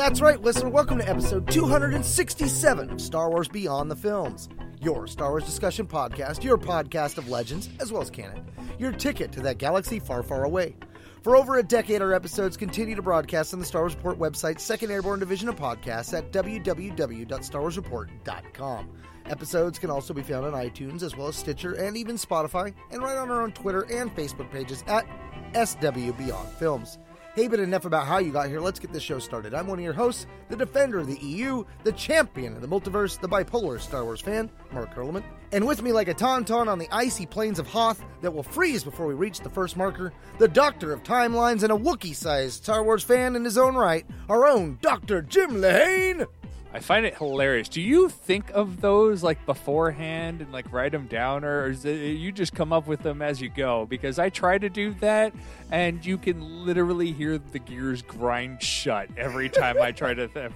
That's 0.00 0.22
right, 0.22 0.40
listener. 0.40 0.70
Welcome 0.70 0.96
to 0.96 1.06
episode 1.06 1.46
267 1.50 2.88
of 2.88 3.02
Star 3.02 3.28
Wars 3.28 3.48
Beyond 3.48 3.90
the 3.90 3.96
Films, 3.96 4.48
your 4.80 5.06
Star 5.06 5.28
Wars 5.28 5.44
discussion 5.44 5.86
podcast, 5.86 6.42
your 6.42 6.56
podcast 6.56 7.18
of 7.18 7.28
legends 7.28 7.68
as 7.80 7.92
well 7.92 8.00
as 8.00 8.08
canon, 8.08 8.50
your 8.78 8.92
ticket 8.92 9.30
to 9.32 9.42
that 9.42 9.58
galaxy 9.58 9.98
far, 9.98 10.22
far 10.22 10.44
away. 10.44 10.74
For 11.20 11.36
over 11.36 11.58
a 11.58 11.62
decade, 11.62 12.00
our 12.00 12.14
episodes 12.14 12.56
continue 12.56 12.96
to 12.96 13.02
broadcast 13.02 13.52
on 13.52 13.60
the 13.60 13.66
Star 13.66 13.82
Wars 13.82 13.94
Report 13.94 14.18
website, 14.18 14.58
Second 14.58 14.90
Airborne 14.90 15.20
Division 15.20 15.50
of 15.50 15.56
Podcasts 15.56 16.16
at 16.16 16.32
www.starwarsreport.com. 16.32 18.88
Episodes 19.26 19.78
can 19.78 19.90
also 19.90 20.14
be 20.14 20.22
found 20.22 20.46
on 20.46 20.54
iTunes 20.54 21.02
as 21.02 21.14
well 21.14 21.28
as 21.28 21.36
Stitcher 21.36 21.74
and 21.74 21.98
even 21.98 22.16
Spotify, 22.16 22.72
and 22.90 23.02
right 23.02 23.18
on 23.18 23.30
our 23.30 23.42
own 23.42 23.52
Twitter 23.52 23.82
and 23.92 24.10
Facebook 24.16 24.50
pages 24.50 24.82
at 24.86 25.04
SW 25.52 26.16
Beyond 26.16 26.48
Films. 26.58 26.98
Hey, 27.40 27.48
but 27.48 27.58
enough 27.58 27.86
about 27.86 28.06
how 28.06 28.18
you 28.18 28.32
got 28.32 28.48
here. 28.48 28.60
Let's 28.60 28.78
get 28.78 28.92
this 28.92 29.02
show 29.02 29.18
started. 29.18 29.54
I'm 29.54 29.66
one 29.66 29.78
of 29.78 29.82
your 29.82 29.94
hosts, 29.94 30.26
the 30.50 30.56
defender 30.56 30.98
of 30.98 31.06
the 31.06 31.18
EU, 31.20 31.64
the 31.84 31.92
champion 31.92 32.54
of 32.54 32.60
the 32.60 32.68
multiverse, 32.68 33.18
the 33.18 33.30
bipolar 33.30 33.80
Star 33.80 34.04
Wars 34.04 34.20
fan, 34.20 34.50
Mark 34.72 34.94
Hurlman. 34.94 35.24
And 35.50 35.66
with 35.66 35.80
me, 35.80 35.90
like 35.90 36.08
a 36.08 36.14
tauntaun 36.14 36.68
on 36.68 36.78
the 36.78 36.88
icy 36.92 37.24
plains 37.24 37.58
of 37.58 37.66
Hoth 37.66 38.04
that 38.20 38.30
will 38.30 38.42
freeze 38.42 38.84
before 38.84 39.06
we 39.06 39.14
reach 39.14 39.40
the 39.40 39.48
first 39.48 39.78
marker, 39.78 40.12
the 40.36 40.48
doctor 40.48 40.92
of 40.92 41.02
timelines 41.02 41.62
and 41.62 41.72
a 41.72 41.76
Wookiee 41.76 42.14
sized 42.14 42.62
Star 42.62 42.84
Wars 42.84 43.02
fan 43.02 43.34
in 43.34 43.42
his 43.42 43.56
own 43.56 43.74
right, 43.74 44.04
our 44.28 44.46
own 44.46 44.78
Dr. 44.82 45.22
Jim 45.22 45.52
Lehane. 45.52 46.26
I 46.72 46.78
find 46.78 47.04
it 47.04 47.16
hilarious. 47.16 47.68
Do 47.68 47.80
you 47.80 48.08
think 48.08 48.50
of 48.50 48.80
those 48.80 49.24
like 49.24 49.44
beforehand 49.44 50.40
and 50.40 50.52
like 50.52 50.72
write 50.72 50.92
them 50.92 51.06
down, 51.06 51.44
or 51.44 51.70
is 51.70 51.84
it, 51.84 51.96
you 52.16 52.30
just 52.30 52.54
come 52.54 52.72
up 52.72 52.86
with 52.86 53.02
them 53.02 53.22
as 53.22 53.40
you 53.40 53.48
go? 53.48 53.86
Because 53.86 54.20
I 54.20 54.28
try 54.28 54.56
to 54.56 54.68
do 54.68 54.94
that, 54.94 55.32
and 55.72 56.04
you 56.04 56.16
can 56.16 56.64
literally 56.64 57.12
hear 57.12 57.38
the 57.38 57.58
gears 57.58 58.02
grind 58.02 58.62
shut 58.62 59.08
every 59.16 59.48
time 59.48 59.80
I 59.80 59.90
try 59.90 60.14
to. 60.14 60.28
Th- 60.28 60.52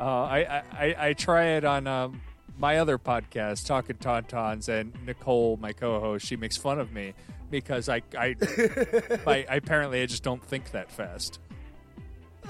uh, 0.00 0.02
I, 0.02 0.62
I 0.72 0.96
I 0.98 1.12
try 1.12 1.44
it 1.48 1.64
on 1.64 1.86
um, 1.86 2.22
my 2.58 2.78
other 2.78 2.96
podcast, 2.96 3.66
Talking 3.66 3.96
Tauntauns, 3.96 4.68
and 4.68 4.92
Nicole, 5.04 5.58
my 5.58 5.72
co-host, 5.72 6.26
she 6.26 6.36
makes 6.36 6.56
fun 6.56 6.78
of 6.78 6.92
me 6.92 7.12
because 7.50 7.90
I 7.90 8.00
I, 8.18 8.36
I 9.26 9.46
apparently 9.50 10.00
I 10.00 10.06
just 10.06 10.22
don't 10.22 10.42
think 10.42 10.70
that 10.70 10.90
fast. 10.90 11.40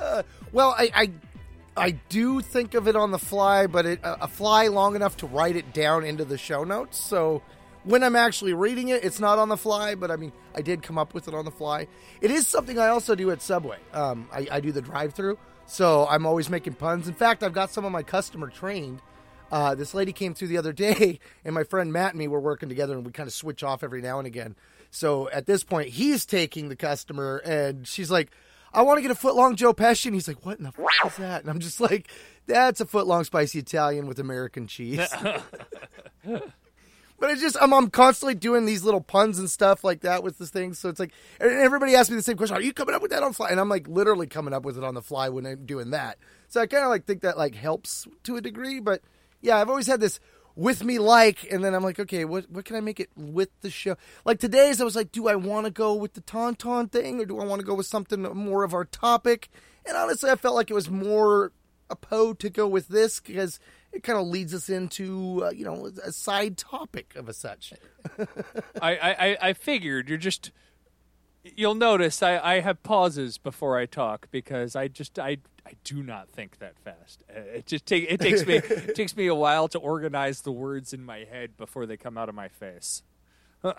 Uh, 0.01 0.23
well, 0.53 0.75
I, 0.79 0.91
I 0.95 1.11
I 1.77 1.93
do 2.09 2.41
think 2.41 2.75
of 2.75 2.87
it 2.87 2.97
on 2.97 3.11
the 3.11 3.19
fly, 3.19 3.67
but 3.67 3.87
it, 3.87 4.01
a 4.03 4.29
fly 4.29 4.69
long 4.69 4.95
enough 4.95 5.17
to 5.19 5.27
write 5.27 5.57
it 5.57 5.73
down 5.73 6.05
into 6.05 6.25
the 6.25 6.37
show 6.37 6.65
notes. 6.65 6.99
So 6.99 7.43
when 7.85 8.03
I'm 8.03 8.17
actually 8.17 8.53
reading 8.53 8.89
it, 8.89 9.05
it's 9.05 9.19
not 9.19 9.39
on 9.39 9.49
the 9.49 9.57
fly, 9.57 9.95
but 9.95 10.11
I 10.11 10.17
mean, 10.17 10.33
I 10.55 10.63
did 10.63 10.83
come 10.83 10.99
up 10.99 11.15
with 11.15 11.29
it 11.29 11.35
on 11.35 11.45
the 11.45 11.51
fly. 11.51 11.89
It 12.21 12.31
is 12.31 12.47
something 12.47 12.79
I 12.79 12.89
also 12.89 13.15
do 13.15 13.31
at 13.31 13.41
Subway. 13.41 13.79
Um, 13.93 14.29
I, 14.33 14.47
I, 14.51 14.61
do 14.61 14.71
the 14.71 14.83
drive 14.83 15.15
through, 15.15 15.39
so 15.67 16.07
I'm 16.09 16.27
always 16.27 16.51
making 16.51 16.75
puns. 16.75 17.09
In 17.09 17.15
fact, 17.15 17.43
I've 17.43 17.55
got 17.55 17.71
some 17.71 17.85
of 17.85 17.93
my 17.93 18.03
customer 18.03 18.49
trained. 18.49 19.01
Uh, 19.51 19.75
this 19.75 19.95
lady 19.95 20.13
came 20.13 20.35
through 20.35 20.49
the 20.49 20.59
other 20.59 20.73
day, 20.73 21.21
and 21.45 21.55
my 21.55 21.65
friend 21.65 21.93
Matt 21.93 22.11
and 22.11 22.19
me 22.19 22.29
were 22.29 22.41
working 22.41 22.69
together, 22.69 22.95
and 22.95 23.05
we 23.05 23.13
kind 23.13 23.27
of 23.27 23.33
switch 23.33 23.63
off 23.63 23.83
every 23.83 24.03
now 24.03 24.19
and 24.19 24.27
again. 24.27 24.57
So 24.91 25.31
at 25.31 25.47
this 25.47 25.65
point, 25.65 25.89
he's 25.89 26.27
taking 26.27 26.69
the 26.69 26.77
customer, 26.77 27.39
and 27.45 27.87
she's 27.87 28.11
like, 28.11 28.31
I 28.73 28.83
want 28.83 28.99
to 28.99 29.03
get 29.03 29.11
a 29.11 29.17
foot 29.17 29.35
long 29.35 29.57
Joe 29.57 29.73
Pesci. 29.73 30.07
And 30.07 30.15
he's 30.15 30.29
like, 30.29 30.45
what 30.45 30.59
in 30.59 30.65
the 30.65 30.73
fuck 30.73 31.07
is 31.07 31.17
that? 31.17 31.43
And 31.43 31.51
I'm 31.51 31.61
just 31.61 31.81
like, 31.81 32.09
that's 32.47 32.81
a 32.81 32.87
foot 32.87 33.07
long 33.07 33.25
spicy 33.25 33.59
Italian 33.59 34.07
with 34.07 34.19
American 34.19 34.67
cheese. 34.67 35.07
but 36.25 37.31
it's 37.31 37.41
just, 37.41 37.57
I'm, 37.61 37.73
I'm 37.73 37.91
constantly 37.91 38.35
doing 38.35 38.65
these 38.65 38.83
little 38.83 39.01
puns 39.01 39.39
and 39.39 39.51
stuff 39.51 39.85
like 39.85 40.01
that 40.01 40.23
with 40.23 40.39
this 40.39 40.51
thing. 40.51 40.75
So 40.75 40.89
it's 40.89 41.01
like, 41.01 41.13
and 41.41 41.51
everybody 41.51 41.95
asks 41.95 42.11
me 42.11 42.17
the 42.17 42.23
same 42.23 42.37
question. 42.37 42.57
Are 42.57 42.63
you 42.63 42.73
coming 42.73 42.95
up 42.95 43.03
with 43.03 43.11
that 43.11 43.23
on 43.23 43.33
fly? 43.33 43.51
And 43.51 43.61
I'm 43.61 43.69
like 43.69 43.89
literally 43.89 44.27
coming 44.27 44.55
up 44.55 44.65
with 44.65 44.79
it 44.79 44.85
on 44.85 44.95
the 44.95 45.03
fly 45.03 45.29
when 45.29 45.47
I'm 45.47 45.67
doing 45.67 45.91
that. 45.91 46.19
So 46.49 46.61
I 46.61 46.67
kind 46.67 46.85
of 46.85 46.91
like 46.91 47.05
think 47.05 47.23
that 47.23 47.39
like 47.39 47.55
helps 47.55 48.07
to 48.25 48.37
a 48.37 48.41
degree. 48.41 48.81
But 48.81 49.03
yeah, 49.41 49.59
I've 49.59 49.69
always 49.69 49.87
had 49.87 50.01
this 50.01 50.19
with 50.55 50.85
me 50.85 50.99
like 50.99 51.47
and 51.51 51.65
then 51.65 51.75
i'm 51.75 51.83
like 51.83 51.99
okay 51.99 52.25
what 52.25 52.51
what 52.51 52.65
can 52.65 52.77
i 52.77 52.81
make 52.81 53.01
it 53.01 53.11
with 53.17 53.49
the 53.61 53.71
show? 53.71 53.97
Like 54.25 54.39
today's 54.39 54.81
i 54.81 54.85
was 54.85 54.97
like 54.97 55.13
do 55.13 55.29
i 55.29 55.35
want 55.35 55.67
to 55.67 55.71
go 55.71 55.95
with 55.95 56.15
the 56.15 56.21
tauntaun 56.21 56.91
thing 56.91 57.21
or 57.21 57.25
do 57.25 57.39
i 57.39 57.45
want 57.45 57.61
to 57.61 57.67
go 57.67 57.75
with 57.75 57.87
something 57.87 58.23
more 58.23 58.65
of 58.65 58.75
our 58.75 58.85
topic? 58.85 59.49
And 59.87 59.97
honestly 59.97 60.31
i 60.31 60.37
felt 60.37 60.55
like 60.55 60.71
it 60.71 60.75
was 60.75 60.91
more 60.91 61.53
a 61.91 61.97
po 61.97 62.33
to 62.33 62.51
go 62.51 62.67
with 62.67 62.89
this 62.89 63.21
because 63.21 63.61
it 63.93 64.03
kind 64.03 64.19
of 64.19 64.27
leads 64.27 64.55
us 64.55 64.69
into 64.69 65.45
uh, 65.45 65.51
you 65.51 65.65
know 65.65 65.91
a 66.03 66.11
side 66.11 66.57
topic 66.57 67.15
of 67.15 67.29
a 67.29 67.33
such. 67.35 67.75
I, 68.81 68.97
I 68.97 69.37
i 69.49 69.53
figured 69.53 70.09
you're 70.09 70.19
just 70.19 70.51
you'll 71.45 71.75
notice 71.75 72.23
I, 72.23 72.39
I 72.39 72.61
have 72.61 72.83
pauses 72.83 73.39
before 73.39 73.77
I 73.79 73.87
talk 73.87 74.29
because 74.31 74.77
I 74.77 74.89
just 74.89 75.19
I 75.19 75.39
I 75.65 75.73
do 75.85 76.03
not 76.03 76.29
think 76.29 76.59
that 76.59 76.79
fast. 76.79 77.23
Uh, 77.31 77.41
it 77.41 77.67
just 77.67 77.87
take 77.87 78.07
it 78.09 78.21
takes 78.21 78.47
me 78.47 78.55
it 78.65 78.95
takes 78.95 79.17
me 79.17 79.27
a 79.27 79.35
while 79.35 79.69
to 79.69 79.79
organize 79.79 80.43
the 80.43 80.53
words 80.53 80.93
in 80.93 81.05
my 81.05 81.25
head 81.31 81.57
before 81.57 81.87
they 81.87 81.97
come 81.97 82.19
out 82.19 82.29
of 82.29 82.35
my 82.35 82.49
face. 82.49 83.03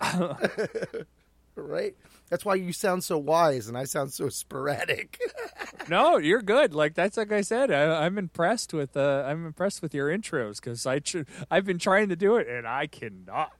right? 1.56 1.94
That's 2.30 2.44
why 2.44 2.54
you 2.54 2.72
sound 2.72 3.04
so 3.04 3.18
wise 3.18 3.68
and 3.68 3.76
I 3.76 3.84
sound 3.84 4.12
so 4.12 4.28
sporadic. 4.28 5.20
no, 5.88 6.16
you're 6.16 6.42
good. 6.42 6.74
Like 6.74 6.94
that's 6.94 7.16
like 7.16 7.32
I 7.32 7.42
said. 7.42 7.70
I, 7.70 7.82
am 7.82 8.02
I'm 8.02 8.18
impressed 8.18 8.72
with 8.72 8.96
uh, 8.96 9.24
I'm 9.26 9.46
impressed 9.46 9.82
with 9.82 9.94
your 9.94 10.08
intros 10.08 10.56
because 10.56 10.86
I 10.86 11.00
tr- 11.00 11.22
I've 11.50 11.66
been 11.66 11.78
trying 11.78 12.08
to 12.08 12.16
do 12.16 12.36
it 12.36 12.48
and 12.48 12.66
I 12.66 12.86
cannot. 12.86 13.52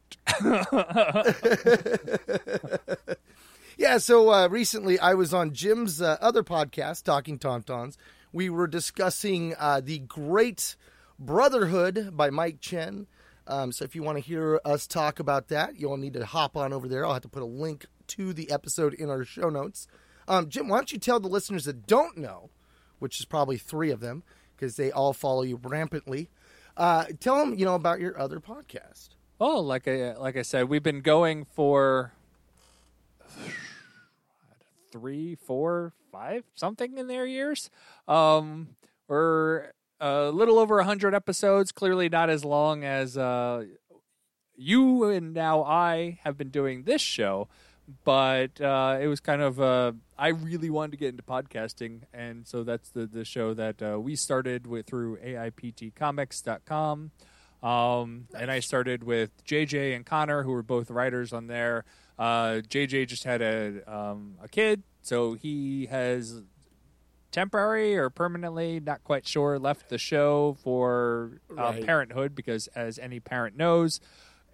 Yeah, 3.94 3.98
so 3.98 4.32
uh, 4.32 4.48
recently 4.48 4.98
I 4.98 5.14
was 5.14 5.32
on 5.32 5.52
Jim's 5.52 6.02
uh, 6.02 6.18
other 6.20 6.42
podcast, 6.42 7.04
Talking 7.04 7.38
Tauntauns. 7.38 7.96
We 8.32 8.50
were 8.50 8.66
discussing 8.66 9.54
uh, 9.56 9.82
the 9.84 10.00
Great 10.00 10.74
Brotherhood 11.16 12.16
by 12.16 12.30
Mike 12.30 12.60
Chen. 12.60 13.06
Um, 13.46 13.70
so 13.70 13.84
if 13.84 13.94
you 13.94 14.02
want 14.02 14.18
to 14.18 14.24
hear 14.24 14.60
us 14.64 14.88
talk 14.88 15.20
about 15.20 15.46
that, 15.46 15.78
you'll 15.78 15.96
need 15.96 16.14
to 16.14 16.26
hop 16.26 16.56
on 16.56 16.72
over 16.72 16.88
there. 16.88 17.06
I'll 17.06 17.12
have 17.12 17.22
to 17.22 17.28
put 17.28 17.44
a 17.44 17.46
link 17.46 17.86
to 18.08 18.32
the 18.32 18.50
episode 18.50 18.94
in 18.94 19.10
our 19.10 19.24
show 19.24 19.48
notes. 19.48 19.86
Um, 20.26 20.48
Jim, 20.48 20.66
why 20.66 20.78
don't 20.78 20.90
you 20.90 20.98
tell 20.98 21.20
the 21.20 21.28
listeners 21.28 21.66
that 21.66 21.86
don't 21.86 22.16
know, 22.16 22.50
which 22.98 23.20
is 23.20 23.26
probably 23.26 23.58
three 23.58 23.92
of 23.92 24.00
them, 24.00 24.24
because 24.56 24.74
they 24.74 24.90
all 24.90 25.12
follow 25.12 25.42
you 25.42 25.60
rampantly, 25.62 26.30
uh, 26.76 27.04
tell 27.20 27.38
them 27.38 27.56
you 27.56 27.64
know 27.64 27.76
about 27.76 28.00
your 28.00 28.18
other 28.18 28.40
podcast. 28.40 29.10
Oh, 29.40 29.60
like 29.60 29.86
I 29.86 30.14
like 30.14 30.36
I 30.36 30.42
said, 30.42 30.68
we've 30.68 30.82
been 30.82 31.00
going 31.00 31.44
for 31.44 32.12
three, 34.94 35.34
four, 35.34 35.92
five, 36.12 36.44
something 36.54 36.96
in 36.96 37.08
their 37.08 37.26
years. 37.26 37.68
Um, 38.06 38.68
we're 39.08 39.72
a 40.00 40.30
little 40.30 40.60
over 40.60 40.76
100 40.76 41.14
episodes, 41.14 41.72
clearly 41.72 42.08
not 42.08 42.30
as 42.30 42.44
long 42.44 42.84
as 42.84 43.18
uh, 43.18 43.64
you 44.56 45.04
and 45.04 45.34
now 45.34 45.64
I 45.64 46.20
have 46.22 46.38
been 46.38 46.50
doing 46.50 46.84
this 46.84 47.02
show. 47.02 47.48
But 48.04 48.60
uh, 48.60 48.98
it 49.00 49.08
was 49.08 49.18
kind 49.20 49.42
of, 49.42 49.60
uh, 49.60 49.92
I 50.16 50.28
really 50.28 50.70
wanted 50.70 50.92
to 50.92 50.96
get 50.96 51.08
into 51.08 51.24
podcasting. 51.24 52.02
And 52.14 52.46
so 52.46 52.62
that's 52.62 52.88
the, 52.90 53.06
the 53.06 53.24
show 53.24 53.52
that 53.52 53.82
uh, 53.82 54.00
we 54.00 54.14
started 54.14 54.66
with 54.68 54.86
through 54.86 55.18
AIPTcomics.com. 55.18 57.10
Um. 57.62 58.28
And 58.38 58.50
I 58.50 58.60
started 58.60 59.04
with 59.04 59.44
JJ 59.44 59.96
and 59.96 60.06
Connor, 60.06 60.44
who 60.44 60.52
were 60.52 60.62
both 60.62 60.90
writers 60.90 61.32
on 61.32 61.46
there. 61.48 61.84
Uh, 62.18 62.60
JJ 62.68 63.08
just 63.08 63.24
had 63.24 63.42
a 63.42 63.82
um, 63.92 64.36
a 64.42 64.48
kid, 64.48 64.82
so 65.02 65.34
he 65.34 65.86
has 65.86 66.42
temporary 67.34 67.96
or 67.96 68.10
permanently, 68.10 68.78
not 68.78 69.02
quite 69.02 69.26
sure, 69.26 69.58
left 69.58 69.88
the 69.88 69.98
show 69.98 70.56
for 70.62 71.40
uh, 71.50 71.54
right. 71.54 71.84
parenthood 71.84 72.34
because, 72.34 72.68
as 72.68 72.98
any 72.98 73.18
parent 73.18 73.56
knows, 73.56 74.00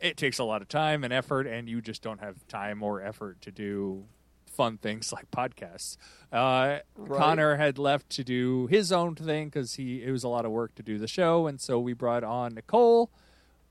it 0.01 0.17
takes 0.17 0.39
a 0.39 0.45
lot 0.45 0.63
of 0.63 0.69
time 0.69 1.05
and 1.05 1.13
effort, 1.13 1.47
and 1.47 1.69
you 1.69 1.83
just 1.83 2.01
don't 2.01 2.21
have 2.21 2.47
time 2.49 2.83
or 2.83 3.03
effort 3.03 3.43
to 3.43 3.51
do 3.51 4.07
fun 4.47 4.79
things 4.79 5.13
like 5.13 5.31
podcasts. 5.31 5.99
Uh, 6.33 6.79
right. 6.97 7.19
Connor 7.19 7.57
had 7.57 7.79
left 7.79 8.09
to 8.11 8.25
do 8.25 8.67
his 8.69 8.91
own 8.91 9.15
thing 9.15 9.49
because 9.49 9.75
he 9.75 10.03
it 10.03 10.11
was 10.11 10.25
a 10.25 10.29
lot 10.29 10.47
of 10.47 10.51
work 10.51 10.75
to 10.77 10.83
do 10.83 10.99
the 10.99 11.09
show, 11.09 11.47
and 11.47 11.61
so 11.61 11.79
we 11.79 11.93
brought 11.93 12.25
on 12.25 12.55
Nicole 12.55 13.11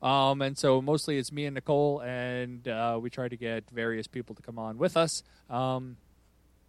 um, 0.02 0.42
and 0.42 0.56
so 0.56 0.80
mostly 0.80 1.18
it's 1.18 1.30
me 1.32 1.46
and 1.46 1.54
Nicole, 1.54 2.00
and 2.00 2.66
uh, 2.66 2.98
we 3.00 3.10
try 3.10 3.28
to 3.28 3.36
get 3.36 3.64
various 3.70 4.06
people 4.06 4.34
to 4.34 4.42
come 4.42 4.58
on 4.58 4.78
with 4.78 4.96
us. 4.96 5.22
Um, 5.48 5.96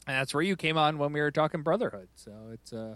and 0.07 0.17
that's 0.17 0.33
where 0.33 0.43
you 0.43 0.55
came 0.55 0.77
on 0.77 0.97
when 0.97 1.13
we 1.13 1.21
were 1.21 1.31
talking 1.31 1.61
Brotherhood. 1.61 2.09
So 2.15 2.31
it's 2.53 2.73
uh, 2.73 2.95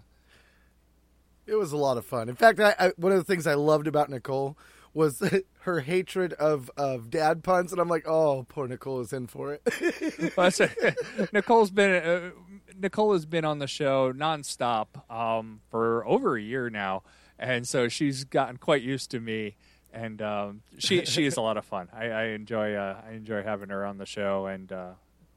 It 1.45 1.55
was 1.55 1.71
a 1.71 1.77
lot 1.77 1.97
of 1.97 2.05
fun. 2.05 2.29
In 2.29 2.35
fact, 2.35 2.59
I, 2.59 2.73
I, 2.79 2.91
one 2.97 3.11
of 3.11 3.17
the 3.19 3.23
things 3.23 3.45
I 3.45 3.53
loved 3.53 3.87
about 3.87 4.09
Nicole 4.09 4.57
was 4.93 5.21
her 5.59 5.81
hatred 5.81 6.33
of, 6.33 6.71
of 6.77 7.09
dad 7.11 7.43
puns, 7.43 7.71
and 7.71 7.79
I'm 7.79 7.89
like, 7.89 8.07
oh, 8.07 8.45
poor 8.49 8.67
Nicole 8.67 9.01
is 9.01 9.13
in 9.13 9.27
for 9.27 9.53
it. 9.53 9.61
Well, 10.37 10.49
a- 10.59 10.95
Nicole's 11.31 11.69
been 11.71 11.91
uh, 12.03 12.31
Nicole 12.77 13.13
has 13.13 13.25
been 13.25 13.45
on 13.45 13.59
the 13.59 13.67
show 13.67 14.11
nonstop 14.11 14.87
um, 15.11 15.61
for 15.69 16.05
over 16.07 16.35
a 16.37 16.41
year 16.41 16.69
now, 16.69 17.03
and 17.37 17.67
so 17.67 17.87
she's 17.87 18.23
gotten 18.23 18.57
quite 18.57 18.81
used 18.81 19.11
to 19.11 19.19
me. 19.19 19.55
And 19.95 20.21
um, 20.21 20.61
she 20.77 21.05
she 21.05 21.25
is 21.25 21.37
a 21.37 21.41
lot 21.41 21.55
of 21.55 21.63
fun. 21.63 21.87
I, 21.93 22.07
I 22.07 22.23
enjoy 22.25 22.75
uh, 22.75 23.01
I 23.07 23.13
enjoy 23.13 23.43
having 23.43 23.69
her 23.69 23.85
on 23.85 23.97
the 23.97 24.05
show, 24.05 24.45
and 24.45 24.69
uh, 24.69 24.91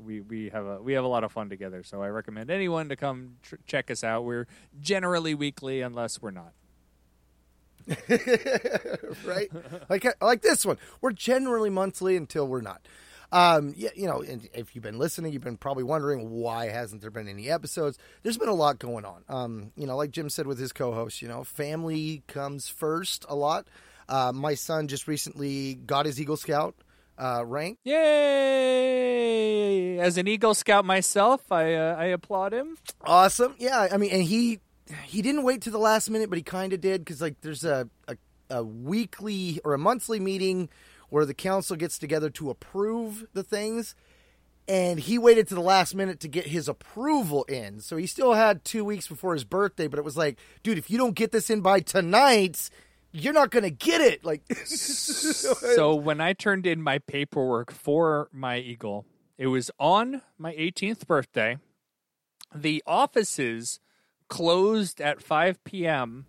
we 0.05 0.21
we 0.21 0.49
have 0.51 0.67
a 0.67 0.83
we 0.83 0.95
have 0.95 1.05
a 1.05 1.09
lot 1.09 1.23
of 1.23 1.31
fun 1.31 1.49
together. 1.49 1.85
So 1.85 2.03
I 2.03 2.09
recommend 2.09 2.51
anyone 2.51 2.89
to 2.89 2.97
come 2.97 3.37
tr- 3.43 3.55
check 3.67 3.89
us 3.89 4.03
out. 4.03 4.25
We're 4.25 4.49
generally 4.81 5.35
weekly, 5.35 5.81
unless 5.81 6.21
we're 6.21 6.33
not. 6.33 6.53
right? 9.25 9.49
Like 9.89 10.07
like 10.21 10.43
this 10.43 10.67
one. 10.67 10.77
We're 11.01 11.13
generally 11.13 11.71
monthly 11.71 12.17
until 12.17 12.47
we're 12.49 12.61
not. 12.61 12.83
Um, 13.31 13.75
yeah, 13.77 13.91
you 13.95 14.07
know, 14.07 14.25
if 14.55 14.75
you've 14.75 14.83
been 14.85 14.99
listening, 14.99 15.33
you've 15.33 15.45
been 15.45 15.59
probably 15.59 15.85
wondering 15.85 16.31
why 16.31 16.69
hasn't 16.69 17.03
there 17.03 17.11
been 17.11 17.29
any 17.29 17.51
episodes? 17.51 17.99
There's 18.23 18.39
been 18.39 18.49
a 18.49 18.55
lot 18.55 18.79
going 18.79 19.05
on. 19.05 19.23
Um, 19.29 19.73
you 19.77 19.87
know, 19.87 19.97
like 19.97 20.13
Jim 20.13 20.31
said 20.31 20.47
with 20.47 20.59
his 20.59 20.73
co-host, 20.73 21.21
you 21.21 21.29
know, 21.29 21.45
family 21.45 22.23
comes 22.27 22.69
first 22.69 23.27
a 23.29 23.37
lot. 23.37 23.69
Uh, 24.09 24.33
my 24.35 24.55
son 24.55 24.89
just 24.89 25.07
recently 25.07 25.75
got 25.75 26.07
his 26.07 26.21
Eagle 26.21 26.37
Scout 26.37 26.75
uh, 27.19 27.45
rank. 27.45 27.79
Yay! 27.85 27.99
As 29.99 30.17
an 30.17 30.27
Eagle 30.29 30.55
Scout 30.55 30.85
myself, 30.85 31.51
I 31.53 31.75
uh, 31.75 31.97
I 31.99 32.07
applaud 32.07 32.55
him. 32.55 32.79
Awesome. 33.03 33.55
Yeah, 33.59 33.89
I 33.91 33.97
mean, 33.99 34.11
and 34.11 34.23
he 34.23 34.61
he 35.05 35.21
didn't 35.23 35.43
wait 35.43 35.63
to 35.63 35.71
the 35.71 35.79
last 35.79 36.09
minute, 36.09 36.31
but 36.31 36.39
he 36.39 36.43
kind 36.43 36.73
of 36.73 36.81
did 36.81 37.05
because 37.05 37.21
like 37.21 37.41
there's 37.43 37.65
a, 37.65 37.89
a 38.07 38.17
a 38.51 38.65
weekly 38.65 39.61
or 39.65 39.75
a 39.75 39.79
monthly 39.79 40.21
meeting 40.21 40.69
where 41.11 41.27
the 41.27 41.35
council 41.35 41.77
gets 41.77 41.99
together 41.99 42.31
to 42.31 42.51
approve 42.51 43.27
the 43.33 43.43
things. 43.43 43.95
And 44.67 45.01
he 45.01 45.19
waited 45.19 45.49
to 45.49 45.55
the 45.55 45.63
last 45.63 45.95
minute 45.95 46.21
to 46.21 46.29
get 46.29 46.47
his 46.47 46.69
approval 46.69 47.45
in. 47.45 47.81
So 47.81 47.97
he 47.97 48.07
still 48.07 48.35
had 48.35 48.67
two 48.67 48.85
weeks 48.85 49.09
before 49.09 49.33
his 49.33 49.45
birthday, 49.45 49.87
but 49.87 49.99
it 49.99 50.05
was 50.05 50.15
like, 50.15 50.39
dude, 50.63 50.77
if 50.77 50.91
you 50.91 50.99
don't 50.99 51.15
get 51.15 51.33
this 51.33 51.49
in 51.49 51.63
by 51.63 51.81
tonight, 51.81 52.69
you're 53.23 53.33
not 53.33 53.51
going 53.51 53.63
to 53.65 53.71
get 53.71 54.01
it. 54.01 54.25
Like, 54.25 54.43
so 54.65 55.95
when 55.95 56.21
I 56.21 56.33
turned 56.33 56.67
in 56.67 56.83
my 56.83 56.99
paperwork 56.99 57.71
for 57.73 58.29
my 58.33 58.59
Eagle, 58.59 59.07
it 59.37 59.47
was 59.49 59.71
on 59.79 60.23
my 60.39 60.55
18th 60.55 61.07
birthday. 61.07 61.59
The 62.55 62.83
offices 62.87 63.81
closed 64.29 65.01
at 65.01 65.23
5 65.23 65.63
p.m. 65.65 66.27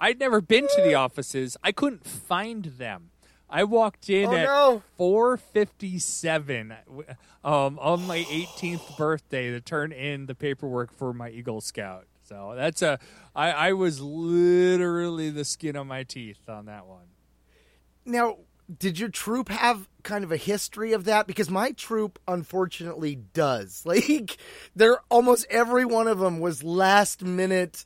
I'd 0.00 0.18
never 0.18 0.40
been 0.40 0.66
to 0.76 0.82
the 0.82 0.94
offices. 0.94 1.56
I 1.62 1.72
couldn't 1.72 2.06
find 2.06 2.64
them. 2.64 3.10
I 3.48 3.64
walked 3.64 4.08
in 4.08 4.28
Oh, 4.30 4.34
at 4.34 4.44
no. 4.44 4.82
4:57 4.98 6.76
um, 7.44 7.78
on 7.78 8.06
my 8.06 8.20
18th 8.24 8.96
birthday 8.96 9.50
to 9.50 9.60
turn 9.60 9.92
in 9.92 10.24
the 10.26 10.34
paperwork 10.34 10.90
for 10.96 11.12
my 11.12 11.28
Eagle 11.28 11.60
Scout. 11.60 12.06
So 12.24 12.54
that's 12.56 12.82
a 12.82 12.98
I, 13.34 13.50
I 13.50 13.72
was 13.72 14.00
literally 14.00 15.30
the 15.30 15.44
skin 15.44 15.76
on 15.76 15.86
my 15.86 16.04
teeth 16.04 16.48
on 16.48 16.66
that 16.66 16.86
one. 16.86 17.06
Now, 18.04 18.38
did 18.78 18.98
your 18.98 19.08
troop 19.08 19.48
have 19.48 19.88
kind 20.02 20.24
of 20.24 20.32
a 20.32 20.36
history 20.36 20.92
of 20.92 21.04
that? 21.04 21.26
Because 21.26 21.50
my 21.50 21.72
troop, 21.72 22.18
unfortunately, 22.26 23.16
does. 23.16 23.84
Like, 23.92 24.38
they're 24.74 25.00
almost 25.10 25.46
every 25.50 25.84
one 25.84 26.08
of 26.08 26.18
them 26.18 26.40
was 26.40 26.62
last 26.62 27.22
minute. 27.22 27.84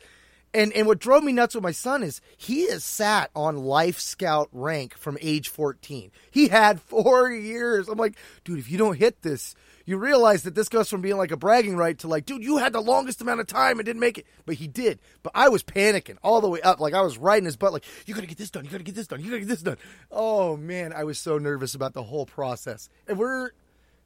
And 0.55 0.73
and 0.73 0.87
what 0.87 1.01
drove 1.01 1.23
me 1.25 1.33
nuts 1.33 1.55
with 1.55 1.65
my 1.65 1.73
son 1.73 2.03
is 2.03 2.21
he 2.37 2.71
has 2.71 2.85
sat 2.85 3.31
on 3.35 3.57
Life 3.57 3.99
Scout 3.99 4.49
rank 4.53 4.97
from 4.97 5.19
age 5.21 5.49
14. 5.49 6.11
He 6.31 6.49
had 6.49 6.81
four 6.81 7.31
years. 7.31 7.89
I'm 7.89 7.99
like, 7.99 8.17
dude, 8.45 8.59
if 8.59 8.71
you 8.71 8.79
don't 8.79 8.97
hit 8.97 9.23
this, 9.23 9.55
you 9.87 9.97
realize 9.97 10.43
that 10.43 10.55
this 10.55 10.69
goes 10.69 10.91
from 10.91 11.01
being 11.01 11.17
like 11.17 11.31
a 11.31 11.37
bragging 11.37 11.77
right 11.77 11.97
to 12.01 12.09
like, 12.09 12.27
dude, 12.27 12.43
you 12.43 12.59
had 12.59 12.73
the 12.73 12.81
longest 12.81 13.23
amount 13.23 13.41
of 13.41 13.47
time 13.47 13.79
and 13.79 13.87
didn't 13.87 14.01
make 14.01 14.19
it. 14.19 14.27
But 14.45 14.57
he 14.57 14.67
did. 14.67 14.99
But 15.23 15.33
I 15.35 15.49
was 15.49 15.63
panicking 15.63 16.19
all 16.23 16.41
the 16.41 16.49
way 16.49 16.61
up. 16.61 16.81
Like 16.81 16.93
I 16.93 17.01
was 17.01 17.17
riding 17.17 17.47
his 17.47 17.57
butt, 17.57 17.73
like, 17.73 17.85
you 18.05 18.13
gotta 18.13 18.27
get 18.27 18.37
this 18.37 18.51
done, 18.51 18.65
you 18.65 18.71
gotta 18.71 18.85
get 18.85 18.97
this 18.97 19.07
done, 19.07 19.21
you 19.21 19.31
gotta 19.31 19.41
get 19.41 19.49
this 19.49 19.63
done. 19.63 19.79
Oh 20.11 20.57
man, 20.57 20.93
I 20.93 21.05
was 21.05 21.19
so 21.19 21.39
nervous 21.39 21.75
about 21.75 21.95
the 21.95 22.03
whole 22.03 22.27
process. 22.27 22.89
And 23.07 23.17
we're 23.17 23.53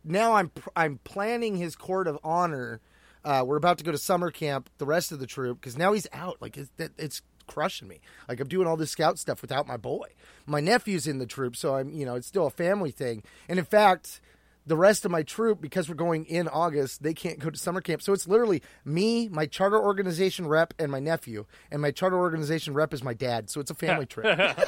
now 0.05 0.35
I'm 0.35 0.50
I'm 0.77 0.99
planning 1.03 1.56
his 1.56 1.75
court 1.77 2.06
of 2.06 2.19
honor. 2.23 2.81
Uh, 3.25 3.44
we're 3.47 3.56
about 3.56 3.79
to 3.79 3.85
go 3.85 3.93
to 3.93 3.99
summer 3.99 4.31
camp. 4.31 4.71
The 4.79 4.87
rest 4.87 5.12
of 5.12 5.19
the 5.19 5.27
troop 5.27 5.61
because 5.61 5.77
now 5.77 5.93
he's 5.94 6.06
out. 6.12 6.37
Like 6.41 6.56
it's, 6.59 6.71
it's 6.99 7.23
crushing 7.47 7.88
me. 7.88 8.00
Like 8.29 8.41
I'm 8.41 8.49
doing 8.49 8.67
all 8.67 8.77
this 8.77 8.91
scout 8.91 9.19
stuff 9.19 9.43
without 9.43 9.67
my 9.67 9.77
boy. 9.77 10.09
My 10.47 10.61
nephew's 10.61 11.06
in 11.06 11.19
the 11.19 11.27
troop, 11.27 11.56
so 11.56 11.77
I'm 11.77 11.91
you 11.91 12.05
know 12.05 12.15
it's 12.15 12.27
still 12.27 12.47
a 12.47 12.50
family 12.50 12.91
thing. 12.91 13.23
And 13.49 13.59
in 13.59 13.65
fact, 13.65 14.21
the 14.66 14.76
rest 14.76 15.04
of 15.04 15.10
my 15.10 15.22
troop 15.22 15.60
because 15.60 15.88
we're 15.88 15.94
going 15.94 16.24
in 16.26 16.48
August, 16.48 17.02
they 17.02 17.14
can't 17.14 17.38
go 17.38 17.50
to 17.50 17.58
summer 17.58 17.80
camp. 17.80 18.02
So 18.02 18.12
it's 18.12 18.28
literally 18.28 18.62
me, 18.84 19.28
my 19.28 19.46
charter 19.46 19.80
organization 19.80 20.46
rep, 20.46 20.74
and 20.78 20.90
my 20.92 21.00
nephew. 21.00 21.46
And 21.70 21.80
my 21.82 21.90
charter 21.90 22.18
organization 22.18 22.74
rep 22.74 22.92
is 22.92 23.02
my 23.02 23.14
dad. 23.14 23.50
So 23.50 23.60
it's 23.60 23.70
a 23.70 23.74
family 23.74 24.06
trip. 24.06 24.38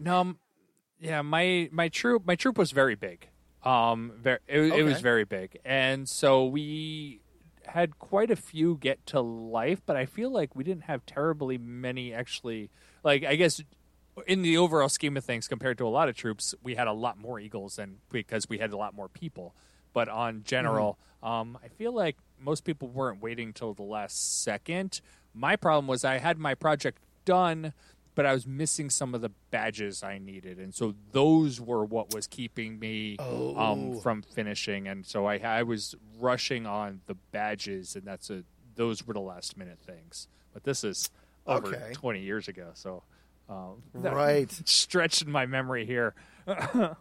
No, 0.00 0.34
yeah, 1.00 1.22
my 1.22 1.68
my 1.72 1.88
troop 1.88 2.26
my 2.26 2.36
troop 2.36 2.58
was 2.58 2.70
very 2.70 2.94
big. 2.94 3.28
Um, 3.64 4.12
very, 4.20 4.38
it, 4.46 4.60
it 4.60 4.82
was 4.84 5.00
very 5.00 5.24
big, 5.24 5.58
and 5.64 6.08
so 6.08 6.46
we 6.46 7.20
had 7.66 7.98
quite 7.98 8.30
a 8.30 8.36
few 8.36 8.78
get 8.80 9.04
to 9.06 9.20
life, 9.20 9.82
but 9.84 9.96
I 9.96 10.06
feel 10.06 10.30
like 10.30 10.54
we 10.54 10.64
didn't 10.64 10.84
have 10.84 11.04
terribly 11.04 11.58
many 11.58 12.14
actually. 12.14 12.70
Like 13.02 13.24
I 13.24 13.34
guess 13.34 13.60
in 14.26 14.42
the 14.42 14.56
overall 14.58 14.88
scheme 14.88 15.16
of 15.16 15.24
things, 15.24 15.48
compared 15.48 15.78
to 15.78 15.86
a 15.86 15.88
lot 15.88 16.08
of 16.08 16.16
troops, 16.16 16.54
we 16.62 16.74
had 16.74 16.86
a 16.86 16.92
lot 16.92 17.18
more 17.18 17.38
eagles 17.40 17.76
than 17.76 17.98
because 18.10 18.48
we 18.48 18.58
had 18.58 18.72
a 18.72 18.76
lot 18.76 18.94
more 18.94 19.08
people. 19.08 19.54
But 19.92 20.08
on 20.08 20.42
general, 20.44 20.98
um, 21.22 21.58
I 21.64 21.68
feel 21.68 21.92
like 21.92 22.16
most 22.38 22.64
people 22.64 22.88
weren't 22.88 23.20
waiting 23.22 23.52
till 23.52 23.74
the 23.74 23.82
last 23.82 24.42
second. 24.42 25.00
My 25.34 25.56
problem 25.56 25.86
was 25.86 26.04
I 26.04 26.18
had 26.18 26.38
my 26.38 26.54
project 26.54 26.98
done, 27.24 27.72
but 28.14 28.26
I 28.26 28.32
was 28.32 28.46
missing 28.46 28.90
some 28.90 29.14
of 29.14 29.20
the 29.20 29.30
badges 29.50 30.02
I 30.02 30.18
needed, 30.18 30.58
and 30.58 30.74
so 30.74 30.94
those 31.12 31.60
were 31.60 31.84
what 31.84 32.12
was 32.12 32.26
keeping 32.26 32.78
me 32.78 33.16
um, 33.56 33.98
from 34.00 34.22
finishing. 34.22 34.88
And 34.88 35.06
so 35.06 35.26
I, 35.26 35.38
I 35.38 35.62
was 35.62 35.94
rushing 36.18 36.66
on 36.66 37.00
the 37.06 37.14
badges, 37.32 37.94
and 37.96 38.04
that's 38.04 38.30
a 38.30 38.44
those 38.74 39.06
were 39.06 39.14
the 39.14 39.20
last 39.20 39.56
minute 39.56 39.78
things. 39.80 40.28
But 40.52 40.64
this 40.64 40.84
is 40.84 41.10
over 41.46 41.68
Okay. 41.68 41.92
twenty 41.92 42.20
years 42.20 42.46
ago, 42.48 42.70
so 42.74 43.02
um, 43.48 43.82
Right. 43.92 44.50
stretching 44.64 45.30
my 45.30 45.46
memory 45.46 45.86
here. 45.86 46.14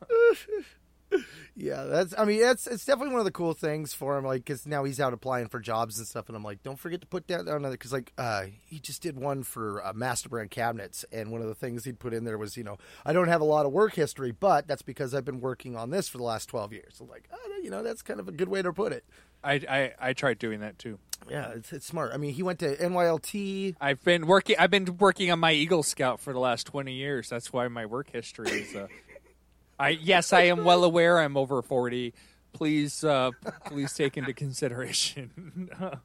Yeah, 1.55 1.85
that's. 1.85 2.13
I 2.17 2.25
mean, 2.25 2.41
that's 2.41 2.67
it's 2.67 2.85
definitely 2.85 3.11
one 3.13 3.19
of 3.19 3.25
the 3.25 3.31
cool 3.31 3.53
things 3.53 3.93
for 3.93 4.17
him. 4.17 4.25
Like, 4.25 4.43
because 4.45 4.67
now 4.67 4.83
he's 4.83 4.99
out 4.99 5.13
applying 5.13 5.47
for 5.47 5.59
jobs 5.59 5.97
and 5.97 6.05
stuff, 6.05 6.27
and 6.27 6.35
I'm 6.35 6.43
like, 6.43 6.61
don't 6.61 6.77
forget 6.77 7.01
to 7.01 7.07
put 7.07 7.25
down 7.25 7.47
another. 7.47 7.71
Because 7.71 7.93
like, 7.93 8.11
uh, 8.17 8.45
he 8.65 8.77
just 8.79 9.01
did 9.01 9.17
one 9.17 9.41
for 9.41 9.83
uh, 9.83 9.93
master 9.93 10.29
brand 10.29 10.51
cabinets, 10.51 11.03
and 11.11 11.31
one 11.31 11.41
of 11.41 11.47
the 11.47 11.55
things 11.55 11.85
he'd 11.85 11.97
put 11.97 12.13
in 12.13 12.25
there 12.25 12.37
was, 12.37 12.57
you 12.57 12.63
know, 12.63 12.77
I 13.05 13.13
don't 13.13 13.29
have 13.29 13.41
a 13.41 13.45
lot 13.45 13.65
of 13.65 13.71
work 13.71 13.93
history, 13.95 14.31
but 14.31 14.67
that's 14.67 14.81
because 14.83 15.15
I've 15.15 15.25
been 15.25 15.39
working 15.39 15.75
on 15.75 15.89
this 15.89 16.07
for 16.09 16.17
the 16.17 16.23
last 16.25 16.47
12 16.47 16.73
years. 16.73 16.97
I'm 17.01 17.07
like, 17.07 17.27
oh, 17.33 17.59
you 17.63 17.71
know, 17.71 17.81
that's 17.81 18.01
kind 18.03 18.19
of 18.19 18.27
a 18.27 18.31
good 18.33 18.49
way 18.49 18.61
to 18.61 18.71
put 18.73 18.91
it. 18.91 19.05
I, 19.43 19.53
I 19.69 20.09
I 20.09 20.13
tried 20.13 20.39
doing 20.39 20.59
that 20.59 20.77
too. 20.77 20.99
Yeah, 21.29 21.49
it's, 21.49 21.73
it's 21.73 21.85
smart. 21.85 22.11
I 22.13 22.17
mean, 22.17 22.33
he 22.33 22.43
went 22.43 22.59
to 22.59 22.75
NYLT. 22.75 23.75
I've 23.81 24.03
been 24.03 24.27
working. 24.27 24.55
I've 24.57 24.71
been 24.71 24.97
working 24.97 25.31
on 25.31 25.39
my 25.39 25.51
Eagle 25.51 25.83
Scout 25.83 26.19
for 26.19 26.31
the 26.33 26.39
last 26.39 26.65
twenty 26.67 26.93
years. 26.93 27.29
That's 27.29 27.51
why 27.51 27.67
my 27.67 27.85
work 27.85 28.11
history 28.11 28.49
is. 28.49 28.75
Uh, 28.75 28.87
I 29.79 29.89
yes, 29.89 30.31
I 30.33 30.43
am 30.43 30.63
well 30.63 30.83
aware. 30.83 31.19
I'm 31.19 31.35
over 31.37 31.61
forty. 31.61 32.13
Please, 32.53 33.03
uh, 33.03 33.31
please 33.65 33.93
take 33.93 34.17
into 34.17 34.33
consideration. 34.33 35.69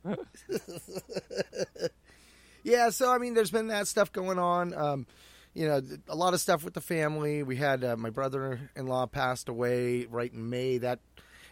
Yeah, 2.64 2.90
so 2.90 3.10
I 3.10 3.18
mean, 3.18 3.34
there's 3.34 3.50
been 3.50 3.68
that 3.68 3.88
stuff 3.88 4.12
going 4.12 4.38
on. 4.38 4.72
Um, 4.74 5.06
you 5.54 5.66
know, 5.66 5.82
a 6.08 6.14
lot 6.14 6.32
of 6.32 6.40
stuff 6.40 6.64
with 6.64 6.74
the 6.74 6.80
family. 6.80 7.42
We 7.42 7.56
had 7.56 7.84
uh, 7.84 7.96
my 7.96 8.10
brother-in-law 8.10 9.06
passed 9.06 9.48
away 9.48 10.06
right 10.06 10.32
in 10.32 10.48
May. 10.48 10.78
That, 10.78 11.00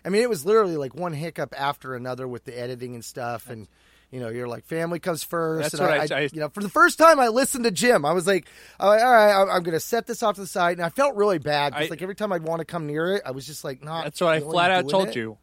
I 0.04 0.08
mean, 0.08 0.22
it 0.22 0.28
was 0.28 0.44
literally 0.46 0.76
like 0.76 0.94
one 0.94 1.12
hiccup 1.12 1.54
after 1.58 1.94
another 1.94 2.26
with 2.28 2.44
the 2.44 2.58
editing 2.58 2.94
and 2.94 3.04
stuff. 3.04 3.48
And 3.50 3.68
you 4.10 4.18
know, 4.18 4.28
you're 4.28 4.48
like, 4.48 4.64
family 4.64 4.98
comes 4.98 5.22
first. 5.22 5.62
That's 5.70 5.74
and 5.74 5.82
what 5.88 6.12
I- 6.12 6.16
I- 6.22 6.28
you 6.32 6.40
know, 6.40 6.48
for 6.48 6.62
the 6.62 6.68
first 6.68 6.98
time, 6.98 7.20
I 7.20 7.28
listened 7.28 7.62
to 7.64 7.70
Jim. 7.70 8.04
I 8.04 8.12
was 8.12 8.26
like, 8.26 8.48
all 8.80 8.90
right, 8.90 9.02
all 9.02 9.12
right 9.12 9.32
I'm, 9.42 9.48
I'm 9.48 9.62
going 9.62 9.74
to 9.74 9.78
set 9.80 10.06
this 10.08 10.22
off 10.24 10.34
to 10.34 10.40
the 10.40 10.46
side, 10.48 10.78
and 10.78 10.84
I 10.84 10.88
felt 10.88 11.14
really 11.14 11.38
bad. 11.38 11.72
'cause, 11.74 11.86
I- 11.86 11.88
like 11.90 12.02
every 12.02 12.16
time 12.16 12.32
I'd 12.32 12.42
want 12.42 12.58
to 12.58 12.64
come 12.64 12.88
near 12.88 13.14
it, 13.14 13.22
I 13.24 13.30
was 13.30 13.46
just 13.46 13.62
like, 13.62 13.84
not. 13.84 14.02
That's 14.04 14.20
what 14.20 14.30
I 14.30 14.40
flat 14.40 14.72
out 14.72 14.88
told 14.88 15.08
it. 15.10 15.16
you. 15.16 15.38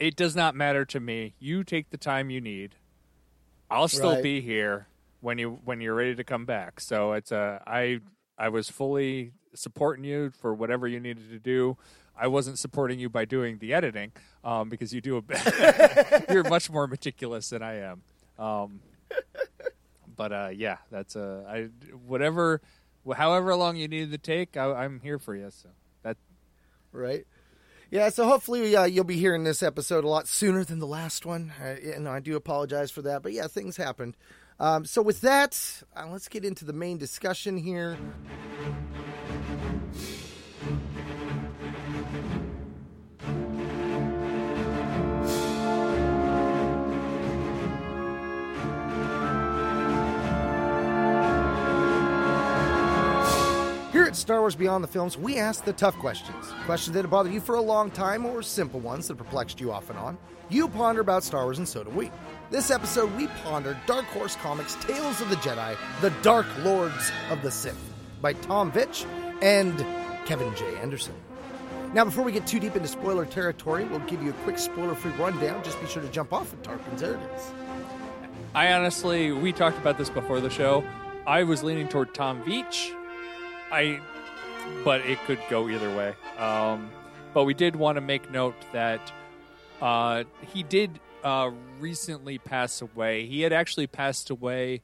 It 0.00 0.16
does 0.16 0.34
not 0.34 0.56
matter 0.56 0.84
to 0.86 0.98
me. 1.00 1.34
You 1.38 1.62
take 1.62 1.90
the 1.90 1.96
time 1.96 2.28
you 2.30 2.40
need. 2.40 2.74
I'll 3.70 3.88
still 3.88 4.14
Right. 4.14 4.22
be 4.22 4.40
here 4.40 4.86
when 5.20 5.38
you 5.38 5.58
when 5.64 5.80
you're 5.80 5.94
ready 5.94 6.14
to 6.14 6.24
come 6.24 6.44
back. 6.44 6.80
So 6.80 7.12
it's 7.12 7.32
a 7.32 7.62
I 7.66 8.00
I 8.38 8.48
was 8.48 8.68
fully 8.68 9.32
supporting 9.54 10.04
you 10.04 10.30
for 10.30 10.54
whatever 10.54 10.86
you 10.88 11.00
needed 11.00 11.30
to 11.30 11.38
do. 11.38 11.76
I 12.18 12.26
wasn't 12.26 12.58
supporting 12.58 12.98
you 12.98 13.08
by 13.08 13.24
doing 13.24 13.58
the 13.58 13.74
editing 13.74 14.12
um, 14.44 14.68
because 14.68 14.92
you 14.92 15.00
do 15.00 15.18
a 15.18 16.24
you're 16.32 16.48
much 16.48 16.70
more 16.70 16.86
meticulous 16.86 17.50
than 17.50 17.62
I 17.62 17.80
am. 17.80 18.02
Um, 18.38 18.80
but 20.16 20.32
uh, 20.32 20.50
yeah, 20.52 20.78
that's 20.90 21.16
uh, 21.16 21.44
I 21.48 21.68
whatever, 22.06 22.60
however 23.14 23.54
long 23.54 23.76
you 23.76 23.88
need 23.88 24.10
to 24.12 24.18
take, 24.18 24.56
I, 24.56 24.84
I'm 24.84 25.00
here 25.00 25.18
for 25.18 25.34
you. 25.34 25.50
So 25.50 25.68
that 26.02 26.16
right? 26.92 27.26
Yeah, 27.90 28.10
so 28.10 28.26
hopefully 28.26 28.76
uh, 28.76 28.84
you'll 28.84 29.04
be 29.04 29.16
hearing 29.16 29.44
this 29.44 29.62
episode 29.62 30.04
a 30.04 30.08
lot 30.08 30.28
sooner 30.28 30.62
than 30.62 30.78
the 30.78 30.86
last 30.86 31.24
one. 31.24 31.52
And 31.58 32.06
I 32.06 32.20
do 32.20 32.36
apologize 32.36 32.90
for 32.90 33.00
that, 33.02 33.22
but 33.22 33.32
yeah, 33.32 33.46
things 33.46 33.78
happened. 33.78 34.14
Um, 34.60 34.84
so 34.84 35.00
with 35.00 35.22
that, 35.22 35.82
uh, 35.96 36.06
let's 36.10 36.28
get 36.28 36.44
into 36.44 36.66
the 36.66 36.74
main 36.74 36.98
discussion 36.98 37.56
here. 37.56 37.96
At 54.08 54.16
Star 54.16 54.40
Wars 54.40 54.56
Beyond 54.56 54.82
the 54.82 54.88
Films, 54.88 55.18
we 55.18 55.36
ask 55.36 55.64
the 55.64 55.72
tough 55.74 55.94
questions. 55.98 56.46
Questions 56.64 56.94
that 56.94 57.02
have 57.02 57.10
bothered 57.10 57.32
you 57.32 57.40
for 57.40 57.56
a 57.56 57.60
long 57.60 57.90
time, 57.90 58.24
or 58.24 58.42
simple 58.42 58.80
ones 58.80 59.06
that 59.06 59.16
perplexed 59.16 59.60
you 59.60 59.70
off 59.70 59.90
and 59.90 59.98
on. 59.98 60.16
You 60.48 60.66
ponder 60.66 61.02
about 61.02 61.22
Star 61.22 61.44
Wars, 61.44 61.58
and 61.58 61.68
so 61.68 61.84
do 61.84 61.90
we. 61.90 62.10
This 62.50 62.70
episode, 62.70 63.14
we 63.16 63.26
ponder 63.44 63.78
Dark 63.86 64.06
Horse 64.06 64.34
Comics' 64.36 64.76
Tales 64.76 65.20
of 65.20 65.28
the 65.28 65.36
Jedi, 65.36 65.76
The 66.00 66.08
Dark 66.22 66.46
Lords 66.64 67.12
of 67.30 67.42
the 67.42 67.50
Sith, 67.50 67.78
by 68.22 68.32
Tom 68.32 68.72
Vitch 68.72 69.04
and 69.42 69.76
Kevin 70.24 70.54
J. 70.56 70.76
Anderson. 70.76 71.14
Now, 71.92 72.06
before 72.06 72.24
we 72.24 72.32
get 72.32 72.46
too 72.46 72.60
deep 72.60 72.76
into 72.76 72.88
spoiler 72.88 73.26
territory, 73.26 73.84
we'll 73.84 73.98
give 74.00 74.22
you 74.22 74.30
a 74.30 74.34
quick 74.44 74.58
spoiler 74.58 74.94
free 74.94 75.12
rundown. 75.12 75.62
Just 75.62 75.78
be 75.82 75.86
sure 75.86 76.02
to 76.02 76.08
jump 76.08 76.32
off 76.32 76.54
at 76.54 76.62
Tarkin's 76.62 77.02
Arrogance. 77.02 77.52
I 78.54 78.72
honestly, 78.72 79.32
we 79.32 79.52
talked 79.52 79.76
about 79.76 79.98
this 79.98 80.08
before 80.08 80.40
the 80.40 80.50
show. 80.50 80.82
I 81.26 81.42
was 81.42 81.62
leaning 81.62 81.88
toward 81.88 82.14
Tom 82.14 82.42
Veach. 82.44 82.94
I, 83.70 84.00
but 84.84 85.02
it 85.02 85.18
could 85.26 85.40
go 85.48 85.68
either 85.68 85.94
way. 85.94 86.14
Um, 86.38 86.90
but 87.34 87.44
we 87.44 87.54
did 87.54 87.76
want 87.76 87.96
to 87.96 88.00
make 88.00 88.30
note 88.30 88.54
that 88.72 89.12
uh, 89.80 90.24
he 90.52 90.62
did 90.62 90.98
uh, 91.22 91.50
recently 91.78 92.38
pass 92.38 92.80
away. 92.80 93.26
He 93.26 93.42
had 93.42 93.52
actually 93.52 93.86
passed 93.86 94.30
away 94.30 94.82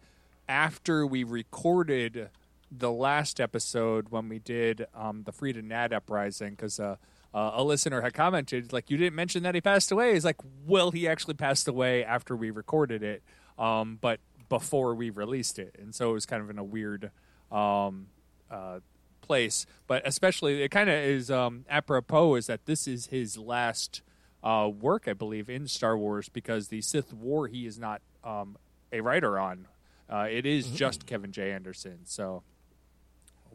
after 0.48 1.06
we 1.06 1.24
recorded 1.24 2.28
the 2.70 2.90
last 2.90 3.40
episode 3.40 4.08
when 4.10 4.28
we 4.28 4.38
did 4.38 4.86
um, 4.94 5.22
the 5.24 5.32
Freedon 5.32 5.68
Nadd 5.68 5.92
uprising 5.92 6.50
because 6.50 6.80
uh, 6.80 6.96
uh, 7.32 7.52
a 7.54 7.64
listener 7.64 8.00
had 8.00 8.14
commented 8.14 8.72
like 8.72 8.90
you 8.90 8.96
didn't 8.96 9.14
mention 9.14 9.42
that 9.44 9.54
he 9.54 9.60
passed 9.60 9.90
away. 9.92 10.14
He's 10.14 10.24
like, 10.24 10.40
well, 10.66 10.90
he 10.90 11.08
actually 11.08 11.34
passed 11.34 11.68
away 11.68 12.04
after 12.04 12.36
we 12.36 12.50
recorded 12.50 13.02
it, 13.02 13.22
um, 13.58 13.98
but 14.00 14.20
before 14.48 14.94
we 14.94 15.10
released 15.10 15.58
it, 15.58 15.76
and 15.80 15.94
so 15.94 16.10
it 16.10 16.12
was 16.12 16.26
kind 16.26 16.42
of 16.42 16.50
in 16.50 16.58
a 16.58 16.64
weird 16.64 17.10
um, 17.50 18.08
uh, 18.50 18.80
place. 19.20 19.66
But 19.86 20.02
especially, 20.06 20.62
it 20.62 20.70
kind 20.70 20.88
of 20.90 20.96
is 20.96 21.30
um, 21.30 21.64
apropos 21.68 22.34
is 22.36 22.46
that 22.46 22.66
this 22.66 22.86
is 22.86 23.06
his 23.06 23.36
last 23.38 24.02
uh, 24.42 24.68
work, 24.68 25.08
I 25.08 25.12
believe, 25.14 25.48
in 25.48 25.66
Star 25.68 25.96
Wars 25.96 26.28
because 26.28 26.68
the 26.68 26.80
Sith 26.82 27.12
War 27.12 27.46
he 27.48 27.66
is 27.66 27.78
not 27.78 28.02
um, 28.22 28.56
a 28.92 29.00
writer 29.00 29.38
on. 29.38 29.66
Uh, 30.08 30.26
it 30.30 30.44
is 30.44 30.68
just 30.70 31.06
Kevin 31.06 31.32
J. 31.32 31.50
Anderson. 31.52 32.00
So 32.04 32.42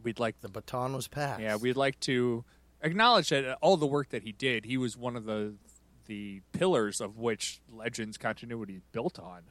we'd 0.02 0.18
like 0.18 0.40
The 0.40 0.48
baton 0.48 0.94
was 0.94 1.06
passed. 1.08 1.40
yeah, 1.40 1.56
we'd 1.56 1.76
like 1.76 2.00
to 2.00 2.44
acknowledge 2.82 3.28
that 3.28 3.56
all 3.60 3.76
the 3.76 3.86
work 3.86 4.08
that 4.08 4.22
he 4.24 4.32
did, 4.32 4.64
he 4.64 4.76
was 4.76 4.96
one 4.96 5.14
of 5.16 5.24
the 5.24 5.54
the 6.06 6.40
pillars 6.52 7.00
of 7.00 7.18
which 7.18 7.60
Legends 7.72 8.18
continuity 8.18 8.74
is 8.74 8.82
built 8.90 9.18
on. 9.20 9.42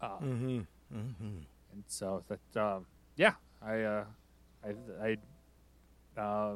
Uh, 0.00 0.18
Mm-hmm. 0.20 0.60
And 1.72 1.84
so 1.88 2.22
that, 2.28 2.62
um, 2.62 2.86
yeah, 3.16 3.32
I, 3.60 3.80
uh, 3.82 4.04
I, 4.64 5.16
I, 6.18 6.20
uh, 6.20 6.54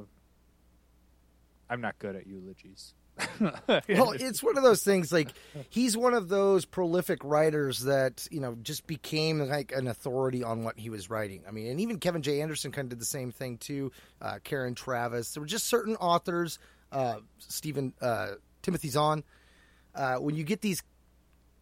I'm 1.69 1.81
not 1.81 1.99
good 1.99 2.17
at 2.17 2.27
eulogies. 2.27 2.95
well, 3.41 4.13
it's 4.13 4.43
one 4.43 4.57
of 4.57 4.63
those 4.63 4.83
things. 4.83 5.13
Like 5.13 5.33
he's 5.71 5.97
one 5.97 6.15
of 6.15 6.29
those 6.29 6.65
prolific 6.65 7.25
writers 7.25 7.81
that 7.81 8.29
you 8.31 8.41
know 8.41 8.57
just 8.63 8.87
became 8.87 9.41
like 9.41 9.73
an 9.73 9.89
authority 9.89 10.45
on 10.45 10.63
what 10.63 10.79
he 10.79 10.91
was 10.91 11.11
writing. 11.11 11.43
I 11.47 11.51
mean, 11.51 11.67
and 11.69 11.81
even 11.81 11.99
Kevin 11.99 12.23
J. 12.23 12.41
Anderson 12.41 12.71
kind 12.71 12.87
of 12.87 12.91
did 12.91 13.01
the 13.01 13.07
same 13.07 13.33
thing 13.33 13.59
too. 13.59 13.93
Uh, 14.23 14.39
Karen 14.45 14.75
Traviss. 14.75 15.35
There 15.35 15.41
were 15.41 15.49
just 15.49 15.67
certain 15.67 15.97
authors. 15.97 16.59
Uh, 16.93 17.17
Stephen 17.39 17.93
uh, 18.01 18.33
Timothy 18.63 18.89
Zahn. 18.89 19.25
Uh, 19.95 20.17
when 20.17 20.37
you 20.37 20.45
get 20.45 20.61
these, 20.61 20.83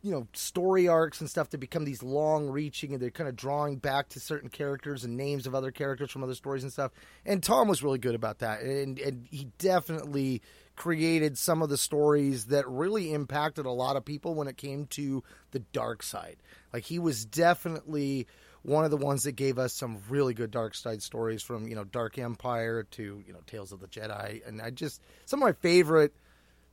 you 0.07 0.13
know, 0.13 0.29
story 0.35 0.87
arcs 0.87 1.21
and 1.21 1.29
stuff 1.29 1.51
to 1.51 1.59
become 1.59 1.85
these 1.85 2.01
long-reaching, 2.01 2.93
and 2.93 3.03
they're 3.03 3.11
kind 3.11 3.29
of 3.29 3.35
drawing 3.35 3.77
back 3.77 4.09
to 4.11 4.21
certain 4.21 4.49
characters 4.49 5.03
and 5.03 5.17
names 5.17 5.49
of 5.49 5.55
other 5.55 5.73
characters 5.73 6.13
from 6.13 6.23
other 6.23 6.37
stories 6.37 6.63
and 6.63 6.73
stuff. 6.73 6.93
And 7.25 7.43
Tom 7.43 7.67
was 7.67 7.83
really 7.83 7.99
good 7.99 8.15
about 8.15 8.39
that, 8.39 8.63
and 8.63 9.01
and 9.01 9.27
he 9.29 9.49
definitely 9.59 10.43
created 10.77 11.37
some 11.37 11.61
of 11.61 11.71
the 11.71 11.77
stories 11.77 12.47
that 12.47 12.69
really 12.69 13.13
impacted 13.13 13.67
a 13.67 13.71
lot 13.71 13.97
of 13.97 14.05
people 14.05 14.35
when 14.35 14.47
it 14.47 14.57
came 14.57 14.87
to 14.87 15.25
the 15.51 15.59
dark 15.59 16.05
side. 16.05 16.37
Like 16.73 16.85
he 16.85 17.01
was 17.01 17.25
definitely 17.25 18.29
one 18.63 18.85
of 18.85 18.91
the 18.91 18.97
ones 18.97 19.25
that 19.25 19.33
gave 19.33 19.59
us 19.59 19.73
some 19.73 19.99
really 20.09 20.35
good 20.35 20.51
dark 20.51 20.75
side 20.75 21.03
stories 21.03 21.43
from, 21.43 21.67
you 21.67 21.75
know, 21.75 21.85
Dark 21.85 22.19
Empire 22.19 22.83
to, 22.93 23.23
you 23.27 23.33
know, 23.33 23.41
Tales 23.47 23.73
of 23.73 23.81
the 23.81 23.87
Jedi. 23.87 24.47
And 24.47 24.61
I 24.61 24.71
just 24.71 25.01
some 25.25 25.43
of 25.43 25.47
my 25.47 25.53
favorite 25.53 26.13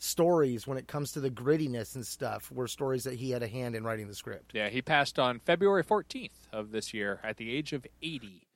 stories 0.03 0.67
when 0.67 0.77
it 0.77 0.87
comes 0.87 1.13
to 1.13 1.21
the 1.21 1.29
grittiness 1.29 1.95
and 1.95 2.05
stuff 2.05 2.51
were 2.51 2.67
stories 2.67 3.05
that 3.05 3.15
he 3.15 3.31
had 3.31 3.41
a 3.41 3.47
hand 3.47 3.75
in 3.75 3.83
writing 3.83 4.07
the 4.07 4.15
script. 4.15 4.51
yeah, 4.53 4.69
he 4.69 4.81
passed 4.81 5.17
on 5.17 5.39
February 5.39 5.83
14th 5.83 6.29
of 6.51 6.71
this 6.71 6.93
year 6.93 7.19
at 7.23 7.37
the 7.37 7.55
age 7.55 7.73
of 7.73 7.87
80. 8.01 8.47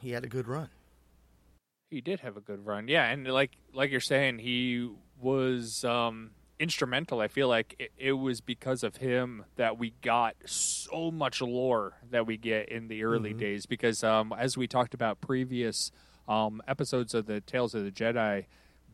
He 0.00 0.10
had 0.10 0.24
a 0.24 0.28
good 0.28 0.46
run. 0.46 0.68
He 1.90 2.00
did 2.00 2.20
have 2.20 2.36
a 2.36 2.40
good 2.40 2.64
run, 2.64 2.86
yeah, 2.86 3.10
and 3.10 3.26
like 3.26 3.56
like 3.74 3.90
you're 3.90 4.00
saying, 4.00 4.38
he 4.38 4.88
was 5.20 5.84
um, 5.84 6.30
instrumental. 6.60 7.20
I 7.20 7.26
feel 7.26 7.48
like 7.48 7.74
it, 7.80 7.90
it 7.98 8.12
was 8.12 8.40
because 8.40 8.84
of 8.84 8.96
him 8.96 9.44
that 9.56 9.76
we 9.76 9.94
got 10.02 10.36
so 10.44 11.10
much 11.10 11.40
lore 11.40 11.94
that 12.10 12.26
we 12.26 12.36
get 12.36 12.68
in 12.68 12.86
the 12.86 13.02
early 13.02 13.32
days. 13.32 13.66
Because 13.66 14.04
um, 14.04 14.32
as 14.38 14.56
we 14.56 14.68
talked 14.68 14.94
about 14.94 15.20
previous 15.20 15.90
um, 16.28 16.62
episodes 16.68 17.12
of 17.12 17.26
the 17.26 17.40
Tales 17.40 17.74
of 17.74 17.82
the 17.82 17.90
Jedi, 17.90 18.44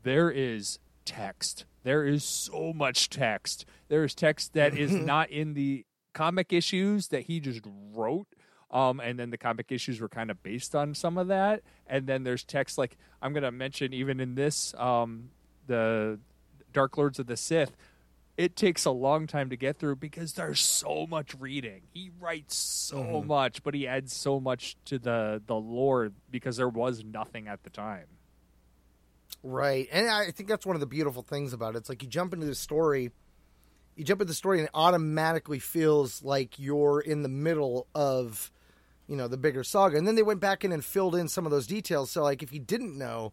there 0.07 0.31
is 0.31 0.79
text. 1.05 1.65
There 1.83 2.07
is 2.07 2.23
so 2.23 2.73
much 2.73 3.11
text. 3.11 3.67
There 3.89 4.05
is 4.05 4.15
text 4.15 4.55
that 4.55 4.79
is 4.79 4.93
not 4.93 5.31
in 5.31 5.55
the 5.55 5.85
comic 6.13 6.53
issues 6.53 7.09
that 7.09 7.23
he 7.23 7.41
just 7.41 7.63
wrote. 7.93 8.29
Um, 8.71 9.01
and 9.01 9.19
then 9.19 9.31
the 9.31 9.39
comic 9.39 9.73
issues 9.73 10.01
were 10.01 10.09
kind 10.09 10.31
of 10.31 10.45
based 10.45 10.77
on 10.77 10.95
some 10.95 11.19
of 11.19 11.27
that. 11.27 11.63
And 11.89 12.07
then 12.07 12.23
there's 12.23 12.45
text 12.45 12.79
like 12.79 12.97
I'm 13.21 13.33
going 13.33 13.43
to 13.43 13.51
mention 13.51 13.93
even 13.93 14.21
in 14.21 14.37
this, 14.37 14.75
um, 14.79 15.31
the 15.67 16.21
Dark 16.73 16.97
Lords 16.97 17.19
of 17.19 17.27
the 17.27 17.37
Sith. 17.37 17.77
It 18.37 18.55
takes 18.55 18.85
a 18.85 18.93
long 18.93 19.27
time 19.27 19.51
to 19.51 19.57
get 19.57 19.79
through 19.79 19.97
because 19.97 20.35
there's 20.35 20.61
so 20.61 21.07
much 21.09 21.35
reading. 21.41 21.83
He 21.93 22.11
writes 22.21 22.55
so 22.55 23.23
much, 23.23 23.65
but 23.65 23.75
he 23.75 23.89
adds 23.89 24.13
so 24.13 24.39
much 24.39 24.77
to 24.85 25.01
the 25.01 25.43
the 25.45 25.57
lore 25.57 26.13
because 26.31 26.59
there 26.59 26.69
was 26.69 27.03
nothing 27.03 27.49
at 27.49 27.65
the 27.65 27.71
time. 27.71 28.07
Right. 29.49 29.89
And 29.93 30.09
I 30.09 30.33
think 30.33 30.49
that's 30.49 30.67
one 30.67 30.75
of 30.75 30.81
the 30.81 30.87
beautiful 30.87 31.23
things 31.23 31.53
about 31.53 31.77
it. 31.77 31.79
It's 31.79 31.89
like 31.89 32.03
you 32.03 32.09
jump 32.09 32.35
into 32.35 32.47
the 32.47 32.55
story, 32.55 33.13
you 33.95 34.03
jump 34.03 34.21
into 34.21 34.33
the 34.33 34.35
story 34.35 34.59
and 34.59 34.67
it 34.67 34.73
automatically 34.75 35.61
feels 35.61 36.21
like 36.25 36.59
you're 36.59 36.99
in 37.01 37.23
the 37.23 37.29
middle 37.29 37.87
of, 37.95 38.51
you 39.07 39.15
know, 39.15 39.29
the 39.29 39.37
bigger 39.37 39.63
saga. 39.63 39.99
And 39.99 40.05
then 40.05 40.17
they 40.17 40.25
went 40.25 40.41
back 40.41 40.65
in 40.65 40.73
and 40.73 40.85
filled 40.85 41.15
in 41.15 41.29
some 41.29 41.47
of 41.47 41.53
those 41.53 41.69
details. 41.69 42.11
So 42.11 42.25
like 42.25 42.43
if 42.43 42.53
you 42.53 42.59
didn't 42.59 42.99
know, 42.99 43.33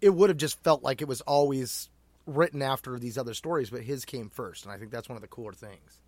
it 0.00 0.10
would 0.10 0.30
have 0.30 0.36
just 0.36 0.60
felt 0.64 0.82
like 0.82 1.00
it 1.00 1.06
was 1.06 1.20
always 1.20 1.88
written 2.26 2.60
after 2.60 2.98
these 2.98 3.16
other 3.16 3.32
stories, 3.32 3.70
but 3.70 3.82
his 3.82 4.04
came 4.04 4.30
first. 4.30 4.64
And 4.64 4.72
I 4.72 4.78
think 4.78 4.90
that's 4.90 5.08
one 5.08 5.14
of 5.14 5.22
the 5.22 5.28
cooler 5.28 5.52
things. 5.52 6.02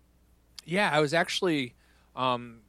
Yeah, 0.65 0.89
I 0.91 0.99
was 0.99 1.13
actually 1.13 1.75
um, 2.13 2.59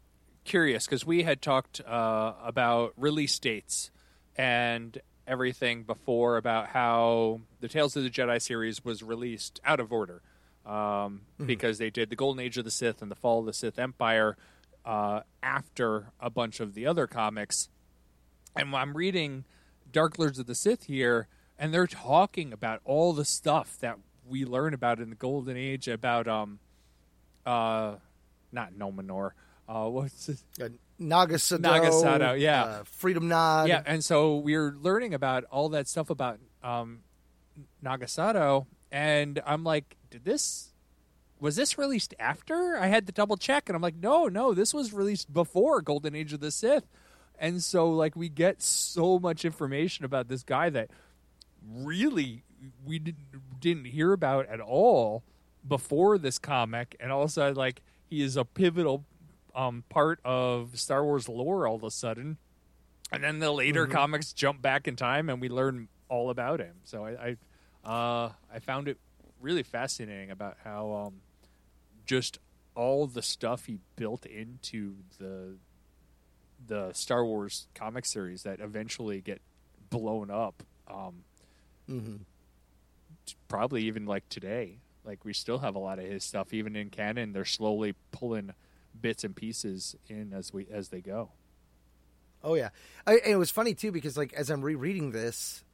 curious 0.44 0.86
because 0.86 1.04
we 1.04 1.24
had 1.24 1.42
talked 1.42 1.80
uh, 1.80 2.34
about 2.44 2.92
release 2.96 3.36
dates 3.40 3.90
and 4.36 4.96
everything 5.26 5.82
before 5.82 6.36
about 6.36 6.68
how 6.68 7.40
the 7.60 7.68
Tales 7.68 7.96
of 7.96 8.02
the 8.02 8.10
Jedi 8.10 8.40
series 8.40 8.84
was 8.84 9.02
released 9.02 9.60
out 9.64 9.80
of 9.80 9.92
order 9.92 10.22
um, 10.64 11.22
because 11.44 11.78
they 11.78 11.90
did 11.90 12.10
the 12.10 12.16
Golden 12.16 12.42
Age 12.42 12.58
of 12.58 12.64
the 12.64 12.70
Sith 12.70 13.02
and 13.02 13.10
the 13.10 13.16
Fall 13.16 13.40
of 13.40 13.46
the 13.46 13.52
Sith 13.52 13.78
Empire 13.78 14.36
uh, 14.84 15.20
after 15.42 16.12
a 16.20 16.30
bunch 16.30 16.60
of 16.60 16.74
the 16.74 16.86
other 16.86 17.06
comics. 17.06 17.68
And 18.54 18.74
I'm 18.74 18.96
reading 18.96 19.44
Dark 19.90 20.18
Lords 20.18 20.38
of 20.38 20.46
the 20.46 20.54
Sith 20.54 20.84
here, 20.84 21.28
and 21.58 21.72
they're 21.74 21.86
talking 21.86 22.52
about 22.52 22.80
all 22.84 23.12
the 23.12 23.24
stuff 23.24 23.78
that 23.80 23.98
we 24.28 24.44
learn 24.44 24.74
about 24.74 24.98
in 25.00 25.10
the 25.10 25.16
Golden 25.16 25.56
Age 25.56 25.88
about 25.88 26.26
um 26.26 26.58
uh 27.44 27.96
not 28.50 28.72
Nomenor. 28.74 29.30
Uh 29.68 29.84
what's 29.88 30.28
it? 30.28 30.38
Naga 30.98 31.36
Sadow. 31.36 31.60
Nagasado, 31.60 32.40
yeah. 32.40 32.64
Uh, 32.64 32.84
Freedon 32.84 33.24
Nadd. 33.24 33.68
Yeah, 33.68 33.82
and 33.84 34.04
so 34.04 34.36
we're 34.36 34.74
learning 34.80 35.14
about 35.14 35.44
all 35.44 35.68
that 35.70 35.88
stuff 35.88 36.10
about 36.10 36.38
um 36.62 37.00
Naga 37.82 38.06
Sadow 38.06 38.66
and 38.90 39.42
I'm 39.44 39.64
like, 39.64 39.96
did 40.10 40.24
this 40.24 40.72
was 41.38 41.56
this 41.56 41.76
released 41.76 42.14
after? 42.18 42.78
I 42.78 42.86
had 42.86 43.06
to 43.06 43.12
double 43.12 43.36
check, 43.36 43.68
and 43.68 43.76
I'm 43.76 43.82
like, 43.82 43.96
no, 43.96 44.26
no, 44.26 44.54
this 44.54 44.72
was 44.72 44.92
released 44.92 45.32
before 45.32 45.82
Golden 45.82 46.14
Age 46.14 46.32
of 46.32 46.40
the 46.40 46.50
Sith. 46.50 46.86
And 47.38 47.62
so, 47.62 47.90
like, 47.90 48.16
we 48.16 48.30
get 48.30 48.62
so 48.62 49.18
much 49.18 49.44
information 49.44 50.06
about 50.06 50.28
this 50.28 50.42
guy 50.42 50.70
that 50.70 50.90
really 51.70 52.42
we 52.86 52.98
didn't, 52.98 53.60
didn't 53.60 53.84
hear 53.84 54.12
about 54.12 54.46
at 54.46 54.60
all 54.60 55.22
before 55.66 56.16
this 56.16 56.38
comic, 56.38 56.96
and 56.98 57.12
all 57.12 57.24
of 57.24 57.28
a 57.28 57.32
sudden, 57.32 57.56
like, 57.56 57.82
he 58.06 58.22
is 58.22 58.36
a 58.36 58.44
pivotal 58.44 59.04
um, 59.56 59.82
part 59.88 60.20
of 60.24 60.78
Star 60.78 61.02
Wars 61.04 61.28
lore 61.28 61.66
all 61.66 61.74
of 61.76 61.82
a 61.82 61.90
sudden. 61.90 62.36
And 63.10 63.24
then 63.24 63.38
the 63.40 63.50
later 63.50 63.84
Mm-hmm. 63.84 63.92
comics 63.92 64.32
jump 64.32 64.60
back 64.62 64.86
in 64.86 64.94
time, 64.96 65.28
and 65.30 65.40
we 65.40 65.48
learn 65.48 65.88
all 66.08 66.30
about 66.30 66.60
him. 66.60 66.76
So 66.84 67.04
I, 67.04 67.36
I, 67.84 67.88
uh, 67.88 68.32
I 68.52 68.58
found 68.60 68.86
it 68.88 68.98
really 69.40 69.62
fascinating 69.62 70.30
about 70.30 70.56
how 70.62 71.06
um, 71.06 71.14
just 72.04 72.38
all 72.74 73.06
the 73.06 73.22
stuff 73.22 73.66
he 73.66 73.78
built 73.96 74.26
into 74.26 74.96
the 75.18 75.56
the 76.66 76.92
Star 76.94 77.24
Wars 77.24 77.68
comic 77.74 78.04
series 78.06 78.42
that 78.42 78.60
eventually 78.60 79.20
get 79.20 79.40
blown 79.90 80.30
up. 80.30 80.62
Um, 80.88 81.24
Mm-hmm. 81.88 82.16
probably 83.48 83.84
even 83.84 84.06
like 84.06 84.28
today, 84.28 84.78
like 85.04 85.24
we 85.24 85.32
still 85.32 85.58
have 85.58 85.74
a 85.76 85.78
lot 85.78 85.98
of 86.00 86.04
his 86.06 86.24
stuff 86.24 86.52
even 86.52 86.74
in 86.76 86.90
canon. 86.90 87.32
They're 87.32 87.44
slowly 87.44 87.94
pulling 88.10 88.50
bits 89.00 89.24
and 89.24 89.34
pieces 89.34 89.96
in 90.08 90.32
as 90.32 90.52
we 90.52 90.66
as 90.70 90.88
they 90.88 91.00
go. 91.00 91.30
Oh 92.42 92.54
yeah, 92.54 92.70
I, 93.06 93.14
and 93.14 93.32
it 93.32 93.36
was 93.36 93.50
funny 93.50 93.74
too 93.74 93.92
because 93.92 94.16
like 94.16 94.32
as 94.32 94.50
I'm 94.50 94.62
rereading 94.62 95.10
this, 95.10 95.64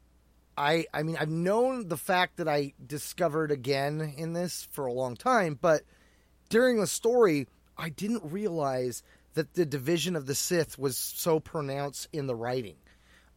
I 0.56 0.86
I 0.92 1.02
mean 1.02 1.16
I've 1.18 1.30
known 1.30 1.88
the 1.88 1.96
fact 1.96 2.36
that 2.38 2.48
I 2.48 2.72
discovered 2.84 3.50
again 3.50 4.14
in 4.16 4.32
this 4.32 4.68
for 4.70 4.86
a 4.86 4.92
long 4.92 5.16
time, 5.16 5.58
but 5.60 5.82
during 6.48 6.80
the 6.80 6.86
story 6.86 7.46
I 7.76 7.88
didn't 7.88 8.22
realize 8.24 9.02
that 9.34 9.54
the 9.54 9.64
division 9.64 10.14
of 10.14 10.26
the 10.26 10.34
Sith 10.34 10.78
was 10.78 10.96
so 10.96 11.40
pronounced 11.40 12.08
in 12.12 12.26
the 12.26 12.34
writing. 12.34 12.76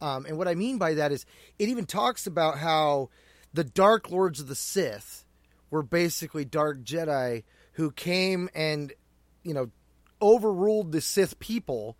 Um, 0.00 0.26
and 0.26 0.36
what 0.36 0.48
I 0.48 0.54
mean 0.54 0.78
by 0.78 0.94
that 0.94 1.10
is 1.10 1.24
it 1.58 1.68
even 1.68 1.86
talks 1.86 2.26
about 2.26 2.58
how 2.58 3.08
the 3.54 3.64
Dark 3.64 4.10
Lords 4.10 4.40
of 4.40 4.48
the 4.48 4.54
Sith 4.54 5.24
were 5.70 5.82
basically 5.82 6.44
dark 6.44 6.82
Jedi 6.82 7.44
who 7.72 7.90
came 7.90 8.48
and 8.54 8.92
you 9.46 9.54
know 9.54 9.70
overruled 10.20 10.92
the 10.92 11.00
Sith 11.00 11.38
people 11.38 11.96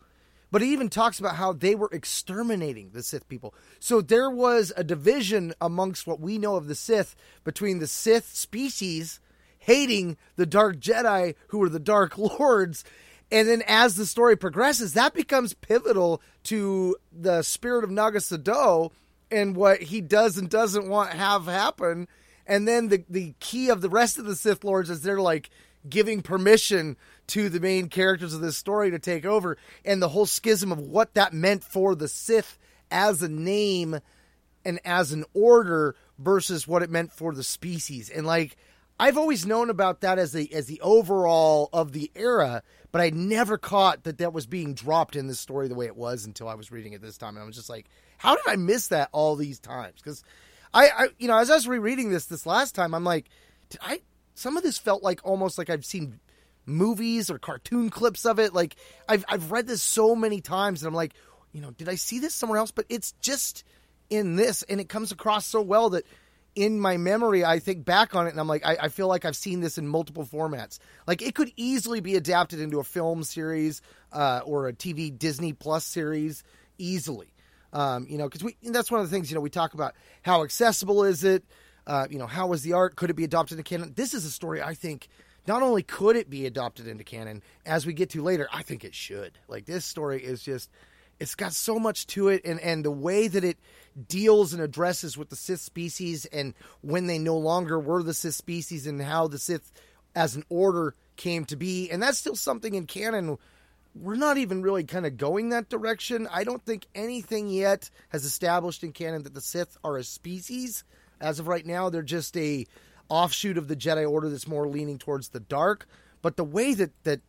but 0.50 0.62
he 0.62 0.72
even 0.72 0.88
talks 0.88 1.18
about 1.18 1.36
how 1.36 1.52
they 1.52 1.74
were 1.74 1.90
exterminating 1.92 2.90
the 2.90 3.02
Sith 3.02 3.28
people. 3.28 3.54
So 3.80 4.00
there 4.00 4.30
was 4.30 4.72
a 4.76 4.84
division 4.84 5.52
amongst 5.60 6.06
what 6.06 6.20
we 6.20 6.38
know 6.38 6.56
of 6.56 6.68
the 6.68 6.74
Sith 6.74 7.16
between 7.44 7.78
the 7.78 7.86
Sith 7.86 8.34
species 8.34 9.20
hating 9.58 10.16
the 10.36 10.46
Dark 10.46 10.78
Jedi, 10.78 11.34
who 11.48 11.58
were 11.58 11.68
the 11.68 11.80
Dark 11.80 12.16
Lords. 12.38 12.84
And 13.30 13.48
then 13.48 13.62
as 13.66 13.96
the 13.96 14.06
story 14.06 14.36
progresses, 14.36 14.92
that 14.94 15.12
becomes 15.12 15.52
pivotal 15.52 16.22
to 16.44 16.96
the 17.12 17.42
spirit 17.42 17.82
of 17.82 17.90
Naga 17.90 18.20
Sadow 18.20 18.92
and 19.30 19.56
what 19.56 19.82
he 19.82 20.00
does 20.00 20.38
and 20.38 20.48
doesn't 20.48 20.88
want 20.88 21.10
have 21.10 21.46
happen. 21.46 22.06
And 22.46 22.68
then 22.68 22.88
the, 22.88 23.04
the 23.10 23.34
key 23.40 23.68
of 23.68 23.80
the 23.80 23.90
rest 23.90 24.18
of 24.18 24.24
the 24.24 24.36
Sith 24.36 24.62
Lords 24.62 24.88
is 24.88 25.02
they're 25.02 25.20
like 25.20 25.50
giving 25.88 26.22
permission 26.22 26.96
to 27.28 27.48
the 27.48 27.60
main 27.60 27.88
characters 27.88 28.34
of 28.34 28.40
this 28.40 28.56
story 28.56 28.90
to 28.90 28.98
take 28.98 29.24
over 29.24 29.56
and 29.84 30.00
the 30.00 30.08
whole 30.08 30.26
schism 30.26 30.72
of 30.72 30.78
what 30.78 31.14
that 31.14 31.32
meant 31.32 31.64
for 31.64 31.94
the 31.94 32.08
Sith 32.08 32.58
as 32.90 33.22
a 33.22 33.28
name 33.28 33.98
and 34.64 34.80
as 34.84 35.12
an 35.12 35.24
order 35.34 35.96
versus 36.18 36.66
what 36.66 36.82
it 36.82 36.90
meant 36.90 37.12
for 37.12 37.34
the 37.34 37.42
species. 37.42 38.10
And 38.10 38.26
like 38.26 38.56
I've 38.98 39.18
always 39.18 39.44
known 39.44 39.68
about 39.68 40.00
that 40.00 40.18
as 40.18 40.32
the 40.32 40.52
as 40.54 40.66
the 40.66 40.80
overall 40.80 41.68
of 41.72 41.92
the 41.92 42.10
era, 42.14 42.62
but 42.92 43.00
I 43.00 43.10
never 43.10 43.58
caught 43.58 44.04
that 44.04 44.18
that 44.18 44.32
was 44.32 44.46
being 44.46 44.74
dropped 44.74 45.16
in 45.16 45.26
this 45.26 45.40
story 45.40 45.68
the 45.68 45.74
way 45.74 45.86
it 45.86 45.96
was 45.96 46.24
until 46.24 46.48
I 46.48 46.54
was 46.54 46.70
reading 46.70 46.94
it 46.94 47.02
this 47.02 47.18
time 47.18 47.36
and 47.36 47.42
I 47.42 47.46
was 47.46 47.56
just 47.56 47.68
like, 47.68 47.86
how 48.18 48.34
did 48.34 48.44
I 48.46 48.56
miss 48.56 48.88
that 48.88 49.10
all 49.12 49.36
these 49.36 49.60
times? 49.60 50.00
Cuz 50.02 50.22
I, 50.72 50.88
I 50.88 51.08
you 51.18 51.28
know, 51.28 51.36
as 51.36 51.50
I 51.50 51.54
was 51.54 51.68
rereading 51.68 52.10
this 52.10 52.26
this 52.26 52.46
last 52.46 52.75
time, 52.75 52.94
I'm 52.94 53.04
like, 53.04 53.28
did 53.68 53.80
I 53.82 54.00
some 54.36 54.56
of 54.56 54.62
this 54.62 54.78
felt 54.78 55.02
like 55.02 55.20
almost 55.25 55.58
like 55.58 55.70
I've 55.70 55.84
seen 55.84 56.20
movies 56.66 57.30
or 57.30 57.38
cartoon 57.38 57.90
clips 57.90 58.26
of 58.26 58.38
it. 58.38 58.52
Like 58.54 58.76
I've 59.08 59.25
I've 59.28 59.50
read 59.50 59.66
this 59.66 59.82
so 59.82 60.14
many 60.14 60.40
times, 60.40 60.82
and 60.82 60.88
I'm 60.88 60.94
like, 60.94 61.14
you 61.52 61.60
know, 61.60 61.70
did 61.70 61.88
I 61.88 61.94
see 61.94 62.18
this 62.18 62.34
somewhere 62.34 62.58
else? 62.58 62.70
But 62.70 62.84
it's 62.88 63.12
just 63.20 63.64
in 64.10 64.36
this, 64.36 64.62
and 64.64 64.80
it 64.80 64.88
comes 64.88 65.10
across 65.10 65.46
so 65.46 65.62
well 65.62 65.90
that 65.90 66.04
in 66.54 66.78
my 66.78 66.99
memory, 66.99 67.44
I 67.44 67.58
think 67.58 67.84
back 67.84 68.14
on 68.14 68.26
it, 68.26 68.30
and 68.30 68.40
I'm 68.40 68.46
like, 68.46 68.64
I, 68.64 68.76
I 68.82 68.88
feel 68.88 69.08
like 69.08 69.25
I've 69.25 69.36
seen 69.36 69.60
this 69.60 69.78
in 69.78 69.88
multiple 69.88 70.25
formats. 70.25 70.78
Like 71.06 71.22
it 71.22 71.34
could 71.34 71.50
easily 71.56 72.00
be 72.00 72.14
adapted 72.16 72.60
into 72.60 72.78
a 72.78 72.84
film 72.84 73.25
series 73.25 73.80
uh, 74.12 74.42
or 74.44 74.68
a 74.68 74.72
TV 74.75 75.16
Disney 75.16 75.54
Plus 75.54 75.84
series 75.84 76.44
easily. 76.78 77.32
Um, 77.72 78.06
you 78.08 78.16
know, 78.18 78.25
because 78.25 78.44
we 78.44 78.56
that's 78.62 78.90
one 78.90 79.00
of 79.00 79.10
the 79.10 79.14
things 79.14 79.30
you 79.30 79.34
know 79.34 79.40
we 79.40 79.50
talk 79.50 79.75
about 79.75 79.94
how 80.22 80.44
accessible 80.44 81.04
is 81.04 81.25
it. 81.25 81.42
Uh, 81.86 82.06
you 82.10 82.18
know, 82.18 82.26
how 82.26 82.46
was 82.49 82.62
the 82.62 82.72
art? 82.72 82.96
Could 82.96 83.10
it 83.10 83.14
be 83.14 83.25
adopted 83.25 83.58
into 83.58 83.68
canon? 83.68 83.92
This 83.94 84.14
is 84.14 84.25
a 84.25 84.30
story 84.30 84.62
I 84.62 84.75
think 84.75 85.08
not 85.46 85.62
only 85.62 85.82
could 85.82 86.16
it 86.16 86.28
be 86.28 86.46
adopted 86.46 86.88
into 86.88 87.04
canon, 87.04 87.42
as 87.64 87.86
we 87.86 87.92
get 87.92 88.10
to 88.10 88.22
later, 88.22 88.49
I 88.52 88.62
think 88.62 88.84
it 88.84 88.94
should. 88.94 89.38
Like 89.49 89.66
this 89.66 89.84
story 89.84 90.22
is 90.22 90.42
just 90.42 90.70
it's 91.18 91.34
got 91.34 91.52
so 91.52 91.78
much 91.78 92.06
to 92.08 92.28
it 92.28 92.42
and, 92.44 92.60
and 92.60 92.84
the 92.84 92.90
way 92.90 93.28
that 93.28 93.44
it 93.44 93.56
deals 94.08 94.52
and 94.52 94.62
addresses 94.62 95.16
with 95.16 95.30
the 95.30 95.36
Sith 95.36 95.60
species 95.60 96.26
and 96.26 96.52
when 96.82 97.06
they 97.06 97.18
no 97.18 97.38
longer 97.38 97.78
were 97.78 98.02
the 98.02 98.12
Sith 98.12 98.34
species 98.34 98.86
and 98.86 99.00
how 99.00 99.26
the 99.26 99.38
Sith 99.38 99.72
as 100.14 100.36
an 100.36 100.44
order 100.49 100.94
came 101.16 101.44
to 101.46 101.56
be. 101.56 101.90
And 101.90 102.02
that's 102.02 102.18
still 102.18 102.36
something 102.36 102.75
in 102.75 102.86
canon 102.86 103.38
we're 104.00 104.16
not 104.16 104.36
even 104.36 104.62
really 104.62 104.84
kind 104.84 105.06
of 105.06 105.16
going 105.16 105.50
that 105.50 105.68
direction. 105.68 106.28
I 106.30 106.44
don't 106.44 106.62
think 106.62 106.86
anything 106.94 107.49
yet 107.49 107.90
has 108.10 108.25
established 108.25 108.84
in 108.84 108.92
canon 108.92 109.22
that 109.22 109.34
the 109.34 109.40
Sith 109.40 109.76
are 109.82 109.96
a 109.96 110.04
species. 110.04 110.84
As 111.20 111.38
of 111.38 111.48
right 111.48 111.64
now, 111.64 111.88
they're 111.90 112.02
just 112.02 112.36
a 112.36 112.66
offshoot 113.08 113.56
of 113.58 113.68
the 113.68 113.76
Jedi 113.76 114.08
Order 114.08 114.28
that's 114.28 114.48
more 114.48 114.66
leaning 114.68 114.98
towards 114.98 115.28
the 115.28 115.40
dark. 115.40 115.86
But 116.22 116.36
the 116.36 116.44
way 116.44 116.74
that 116.74 116.90
that 117.04 117.20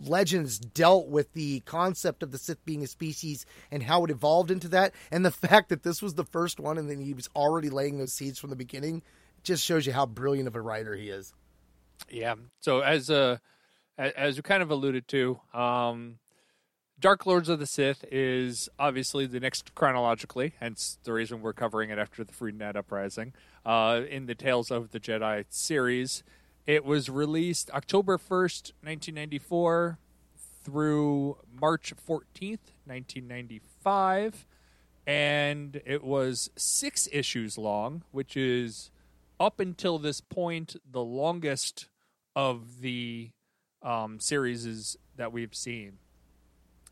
Legends 0.00 0.58
dealt 0.60 1.08
with 1.08 1.32
the 1.32 1.60
concept 1.60 2.22
of 2.22 2.30
the 2.30 2.38
Sith 2.38 2.64
being 2.64 2.84
a 2.84 2.86
species 2.86 3.44
and 3.72 3.82
how 3.82 4.04
it 4.04 4.10
evolved 4.10 4.50
into 4.50 4.68
that, 4.68 4.94
and 5.10 5.24
the 5.24 5.30
fact 5.48 5.70
that 5.70 5.82
this 5.82 6.00
was 6.00 6.14
the 6.14 6.24
first 6.24 6.60
one, 6.60 6.78
and 6.78 6.88
then 6.88 7.00
he 7.00 7.14
was 7.14 7.28
already 7.34 7.68
laying 7.68 7.98
those 7.98 8.12
seeds 8.12 8.38
from 8.38 8.50
the 8.50 8.56
beginning, 8.56 9.02
just 9.42 9.64
shows 9.64 9.86
you 9.86 9.92
how 9.92 10.06
brilliant 10.06 10.46
of 10.46 10.54
a 10.54 10.60
writer 10.60 10.94
he 10.94 11.08
is. 11.08 11.32
Yeah. 12.08 12.36
So 12.60 12.80
as 12.80 13.10
uh 13.10 13.38
a- 13.98 14.18
as 14.18 14.36
we 14.36 14.42
kind 14.42 14.62
of 14.62 14.70
alluded 14.70 15.08
to, 15.08 15.40
um 15.52 16.18
Dark 17.00 17.26
Lords 17.26 17.48
of 17.48 17.60
the 17.60 17.66
Sith 17.66 18.04
is 18.10 18.68
obviously 18.76 19.24
the 19.26 19.38
next 19.38 19.72
chronologically, 19.76 20.54
hence 20.58 20.98
the 21.04 21.12
reason 21.12 21.40
we're 21.40 21.52
covering 21.52 21.90
it 21.90 21.98
after 21.98 22.24
the 22.24 22.32
Freedon 22.32 22.58
Nadd 22.58 22.74
Uprising. 22.74 23.34
Uh, 23.64 24.00
in 24.10 24.26
the 24.26 24.34
Tales 24.34 24.72
of 24.72 24.90
the 24.90 24.98
Jedi 24.98 25.44
series, 25.48 26.24
it 26.66 26.84
was 26.84 27.08
released 27.08 27.70
October 27.70 28.18
1st, 28.18 28.72
1994 28.82 29.98
through 30.64 31.36
March 31.60 31.94
14th, 31.94 32.74
1995. 32.84 34.44
And 35.06 35.80
it 35.86 36.02
was 36.02 36.50
six 36.56 37.08
issues 37.12 37.56
long, 37.56 38.02
which 38.10 38.36
is 38.36 38.90
up 39.38 39.60
until 39.60 40.00
this 40.00 40.20
point 40.20 40.74
the 40.90 41.04
longest 41.04 41.86
of 42.34 42.80
the 42.80 43.30
um, 43.82 44.18
series 44.18 44.96
that 45.16 45.32
we've 45.32 45.54
seen. 45.54 45.98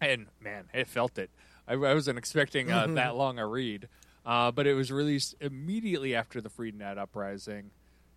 And 0.01 0.27
man, 0.41 0.65
it 0.75 0.89
felt 0.89 1.19
it. 1.19 1.31
I, 1.67 1.75
I 1.75 1.95
wasn't 1.95 2.19
expecting 2.19 2.71
uh, 2.71 2.87
that 2.89 3.17
long 3.17 3.39
a 3.39 3.47
read, 3.47 3.89
uh, 4.25 4.51
but 4.51 4.67
it 4.67 4.75
was 4.75 4.93
released 4.93 5.35
immediately 5.41 6.15
after 6.15 6.41
the 6.41 6.51
Freedon 6.51 6.79
Nadd 6.79 6.99
Uprising. 6.99 7.71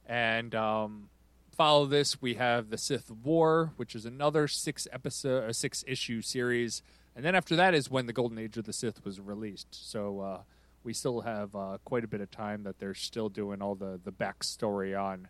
And 0.05 0.53
um, 0.55 1.09
follow 1.51 1.85
this, 1.85 2.21
we 2.21 2.35
have 2.35 2.69
the 2.69 2.77
Sith 2.77 3.11
War, 3.11 3.73
which 3.77 3.95
is 3.95 4.05
another 4.05 4.47
six 4.47 4.87
episode, 4.91 5.49
uh, 5.49 5.53
six 5.53 5.83
issue 5.87 6.21
series. 6.21 6.81
And 7.15 7.25
then 7.25 7.35
after 7.35 7.55
that 7.57 7.73
is 7.73 7.89
when 7.91 8.05
the 8.05 8.13
Golden 8.13 8.37
Age 8.37 8.57
of 8.57 8.65
the 8.65 8.73
Sith 8.73 9.03
was 9.03 9.19
released. 9.19 9.67
So 9.71 10.19
uh, 10.19 10.41
we 10.83 10.93
still 10.93 11.21
have 11.21 11.55
uh, 11.55 11.77
quite 11.85 12.03
a 12.03 12.07
bit 12.07 12.21
of 12.21 12.31
time 12.31 12.63
that 12.63 12.79
they're 12.79 12.93
still 12.93 13.29
doing 13.29 13.61
all 13.61 13.75
the 13.75 13.99
the 14.03 14.11
backstory 14.11 14.99
on. 14.99 15.27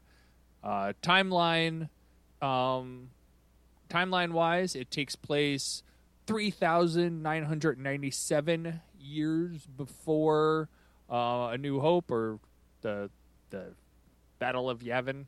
Uh, 0.63 0.93
timeline, 1.01 1.89
um, 2.41 3.09
timeline 3.89 4.31
wise, 4.31 4.75
it 4.75 4.91
takes 4.91 5.15
place 5.15 5.83
three 6.29 6.51
thousand 6.51 7.23
nine 7.23 7.43
hundred 7.43 7.79
ninety 7.79 8.11
seven 8.11 8.81
years 8.99 9.65
before 9.65 10.69
uh, 11.11 11.49
A 11.51 11.57
New 11.57 11.79
Hope 11.79 12.11
or 12.11 12.39
the 12.81 13.09
the 13.49 13.73
Battle 14.37 14.69
of 14.69 14.79
Yavin, 14.79 15.25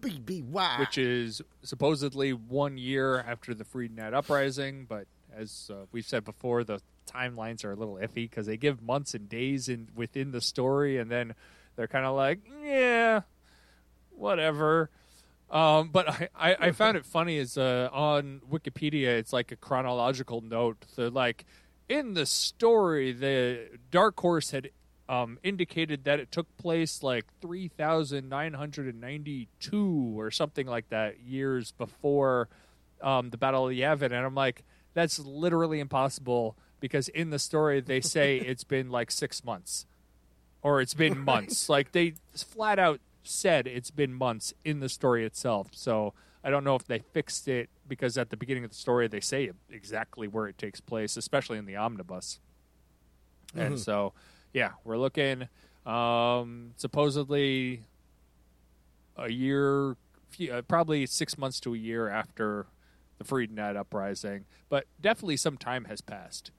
BBY. 0.00 0.80
which 0.80 0.98
is 0.98 1.40
supposedly 1.62 2.32
one 2.32 2.76
year 2.76 3.20
after 3.20 3.54
the 3.54 3.64
Freedon 3.64 3.96
Nadd 3.96 4.14
Uprising. 4.14 4.84
But 4.88 5.06
as 5.34 5.70
uh, 5.72 5.86
we've 5.92 6.04
said 6.06 6.24
before, 6.24 6.64
the 6.64 6.80
timelines 7.06 7.64
are 7.64 7.72
a 7.72 7.76
little 7.76 7.94
iffy 7.94 8.28
because 8.28 8.46
they 8.46 8.56
give 8.56 8.82
months 8.82 9.14
and 9.14 9.28
days 9.28 9.68
in 9.68 9.88
within 9.94 10.32
the 10.32 10.40
story, 10.40 10.98
and 10.98 11.10
then 11.10 11.34
they're 11.76 11.86
kind 11.86 12.04
of 12.04 12.16
like, 12.16 12.40
yeah, 12.62 13.22
whatever. 14.10 14.90
Um, 15.50 15.88
but 15.88 16.08
I, 16.08 16.28
I, 16.36 16.56
I 16.60 16.70
found 16.72 16.96
it 16.96 17.06
funny 17.06 17.38
is 17.38 17.56
uh, 17.56 17.88
on 17.92 18.42
Wikipedia 18.50 19.06
it's 19.06 19.32
like 19.32 19.50
a 19.52 19.56
chronological 19.56 20.40
note. 20.42 20.84
They're 20.94 21.10
like 21.10 21.46
in 21.88 22.14
the 22.14 22.26
story 22.26 23.12
the 23.12 23.78
Dark 23.90 24.20
Horse 24.20 24.50
had 24.50 24.70
um, 25.08 25.38
indicated 25.42 26.04
that 26.04 26.20
it 26.20 26.30
took 26.30 26.54
place 26.58 27.02
like 27.02 27.24
three 27.40 27.68
thousand 27.68 28.28
nine 28.28 28.52
hundred 28.52 28.88
and 28.88 29.00
ninety 29.00 29.48
two 29.58 30.14
or 30.18 30.30
something 30.30 30.66
like 30.66 30.90
that 30.90 31.20
years 31.20 31.72
before 31.72 32.48
um, 33.00 33.30
the 33.30 33.38
Battle 33.38 33.68
of 33.68 33.74
Yavin, 33.74 34.06
and 34.06 34.14
I'm 34.16 34.34
like 34.34 34.64
that's 34.92 35.18
literally 35.18 35.80
impossible 35.80 36.56
because 36.80 37.08
in 37.08 37.30
the 37.30 37.38
story 37.38 37.80
they 37.80 38.02
say 38.02 38.36
it's 38.38 38.64
been 38.64 38.90
like 38.90 39.10
six 39.10 39.42
months 39.44 39.86
or 40.60 40.80
it's 40.82 40.94
been 40.94 41.18
months. 41.18 41.68
like 41.68 41.92
they 41.92 42.14
flat 42.34 42.78
out 42.78 43.00
said 43.22 43.66
it's 43.66 43.90
been 43.90 44.12
months 44.14 44.54
in 44.64 44.80
the 44.80 44.88
story 44.88 45.24
itself. 45.24 45.68
So 45.72 46.14
I 46.44 46.50
don't 46.50 46.64
know 46.64 46.74
if 46.76 46.86
they 46.86 47.00
fixed 47.00 47.48
it 47.48 47.68
because 47.86 48.16
at 48.16 48.30
the 48.30 48.36
beginning 48.36 48.64
of 48.64 48.70
the 48.70 48.76
story 48.76 49.08
they 49.08 49.20
say 49.20 49.50
exactly 49.70 50.28
where 50.28 50.46
it 50.46 50.56
takes 50.58 50.80
place, 50.80 51.16
especially 51.16 51.58
in 51.58 51.66
the 51.66 51.76
omnibus. 51.76 52.40
And 53.54 53.78
so, 53.78 54.12
yeah, 54.52 54.72
we're 54.84 54.98
looking 54.98 55.48
um, 55.86 56.72
supposedly 56.76 57.84
a 59.16 59.30
year, 59.30 59.96
few- 60.28 60.52
uh, 60.52 60.62
probably 60.62 61.06
six 61.06 61.36
months 61.38 61.58
to 61.60 61.74
a 61.74 61.78
year 61.78 62.08
after 62.08 62.66
the 63.18 63.24
Freedon 63.24 63.54
Nadd 63.56 63.76
uprising, 63.76 64.44
but 64.68 64.84
definitely 65.00 65.36
some 65.36 65.56
time 65.56 65.86
has 65.86 66.00
passed. 66.00 66.50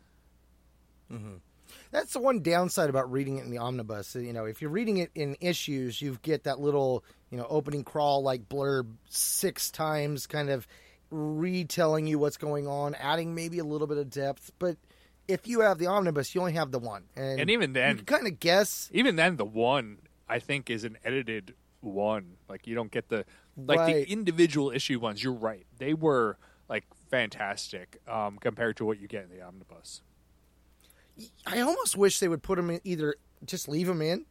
That's 1.92 2.14
the 2.14 2.20
one 2.20 2.42
downside 2.42 2.90
about 2.90 3.12
reading 3.12 3.38
it 3.38 3.46
in 3.46 3.52
the 3.52 3.58
omnibus. 3.60 4.16
You 4.16 4.34
know, 4.34 4.46
if 4.46 4.62
you're 4.62 4.72
reading 4.72 4.98
it 4.98 5.12
in 5.16 5.36
issues, 5.42 6.02
you 6.02 6.18
get 6.22 6.44
that 6.44 6.60
little, 6.60 7.04
you 7.30 7.38
know, 7.38 7.46
opening 7.50 7.84
crawl 7.84 8.22
like 8.24 8.48
blurb 8.50 8.88
six 9.10 9.70
times, 9.72 10.28
kind 10.28 10.50
of 10.50 10.68
retelling 11.12 12.08
you 12.08 12.20
what's 12.20 12.38
going 12.38 12.68
on, 12.68 12.96
adding 12.96 13.36
maybe 13.36 13.60
a 13.60 13.64
little 13.64 13.88
bit 13.88 13.98
of 13.98 14.10
depth. 14.10 14.52
But 14.60 14.78
if 15.28 15.48
you 15.48 15.62
have 15.62 15.78
the 15.78 15.88
omnibus, 15.88 16.34
you 16.34 16.42
only 16.42 16.54
have 16.54 16.72
the 16.72 16.80
one, 16.80 17.04
and, 17.16 17.40
And 17.42 17.50
even 17.50 17.74
then- 17.74 17.98
you 17.98 18.04
kind 18.04 18.28
of 18.28 18.40
guess. 18.40 18.90
even 18.94 19.16
then 19.16 19.36
the 19.38 19.46
one 19.46 20.00
i 20.32 20.38
think 20.38 20.70
is 20.70 20.84
an 20.84 20.96
edited 21.04 21.56
one 21.82 22.38
like 22.48 22.68
you 22.68 22.76
don't 22.76 22.92
get 22.92 23.10
the 23.10 23.26
like 23.58 23.80
Right. 23.80 24.06
the 24.06 24.12
individual 24.12 24.70
issue 24.70 25.00
ones 25.00 25.24
you're 25.24 25.34
right 25.34 25.66
they 25.80 25.96
were 25.96 26.38
like 26.68 26.84
fantastic 27.10 27.98
um 28.08 28.38
compared 28.40 28.78
to 28.78 28.86
what 28.86 29.00
you 29.00 29.08
get 29.08 29.24
in 29.24 29.30
the 29.36 29.42
omnibus 29.44 30.02
I 31.46 31.62
almost 31.62 31.98
wish 31.98 32.20
they 32.20 32.28
would 32.28 32.44
put 32.44 32.58
them 32.58 32.70
in 32.70 32.82
either 32.84 33.16
just 33.46 33.68
leave 33.70 33.88
them 33.88 34.02
in 34.02 34.26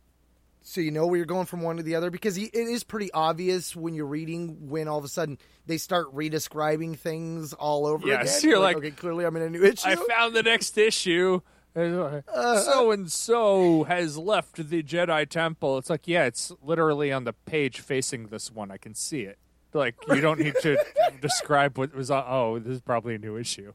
so 0.63 0.81
you 0.83 0.91
know 0.91 1.07
where 1.07 1.17
you're 1.17 1.27
going 1.27 1.47
from 1.47 1.63
one 1.63 1.79
to 1.79 1.83
the 1.83 1.95
other 1.95 2.11
because 2.11 2.37
it 2.37 2.55
is 2.55 2.85
pretty 2.85 3.11
obvious 3.13 3.75
when 3.75 3.95
you're 3.95 4.07
reading 4.07 4.69
when 4.69 4.87
all 4.87 4.99
of 4.99 5.05
a 5.05 5.09
sudden 5.09 5.39
they 5.67 5.79
start 5.79 6.15
redescribing 6.15 6.99
things 6.99 7.53
all 7.55 7.87
over 7.87 8.07
Yes, 8.07 8.41
again. 8.41 8.51
you're 8.51 8.61
like, 8.61 8.77
okay, 8.77 8.91
clearly 8.91 9.25
I'm 9.25 9.35
in 9.37 9.43
a 9.43 9.51
new 9.51 9.65
issue. 9.65 9.89
i 9.89 9.95
found 9.95 10.35
the 10.35 10.43
next 10.43 10.77
issue. 10.77 11.41
So 11.75 11.83
and 11.83 11.99
uh, 11.99 12.23
uh-huh. 12.35 13.07
so 13.07 13.85
has 13.85 14.19
left 14.19 14.57
the 14.69 14.83
jedi 14.83 15.29
temple. 15.29 15.79
It's 15.79 15.89
like 15.89 16.09
yeah 16.09 16.25
it's 16.25 16.53
literally 16.63 17.13
on 17.13 17.25
the 17.25 17.33
page 17.33 17.81
facing 17.81 18.27
this 18.27 18.51
one. 18.51 18.71
I 18.71 18.77
can 18.77 18.95
see 18.95 19.23
it. 19.23 19.39
Like 19.73 19.95
you 20.09 20.21
don't 20.21 20.41
need 20.41 20.55
to 20.63 20.77
describe 21.23 21.79
what 21.79 21.95
was 21.95 22.11
on 22.11 22.25
oh 22.27 22.59
this 22.59 22.75
is 22.75 22.81
probably 22.81 23.15
a 23.15 23.19
new 23.19 23.37
issue. 23.37 23.73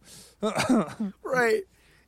Right. 1.23 1.63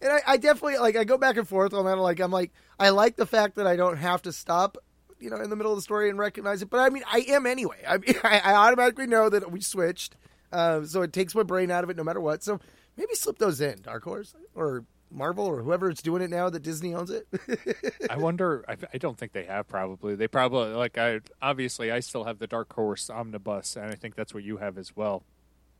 And 0.06 0.14
I, 0.14 0.34
I 0.34 0.38
definitely 0.38 0.78
like 0.78 0.96
I 0.96 1.04
go 1.04 1.18
back 1.18 1.38
and 1.38 1.48
forth 1.48 1.74
on 1.74 1.86
that. 1.86 1.98
Like 1.98 2.20
I'm 2.20 2.32
like 2.32 2.52
I 2.80 2.90
like 2.90 3.16
the 3.16 3.26
fact 3.26 3.56
that 3.56 3.66
I 3.66 3.76
don't 3.76 3.98
have 3.98 4.22
to 4.24 4.32
stop, 4.32 4.78
you 5.20 5.30
know, 5.30 5.38
in 5.38 5.50
the 5.50 5.56
middle 5.56 5.72
of 5.72 5.78
the 5.78 5.82
story 5.82 6.10
and 6.10 6.20
recognize 6.20 6.62
it. 6.62 6.70
But 6.70 6.80
I 6.80 6.90
mean, 6.90 7.04
I 7.12 7.26
am 7.30 7.46
anyway. 7.46 7.78
I 7.88 7.98
mean, 7.98 8.16
I, 8.24 8.40
I 8.40 8.54
automatically 8.54 9.08
know 9.08 9.30
that 9.30 9.52
we 9.52 9.62
switched, 9.62 10.16
um, 10.52 10.86
so 10.86 11.02
it 11.02 11.12
takes 11.12 11.34
my 11.34 11.44
brain 11.44 11.72
out 11.72 11.84
of 11.84 11.90
it 11.90 11.98
no 11.98 12.04
matter 12.04 12.22
what. 12.22 12.44
So 12.44 12.60
maybe 12.96 13.16
slip 13.16 13.40
those 13.40 13.60
in, 13.62 13.82
Dark 13.82 14.04
Horse 14.04 14.36
or 14.54 14.86
Marvel 15.12 15.46
or 15.46 15.62
whoever 15.64 15.90
it's 15.90 16.02
doing 16.02 16.22
it 16.22 16.30
now 16.30 16.50
that 16.50 16.62
Disney 16.62 16.94
owns 16.94 17.10
it. 17.10 17.28
I 18.10 18.18
wonder. 18.18 18.64
I, 18.68 18.76
I 18.94 18.98
don't 19.00 19.18
think 19.18 19.32
they 19.32 19.46
have. 19.46 19.68
Probably 19.68 20.16
they 20.16 20.28
probably 20.28 20.70
like. 20.74 20.98
I 20.98 21.22
obviously 21.42 21.92
I 21.92 22.00
still 22.02 22.26
have 22.26 22.38
the 22.38 22.48
Dark 22.48 22.72
Horse 22.74 23.10
omnibus, 23.10 23.76
and 23.76 23.92
I 23.92 23.96
think 23.96 24.16
that's 24.16 24.34
what 24.34 24.44
you 24.44 24.58
have 24.58 24.78
as 24.78 24.96
well. 24.96 25.24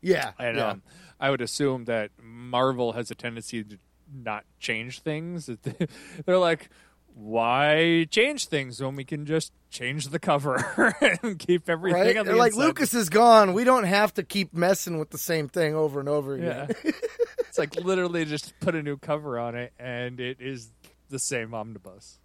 yeah, 0.02 0.32
And 0.38 0.56
yeah. 0.56 0.68
um, 0.70 0.82
I 1.20 1.30
would 1.30 1.40
assume 1.40 1.84
that 1.84 2.10
Marvel 2.20 2.92
has 2.92 3.10
a 3.10 3.14
tendency 3.14 3.62
to 3.64 3.78
not 4.12 4.44
change 4.58 5.00
things. 5.00 5.50
They're 6.26 6.38
like, 6.38 6.68
why 7.14 8.06
change 8.10 8.46
things 8.48 8.80
when 8.80 8.94
we 8.94 9.04
can 9.04 9.24
just 9.24 9.52
change 9.70 10.08
the 10.08 10.18
cover 10.18 10.94
and 11.22 11.38
keep 11.38 11.68
everything 11.68 12.02
right. 12.02 12.16
on 12.18 12.26
the 12.26 12.32
They're 12.32 12.38
like 12.38 12.52
inside? 12.52 12.64
Lucas 12.64 12.94
is 12.94 13.08
gone. 13.08 13.54
We 13.54 13.64
don't 13.64 13.84
have 13.84 14.12
to 14.14 14.22
keep 14.22 14.52
messing 14.52 14.98
with 14.98 15.10
the 15.10 15.18
same 15.18 15.48
thing 15.48 15.74
over 15.74 15.98
and 15.98 16.08
over 16.08 16.34
again. 16.34 16.68
Yeah, 16.84 16.92
it's 17.38 17.58
like 17.58 17.74
literally 17.76 18.26
just 18.26 18.58
put 18.60 18.74
a 18.74 18.82
new 18.82 18.98
cover 18.98 19.38
on 19.38 19.54
it, 19.54 19.72
and 19.78 20.20
it 20.20 20.40
is 20.40 20.70
the 21.08 21.18
same 21.18 21.54
omnibus. 21.54 22.18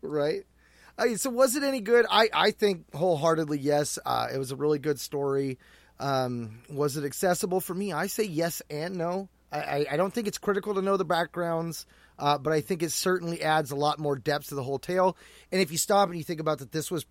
right? 0.00 0.44
I, 0.96 1.14
so 1.14 1.30
was 1.30 1.54
it 1.54 1.62
any 1.62 1.80
good? 1.80 2.06
I, 2.10 2.28
I 2.32 2.50
think 2.50 2.92
wholeheartedly 2.94 3.58
yes. 3.58 3.98
Uh, 4.04 4.28
it 4.34 4.38
was 4.38 4.52
a 4.52 4.56
really 4.56 4.78
good 4.78 4.98
story. 4.98 5.58
Um, 6.00 6.60
was 6.70 6.96
it 6.96 7.04
accessible 7.04 7.60
for 7.60 7.74
me? 7.74 7.92
I 7.92 8.06
say 8.06 8.24
yes 8.24 8.62
and 8.70 8.96
no. 8.96 9.28
I, 9.50 9.86
I, 9.90 9.96
don't 9.96 10.12
think 10.12 10.26
it's 10.26 10.38
critical 10.38 10.74
to 10.74 10.82
know 10.82 10.96
the 10.96 11.04
backgrounds, 11.04 11.86
uh, 12.18 12.36
but 12.38 12.52
I 12.52 12.60
think 12.60 12.82
it 12.82 12.92
certainly 12.92 13.42
adds 13.42 13.70
a 13.70 13.76
lot 13.76 13.98
more 13.98 14.16
depth 14.16 14.48
to 14.48 14.54
the 14.54 14.62
whole 14.62 14.78
tale. 14.78 15.16
And 15.50 15.60
if 15.60 15.72
you 15.72 15.78
stop 15.78 16.08
and 16.08 16.18
you 16.18 16.24
think 16.24 16.40
about 16.40 16.58
that, 16.58 16.70
this 16.70 16.90
was, 16.90 17.06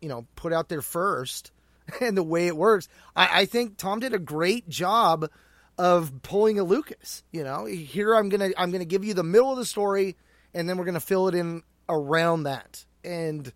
you 0.00 0.08
know, 0.08 0.26
put 0.36 0.52
out 0.52 0.68
there 0.68 0.80
first, 0.80 1.52
and 2.00 2.16
the 2.16 2.22
way 2.22 2.46
it 2.46 2.56
works, 2.56 2.88
I, 3.14 3.42
I 3.42 3.44
think 3.44 3.76
Tom 3.76 4.00
did 4.00 4.14
a 4.14 4.18
great 4.18 4.68
job 4.68 5.28
of 5.78 6.22
pulling 6.22 6.58
a 6.58 6.64
Lucas. 6.64 7.22
You 7.30 7.44
know, 7.44 7.66
here 7.66 8.14
I'm 8.14 8.28
gonna 8.28 8.50
I'm 8.56 8.70
gonna 8.70 8.84
give 8.84 9.04
you 9.04 9.14
the 9.14 9.22
middle 9.22 9.52
of 9.52 9.58
the 9.58 9.66
story, 9.66 10.16
and 10.54 10.68
then 10.68 10.78
we're 10.78 10.86
gonna 10.86 11.00
fill 11.00 11.28
it 11.28 11.34
in 11.34 11.62
around 11.88 12.44
that. 12.44 12.84
And 13.04 13.52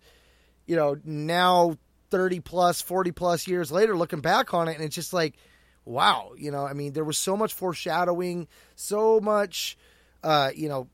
you 0.67 0.75
know, 0.75 0.95
now 1.03 1.77
30 2.11 2.41
plus, 2.41 2.81
40 2.81 3.11
plus 3.11 3.47
years 3.47 3.71
later, 3.71 3.97
looking 3.97 4.21
back 4.21 4.53
on 4.53 4.67
it, 4.67 4.75
and 4.75 4.83
it's 4.83 4.95
just 4.95 5.13
like, 5.13 5.35
wow, 5.85 6.31
you 6.37 6.51
know, 6.51 6.65
I 6.65 6.73
mean, 6.73 6.93
there 6.93 7.03
was 7.03 7.17
so 7.17 7.35
much 7.35 7.53
foreshadowing, 7.53 8.47
so 8.75 9.19
much, 9.19 9.77
uh, 10.23 10.51
you 10.55 10.69
know, 10.69 10.87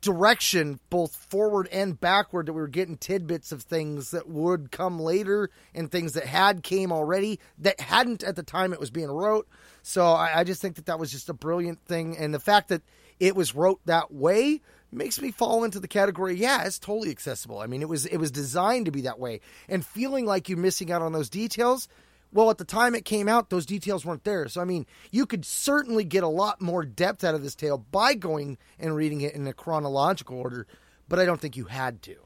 direction, 0.00 0.80
both 0.88 1.14
forward 1.14 1.68
and 1.70 1.98
backward, 1.98 2.46
that 2.46 2.54
we 2.54 2.60
were 2.60 2.68
getting 2.68 2.96
tidbits 2.96 3.52
of 3.52 3.62
things 3.62 4.12
that 4.12 4.28
would 4.28 4.70
come 4.70 4.98
later 4.98 5.50
and 5.74 5.90
things 5.90 6.14
that 6.14 6.24
had 6.24 6.62
came 6.62 6.90
already 6.90 7.38
that 7.58 7.80
hadn't 7.80 8.22
at 8.22 8.36
the 8.36 8.42
time 8.42 8.72
it 8.72 8.80
was 8.80 8.90
being 8.90 9.10
wrote. 9.10 9.46
So 9.82 10.06
I, 10.06 10.40
I 10.40 10.44
just 10.44 10.62
think 10.62 10.76
that 10.76 10.86
that 10.86 10.98
was 10.98 11.12
just 11.12 11.28
a 11.28 11.34
brilliant 11.34 11.84
thing. 11.84 12.16
And 12.16 12.32
the 12.32 12.40
fact 12.40 12.68
that 12.68 12.82
it 13.20 13.36
was 13.36 13.54
wrote 13.54 13.80
that 13.84 14.12
way 14.12 14.60
makes 14.90 15.20
me 15.20 15.30
fall 15.30 15.64
into 15.64 15.80
the 15.80 15.88
category 15.88 16.36
yeah 16.36 16.62
it's 16.62 16.78
totally 16.78 17.10
accessible 17.10 17.58
i 17.58 17.66
mean 17.66 17.82
it 17.82 17.88
was 17.88 18.06
it 18.06 18.18
was 18.18 18.30
designed 18.30 18.86
to 18.86 18.92
be 18.92 19.02
that 19.02 19.18
way 19.18 19.40
and 19.68 19.84
feeling 19.84 20.24
like 20.24 20.48
you're 20.48 20.56
missing 20.56 20.92
out 20.92 21.02
on 21.02 21.12
those 21.12 21.28
details 21.28 21.88
well 22.34 22.50
at 22.50 22.58
the 22.58 22.64
time 22.64 22.94
it 22.94 23.06
came 23.06 23.28
out 23.28 23.48
those 23.48 23.64
details 23.64 24.04
weren't 24.04 24.24
there 24.24 24.46
so 24.48 24.60
i 24.60 24.64
mean 24.64 24.84
you 25.10 25.24
could 25.24 25.46
certainly 25.46 26.04
get 26.04 26.22
a 26.22 26.28
lot 26.28 26.60
more 26.60 26.84
depth 26.84 27.24
out 27.24 27.34
of 27.34 27.42
this 27.42 27.54
tale 27.54 27.78
by 27.78 28.12
going 28.12 28.58
and 28.78 28.94
reading 28.94 29.22
it 29.22 29.34
in 29.34 29.46
a 29.46 29.54
chronological 29.54 30.36
order 30.38 30.66
but 31.08 31.18
i 31.18 31.24
don't 31.24 31.40
think 31.40 31.56
you 31.56 31.64
had 31.64 32.02
to 32.02 32.16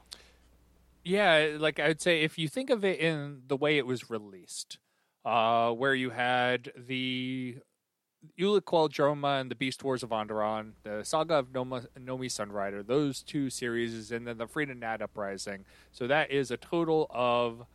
Yeah, 1.03 1.55
like 1.57 1.79
I 1.79 1.87
would 1.87 2.01
say, 2.01 2.21
if 2.21 2.37
you 2.37 2.49
think 2.49 2.69
of 2.69 2.83
it 2.83 2.99
in 2.99 3.43
the 3.47 3.55
way 3.55 3.77
it 3.77 3.87
was 3.87 4.09
released, 4.09 4.77
uh, 5.25 5.71
where 5.71 5.95
you 5.95 6.09
had 6.09 6.71
the 6.75 7.57
Ulic 8.37 9.41
and 9.41 9.51
the 9.51 9.55
Beast 9.55 9.83
Wars 9.83 10.03
of 10.03 10.09
Onderon, 10.09 10.73
the 10.83 11.03
Saga 11.03 11.35
of 11.35 11.53
Noma, 11.53 11.83
Nomi 11.97 12.27
Sunrider, 12.27 12.85
those 12.85 13.23
two 13.23 13.49
series, 13.49 14.11
and 14.11 14.27
then 14.27 14.37
the 14.37 14.47
Freedon 14.47 14.79
Nadd 14.79 15.01
Uprising. 15.01 15.65
So 15.91 16.07
that 16.07 16.31
is 16.31 16.51
a 16.51 16.57
total 16.57 17.07
of 17.09 17.65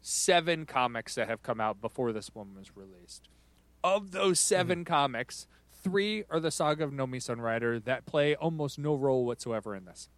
seven 0.00 0.66
comics 0.66 1.14
that 1.14 1.28
have 1.28 1.42
come 1.42 1.60
out 1.60 1.80
before 1.80 2.12
this 2.12 2.34
one 2.34 2.54
was 2.56 2.76
released. 2.76 3.28
Of 3.84 4.10
those 4.10 4.40
7 4.40 4.84
comics, 4.84 5.46
three 5.72 6.24
are 6.30 6.40
the 6.40 6.50
Saga 6.50 6.84
of 6.84 6.90
Nomi 6.90 7.18
Sunrider 7.18 7.82
that 7.84 8.06
play 8.06 8.34
almost 8.34 8.78
no 8.78 8.94
role 8.94 9.24
whatsoever 9.24 9.74
in 9.74 9.84
this. 9.84 10.08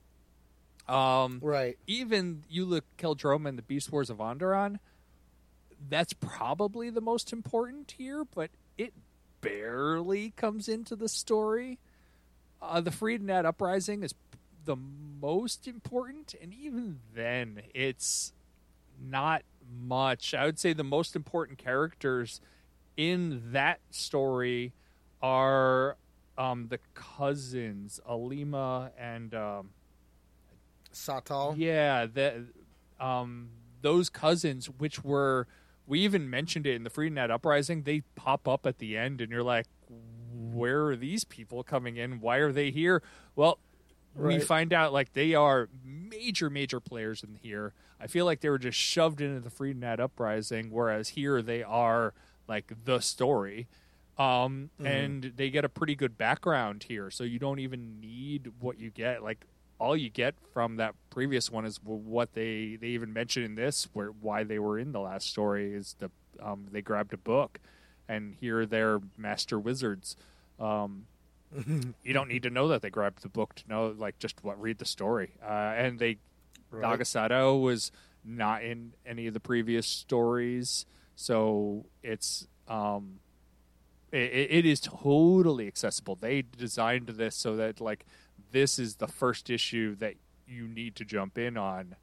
Um, 0.89 1.39
right 1.41 1.79
even 1.87 2.43
you 2.49 2.65
look 2.65 2.85
Qel-Droma 2.99 3.49
and 3.51 3.59
the 3.59 3.63
Beast 3.63 3.93
Wars 3.93 4.11
of 4.11 4.17
Onderon, 4.17 4.79
that's 5.89 6.13
probably 6.13 6.91
the 6.91 7.01
most 7.01 7.33
important 7.33 7.95
here, 7.97 8.25
but 8.25 8.51
it 8.77 8.93
barely 9.41 10.31
comes 10.31 10.69
into 10.69 10.97
the 10.97 11.09
story. 11.09 11.79
Uh, 12.61 12.81
the 12.81 12.91
Freedon 12.91 13.27
Nadd 13.27 13.45
Uprising 13.45 14.03
is 14.03 14.15
the 14.65 14.77
most 14.77 15.67
important, 15.69 16.35
and 16.41 16.53
even 16.53 17.01
then, 17.15 17.63
it's 17.73 18.33
not 19.01 19.43
much. 19.71 20.35
I 20.35 20.45
would 20.47 20.59
say 20.59 20.73
the 20.73 20.85
most 20.85 21.17
important 21.17 21.59
characters 21.59 22.41
in 22.97 23.53
that 23.53 23.81
story 23.91 24.73
are 25.23 25.97
um, 26.37 26.69
the 26.69 26.79
cousins, 26.95 28.01
Aleema 28.09 28.91
and. 28.99 29.35
Um, 29.35 29.71
satal 30.93 31.55
yeah, 31.57 32.07
the, 32.07 32.47
um, 32.99 33.51
those 33.83 34.11
cousins, 34.11 34.67
which 34.67 35.05
were 35.05 35.47
we 35.87 36.01
even 36.01 36.31
mentioned 36.31 36.67
it 36.67 36.75
in 36.75 36.85
the 36.85 36.91
Freedon 36.91 37.15
Nadd 37.15 37.31
Uprising. 37.31 37.83
They 37.83 38.03
pop 38.15 38.47
up 38.47 38.67
at 38.67 38.79
the 38.79 38.97
end, 38.97 39.21
and 39.21 39.31
you're 39.31 39.43
like, 39.43 39.67
where 40.33 40.87
are 40.87 40.97
these 40.97 41.25
people 41.25 41.63
coming 41.63 41.97
in? 41.97 42.21
Why 42.21 42.37
are 42.37 42.53
they 42.53 42.71
here? 42.71 43.03
Well, 43.35 43.59
we 44.15 44.39
find 44.41 44.73
out 44.73 44.93
like 44.93 45.13
they 45.13 45.35
are 45.35 45.69
major, 45.85 46.51
major 46.51 46.81
players 46.81 47.23
in 47.23 47.39
here. 47.43 47.73
I 48.01 48.07
feel 48.07 48.25
like 48.25 48.41
they 48.41 48.49
were 48.49 48.59
just 48.59 48.79
shoved 48.79 49.21
into 49.21 49.41
the 49.41 49.51
Freedon 49.51 49.81
Nadd 49.81 50.01
Uprising, 50.01 50.71
whereas 50.71 51.11
here 51.11 51.43
they 51.43 51.63
are 51.63 52.15
like 52.49 52.73
the 52.85 53.01
story. 53.01 53.69
Um, 54.19 54.71
and 54.85 55.33
they 55.37 55.49
get 55.49 55.65
a 55.65 55.69
pretty 55.69 55.95
good 55.95 56.19
background 56.19 56.85
here, 56.89 57.11
so 57.11 57.25
you 57.25 57.39
don't 57.39 57.59
even 57.59 58.01
need 58.01 58.53
what 58.61 58.79
you 58.79 58.91
get. 58.91 59.23
Like 59.23 59.47
all 59.79 59.97
you 59.97 60.11
get 60.11 60.35
from 60.53 60.77
that 60.77 60.95
previous 61.09 61.51
one 61.51 61.65
is 61.65 61.79
what 61.83 62.35
they 62.35 62.77
they 62.79 62.89
even 62.89 63.15
mentioned 63.15 63.47
in 63.47 63.55
this, 63.55 63.89
where 63.95 64.09
why 64.09 64.45
they 64.45 64.59
were 64.59 64.79
in 64.79 64.93
the 64.93 65.01
last 65.01 65.29
story 65.29 65.73
is 65.73 65.97
the 66.01 66.11
um, 66.43 66.67
they 66.71 66.83
grabbed 66.83 67.15
a 67.15 67.17
book, 67.17 67.61
and 68.09 68.35
here 68.35 68.67
they're 68.67 69.01
master 69.17 69.59
wizards. 69.59 70.17
Um, 70.59 71.07
you 72.03 72.13
don't 72.13 72.29
need 72.29 72.45
to 72.45 72.51
know 72.51 72.69
that 72.69 72.83
they 72.83 72.91
grabbed 72.91 73.23
the 73.23 73.29
book 73.29 73.55
to 73.57 73.69
know, 73.69 73.95
like, 73.97 74.19
just 74.19 74.43
what 74.43 74.61
read 74.61 74.79
the 74.79 74.85
story. 74.85 75.33
Uh, 75.43 75.75
and 75.77 75.99
they 75.99 76.19
Right. 76.71 76.83
Naga 76.83 77.05
Sadow 77.05 77.61
was 77.61 77.91
not 78.25 78.63
in 78.63 78.93
any 79.05 79.27
of 79.27 79.35
the 79.35 79.41
previous 79.41 79.87
stories, 79.87 80.87
so 81.17 81.87
it's 82.03 82.47
um, 82.69 83.19
it, 84.13 84.51
it 84.51 84.67
is 84.67 84.81
totally 84.81 85.67
accessible. 85.67 86.17
They 86.21 86.43
designed 86.43 87.09
this 87.09 87.35
so 87.35 87.57
that 87.57 87.81
like 87.81 88.07
this 88.53 88.79
is 88.79 88.97
the 88.97 89.09
first 89.09 89.51
issue 89.51 89.97
that 89.97 90.15
you 90.47 90.69
need 90.69 90.95
to 90.97 91.05
jump 91.05 91.39
in 91.39 91.57
on. 91.57 91.97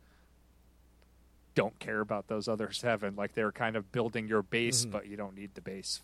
Don't 1.55 1.79
care 1.79 2.01
about 2.01 2.27
those 2.27 2.47
other 2.47 2.71
seven. 2.71 3.15
Like 3.15 3.33
they're 3.33 3.51
kind 3.51 3.75
of 3.75 3.91
building 3.91 4.27
your 4.27 4.43
base, 4.43 4.85
but 4.85 5.07
you 5.07 5.15
don't 5.15 5.35
need 5.35 5.55
the 5.55 5.61
base. 5.61 6.01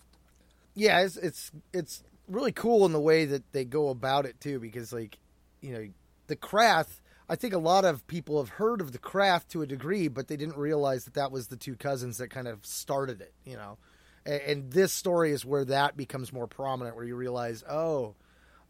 yeah, 0.74 1.02
it's 1.02 1.18
it's 1.18 1.52
it's 1.74 2.04
really 2.28 2.52
cool 2.52 2.86
in 2.86 2.92
the 2.92 3.00
way 3.00 3.26
that 3.26 3.52
they 3.52 3.66
go 3.66 3.90
about 3.90 4.26
it 4.26 4.40
too, 4.40 4.60
because 4.60 4.94
like 4.94 5.18
you 5.62 5.74
know 5.74 5.88
the 6.28 6.36
Krath. 6.36 7.00
I 7.30 7.38
think 7.38 7.54
a 7.54 7.58
lot 7.58 7.86
of 7.86 8.06
people 8.08 8.38
have 8.44 8.50
heard 8.50 8.82
of 8.82 8.92
the 8.92 9.00
Krath 9.00 9.48
to 9.50 9.62
a 9.62 9.66
degree, 9.66 10.10
but 10.10 10.28
they 10.28 10.36
didn't 10.36 10.58
realize 10.58 11.06
that 11.06 11.14
that 11.14 11.32
was 11.32 11.48
the 11.48 11.56
two 11.56 11.76
cousins 11.76 12.18
that 12.18 12.30
kind 12.30 12.50
of 12.50 12.66
started 12.66 13.22
it. 13.22 13.34
You 13.46 13.56
know, 13.56 13.78
and, 14.26 14.42
and 14.42 14.72
this 14.72 14.92
story 14.92 15.32
is 15.32 15.46
where 15.46 15.66
that 15.66 15.96
becomes 15.96 16.34
more 16.34 16.48
prominent, 16.48 16.96
where 16.98 17.06
you 17.06 17.16
realize, 17.16 17.64
oh, 17.70 18.16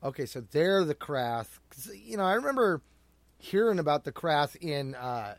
okay, 0.04 0.26
so 0.28 0.42
they're 0.52 0.86
the. 0.86 0.94
'Cause, 0.96 1.90
you 1.94 2.16
know, 2.16 2.24
I 2.24 2.34
remember 2.34 2.82
hearing 3.40 3.80
about 3.80 4.04
the 4.04 4.12
Krath 4.12 4.56
in 4.62 4.94
uh, 4.96 5.36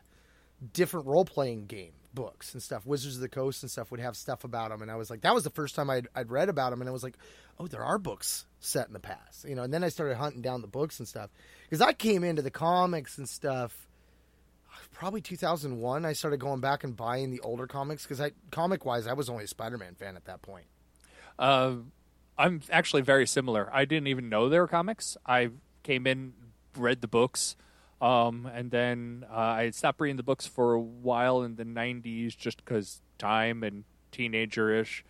different 0.73 1.07
role 1.07 1.25
playing 1.25 1.65
game 1.67 1.93
books 2.13 2.53
and 2.53 2.61
stuff. 2.61 2.85
Wizards 2.85 3.15
of 3.15 3.21
the 3.21 3.29
Coast 3.29 3.63
and 3.63 3.69
stuff 3.71 3.91
would 3.91 3.99
have 3.99 4.15
stuff 4.15 4.43
about 4.43 4.69
them, 4.69 4.81
and 4.81 4.91
I 4.91 4.95
was 4.95 5.09
like, 5.09 5.21
that 5.21 5.33
was 5.33 5.43
the 5.43 5.49
first 5.49 5.73
time 5.75 5.89
I'd, 5.89 6.07
I'd 6.15 6.29
read 6.29 6.49
about 6.49 6.69
them, 6.71 6.81
and 6.81 6.89
I 6.89 6.93
was 6.93 7.03
like, 7.03 7.17
oh, 7.59 7.67
there 7.67 7.83
are 7.83 7.97
books 7.97 8.45
set 8.59 8.87
in 8.87 8.93
the 8.93 8.99
past, 8.99 9.45
you 9.47 9.55
know. 9.55 9.63
And 9.63 9.73
then 9.73 9.83
I 9.83 9.89
started 9.89 10.17
hunting 10.17 10.41
down 10.41 10.61
the 10.61 10.67
books 10.67 10.99
and 10.99 11.07
stuff 11.07 11.29
because 11.63 11.81
I 11.81 11.93
came 11.93 12.23
into 12.23 12.41
the 12.41 12.51
comics 12.51 13.17
and 13.17 13.27
stuff. 13.27 13.87
Probably 14.91 15.21
2001. 15.21 16.05
I 16.05 16.13
started 16.13 16.39
going 16.39 16.59
back 16.59 16.83
and 16.83 16.95
buying 16.95 17.31
the 17.31 17.39
older 17.41 17.67
comics 17.67 18.03
because 18.03 18.19
I, 18.19 18.31
comic 18.51 18.85
wise, 18.85 19.07
I 19.07 19.13
was 19.13 19.29
only 19.29 19.45
a 19.45 19.47
Spider-Man 19.47 19.95
fan 19.95 20.15
at 20.15 20.25
that 20.25 20.41
point. 20.41 20.65
Uh, 21.39 21.75
I'm 22.37 22.61
actually 22.69 23.01
very 23.01 23.27
similar. 23.27 23.69
I 23.73 23.85
didn't 23.85 24.07
even 24.07 24.29
know 24.29 24.49
there 24.49 24.61
were 24.61 24.67
comics. 24.67 25.17
I 25.25 25.49
came 25.83 26.07
in, 26.07 26.33
read 26.77 27.01
the 27.01 27.07
books, 27.07 27.55
um, 28.01 28.49
and 28.53 28.71
then 28.71 29.25
uh, 29.29 29.35
I 29.35 29.69
stopped 29.71 30.01
reading 30.01 30.17
the 30.17 30.23
books 30.23 30.45
for 30.45 30.73
a 30.73 30.79
while 30.79 31.43
in 31.43 31.55
the 31.55 31.63
'90s, 31.63 32.35
just 32.35 32.57
because 32.57 33.01
time 33.17 33.63
and 33.63 33.85
teenager-ish. 34.11 35.05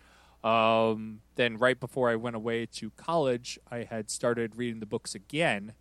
Um, 0.46 1.20
then 1.34 1.56
right 1.56 1.78
before 1.78 2.08
I 2.08 2.16
went 2.16 2.36
away 2.36 2.66
to 2.66 2.90
college, 2.90 3.58
I 3.70 3.78
had 3.84 4.10
started 4.10 4.54
reading 4.56 4.80
the 4.80 4.86
books 4.86 5.14
again, 5.14 5.72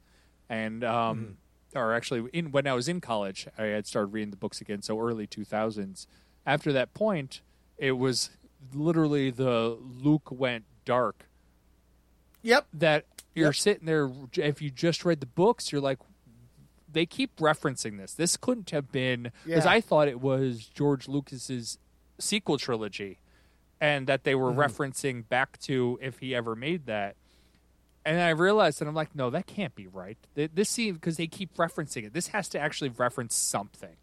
and 0.49 0.83
um, 0.83 1.37
or 1.75 1.93
actually, 1.93 2.29
in 2.33 2.51
when 2.51 2.65
I 2.65 2.73
was 2.73 2.87
in 2.87 2.99
college, 3.01 3.47
I 3.57 3.65
had 3.65 3.85
started 3.85 4.07
reading 4.13 4.31
the 4.31 4.37
books 4.37 4.61
again. 4.61 4.81
So 4.81 4.99
early 4.99 5.27
2000s. 5.27 6.07
After 6.47 6.71
that 6.73 6.93
point, 6.93 7.41
it 7.77 7.93
was 7.93 8.29
literally 8.73 9.29
the 9.29 9.77
Luke 9.81 10.29
went 10.31 10.65
dark 10.85 11.25
Yep. 12.41 12.67
that 12.73 13.05
you're 13.35 13.47
Yep. 13.47 13.55
sitting 13.55 13.85
there 13.85 14.11
if 14.37 14.61
you 14.61 14.69
just 14.71 15.03
read 15.05 15.19
the 15.19 15.25
books 15.27 15.71
you're 15.71 15.81
like 15.81 15.99
they 16.91 17.05
keep 17.05 17.35
referencing 17.37 17.97
this 17.97 18.13
this 18.13 18.37
couldn't 18.37 18.69
have 18.69 18.91
been 18.91 19.31
because 19.43 19.65
Yeah. 19.65 19.71
i 19.71 19.81
thought 19.81 20.07
it 20.07 20.21
was 20.21 20.65
george 20.67 21.07
lucas's 21.07 21.77
sequel 22.19 22.57
trilogy 22.57 23.19
and 23.85 24.07
that 24.07 24.23
they 24.23 24.35
were 24.35 24.51
Mm-hmm. 24.51 24.59
referencing 24.65 25.27
back 25.29 25.57
to 25.59 25.99
if 26.01 26.19
he 26.19 26.33
ever 26.35 26.55
made 26.55 26.85
that 26.87 27.15
and 28.05 28.19
i 28.21 28.29
realized 28.29 28.79
that 28.79 28.87
i'm 28.87 28.95
like 28.95 29.13
no 29.15 29.29
that 29.29 29.45
can't 29.47 29.75
be 29.75 29.87
right 29.87 30.17
this 30.35 30.69
seems 30.69 30.97
because 30.97 31.17
they 31.17 31.27
keep 31.27 31.55
referencing 31.57 32.05
it 32.05 32.13
this 32.13 32.27
has 32.27 32.47
to 32.49 32.59
actually 32.59 32.89
reference 32.89 33.35
something 33.35 33.95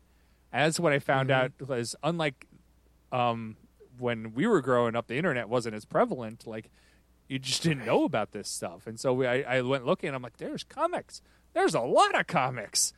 and 0.53 0.67
that's 0.67 0.81
what 0.81 0.93
i 0.93 0.99
found 0.99 1.29
Mm-hmm. 1.31 1.63
out 1.65 1.69
was 1.69 1.95
unlike 2.03 2.47
um, 3.13 3.57
when 3.99 4.33
we 4.35 4.47
were 4.47 4.63
growing 4.63 4.97
up, 4.97 5.07
the 5.07 5.17
internet 5.19 5.47
wasn't 5.49 5.75
as 5.75 5.85
prevalent. 5.85 6.47
Like 6.47 6.71
you 7.29 7.39
just 7.39 7.63
didn't 7.63 7.85
know 7.85 8.05
about 8.05 8.33
this 8.33 8.49
stuff, 8.49 8.87
and 8.87 8.99
so 8.99 9.13
we, 9.13 9.27
I, 9.27 9.59
I 9.59 9.61
went 9.61 9.85
looking. 9.85 10.09
and 10.09 10.17
I'm 10.17 10.23
like, 10.23 10.39
"There's 10.39 10.65
comics. 10.65 11.21
There's 11.53 11.75
a 11.75 11.81
lot 11.81 12.19
of 12.19 12.27
comics," 12.27 12.95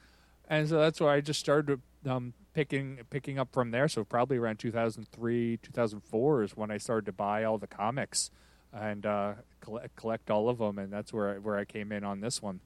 and 0.48 0.68
so 0.68 0.78
that's 0.78 1.00
why 1.00 1.16
I 1.16 1.20
just 1.20 1.40
started 1.40 1.80
um, 2.06 2.34
picking 2.52 3.00
picking 3.10 3.38
up 3.38 3.52
from 3.52 3.70
there. 3.70 3.88
So 3.88 4.04
probably 4.04 4.36
around 4.36 4.58
2003, 4.58 5.58
2004 5.62 6.42
is 6.42 6.56
when 6.56 6.70
I 6.70 6.78
started 6.78 7.06
to 7.06 7.12
buy 7.12 7.44
all 7.44 7.58
the 7.58 7.66
comics 7.66 8.30
and 8.72 9.06
uh, 9.06 9.34
collect, 9.60 9.96
collect 9.96 10.30
all 10.30 10.48
of 10.48 10.58
them, 10.58 10.78
and 10.78 10.92
that's 10.92 11.12
where 11.12 11.34
I, 11.34 11.38
where 11.38 11.56
I 11.56 11.64
came 11.64 11.92
in 11.92 12.04
on 12.04 12.20
this 12.20 12.42
one. 12.42 12.60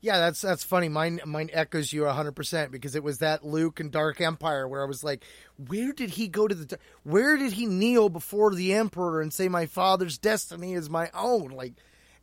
Yeah, 0.00 0.18
that's 0.18 0.40
that's 0.40 0.62
funny. 0.62 0.88
Mine 0.88 1.20
mine 1.24 1.50
echoes 1.52 1.92
you 1.92 2.06
hundred 2.06 2.32
percent 2.32 2.70
because 2.70 2.94
it 2.94 3.02
was 3.02 3.18
that 3.18 3.44
Luke 3.44 3.80
and 3.80 3.90
Dark 3.90 4.20
Empire 4.20 4.68
where 4.68 4.82
I 4.82 4.86
was 4.86 5.02
like, 5.02 5.24
where 5.56 5.92
did 5.92 6.10
he 6.10 6.28
go 6.28 6.46
to 6.46 6.54
the? 6.54 6.78
Where 7.02 7.36
did 7.36 7.52
he 7.52 7.66
kneel 7.66 8.08
before 8.08 8.54
the 8.54 8.74
Emperor 8.74 9.20
and 9.20 9.32
say, 9.32 9.48
"My 9.48 9.66
father's 9.66 10.18
destiny 10.18 10.74
is 10.74 10.90
my 10.90 11.10
own"? 11.14 11.48
Like, 11.50 11.72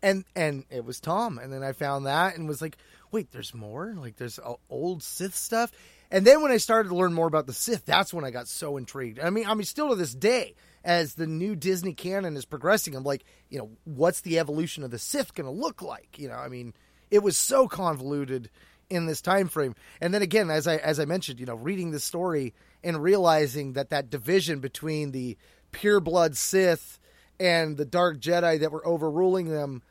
and 0.02 0.24
and 0.36 0.66
it 0.70 0.86
was 0.86 1.00
Tom, 1.00 1.40
and 1.40 1.52
then 1.52 1.64
I 1.64 1.72
found 1.72 2.06
that 2.06 2.38
and 2.38 2.48
was 2.48 2.62
like, 2.62 2.78
wait, 3.14 3.32
there's 3.32 3.54
more. 3.54 3.94
Like, 3.96 4.18
there's 4.18 4.40
uh, 4.40 4.56
old 4.70 5.04
Sith 5.04 5.36
stuff. 5.36 5.72
And 6.12 6.26
then 6.26 6.42
when 6.42 6.52
I 6.52 6.58
started 6.58 6.90
to 6.90 6.96
learn 6.96 7.14
more 7.14 7.28
about 7.28 7.48
the 7.48 7.54
Sith, 7.54 7.86
that's 7.86 8.14
when 8.14 8.26
I 8.26 8.32
got 8.32 8.48
so 8.48 8.76
intrigued. 8.76 9.20
I 9.20 9.30
mean, 9.30 9.46
I 9.48 9.54
mean, 9.54 9.66
still 9.66 9.90
to 9.90 9.96
this 9.96 10.14
day, 10.14 10.56
as 10.84 11.14
the 11.14 11.28
new 11.28 11.56
Disney 11.56 11.94
canon 11.94 12.36
is 12.36 12.46
progressing, 12.46 12.96
I'm 12.96 13.04
like, 13.04 13.24
you 13.50 13.60
know, 13.60 13.70
what's 13.86 14.22
the 14.22 14.40
evolution 14.40 14.84
of 14.84 14.92
the 14.92 15.00
Sith 15.00 15.34
going 15.34 15.46
to 15.46 15.52
look 15.52 15.82
like? 15.82 16.18
You 16.18 16.28
know, 16.28 16.36
I 16.36 16.50
mean, 16.50 16.74
it 17.10 17.24
was 17.24 17.38
so 17.38 17.68
convoluted 17.68 18.50
in 18.90 19.06
this 19.06 19.22
time 19.22 19.48
frame. 19.48 19.76
And 20.02 20.14
then 20.14 20.22
again, 20.22 20.50
as 20.50 20.68
I 20.68 20.78
as 20.78 21.00
I 21.00 21.06
mentioned, 21.06 21.40
you 21.40 21.46
know, 21.46 21.56
reading 21.56 21.92
the 21.92 22.00
story 22.00 22.54
and 22.84 23.02
realizing 23.02 23.74
that 23.74 23.92
that 23.92 24.10
division 24.10 24.60
between 24.60 25.12
the 25.12 25.38
pure 25.72 26.00
blood 26.00 26.36
Sith 26.36 27.00
and 27.40 27.78
the 27.78 27.86
dark 27.86 28.20
Jedi 28.20 28.60
that 28.60 28.72
were 28.72 28.86
overruling 28.86 29.50
them 29.50 29.82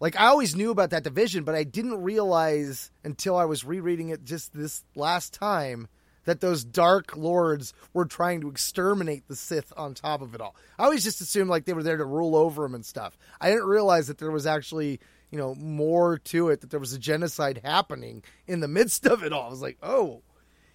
like 0.00 0.18
I 0.18 0.26
always 0.26 0.56
knew 0.56 0.70
about 0.70 0.90
that 0.90 1.04
division, 1.04 1.44
but 1.44 1.54
I 1.54 1.62
didn't 1.62 2.02
realize 2.02 2.90
until 3.04 3.36
I 3.36 3.44
was 3.44 3.64
rereading 3.64 4.08
it 4.08 4.24
just 4.24 4.52
this 4.52 4.82
last 4.94 5.34
time 5.34 5.88
that 6.24 6.40
those 6.40 6.64
dark 6.64 7.16
lords 7.16 7.72
were 7.92 8.04
trying 8.04 8.40
to 8.40 8.48
exterminate 8.48 9.28
the 9.28 9.36
Sith 9.36 9.72
on 9.76 9.94
top 9.94 10.22
of 10.22 10.34
it 10.34 10.40
all. 10.40 10.54
I 10.78 10.84
always 10.84 11.04
just 11.04 11.20
assumed 11.20 11.50
like 11.50 11.64
they 11.64 11.72
were 11.72 11.82
there 11.82 11.96
to 11.96 12.04
rule 12.04 12.36
over 12.36 12.62
them 12.62 12.74
and 12.74 12.84
stuff. 12.84 13.16
I 13.40 13.50
didn't 13.50 13.66
realize 13.66 14.08
that 14.08 14.18
there 14.18 14.30
was 14.30 14.46
actually, 14.46 15.00
you 15.30 15.38
know, 15.38 15.54
more 15.54 16.18
to 16.18 16.48
it, 16.48 16.60
that 16.60 16.70
there 16.70 16.80
was 16.80 16.92
a 16.92 16.98
genocide 16.98 17.60
happening 17.64 18.22
in 18.46 18.60
the 18.60 18.68
midst 18.68 19.06
of 19.06 19.22
it 19.22 19.32
all. 19.32 19.46
I 19.46 19.50
was 19.50 19.62
like, 19.62 19.78
oh, 19.82 20.22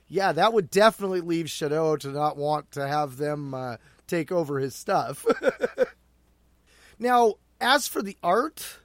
yeah, 0.08 0.32
that 0.32 0.54
would 0.54 0.70
definitely 0.70 1.22
leave 1.22 1.48
Sadow 1.48 1.98
to 2.00 2.10
not 2.10 2.38
want 2.38 2.72
to 2.72 2.88
have 2.88 3.18
them 3.18 3.54
uh, 3.54 3.78
take 4.08 4.32
over 4.32 4.60
his 4.60 4.76
stuff. 4.76 5.26
now, 7.00 7.36
as 7.60 7.88
for 7.88 8.02
the 8.02 8.18
art, 8.22 8.80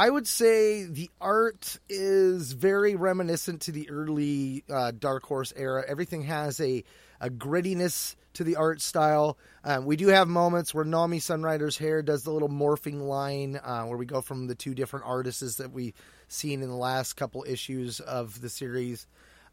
I 0.00 0.08
would 0.08 0.26
say 0.26 0.84
the 0.84 1.10
art 1.20 1.78
is 1.90 2.52
very 2.52 2.94
reminiscent 2.94 3.60
to 3.62 3.72
the 3.72 3.90
early 3.90 4.64
uh, 4.70 4.92
Dark 4.92 5.24
Horse 5.24 5.52
era. 5.54 5.84
Everything 5.86 6.22
has 6.22 6.58
a, 6.58 6.84
a 7.20 7.28
grittiness 7.28 8.16
to 8.32 8.42
the 8.42 8.56
art 8.56 8.80
style. 8.80 9.36
Um, 9.62 9.84
we 9.84 9.96
do 9.96 10.06
have 10.08 10.26
moments 10.26 10.72
where 10.72 10.86
Nomi 10.86 11.20
Sunrider's 11.20 11.76
hair 11.76 12.00
does 12.00 12.22
the 12.22 12.30
little 12.30 12.48
morphing 12.48 13.02
line 13.02 13.60
uh, 13.62 13.82
where 13.82 13.98
we 13.98 14.06
go 14.06 14.22
from 14.22 14.46
the 14.46 14.54
two 14.54 14.74
different 14.74 15.04
artists 15.04 15.56
that 15.56 15.70
we've 15.70 15.92
seen 16.28 16.62
in 16.62 16.70
the 16.70 16.76
last 16.76 17.12
couple 17.12 17.44
issues 17.46 18.00
of 18.00 18.40
the 18.40 18.48
series. 18.48 19.06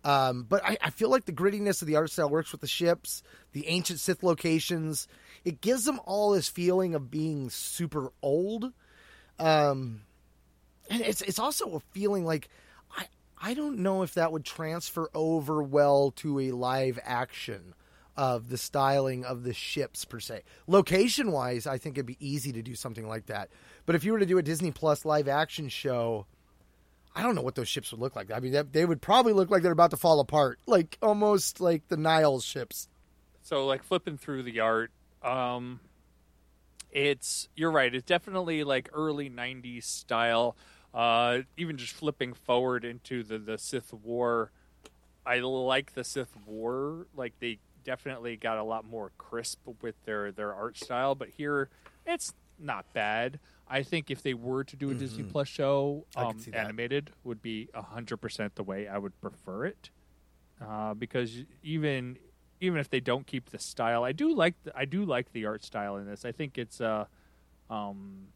Um, 0.06 0.46
but 0.48 0.64
I, 0.64 0.78
I 0.82 0.92
feel 0.92 1.10
like 1.10 1.26
the 1.26 1.34
grittiness 1.34 1.82
of 1.82 1.90
the 1.90 1.98
art 1.98 2.10
style 2.10 2.30
works 2.30 2.54
with 2.54 2.62
the 2.62 2.68
ships, 2.68 3.22
the 3.52 3.68
ancient 3.68 4.00
Sith 4.00 4.24
locations. 4.24 5.10
It 5.44 5.60
gives 5.60 5.84
them 5.84 6.00
all 6.06 6.32
this 6.32 6.48
feeling 6.48 6.96
of 6.96 7.12
being 7.12 7.50
super 7.50 8.14
old. 8.22 8.72
Um, 9.40 10.04
and 10.90 11.02
it's 11.02 11.22
it's 11.22 11.40
also 11.40 11.76
a 11.76 11.80
feeling 11.92 12.26
like 12.26 12.50
I 12.96 13.08
I 13.40 13.54
don't 13.54 13.80
know 13.80 14.04
if 14.04 14.14
that 14.16 14.32
would 14.32 14.46
transfer 14.46 15.10
over 15.14 15.62
well 15.62 16.12
to 16.18 16.40
a 16.40 16.52
live 16.52 17.00
action 17.04 17.74
of 18.16 18.50
the 18.50 18.58
styling 18.58 19.24
of 19.24 19.44
the 19.44 19.54
ships 19.54 20.04
per 20.04 20.20
se. 20.20 20.42
Location 20.66 21.32
wise, 21.32 21.68
I 21.68 21.78
think 21.78 21.98
it'd 21.98 22.08
be 22.08 22.18
easy 22.20 22.52
to 22.54 22.64
do 22.64 22.74
something 22.74 23.08
like 23.08 23.28
that. 23.28 23.50
But 23.86 23.96
if 23.96 24.04
you 24.04 24.12
were 24.12 24.20
to 24.20 24.26
do 24.26 24.40
a 24.40 24.44
Disney 24.44 24.72
Plus 24.72 25.06
live 25.06 25.28
action 25.28 25.70
show, 25.70 26.26
I 27.16 27.22
don't 27.22 27.36
know 27.36 27.44
what 27.44 27.56
those 27.56 27.68
ships 27.68 27.92
would 27.92 28.02
look 28.02 28.16
like. 28.16 28.32
I 28.32 28.40
mean, 28.40 28.56
they 28.72 28.86
would 28.86 29.02
probably 29.02 29.34
look 29.34 29.52
like 29.52 29.62
they're 29.62 29.72
about 29.72 29.92
to 29.92 29.98
fall 29.98 30.20
apart, 30.20 30.60
like 30.66 30.98
almost 31.02 31.62
like 31.62 31.88
the 31.90 31.98
Nile 31.98 32.40
ships. 32.40 32.88
So 33.44 33.66
like 33.66 33.84
flipping 33.84 34.18
through 34.18 34.44
the 34.44 34.60
art, 34.60 34.92
um, 35.24 35.80
it's 36.92 37.50
you're 37.56 37.72
right. 37.72 37.94
It's 37.94 38.06
definitely 38.06 38.64
like 38.64 38.90
early 38.94 39.30
'90s 39.30 39.84
style. 39.84 40.56
Uh, 40.98 41.44
even 41.58 41.78
just 41.78 41.94
flipping 41.94 42.34
forward 42.34 42.84
into 42.84 43.22
the 43.22 43.38
the 43.38 43.58
Sith 43.60 43.94
War, 43.94 44.52
I 45.24 45.38
like 45.40 45.94
the 45.94 46.04
Sith 46.04 46.36
War. 46.48 47.06
Like 47.16 47.34
they 47.40 47.60
definitely 47.84 48.36
got 48.36 48.58
a 48.58 48.64
lot 48.64 48.84
more 48.84 49.12
crisp 49.20 49.60
with 49.82 49.96
their 50.06 50.32
their 50.32 50.56
art 50.56 50.76
style. 50.76 51.14
But 51.14 51.30
here, 51.30 51.70
it's 52.06 52.34
not 52.58 52.92
bad. 52.94 53.40
I 53.68 53.84
think 53.84 54.10
if 54.10 54.24
they 54.24 54.34
were 54.34 54.64
to 54.64 54.76
do 54.76 54.90
a 54.90 54.94
Disney 54.96 55.24
Plus 55.24 55.48
show, 55.48 56.06
Mm-hmm. 56.16 56.56
Um, 56.56 56.66
animated 56.66 57.12
would 57.24 57.44
be 57.44 57.70
hundred 57.76 58.18
percent 58.18 58.56
the 58.56 58.64
way 58.64 58.88
I 58.88 58.98
would 58.98 59.20
prefer 59.22 59.66
it. 59.66 59.92
Uh, 60.60 60.96
because 60.96 61.44
even 61.62 62.18
even 62.60 62.80
if 62.80 62.90
they 62.90 63.02
don't 63.02 63.28
keep 63.28 63.52
the 63.52 63.60
style, 63.60 64.04
I 64.04 64.14
do 64.14 64.34
like 64.34 64.56
the, 64.64 64.76
I 64.76 64.86
do 64.86 65.06
like 65.06 65.32
the 65.32 65.46
art 65.46 65.64
style 65.64 65.98
in 65.98 66.08
this. 66.08 66.26
I 66.26 66.32
think 66.32 66.58
it's 66.58 66.82
uh, 66.82 67.06
um, 67.70 68.30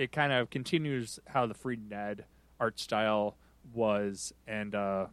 it 0.00 0.12
kind 0.12 0.32
of 0.32 0.48
continues 0.48 1.20
how 1.26 1.44
the 1.44 1.52
Freedon 1.52 1.90
Nadd 1.90 2.20
art 2.58 2.80
style 2.80 3.36
was, 3.74 4.32
and 4.46 4.74
uh, 4.74 5.06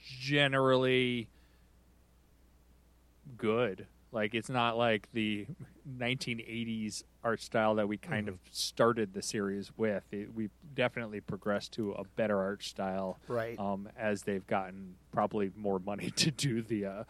generally 0.00 1.28
good. 3.36 3.86
Like 4.12 4.34
it's 4.34 4.48
not 4.48 4.78
like 4.78 5.08
the 5.12 5.46
1980s 5.98 7.02
art 7.22 7.42
style 7.42 7.74
that 7.74 7.86
we 7.86 7.98
kind 7.98 8.30
of 8.30 8.38
started 8.50 9.12
the 9.12 9.20
series 9.20 9.70
with. 9.76 10.04
It, 10.10 10.34
we 10.34 10.48
definitely 10.74 11.20
progressed 11.20 11.72
to 11.72 11.92
a 11.92 12.04
better 12.04 12.40
art 12.40 12.62
style, 12.64 13.18
Right. 13.28 13.58
Um, 13.58 13.90
as 13.98 14.22
they've 14.22 14.46
gotten 14.46 14.94
probably 15.12 15.52
more 15.54 15.78
money 15.78 16.10
to 16.16 16.30
do 16.30 16.62
the 16.62 16.86
uh, 16.86 17.04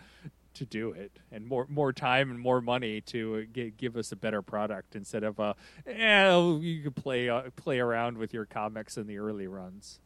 to 0.58 0.66
do 0.66 0.92
it, 0.92 1.18
and 1.32 1.46
more 1.46 1.66
more 1.68 1.92
time 1.92 2.30
and 2.30 2.38
more 2.38 2.60
money 2.60 3.00
to 3.02 3.36
uh, 3.36 3.52
gi- 3.52 3.74
give 3.76 3.96
us 3.96 4.12
a 4.12 4.16
better 4.16 4.42
product 4.42 4.94
instead 4.94 5.24
of 5.24 5.40
uh, 5.40 5.54
eh, 5.86 6.36
you 6.60 6.82
could 6.82 6.96
play 6.96 7.28
uh, 7.28 7.42
play 7.56 7.78
around 7.78 8.18
with 8.18 8.32
your 8.32 8.44
comics 8.44 8.96
in 8.96 9.06
the 9.06 9.18
early 9.18 9.46
runs. 9.46 10.00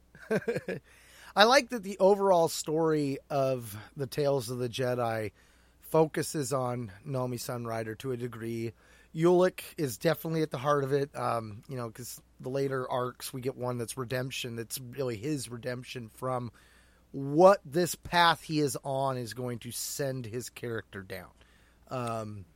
I 1.37 1.45
like 1.45 1.71
that 1.71 1.83
the 1.83 1.99
overall 1.99 2.49
story 2.49 3.19
of 3.31 3.77
the 3.97 4.07
Tales 4.07 4.51
of 4.51 4.59
the 4.59 4.69
Jedi 4.69 5.33
focuses 5.81 6.53
on 6.53 6.93
Nomi 7.07 7.37
Sunrider 7.37 7.97
to 7.99 8.13
a 8.13 8.17
degree. 8.17 8.73
Ulic 9.15 9.61
is 9.77 9.99
definitely 9.99 10.43
at 10.43 10.51
the 10.51 10.59
heart 10.59 10.85
of 10.85 10.93
it. 10.93 11.11
Um, 11.17 11.63
you 11.69 11.77
know, 11.77 11.89
because 11.89 12.21
the 12.41 12.49
later 12.49 12.91
arcs 12.91 13.33
we 13.33 13.41
get 13.41 13.57
one 13.57 13.79
that's 13.79 13.97
redemption. 13.97 14.57
That's 14.57 14.79
really 14.79 15.17
his 15.17 15.49
redemption 15.49 16.11
from 16.15 16.51
what 17.13 17.61
this 17.65 17.95
path 17.95 18.43
he 18.43 18.61
is 18.61 18.77
on 18.85 19.17
is 19.17 19.35
going 19.35 19.59
to 19.61 19.71
send 19.71 20.27
his 20.27 20.49
character 20.49 21.03
down. 21.03 21.31
Um, 21.91 22.47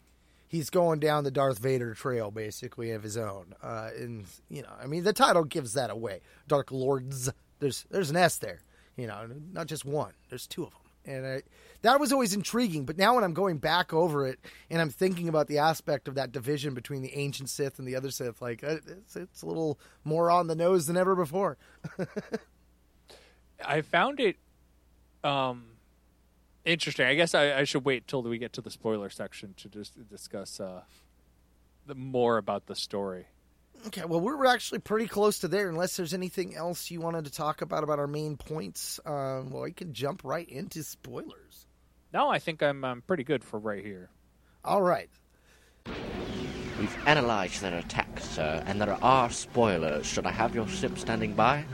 he's 0.49 0.71
going 0.71 0.99
down 0.99 1.25
the 1.25 1.31
Darth 1.31 1.59
Vader 1.59 1.95
trail, 1.95 2.31
basically 2.31 2.91
of 2.93 3.03
his 3.03 3.17
own. 3.17 3.55
Uh, 3.63 3.91
and 3.97 4.25
you 4.49 4.63
know, 4.63 4.73
I 4.81 4.87
mean, 4.87 5.05
the 5.05 5.13
title 5.13 5.45
gives 5.45 5.75
that 5.75 5.91
away. 5.91 6.21
Dark 6.49 6.73
Lords. 6.73 7.31
There's 7.59 7.85
there's 7.91 8.11
an 8.11 8.17
S 8.17 8.39
there. 8.39 8.63
You 8.97 9.07
know, 9.07 9.29
not 9.53 9.67
just 9.67 9.85
one. 9.85 10.13
There's 10.31 10.47
two 10.47 10.65
of 10.65 10.71
them. 10.71 10.81
And 11.05 11.27
I, 11.27 11.43
that 11.83 12.01
was 12.01 12.13
always 12.13 12.35
intriguing. 12.35 12.85
But 12.85 12.99
now 12.99 13.15
when 13.15 13.23
I'm 13.25 13.35
going 13.35 13.59
back 13.59 13.93
over 13.93 14.27
it 14.27 14.41
and 14.71 14.81
I'm 14.81 14.91
thinking 14.91 15.29
about 15.29 15.47
the 15.47 15.59
aspect 15.59 16.09
of 16.09 16.17
that 16.17 16.33
division 16.33 16.75
between 16.75 17.03
the 17.03 17.15
ancient 17.15 17.49
Sith 17.49 17.79
and 17.79 17.87
the 17.87 17.95
other 17.95 18.11
Sith, 18.11 18.43
like 18.43 18.65
uh, 18.65 18.79
it's, 18.87 19.15
it's 19.15 19.43
a 19.43 19.47
little 19.47 19.79
more 20.03 20.31
on 20.31 20.49
the 20.49 20.57
nose 20.57 20.87
than 20.87 20.97
ever 20.97 21.15
before. 21.15 21.59
I 23.65 23.83
found 23.83 24.19
it 24.19 24.37
um, 25.27 25.65
interesting. 26.65 27.07
I 27.07 27.15
guess 27.15 27.35
I, 27.35 27.59
I 27.59 27.65
should 27.65 27.85
wait 27.85 28.07
till 28.07 28.23
we 28.23 28.39
get 28.39 28.53
to 28.55 28.61
the 28.61 28.71
spoiler 28.71 29.11
section 29.11 29.55
to 29.59 29.69
just 29.69 30.09
discuss 30.09 30.61
uh, 30.61 30.83
the 31.87 31.95
more 31.95 32.39
about 32.39 32.67
the 32.67 32.75
story. 32.77 33.27
Okay, 33.89 34.05
well, 34.05 34.21
we're 34.21 34.47
actually 34.47 34.79
pretty 34.79 35.07
close 35.07 35.41
to 35.41 35.49
there. 35.49 35.69
Unless 35.69 35.97
there's 35.97 36.15
anything 36.15 36.57
else 36.57 36.91
you 36.91 37.01
wanted 37.01 37.27
to 37.27 37.33
talk 37.33 37.61
about 37.61 37.85
about 37.85 37.99
our 37.99 38.07
main 38.07 38.37
points, 38.37 38.99
um, 39.05 39.51
well, 39.51 39.63
we 39.63 39.73
can 39.73 39.93
jump 39.93 40.23
right 40.25 40.49
into 40.49 40.83
spoilers. 40.83 41.67
No, 42.13 42.29
I 42.29 42.39
think 42.39 42.63
I'm 42.63 42.85
I'm 42.85 43.03
pretty 43.03 43.25
good 43.25 43.45
for 43.45 43.59
right 43.59 43.85
here. 43.85 44.09
All 44.65 44.83
right. 44.83 45.11
We've 45.87 46.97
analyzed 47.07 47.63
their 47.63 47.79
attack, 47.79 48.21
sir, 48.21 48.63
and 48.67 48.81
there 48.81 48.99
are 49.03 49.31
spoilers. 49.31 50.07
Should 50.07 50.27
I 50.27 50.33
have 50.33 50.55
your 50.55 50.69
ship 50.69 50.99
standing 50.99 51.35
by? 51.35 51.65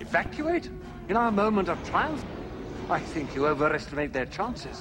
Evacuate? 0.00 0.70
In 1.08 1.16
our 1.16 1.32
moment 1.32 1.68
of 1.68 1.82
triumph? 1.88 2.24
I 2.90 3.00
think 3.00 3.34
you 3.34 3.46
overestimate 3.46 4.12
their 4.12 4.26
chances. 4.26 4.80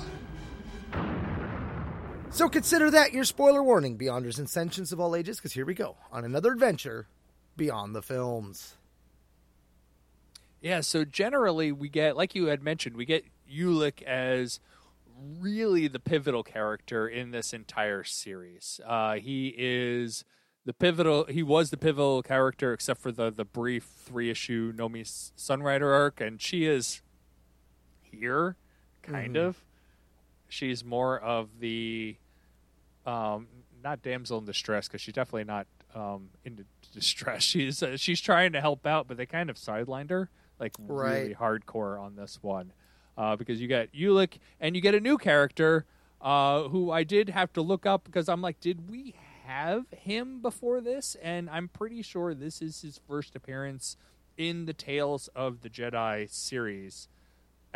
So 2.29 2.47
consider 2.47 2.89
that 2.91 3.13
your 3.13 3.23
spoiler 3.23 3.63
warning, 3.63 3.97
Beyonders 3.97 4.37
and 4.37 4.47
Sentients 4.47 4.91
of 4.91 4.99
all 4.99 5.15
ages, 5.15 5.37
because 5.37 5.53
here 5.53 5.65
we 5.65 5.73
go 5.73 5.97
on 6.11 6.23
another 6.23 6.51
adventure 6.51 7.07
beyond 7.55 7.95
the 7.95 8.01
films. 8.01 8.75
Yeah, 10.61 10.81
so 10.81 11.03
generally 11.03 11.71
we 11.71 11.89
get, 11.89 12.15
like 12.15 12.35
you 12.35 12.45
had 12.45 12.63
mentioned, 12.63 12.95
we 12.95 13.05
get 13.05 13.25
Ulic 13.51 14.01
as 14.03 14.59
really 15.39 15.87
the 15.87 15.99
pivotal 15.99 16.43
character 16.43 17.07
in 17.07 17.31
this 17.31 17.53
entire 17.53 18.03
series. 18.03 18.79
Uh, 18.85 19.15
he 19.15 19.53
is 19.57 20.23
the 20.65 20.73
pivotal. 20.73 21.25
He 21.25 21.43
was 21.43 21.69
the 21.69 21.77
pivotal 21.77 22.21
character, 22.23 22.73
except 22.73 23.01
for 23.01 23.11
the 23.11 23.31
the 23.31 23.45
brief 23.45 23.83
three 23.83 24.29
issue 24.29 24.73
Nomi 24.73 25.01
Sunrider 25.37 25.93
arc, 25.93 26.21
and 26.21 26.41
she 26.41 26.65
is 26.65 27.01
here, 28.19 28.55
kind 29.01 29.37
of. 29.37 29.63
She's 30.49 30.83
more 30.83 31.19
of 31.19 31.49
the, 31.59 32.15
um, 33.05 33.47
not 33.83 34.01
damsel 34.01 34.39
in 34.39 34.45
distress 34.45 34.87
because 34.87 35.01
she's 35.01 35.13
definitely 35.13 35.43
not 35.43 35.67
um, 35.93 36.29
in 36.45 36.65
distress. 36.93 37.43
She's 37.43 37.83
uh, 37.83 37.97
she's 37.97 38.21
trying 38.21 38.53
to 38.53 38.61
help 38.61 38.85
out, 38.85 39.07
but 39.07 39.17
they 39.17 39.25
kind 39.25 39.49
of 39.49 39.57
sidelined 39.57 40.09
her 40.09 40.29
like 40.59 40.73
really 40.79 41.35
hardcore 41.35 41.99
on 41.99 42.15
this 42.15 42.39
one 42.41 42.71
uh, 43.17 43.35
because 43.35 43.61
you 43.61 43.67
get 43.67 43.93
Ulic 43.93 44.37
and 44.59 44.75
you 44.75 44.81
get 44.81 44.95
a 44.95 44.99
new 44.99 45.17
character 45.17 45.85
uh, 46.21 46.63
who 46.63 46.91
I 46.91 47.03
did 47.03 47.29
have 47.29 47.53
to 47.53 47.61
look 47.61 47.85
up 47.85 48.03
because 48.03 48.27
I'm 48.29 48.41
like, 48.41 48.59
did 48.59 48.89
we 48.89 49.15
have 49.45 49.85
him 49.91 50.41
before 50.41 50.81
this? 50.81 51.15
And 51.21 51.49
I'm 51.49 51.67
pretty 51.67 52.01
sure 52.01 52.33
this 52.33 52.61
is 52.61 52.81
his 52.81 52.99
first 53.07 53.35
appearance 53.35 53.97
in 54.37 54.65
the 54.65 54.73
Tales 54.73 55.29
of 55.35 55.61
the 55.61 55.69
Jedi 55.69 56.29
series, 56.29 57.07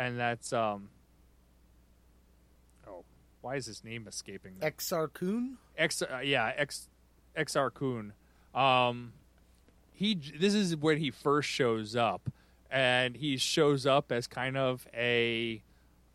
and 0.06 0.18
that's 0.18 0.52
um. 0.52 0.88
Oh, 2.86 3.04
why 3.40 3.56
is 3.56 3.66
his 3.66 3.84
name 3.84 4.06
escaping 4.08 4.58
me? 4.58 4.66
Exar 4.66 5.12
Kun? 5.12 5.58
X, 5.76 6.02
uh, 6.02 6.20
yeah, 6.22 6.52
X, 6.56 6.88
Exar 7.36 7.72
Kun. 7.72 8.12
Um, 8.54 9.12
he 9.92 10.14
this 10.38 10.54
is 10.54 10.76
when 10.76 10.98
he 10.98 11.10
first 11.10 11.48
shows 11.48 11.96
up, 11.96 12.30
and 12.70 13.16
he 13.16 13.36
shows 13.36 13.86
up 13.86 14.12
as 14.12 14.26
kind 14.26 14.56
of 14.56 14.86
a, 14.94 15.62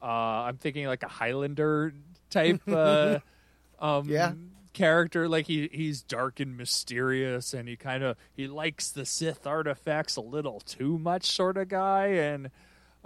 uh, 0.02 0.06
I'm 0.06 0.58
thinking 0.58 0.86
like 0.88 1.04
a 1.04 1.08
Highlander 1.08 1.94
type, 2.30 2.62
uh, 2.68 3.20
um, 3.80 4.08
Yeah. 4.10 4.34
character. 4.74 5.28
Like 5.28 5.48
he 5.48 5.70
he's 5.72 6.02
dark 6.04 6.40
and 6.40 6.56
mysterious, 6.58 7.54
and 7.54 7.68
he 7.68 7.76
kind 7.76 8.04
of 8.04 8.18
he 8.36 8.48
likes 8.48 8.90
the 8.90 9.06
Sith 9.06 9.48
artifacts 9.48 10.16
a 10.18 10.22
little 10.22 10.60
too 10.60 11.00
much, 11.00 11.26
sort 11.26 11.58
of 11.58 11.70
guy, 11.70 12.08
and 12.08 12.52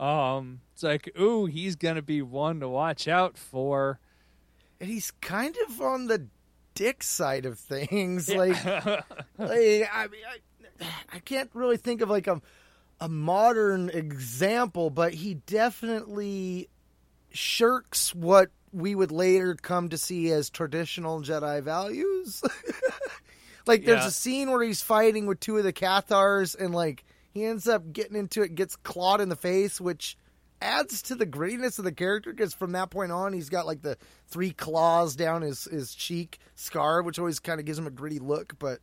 um, 0.02 0.62
it's 0.74 0.84
like, 0.84 1.12
ooh, 1.20 1.46
he's 1.46 1.76
gonna 1.76 2.02
be 2.02 2.22
one 2.22 2.60
to 2.60 2.68
watch 2.68 3.08
out 3.08 3.38
for. 3.38 4.00
And 4.80 4.90
he's 4.90 5.12
kind 5.22 5.56
of 5.68 5.80
on 5.80 6.08
the 6.08 6.26
dick 6.74 7.04
side 7.04 7.46
of 7.46 7.60
things. 7.60 8.28
Like, 8.28 8.64
like 8.66 9.04
I, 9.38 10.08
mean, 10.12 10.24
I, 10.28 10.86
I 11.14 11.20
can't 11.20 11.52
really 11.54 11.78
think 11.78 12.02
of 12.02 12.10
like 12.10 12.28
a 12.28 12.42
a 13.00 13.08
modern 13.10 13.90
example, 13.90 14.90
but 14.90 15.14
he 15.14 15.36
definitely 15.36 16.68
shirks 17.32 18.14
what 18.14 18.50
we 18.74 18.94
would 18.96 19.12
later 19.12 19.56
come 19.56 19.90
to 19.90 19.98
see 19.98 20.32
as 20.32 20.50
traditional 20.50 21.22
Jedi 21.22 21.62
values. 21.64 22.42
like, 23.68 23.86
there's 23.86 24.02
Yeah. 24.02 24.08
a 24.08 24.12
scene 24.12 24.52
where 24.52 24.64
he's 24.64 24.82
fighting 24.82 25.26
with 25.26 25.40
two 25.40 25.58
of 25.58 25.64
the 25.64 25.74
Cathars, 25.74 26.56
and 26.56 26.74
like 26.74 27.04
he 27.34 27.46
ends 27.46 27.68
up 27.68 27.92
getting 27.94 28.16
into 28.18 28.42
it, 28.42 28.56
gets 28.56 28.76
clawed 28.76 29.22
in 29.22 29.30
the 29.30 29.36
face, 29.36 29.80
which 29.82 30.18
adds 30.62 31.02
to 31.04 31.16
the 31.16 31.26
grittiness 31.26 31.80
of 31.80 31.86
the 31.86 31.92
character 31.92 32.32
because 32.32 32.54
from 32.54 32.74
that 32.74 32.92
point 32.92 33.12
on 33.12 33.34
he's 33.34 33.50
got 33.50 33.66
like 33.66 33.82
the 33.82 33.98
three 34.28 34.52
claws 34.52 35.16
down 35.16 35.42
his 35.42 35.64
his 35.64 35.96
cheek 35.96 36.38
scar 36.54 37.02
which 37.02 37.18
always 37.18 37.40
kind 37.40 37.60
of 37.60 37.66
gives 37.66 37.80
him 37.80 37.88
a 37.88 37.90
gritty 37.90 38.20
look 38.20 38.54
but 38.60 38.78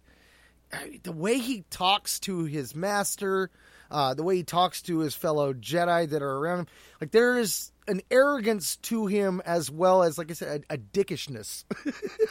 I- 0.73 0.99
the 1.05 1.13
way 1.13 1.39
he 1.39 1.63
talks 1.71 2.19
to 2.21 2.45
his 2.47 2.75
master, 2.75 3.51
uh, 3.93 4.13
the 4.15 4.25
way 4.25 4.37
he 4.37 4.43
talks 4.43 4.83
to 4.83 4.99
his 4.99 5.15
fellow 5.15 5.55
Jedi 5.55 6.11
that 6.11 6.21
are 6.21 6.37
around 6.39 6.59
him, 6.59 6.67
like 7.01 7.13
there 7.13 7.39
is 7.39 7.71
an 7.87 8.03
arrogance 8.11 8.77
to 8.79 9.07
him 9.07 9.41
as 9.47 9.71
well 9.71 10.03
as, 10.03 10.19
like 10.19 10.31
I 10.31 10.35
said, 10.35 10.65
a, 10.69 10.75
a 10.75 10.79
dickishness. 10.79 11.65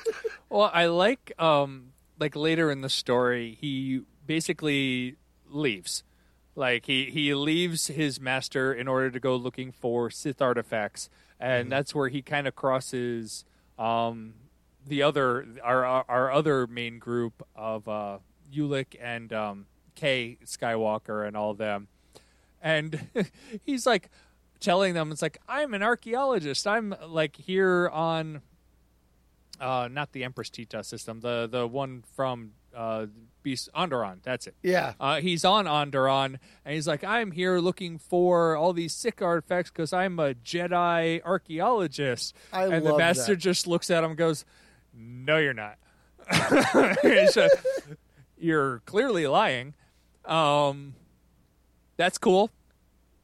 Well, 0.50 0.70
I 0.74 0.86
like 0.88 1.34
um 1.40 1.94
like 2.20 2.36
later 2.36 2.70
in 2.72 2.82
the 2.82 2.90
story, 2.90 3.58
he 3.60 4.02
basically 4.26 5.16
leaves. 5.50 6.04
Like 6.56 6.86
he 6.88 7.06
he 7.12 7.34
leaves 7.34 7.88
his 7.88 8.20
master 8.20 8.74
in 8.74 8.88
order 8.88 9.12
to 9.12 9.20
go 9.20 9.36
looking 9.36 9.72
for 9.72 10.10
Sith 10.10 10.42
artifacts, 10.42 11.10
and 11.40 11.72
that's 11.72 11.94
where 11.94 12.10
he 12.10 12.22
kind 12.22 12.48
of 12.48 12.56
crosses 12.56 13.46
um 13.78 14.34
the 14.88 15.04
other 15.04 15.46
our 15.64 15.86
our, 15.86 16.06
our 16.08 16.32
other 16.32 16.66
main 16.66 16.98
group 16.98 17.46
of 17.56 17.88
uh 17.88 18.18
Ulic 18.52 18.96
and 19.00 19.32
um 19.32 19.68
Kay 19.94 20.38
Skywalker 20.46 21.28
and 21.28 21.38
all 21.38 21.54
them. 21.54 21.90
And 22.60 23.08
he's 23.64 23.86
like 23.86 24.10
telling 24.60 24.96
them 24.96 25.12
it's 25.12 25.22
like 25.22 25.38
I'm 25.48 25.76
an 25.76 25.84
archaeologist. 25.84 26.66
I'm 26.66 26.96
like 27.08 27.36
here 27.36 27.90
on 27.90 28.42
uh, 29.60 29.90
not 29.92 30.12
the 30.12 30.24
Empress 30.24 30.50
Teta 30.50 30.84
system, 30.84 31.22
the 31.22 31.48
the 31.52 31.68
one 31.68 32.04
from 32.16 32.52
uh, 32.76 33.08
Beast 33.44 33.70
Onderon. 33.76 34.18
That's 34.24 34.48
it. 34.48 34.56
yeah. 34.62 34.94
Uh, 35.00 35.22
he's 35.22 35.46
on 35.46 35.66
Onderon, 35.66 36.38
and 36.66 36.74
he's 36.74 36.88
like, 36.88 37.04
I'm 37.04 37.32
here 37.32 37.60
looking 37.60 37.98
for 37.98 38.56
all 38.56 38.74
these 38.74 38.94
Sith 38.94 39.22
artifacts 39.22 39.72
because 39.72 39.94
I'm 39.94 40.20
a 40.20 40.34
Jedi 40.34 41.24
archaeologist. 41.24 42.36
I 42.52 42.66
and 42.66 42.86
the 42.86 42.98
master 42.98 43.34
that. 43.34 43.42
just 43.42 43.68
looks 43.68 43.90
at 43.90 44.04
him 44.04 44.12
and 44.12 44.18
goes, 44.18 44.46
No, 44.94 45.38
you're 45.38 45.54
not. 45.54 45.78
You're 48.40 48.80
clearly 48.86 49.26
lying. 49.26 49.74
Um, 50.26 50.94
that's 51.96 52.18
cool. 52.18 52.52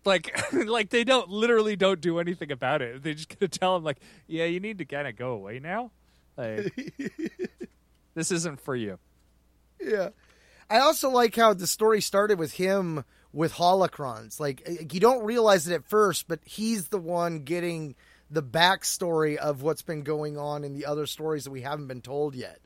Like, 0.05 0.53
like 0.65 0.89
they 0.89 1.03
don't 1.03 1.29
literally 1.29 1.75
don't 1.75 2.01
do 2.01 2.19
anything 2.19 2.51
about 2.51 2.81
it. 2.81 3.03
They 3.03 3.13
just 3.13 3.37
gonna 3.37 3.47
tell 3.47 3.75
him 3.75 3.83
like, 3.83 3.99
yeah, 4.27 4.45
you 4.45 4.59
need 4.59 4.79
to 4.79 4.85
kind 4.85 5.07
of 5.07 5.15
go 5.15 5.31
away 5.31 5.59
now. 5.59 5.91
Like, 6.35 6.73
this 8.15 8.31
isn't 8.31 8.59
for 8.59 8.75
you. 8.75 8.97
Yeah. 9.83 10.09
I 10.69 10.79
also 10.79 11.09
like 11.09 11.35
how 11.35 11.53
the 11.53 11.67
story 11.67 12.01
started 12.01 12.39
with 12.39 12.53
him 12.53 13.03
with 13.31 13.53
holocrons. 13.53 14.39
Like 14.39 14.63
eh, 14.65 14.85
you 14.91 14.99
don't 14.99 15.23
realize 15.23 15.67
it 15.67 15.73
at 15.73 15.85
first, 15.85 16.27
but 16.27 16.39
he's 16.45 16.87
the 16.87 16.97
one 16.97 17.39
getting 17.39 17.95
the 18.29 18.43
backstory 18.43 19.35
of 19.35 19.61
what's 19.61 19.81
been 19.81 20.03
going 20.03 20.37
on 20.37 20.63
in 20.63 20.73
the 20.73 20.85
other 20.85 21.05
stories 21.05 21.43
that 21.43 21.51
we 21.51 21.61
haven't 21.61 21.87
been 21.87 22.01
told 22.01 22.35
yet. 22.35 22.59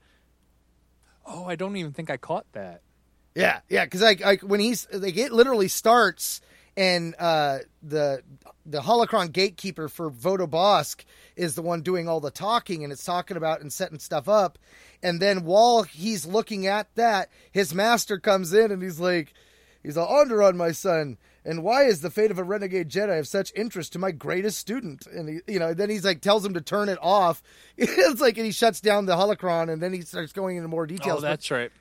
Oh, 1.26 1.46
I 1.46 1.56
don't 1.56 1.76
even 1.76 1.92
think 1.92 2.10
I 2.10 2.18
caught 2.18 2.46
that. 2.54 2.82
Yeah, 3.36 3.60
yeah, 3.70 3.86
because 3.86 4.02
like, 4.02 4.22
like 4.22 4.42
when 4.42 4.60
he's 4.60 4.88
like 4.92 5.18
it 5.18 5.32
literally 5.32 5.68
starts 5.68 6.42
and 6.78 7.16
uh, 7.20 7.60
the 7.84 8.22
the 8.66 8.80
holocron 8.82 9.32
gatekeeper 9.32 9.90
for 9.90 10.10
Vodo 10.12 10.50
Baas 10.50 10.96
is 11.36 11.56
the 11.56 11.62
one 11.62 11.82
doing 11.82 12.08
all 12.08 12.20
the 12.22 12.32
talking 12.32 12.84
and 12.84 12.94
it's 12.94 13.04
talking 13.04 13.36
about 13.36 13.60
and 13.62 13.74
setting 13.74 14.00
stuff 14.00 14.30
up, 14.30 14.58
and 15.04 15.20
then 15.22 15.44
while 15.44 15.84
he's 15.84 16.26
looking 16.26 16.68
at 16.68 16.88
that, 16.96 17.30
his 17.52 17.74
master 17.74 18.20
comes 18.20 18.54
in 18.54 18.72
and 18.72 18.82
he's 18.82 19.00
like, 19.00 19.34
he's 19.84 19.98
all 19.98 20.20
under 20.20 20.42
on 20.44 20.56
my 20.56 20.72
son. 20.72 21.18
And 21.46 21.64
why 21.64 21.84
is 21.86 22.02
the 22.02 22.10
fate 22.10 22.30
of 22.30 22.38
a 22.38 22.44
renegade 22.44 22.90
Jedi 22.90 23.18
of 23.20 23.26
such 23.26 23.54
interest 23.56 23.94
to 23.94 24.00
my 24.00 24.12
greatest 24.12 24.58
student? 24.60 25.08
And 25.08 25.30
he, 25.30 25.54
you 25.54 25.60
know, 25.60 25.74
then 25.74 25.90
he's 25.90 26.04
like 26.04 26.20
tells 26.20 26.46
him 26.46 26.54
to 26.56 26.62
turn 26.62 26.90
it 26.90 27.00
off. 27.02 27.42
It's 27.78 28.20
like, 28.20 28.36
and 28.36 28.46
he 28.46 28.52
shuts 28.52 28.82
down 28.82 29.06
the 29.06 29.16
holocron, 29.16 29.72
and 29.72 29.82
then 29.82 29.94
he 29.94 30.02
starts 30.02 30.34
going 30.34 30.58
into 30.58 30.68
more 30.68 30.86
details. 30.86 31.20
Oh, 31.20 31.22
But- 31.22 31.30
that's 31.30 31.50
right. 31.50 31.72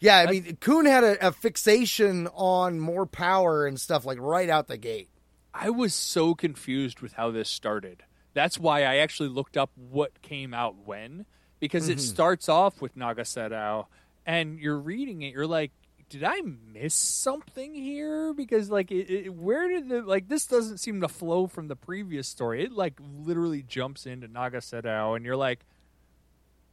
Yeah, 0.00 0.16
I 0.16 0.30
mean, 0.30 0.56
Kun 0.60 0.86
had 0.86 1.04
a, 1.04 1.28
a 1.28 1.32
fixation 1.32 2.26
on 2.34 2.80
more 2.80 3.04
power 3.04 3.66
and 3.66 3.78
stuff 3.78 4.06
like 4.06 4.18
right 4.18 4.48
out 4.48 4.66
the 4.66 4.78
gate. 4.78 5.10
I 5.52 5.70
was 5.70 5.92
so 5.92 6.34
confused 6.34 7.00
with 7.00 7.12
how 7.12 7.30
this 7.30 7.50
started. 7.50 8.02
That's 8.32 8.58
why 8.58 8.84
I 8.84 8.96
actually 8.96 9.28
looked 9.28 9.56
up 9.56 9.70
what 9.74 10.22
came 10.22 10.54
out 10.54 10.74
when, 10.86 11.26
because 11.58 11.88
it 11.88 11.98
mm-hmm. 11.98 12.06
starts 12.06 12.48
off 12.48 12.80
with 12.80 12.96
Naga 12.96 13.22
Sadow, 13.22 13.86
and 14.24 14.58
you're 14.58 14.78
reading 14.78 15.22
it, 15.22 15.34
you're 15.34 15.46
like, 15.46 15.72
did 16.08 16.24
I 16.24 16.40
miss 16.72 16.94
something 16.94 17.74
here? 17.74 18.32
Because 18.32 18.70
like, 18.70 18.90
it, 18.90 19.10
it, 19.10 19.34
where 19.34 19.68
did 19.68 19.88
the 19.88 20.02
like 20.02 20.28
this 20.28 20.46
doesn't 20.46 20.78
seem 20.78 21.00
to 21.02 21.08
flow 21.08 21.46
from 21.46 21.68
the 21.68 21.76
previous 21.76 22.26
story. 22.26 22.64
It 22.64 22.72
like 22.72 22.94
literally 23.18 23.62
jumps 23.62 24.06
into 24.06 24.28
Naga 24.28 24.58
Sadow, 24.58 25.14
and 25.14 25.24
you're 25.24 25.36
like, 25.36 25.60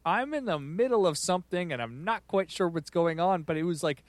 I'm 0.08 0.34
in 0.34 0.46
the 0.46 0.58
middle 0.58 1.06
of 1.06 1.18
something, 1.18 1.74
and 1.74 1.82
I'm 1.82 2.06
not 2.06 2.26
quite 2.28 2.50
sure 2.50 2.70
what's 2.70 2.90
going 2.90 3.20
on, 3.20 3.44
but 3.44 3.58
it 3.58 3.64
was 3.64 3.84
like 3.84 4.04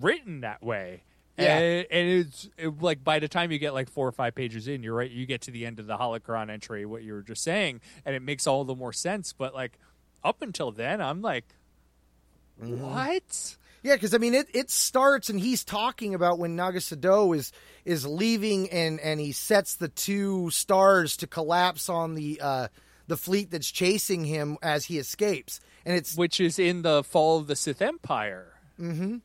written 0.00 0.40
that 0.40 0.64
way. 0.64 1.04
Yeah. 1.38 1.58
And, 1.58 1.86
and 1.92 2.08
it's 2.08 2.48
it, 2.58 2.82
like 2.82 3.04
by 3.04 3.20
the 3.20 3.28
time 3.28 3.52
you 3.52 3.60
get 3.60 3.72
like 3.72 3.88
four 3.88 4.08
or 4.08 4.12
five 4.12 4.34
pages 4.34 4.66
in, 4.66 4.82
you're 4.82 4.96
right. 4.96 5.08
You 5.08 5.26
get 5.26 5.42
to 5.42 5.52
the 5.52 5.64
end 5.64 5.78
of 5.78 5.86
the 5.86 5.96
holocron 5.96 6.50
entry, 6.50 6.84
what 6.86 7.04
you 7.04 7.12
were 7.12 7.22
just 7.22 7.44
saying, 7.44 7.80
and 8.04 8.16
it 8.16 8.22
makes 8.22 8.48
all 8.48 8.64
the 8.64 8.74
more 8.74 8.92
sense. 8.92 9.32
But 9.32 9.54
like 9.54 9.78
up 10.24 10.42
until 10.42 10.72
then, 10.72 11.00
I'm 11.00 11.22
like, 11.22 11.44
what? 12.56 13.56
Yeah, 13.84 13.94
because 13.94 14.14
I 14.14 14.18
mean, 14.18 14.34
it, 14.34 14.48
it 14.52 14.70
starts 14.70 15.30
and 15.30 15.38
he's 15.38 15.64
talking 15.64 16.14
about 16.16 16.40
when 16.40 16.56
Naga 16.56 16.80
Sadow 16.80 17.36
is 17.36 17.52
is 17.84 18.04
leaving 18.04 18.68
and 18.70 18.98
and 18.98 19.20
he 19.20 19.30
sets 19.30 19.76
the 19.76 19.86
two 19.86 20.50
stars 20.50 21.16
to 21.18 21.28
collapse 21.28 21.88
on 21.88 22.16
the 22.16 22.40
uh, 22.42 22.68
the 23.08 23.16
fleet 23.16 23.50
that's 23.50 23.70
chasing 23.70 24.24
him 24.24 24.56
as 24.62 24.84
he 24.84 24.98
escapes, 24.98 25.60
and 25.84 25.96
it's 25.96 26.16
Which 26.16 26.40
is 26.40 26.58
in 26.58 26.82
the 26.82 27.02
fall 27.02 27.38
of 27.38 27.46
the 27.48 27.56
Sith 27.56 27.82
Empire. 27.82 28.54
Mm-hmm. 28.80 29.16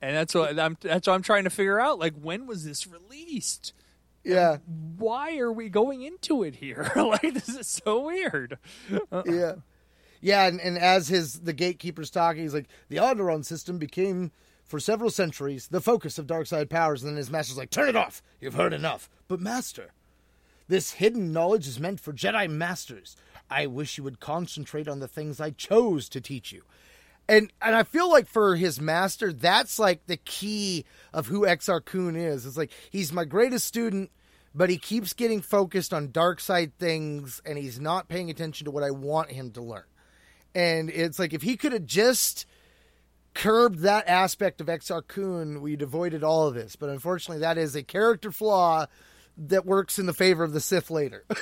And 0.00 0.16
that's 0.16 0.34
what 0.34 0.58
I'm. 0.58 0.76
That's 0.80 1.06
what 1.06 1.14
I'm 1.14 1.22
trying 1.22 1.44
to 1.44 1.50
figure 1.50 1.80
out. 1.80 1.98
Like, 1.98 2.14
when 2.14 2.46
was 2.46 2.64
this 2.64 2.86
released? 2.86 3.72
yeah 4.24 4.58
Why 4.96 5.38
are 5.38 5.52
we 5.52 5.68
going 5.68 6.02
into 6.02 6.42
it 6.42 6.56
here? 6.56 6.90
like, 6.96 7.34
this 7.34 7.48
is 7.48 7.66
so 7.66 8.06
weird. 8.06 8.58
yeah. 9.26 9.54
Yeah, 10.20 10.46
and, 10.46 10.60
and 10.60 10.78
as 10.78 11.08
his 11.08 11.40
the 11.40 11.52
gatekeeper's 11.52 12.10
talking, 12.10 12.42
he's 12.42 12.54
like, 12.54 12.68
the 12.88 12.96
Onderon 12.96 13.44
system 13.44 13.78
became 13.78 14.32
for 14.64 14.80
several 14.80 15.10
centuries 15.10 15.68
the 15.68 15.80
focus 15.80 16.18
of 16.18 16.26
dark 16.26 16.46
side 16.46 16.70
powers, 16.70 17.02
and 17.02 17.10
then 17.10 17.16
his 17.16 17.30
master's 17.30 17.58
like, 17.58 17.70
Turn 17.70 17.88
it 17.88 17.96
off! 17.96 18.22
You've 18.40 18.54
heard 18.54 18.72
enough. 18.72 19.08
But 19.28 19.40
master, 19.40 19.92
this 20.68 20.92
hidden 20.92 21.32
knowledge 21.32 21.66
is 21.68 21.80
meant 21.80 22.00
for 22.00 22.12
Jedi 22.12 22.48
masters. 22.48 23.16
I 23.50 23.66
wish 23.66 23.96
you 23.96 24.04
would 24.04 24.20
concentrate 24.20 24.88
on 24.88 25.00
the 25.00 25.08
things 25.08 25.40
I 25.40 25.50
chose 25.50 26.08
to 26.10 26.20
teach 26.20 26.52
you. 26.52 26.62
And 27.28 27.52
and 27.60 27.74
I 27.74 27.82
feel 27.82 28.10
like 28.10 28.28
for 28.28 28.56
his 28.56 28.80
master, 28.80 29.32
that's 29.32 29.78
like 29.78 30.06
the 30.06 30.16
key 30.16 30.84
of 31.12 31.26
who 31.26 31.42
Exar 31.42 31.84
Kun 31.84 32.16
is. 32.16 32.46
It's 32.46 32.56
like 32.56 32.72
he's 32.90 33.12
my 33.12 33.24
greatest 33.24 33.66
student, 33.66 34.10
but 34.54 34.70
he 34.70 34.78
keeps 34.78 35.12
getting 35.12 35.40
focused 35.40 35.92
on 35.92 36.12
dark 36.12 36.40
side 36.40 36.76
things 36.78 37.40
and 37.44 37.58
he's 37.58 37.80
not 37.80 38.08
paying 38.08 38.30
attention 38.30 38.64
to 38.66 38.70
what 38.70 38.84
I 38.84 38.90
want 38.90 39.32
him 39.32 39.50
to 39.52 39.60
learn. 39.60 39.84
And 40.54 40.88
it's 40.88 41.18
like 41.18 41.34
if 41.34 41.42
he 41.42 41.56
could 41.56 41.72
have 41.72 41.84
just 41.84 42.46
curbed 43.34 43.80
that 43.80 44.08
aspect 44.08 44.60
of 44.60 44.68
Exar 44.68 45.06
Kun, 45.06 45.60
we'd 45.60 45.82
avoided 45.82 46.22
all 46.22 46.46
of 46.46 46.54
this. 46.54 46.76
But 46.76 46.90
unfortunately, 46.90 47.40
that 47.40 47.58
is 47.58 47.74
a 47.74 47.82
character 47.82 48.30
flaw 48.30 48.86
that 49.38 49.66
works 49.66 49.98
in 49.98 50.06
the 50.06 50.12
favor 50.14 50.42
of 50.44 50.52
the 50.52 50.60
Sith 50.60 50.90
later. 50.90 51.24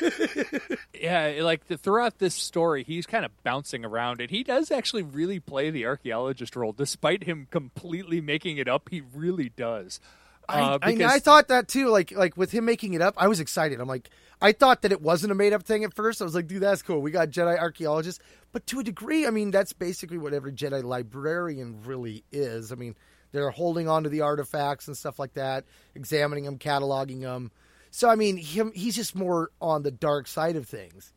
Yeah, 1.01 1.41
like 1.43 1.67
the, 1.67 1.77
throughout 1.77 2.19
this 2.19 2.35
story, 2.35 2.83
he's 2.83 3.05
kind 3.05 3.25
of 3.27 3.31
bouncing 3.43 3.85
around, 3.85 4.21
and 4.23 4.31
he 4.31 4.43
does 4.43 4.71
actually 4.71 5.03
really 5.03 5.39
play 5.39 5.71
the 5.71 5.85
archaeologist 5.85 6.57
role, 6.57 6.73
despite 6.73 7.25
him 7.25 7.47
completely 7.51 8.23
making 8.23 8.57
it 8.57 8.69
up. 8.69 8.89
He 8.91 9.03
really 9.13 9.51
does. 9.51 10.01
I, 10.49 10.61
Uh, 10.61 10.79
I, 10.81 10.93
because- 10.93 11.13
I 11.13 11.19
thought 11.19 11.49
that 11.49 11.69
too. 11.69 11.89
Like 11.89 12.13
like 12.13 12.37
with 12.39 12.53
him 12.53 12.65
making 12.65 12.95
it 12.95 13.03
up, 13.03 13.15
I 13.19 13.29
was 13.29 13.39
excited. 13.41 13.81
I'm 13.81 13.89
like, 13.89 14.09
I 14.41 14.53
thought 14.53 14.81
that 14.83 14.93
it 14.93 15.03
wasn't 15.03 15.33
a 15.33 15.35
made 15.35 15.53
up 15.53 15.65
thing 15.65 15.85
at 15.85 15.93
first. 15.95 16.23
I 16.23 16.25
was 16.25 16.35
like, 16.35 16.47
dude, 16.47 16.63
that's 16.63 16.81
cool. 16.83 17.03
We 17.03 17.11
got 17.11 17.29
Jedi 17.29 17.59
archaeologists, 17.59 18.23
but 18.53 18.67
to 18.69 18.81
a 18.81 18.85
degree, 18.85 19.27
I 19.27 19.31
mean, 19.31 19.51
that's 19.51 19.75
basically 19.75 20.17
what 20.17 20.33
every 20.33 20.53
Jedi 20.53 20.83
librarian 20.83 21.83
really 21.85 22.25
is. 22.33 22.73
I 22.73 22.77
mean, 22.77 22.95
they're 23.33 23.51
holding 23.51 23.89
on 23.89 24.05
to 24.05 24.09
the 24.09 24.23
artifacts 24.23 24.87
and 24.87 24.97
stuff 24.97 25.19
like 25.19 25.35
that, 25.35 25.65
examining 25.95 26.45
them, 26.45 26.59
cataloging 26.59 27.21
them. 27.21 27.51
So 27.97 28.09
I 28.09 28.17
mean, 28.17 28.39
him 28.39 28.73
he's 28.75 28.97
just 28.97 29.15
more 29.15 29.53
on 29.61 29.85
the 29.85 29.93
dark 29.93 30.27
side 30.27 30.57
of 30.57 30.67
things. 30.67 31.13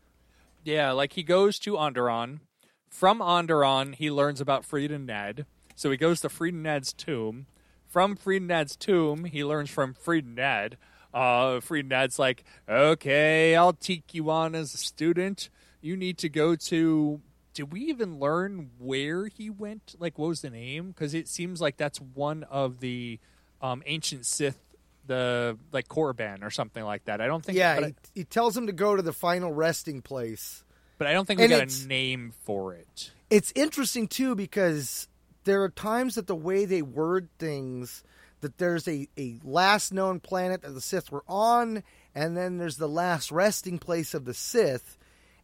Yeah, 0.64 0.92
like 0.92 1.14
he 1.14 1.24
goes 1.24 1.58
to 1.60 1.72
Onderon. 1.72 2.42
From 2.88 3.18
Onderon, 3.18 3.96
he 3.96 4.12
learns 4.12 4.40
about 4.40 4.62
Freedon 4.62 5.08
Nadd. 5.08 5.46
So 5.74 5.90
he 5.90 5.98
goes 5.98 6.22
to 6.22 6.30
Freedon 6.30 6.62
Nadd's 6.62 6.94
tomb. 6.94 7.48
From 7.88 8.16
Freedon 8.16 8.48
Nadd's 8.48 8.76
tomb, 8.76 9.24
he 9.24 9.44
learns 9.44 9.72
from 9.72 9.96
Freedon 9.96 10.36
Nadd. 10.36 10.74
Uh, 11.12 11.60
Nadd's 11.62 12.20
like, 12.20 12.44
okay, 12.70 13.56
I'll 13.56 13.74
take 13.74 14.14
you 14.14 14.30
on 14.30 14.54
as 14.54 14.76
a 14.76 14.78
student. 14.78 15.50
You 15.82 15.98
need 15.98 16.20
to 16.20 16.30
go 16.30 16.56
to. 16.56 17.22
Did 17.56 17.74
we 17.74 17.82
even 17.86 18.20
learn 18.20 18.70
where 18.78 19.26
he 19.26 19.50
went? 19.50 19.96
Like, 19.98 20.20
what 20.20 20.28
was 20.28 20.42
the 20.42 20.52
name? 20.52 20.90
Because 20.90 21.16
it 21.16 21.28
seems 21.28 21.60
like 21.60 21.78
that's 21.78 22.00
one 22.00 22.44
of 22.44 22.82
the 22.82 23.20
um, 23.64 23.82
ancient 23.88 24.28
Sith, 24.28 24.60
the 25.08 25.58
like 25.72 25.88
Korriban 25.88 26.43
or 26.43 26.49
something 26.49 26.84
like 26.84 27.05
that. 27.05 27.22
I 27.22 27.28
don't 27.28 27.43
think. 27.43 27.58
Yeah, 27.58 27.76
but, 27.76 27.84
he, 27.84 27.89
I, 27.89 27.95
he 28.16 28.24
tells 28.24 28.55
him 28.55 28.68
to 28.68 28.74
go 28.74 28.95
to 28.95 29.01
the 29.01 29.14
final 29.14 29.51
resting 29.51 30.01
place. 30.01 30.64
but 30.97 31.08
I 31.08 31.14
don't 31.14 31.26
think 31.26 31.39
we 31.39 31.45
and 31.45 31.53
got 31.53 31.84
a 31.84 31.88
name 31.88 32.34
for 32.43 32.74
it. 32.74 33.12
It's 33.30 33.51
interesting 33.55 34.08
too 34.08 34.36
because 34.36 35.08
there 35.43 35.64
are 35.64 35.70
times 35.70 36.16
that 36.16 36.28
the 36.28 36.36
way 36.36 36.66
they 36.66 36.82
word 36.82 37.30
things 37.39 38.03
that 38.41 38.58
there's 38.58 38.88
a, 38.88 39.08
a 39.18 39.39
last 39.43 39.91
known 39.91 40.20
planet 40.20 40.62
that 40.62 40.72
the 40.72 40.82
Sith 40.82 41.12
were 41.12 41.24
on, 41.28 41.84
and 42.14 42.38
then 42.38 42.58
there's 42.58 42.78
the 42.78 42.88
last 42.88 43.32
resting 43.32 43.80
place 43.80 44.14
of 44.14 44.26
the 44.26 44.34
Sith. 44.34 44.97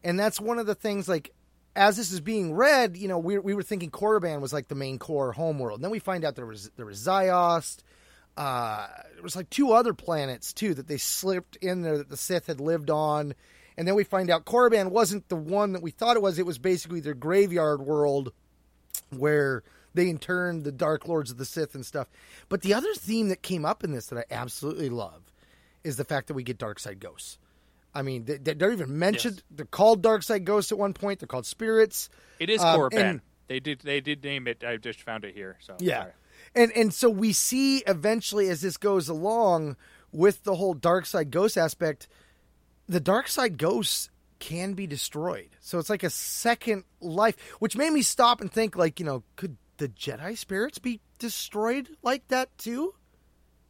And 0.04 0.18
that's 0.18 0.40
one 0.40 0.58
of 0.58 0.66
the 0.66 0.74
things, 0.74 1.08
like, 1.08 1.32
as 1.74 1.96
this 1.96 2.12
is 2.12 2.20
being 2.20 2.54
read, 2.54 2.96
you 2.96 3.08
know, 3.08 3.18
we, 3.18 3.38
we 3.38 3.54
were 3.54 3.62
thinking 3.62 3.90
Korriban 3.90 4.40
was 4.40 4.52
like 4.52 4.68
the 4.68 4.74
main 4.74 4.98
core 4.98 5.32
homeworld. 5.32 5.78
And 5.78 5.84
then 5.84 5.90
we 5.90 5.98
find 5.98 6.24
out 6.24 6.36
there 6.36 6.46
was 6.46 6.70
there 6.76 6.86
was 6.86 7.04
Ziost. 7.04 7.78
Uh, 8.36 8.86
there 9.14 9.22
was 9.22 9.36
like 9.36 9.48
two 9.50 9.72
other 9.72 9.94
planets 9.94 10.52
too 10.52 10.74
that 10.74 10.88
they 10.88 10.96
slipped 10.98 11.56
in 11.56 11.82
there 11.82 11.98
that 11.98 12.10
the 12.10 12.16
Sith 12.16 12.46
had 12.48 12.60
lived 12.60 12.90
on. 12.90 13.34
And 13.76 13.86
then 13.88 13.94
we 13.94 14.04
find 14.04 14.30
out 14.30 14.44
Korriban 14.44 14.90
wasn't 14.90 15.28
the 15.28 15.36
one 15.36 15.72
that 15.72 15.82
we 15.82 15.90
thought 15.90 16.16
it 16.16 16.22
was. 16.22 16.38
It 16.38 16.46
was 16.46 16.58
basically 16.58 17.00
their 17.00 17.14
graveyard 17.14 17.80
world 17.82 18.32
where 19.10 19.62
they 19.94 20.08
interned 20.08 20.64
the 20.64 20.72
Dark 20.72 21.06
Lords 21.06 21.30
of 21.30 21.38
the 21.38 21.44
Sith 21.44 21.74
and 21.74 21.84
stuff. 21.86 22.08
But 22.48 22.62
the 22.62 22.74
other 22.74 22.92
theme 22.94 23.28
that 23.28 23.42
came 23.42 23.64
up 23.64 23.84
in 23.84 23.92
this 23.92 24.06
that 24.06 24.18
I 24.18 24.24
absolutely 24.34 24.88
love 24.88 25.22
is 25.84 25.96
the 25.96 26.04
fact 26.04 26.28
that 26.28 26.34
we 26.34 26.42
get 26.42 26.58
dark 26.58 26.78
side 26.80 26.98
ghosts. 27.00 27.38
I 27.94 28.02
mean, 28.02 28.24
they, 28.24 28.38
they're 28.38 28.72
even 28.72 28.98
mentioned. 28.98 29.42
They're 29.50 29.66
called 29.66 30.02
dark 30.02 30.24
side 30.24 30.44
ghosts 30.44 30.72
at 30.72 30.78
one 30.78 30.94
point. 30.94 31.20
They're 31.20 31.28
called 31.28 31.46
spirits. 31.46 32.08
It 32.40 32.50
is 32.50 32.60
Um, 32.60 32.78
Korriban. 32.80 33.00
and- 33.00 33.20
they 33.46 33.60
did 33.60 33.80
they 33.80 34.00
did 34.00 34.24
name 34.24 34.46
it. 34.48 34.64
I 34.64 34.78
just 34.78 35.02
found 35.02 35.22
it 35.24 35.34
here. 35.34 35.58
So 35.60 35.76
Yeah. 35.78 36.00
sorry. 36.00 36.12
And 36.54 36.72
and 36.72 36.94
so 36.94 37.10
we 37.10 37.32
see 37.32 37.78
eventually 37.86 38.48
as 38.48 38.60
this 38.60 38.76
goes 38.76 39.08
along 39.08 39.76
with 40.12 40.44
the 40.44 40.54
whole 40.54 40.74
dark 40.74 41.06
side 41.06 41.30
ghost 41.30 41.58
aspect, 41.58 42.06
the 42.86 43.00
dark 43.00 43.28
side 43.28 43.58
ghosts 43.58 44.10
can 44.38 44.74
be 44.74 44.86
destroyed. 44.86 45.50
So 45.60 45.78
it's 45.78 45.90
like 45.90 46.02
a 46.02 46.10
second 46.10 46.84
life, 47.00 47.36
which 47.58 47.76
made 47.76 47.92
me 47.92 48.02
stop 48.02 48.40
and 48.40 48.52
think 48.52 48.76
like, 48.76 49.00
you 49.00 49.06
know, 49.06 49.24
could 49.36 49.56
the 49.78 49.88
Jedi 49.88 50.36
spirits 50.38 50.78
be 50.78 51.00
destroyed 51.18 51.88
like 52.02 52.28
that 52.28 52.56
too? 52.58 52.94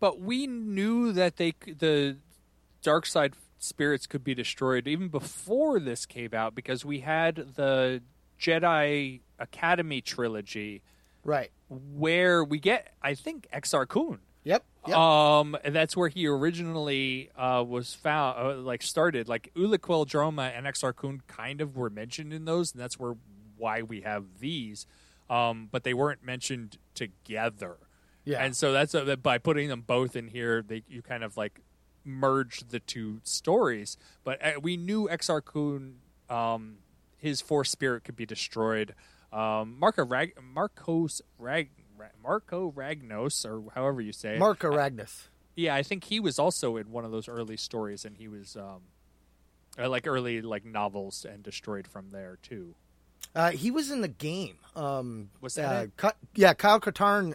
But 0.01 0.21
we 0.21 0.47
knew 0.47 1.13
that 1.13 1.37
they 1.37 1.55
the 1.67 2.19
dark 2.83 3.07
side 3.07 3.35
spirits 3.59 4.07
could 4.07 4.23
be 4.23 4.35
destroyed 4.35 4.87
even 4.87 5.09
before 5.09 5.81
this 5.81 6.05
came 6.05 6.35
out 6.35 6.55
because 6.55 6.85
we 6.85 7.01
had 7.01 7.37
the 7.55 8.03
Jedi 8.39 9.21
Academy 9.39 10.03
trilogy 10.03 10.83
Right. 11.25 11.51
Where 11.75 12.45
we 12.45 12.59
get 12.59 12.95
I 13.03 13.15
think 13.15 13.49
Exar 13.53 13.87
Kun. 13.89 14.19
Yep. 14.45 14.65
Yep. 14.87 14.97
Um, 14.97 15.57
and 15.65 15.75
that's 15.75 15.97
where 15.97 16.09
he 16.09 16.27
originally 16.27 17.31
uh, 17.37 17.65
was 17.67 17.95
found, 17.95 18.39
uh, 18.39 18.57
like 18.57 18.83
started. 18.83 19.27
Like 19.29 19.51
Ulic 19.57 19.79
Qel-Droma 19.79 20.53
and 20.55 20.67
Exar 20.67 20.95
Kun 20.95 21.23
kind 21.27 21.63
of 21.63 21.77
were 21.77 21.89
mentioned 21.89 22.35
in 22.35 22.45
those, 22.45 22.73
and 22.73 22.81
that's 22.83 22.99
where 22.99 23.15
why 23.57 23.81
we 23.81 24.03
have 24.03 24.25
these. 24.41 24.87
Um, 25.31 25.69
but 25.73 25.85
they 25.85 25.95
weren't 25.95 26.23
mentioned 26.23 26.77
together. 26.95 27.79
Yeah. 28.25 28.45
And 28.45 28.55
so 28.55 28.73
that's 28.73 28.95
uh, 28.95 29.17
by 29.17 29.39
putting 29.39 29.69
them 29.69 29.83
both 29.87 30.17
in 30.17 30.29
here, 30.29 30.63
they 30.63 30.83
you 30.89 31.01
kind 31.01 31.25
of 31.25 31.37
like 31.37 31.61
merged 32.05 32.71
the 32.71 32.81
two 32.81 33.21
stories. 33.25 33.97
But 34.23 34.45
uh, 34.45 34.61
we 34.61 34.77
knew 34.77 35.09
Exar 35.09 35.43
Kun, 35.43 35.97
um, 36.29 36.77
his 37.17 37.41
force 37.41 37.71
spirit 37.71 38.05
could 38.05 38.17
be 38.17 38.27
destroyed. 38.27 38.95
Um, 39.35 39.77
Marco 39.81 40.05
Rag- 40.05 40.35
Marcos 40.43 41.21
Rag- 41.39 41.71
Marka 42.25 42.73
Ragnos, 42.73 43.45
or 43.45 43.71
however 43.75 44.01
you 44.01 44.13
say 44.13 44.35
it. 44.37 44.41
Marka 44.41 44.71
Ragnos. 44.73 45.29
Yeah, 45.57 45.75
I 45.75 45.83
think 45.83 46.05
he 46.05 46.21
was 46.21 46.39
also 46.39 46.77
in 46.77 46.91
one 46.91 47.05
of 47.05 47.11
those 47.11 47.29
early 47.29 47.57
stories, 47.57 48.05
and 48.05 48.17
he 48.17 48.29
was 48.29 48.57
um, 48.57 48.83
uh, 49.79 49.89
like 49.89 50.07
early 50.07 50.41
like 50.43 50.65
novels 50.65 51.25
and 51.29 51.43
destroyed 51.43 51.87
from 51.87 52.11
there 52.11 52.39
too. 52.43 52.75
Uh, 53.35 53.51
he 53.51 53.71
was 53.71 53.91
in 53.91 54.01
the 54.01 54.09
game. 54.09 54.57
Um, 54.77 55.31
Was 55.41 55.55
that 55.55 55.91
uh? 55.99 56.11
Ky- 56.11 56.17
yeah, 56.35 56.55
Kyle 56.55 56.79
Katarn. 56.81 57.35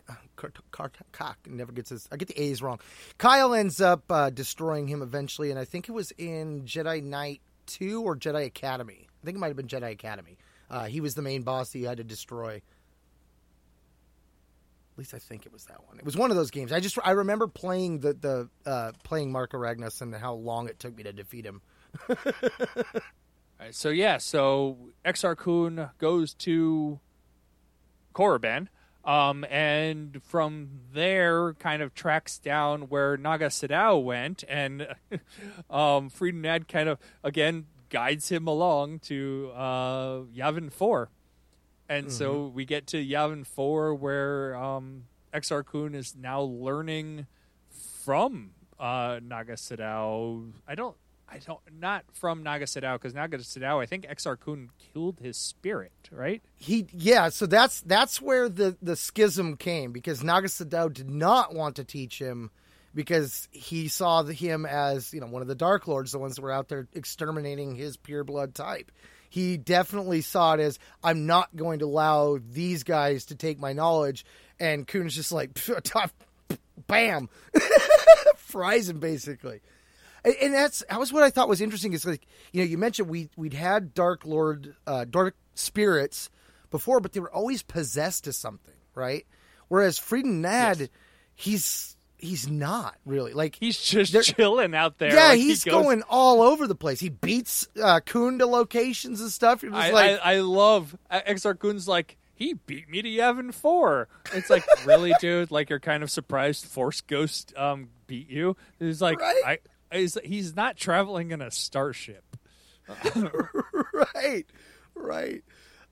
Cock 1.12 1.38
never 1.48 1.72
gets 1.72 1.90
his. 1.90 2.08
I 2.12 2.18
get 2.18 2.28
the 2.30 2.42
A's 2.42 2.62
wrong. 2.62 2.80
Kyle 3.18 3.54
ends 3.54 3.82
up 3.82 4.04
uh, 4.10 4.30
destroying 4.30 4.88
him 4.88 5.02
eventually, 5.02 5.50
and 5.52 5.60
I 5.60 5.66
think 5.66 5.90
it 5.90 5.92
was 5.92 6.12
in 6.18 6.64
Jedi 6.64 7.04
Knight 7.04 7.42
Two 7.66 8.02
or 8.04 8.16
Jedi 8.16 8.46
Academy. 8.46 9.08
I 9.22 9.26
think 9.26 9.36
it 9.36 9.40
might 9.40 9.48
have 9.48 9.58
been 9.58 9.68
Jedi 9.68 9.92
Academy. 9.92 10.38
Uh, 10.70 10.86
he 10.86 11.02
was 11.02 11.16
the 11.16 11.22
main 11.22 11.44
boss 11.44 11.72
that 11.72 11.80
you 11.80 11.88
had 11.88 11.98
to 11.98 12.04
destroy. 12.04 12.56
At 12.56 12.62
least 14.98 15.14
I 15.14 15.20
think 15.20 15.46
it 15.46 15.54
was 15.54 15.66
that 15.66 15.86
one. 15.88 15.98
It 15.98 16.06
was 16.06 16.18
one 16.18 16.30
of 16.30 16.38
those 16.38 16.52
games. 16.52 16.72
I 16.72 16.80
just 16.80 16.98
I 17.04 17.12
remember 17.12 17.48
playing 17.48 18.00
the 18.00 18.14
the 18.14 18.50
uh, 18.70 18.92
playing 19.04 19.32
Marka 19.32 19.54
Ragnos 19.54 20.02
and 20.02 20.14
how 20.14 20.34
long 20.34 20.68
it 20.68 20.80
took 20.80 20.96
me 20.96 21.04
to 21.04 21.14
defeat 21.14 21.46
him. 21.46 21.62
All 22.10 22.16
right, 23.60 23.76
so 23.76 23.90
yeah, 23.90 24.18
so 24.18 24.78
Exar 25.06 25.38
Kun 25.38 25.90
goes 25.98 26.34
to 26.36 27.00
Korriban, 28.14 28.68
um, 29.06 29.46
and 29.50 30.22
from 30.24 30.70
there 30.94 31.54
kind 31.54 31.82
of 31.82 31.94
tracks 31.94 32.38
down 32.38 32.84
where 32.84 33.18
Naga 33.18 33.48
Sadow 33.48 34.04
went, 34.04 34.44
and 34.48 34.82
um, 35.70 36.10
Freedon 36.10 36.42
Nadd 36.42 36.68
kind 36.68 36.90
of 36.90 37.00
again 37.24 37.66
guides 37.90 38.30
him 38.30 38.48
along 38.48 39.00
to 39.00 39.52
uh, 39.56 40.20
Yavin 40.36 40.72
Four, 40.72 41.10
and 41.88 42.12
so 42.12 42.48
we 42.48 42.66
get 42.66 42.88
to 42.88 43.04
Yavin 43.04 43.46
Four 43.46 43.94
where 43.96 44.56
um, 44.56 45.06
Exar 45.34 45.66
Kun 45.66 45.96
is 45.96 46.16
now 46.16 46.42
learning 46.42 47.28
from 47.70 48.52
uh, 48.80 49.20
Naga 49.22 49.54
Sadow. 49.54 50.52
I 50.68 50.76
don't. 50.76 50.96
I 51.32 51.38
don't 51.38 51.60
not 51.80 52.06
from 52.12 52.42
Naga 52.42 52.66
Sadow 52.66 52.94
because 52.94 53.14
Naga 53.14 53.38
Sadow. 53.38 53.80
I 53.80 53.86
think 53.86 54.08
Exar 54.08 54.40
Kun 54.40 54.72
killed 54.80 55.20
his 55.22 55.38
spirit, 55.38 56.10
right? 56.12 56.42
He 56.56 56.88
yeah, 56.92 57.30
so 57.30 57.46
that's 57.46 57.82
that's 57.82 58.20
where 58.20 58.50
the 58.50 58.78
the 58.82 58.96
schism 58.96 59.56
came 59.56 59.92
because 59.92 60.24
Naga 60.24 60.48
Sadow 60.48 60.92
did 60.92 61.10
not 61.10 61.54
want 61.54 61.76
to 61.76 61.84
teach 61.84 62.20
him 62.20 62.50
because 62.94 63.48
he 63.52 63.88
saw 63.88 64.24
the, 64.24 64.34
him 64.34 64.66
as 64.66 65.14
you 65.14 65.22
know 65.22 65.28
one 65.28 65.42
of 65.42 65.48
the 65.48 65.56
Dark 65.56 65.88
Lords, 65.88 66.12
the 66.12 66.20
ones 66.20 66.36
that 66.36 66.42
were 66.42 66.52
out 66.52 66.68
there 66.68 66.88
exterminating 66.94 67.76
his 67.76 67.98
pure 67.98 68.24
blood 68.24 68.56
type. 68.56 68.92
He 69.30 69.58
definitely 69.58 70.22
saw 70.22 70.56
it 70.56 70.60
as 70.60 70.80
I'm 71.04 71.28
not 71.28 71.56
going 71.56 71.80
to 71.80 71.86
allow 71.86 72.40
these 72.42 72.84
guys 72.84 73.26
to 73.26 73.36
take 73.36 73.60
my 73.60 73.74
knowledge, 73.74 74.26
and 74.60 74.88
Kun's 74.88 75.14
just 75.14 75.32
like 75.32 75.58
bam, 76.88 77.30
fries 78.38 78.90
him 78.90 79.00
basically. 79.00 79.62
And- 80.24 80.54
that's 80.54 80.84
that 80.90 81.00
was 81.00 81.14
what 81.14 81.24
I 81.24 81.30
thought 81.30 81.48
was 81.48 81.62
interesting. 81.62 81.94
Is 81.94 82.06
like 82.06 82.28
you 82.52 82.62
know 82.62 82.68
you 82.68 82.78
mentioned 82.78 83.10
we 83.10 83.30
we'd 83.38 83.54
had 83.54 83.94
Dark 83.94 84.26
Lord 84.26 84.76
uh, 84.88 85.06
Dark 85.06 85.36
spirits 85.54 86.30
before, 86.72 87.00
but 87.00 87.14
they 87.14 87.20
were 87.20 87.34
always 87.34 87.62
possessed 87.64 88.26
to 88.26 88.34
something, 88.34 88.76
right? 88.96 89.26
Whereas 89.68 90.00
Freedon 90.00 90.42
Nadd, 90.42 90.90
he's 91.36 91.96
he's 92.20 92.48
not 92.50 92.96
really 93.06 93.34
like 93.34 93.56
He's 93.56 93.78
just 93.80 94.14
chilling 94.36 94.76
out 94.76 94.98
there. 94.98 95.14
yeah, 95.14 95.30
like, 95.30 95.38
he 95.38 95.48
he's 95.50 95.64
goes- 95.64 95.74
going 95.74 96.04
all 96.10 96.42
over 96.42 96.68
the 96.68 96.76
place. 96.76 97.00
He 97.00 97.10
beats 97.10 97.68
uh, 97.82 98.00
Kun 98.06 98.40
to 98.40 98.46
locations 98.46 99.22
and 99.22 99.32
stuff. 99.32 99.64
You're 99.64 99.72
just 99.72 99.88
I, 99.88 99.92
like, 99.92 100.20
I, 100.24 100.34
I 100.36 100.40
love 100.42 100.96
Exar 101.12 101.58
Kun's 101.58 101.88
like 101.88 102.18
he 102.36 102.54
beat 102.54 102.90
me 102.90 103.02
to 103.02 103.10
Yavin 103.10 103.54
Four. 103.54 104.08
It's 104.34 104.50
like 104.50 104.64
really, 104.86 105.14
dude. 105.20 105.52
Like 105.52 105.70
you're 105.70 105.80
kind 105.80 106.04
of 106.04 106.12
surprised 106.12 106.66
Force 106.66 107.02
Ghost 107.02 107.54
um 107.58 107.90
beat 108.08 108.30
you. 108.30 108.56
He's 108.80 109.02
like 109.02 109.20
Right? 109.20 109.42
I. 109.46 109.58
He's, 109.92 110.16
he's 110.24 110.56
not 110.56 110.78
traveling 110.78 111.32
in 111.32 111.42
a 111.42 111.50
starship. 111.50 112.24
right, 114.16 114.46
right. 114.96 115.44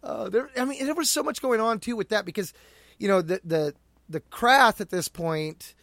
Uh, 0.04 0.30
there, 0.30 0.50
I 0.58 0.66
mean, 0.66 0.86
there 0.86 0.94
was 0.94 1.10
so 1.10 1.24
much 1.24 1.42
going 1.42 1.60
on 1.60 1.80
too 1.80 1.96
with 1.96 2.10
that 2.10 2.26
because, 2.26 2.54
you 3.00 3.08
know, 3.08 3.22
the 3.22 3.42
the 3.44 3.74
the 4.10 4.20
Krath 4.22 4.82
at 4.82 4.90
this 4.90 5.08
point, 5.08 5.74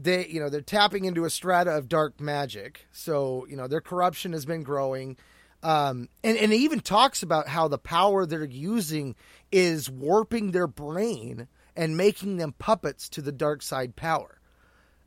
they 0.00 0.26
you 0.28 0.40
know 0.40 0.48
they're 0.48 0.60
tapping 0.60 1.04
into 1.04 1.24
a 1.24 1.30
strata 1.30 1.70
of 1.70 1.88
dark 1.88 2.20
magic, 2.20 2.86
so 2.92 3.46
you 3.48 3.56
know 3.56 3.66
their 3.66 3.80
corruption 3.80 4.32
has 4.32 4.46
been 4.46 4.62
growing, 4.62 5.16
um, 5.62 6.08
and 6.22 6.38
and 6.38 6.52
it 6.52 6.56
even 6.56 6.80
talks 6.80 7.22
about 7.22 7.48
how 7.48 7.68
the 7.68 7.78
power 7.78 8.24
they're 8.24 8.44
using 8.44 9.16
is 9.50 9.90
warping 9.90 10.52
their 10.52 10.66
brain 10.66 11.48
and 11.76 11.96
making 11.96 12.36
them 12.36 12.54
puppets 12.58 13.08
to 13.08 13.22
the 13.22 13.32
dark 13.32 13.62
side 13.62 13.96
power. 13.96 14.38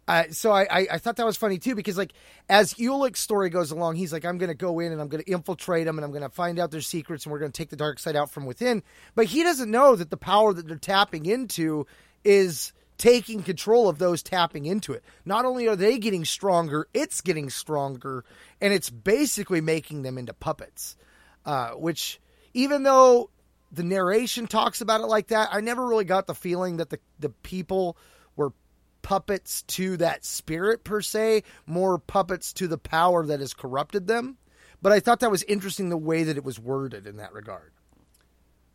Uh, 0.08 0.24
so 0.32 0.52
I, 0.52 0.64
I, 0.64 0.88
I 0.94 0.98
thought 0.98 1.16
that 1.18 1.26
was 1.26 1.38
funny 1.38 1.58
too 1.58 1.76
because 1.76 1.98
like 1.98 2.12
as 2.50 2.74
Ulic's 2.74 3.20
story 3.20 3.50
goes 3.50 3.72
along, 3.72 3.96
he's 3.96 4.12
like, 4.12 4.26
I'm 4.26 4.40
to 4.40 4.56
go 4.56 4.80
in 4.80 4.92
and 4.92 5.00
I'm 5.00 5.10
to 5.24 5.32
infiltrate 5.32 5.86
them 5.86 5.98
and 5.98 6.04
I'm 6.04 6.12
to 6.24 6.30
find 6.30 6.60
out 6.60 6.72
their 6.72 6.82
secrets 6.82 7.26
and 7.26 7.32
we're 7.32 7.40
to 7.52 7.58
take 7.58 7.70
the 7.70 7.76
dark 7.76 8.00
side 8.00 8.16
out 8.16 8.30
from 8.30 8.46
within. 8.46 8.84
But 9.16 9.28
he 9.28 9.44
doesn't 9.44 9.70
know 9.70 9.96
that 9.96 10.10
the 10.10 10.18
power 10.18 10.54
that 10.54 10.68
they're 10.68 10.76
tapping 10.76 11.28
into 11.28 11.86
is 12.26 12.74
taking 13.02 13.42
control 13.42 13.90
of 13.90 13.98
those 13.98 14.22
tapping 14.22 14.68
into 14.68 14.94
it. 14.94 15.04
Not 15.26 15.44
only 15.44 15.68
are 15.68 15.76
they 15.76 15.98
getting 15.98 16.24
stronger, 16.24 16.88
it's 16.94 17.22
getting 17.22 17.50
stronger, 17.50 18.24
and 18.62 18.72
it's 18.72 18.92
basically 18.92 19.60
making 19.60 20.04
them 20.04 20.20
into 20.20 20.34
puppets. 20.34 20.96
Uh, 21.44 21.72
which 21.72 22.22
even 22.54 22.84
though 22.84 23.32
the 23.72 23.82
narration 23.82 24.46
talks 24.46 24.82
about 24.82 25.02
it 25.02 25.08
like 25.08 25.30
that, 25.30 25.50
I 25.52 25.62
never 25.62 25.88
really 25.88 26.06
got 26.06 26.28
the 26.28 26.36
feeling 26.36 26.78
that 26.78 26.92
the 26.92 27.00
the 27.18 27.30
people 27.30 27.98
were 28.36 28.54
puppets 29.02 29.64
to 29.64 29.98
that 29.98 30.24
spirit 30.24 30.84
per 30.84 31.02
se, 31.02 31.42
more 31.66 31.98
puppets 31.98 32.54
to 32.54 32.68
the 32.68 32.78
power 32.78 33.26
that 33.26 33.40
has 33.40 33.56
corrupted 33.56 34.06
them. 34.06 34.38
But 34.80 34.92
I 34.92 35.00
thought 35.00 35.22
that 35.22 35.32
was 35.32 35.42
interesting 35.44 35.90
the 35.90 35.98
way 35.98 36.22
that 36.24 36.38
it 36.38 36.44
was 36.44 36.60
worded 36.60 37.08
in 37.08 37.18
that 37.18 37.34
regard. 37.34 37.72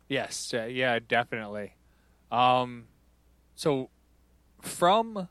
Yes, 0.09 0.53
uh, 0.53 0.65
yeah, 0.65 0.99
definitely. 0.99 1.75
Um, 2.29 2.87
so 3.55 3.89
from 4.67 5.27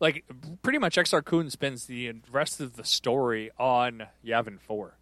like 0.00 0.24
pretty 0.62 0.78
much 0.78 0.96
Exar 0.96 1.24
Kun 1.24 1.50
spends 1.50 1.86
the 1.86 2.12
rest 2.32 2.60
of 2.60 2.76
the 2.76 2.84
story 2.84 3.50
on 3.58 4.06
Yavin 4.24 4.58
Four, 4.60 4.96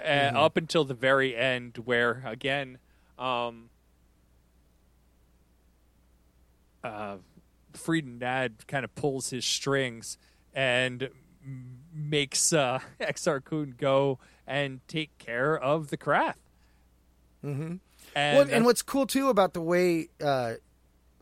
uh, 0.00 0.32
up 0.34 0.56
until 0.56 0.84
the 0.84 0.94
very 0.94 1.36
end, 1.36 1.78
where 1.84 2.22
again, 2.26 2.78
um, 3.18 3.70
uh, 6.82 7.16
Freedon 7.72 8.18
Nadd 8.18 8.66
kind 8.66 8.84
of 8.84 8.94
pulls 8.94 9.30
his 9.30 9.44
strings 9.44 10.18
and 10.52 11.08
makes 11.94 12.52
uh, 12.52 12.80
Exar 13.00 13.42
Kun 13.42 13.74
go 13.78 14.18
and 14.46 14.80
take 14.88 15.16
care 15.18 15.56
of 15.56 15.88
the 15.88 15.96
Krath. 15.96 16.34
Mm-hmm. 17.44 17.76
And, 18.14 18.36
well, 18.36 18.48
and 18.50 18.64
what's 18.64 18.82
cool 18.82 19.06
too 19.06 19.28
about 19.28 19.54
the 19.54 19.60
way 19.60 20.08
uh, 20.22 20.54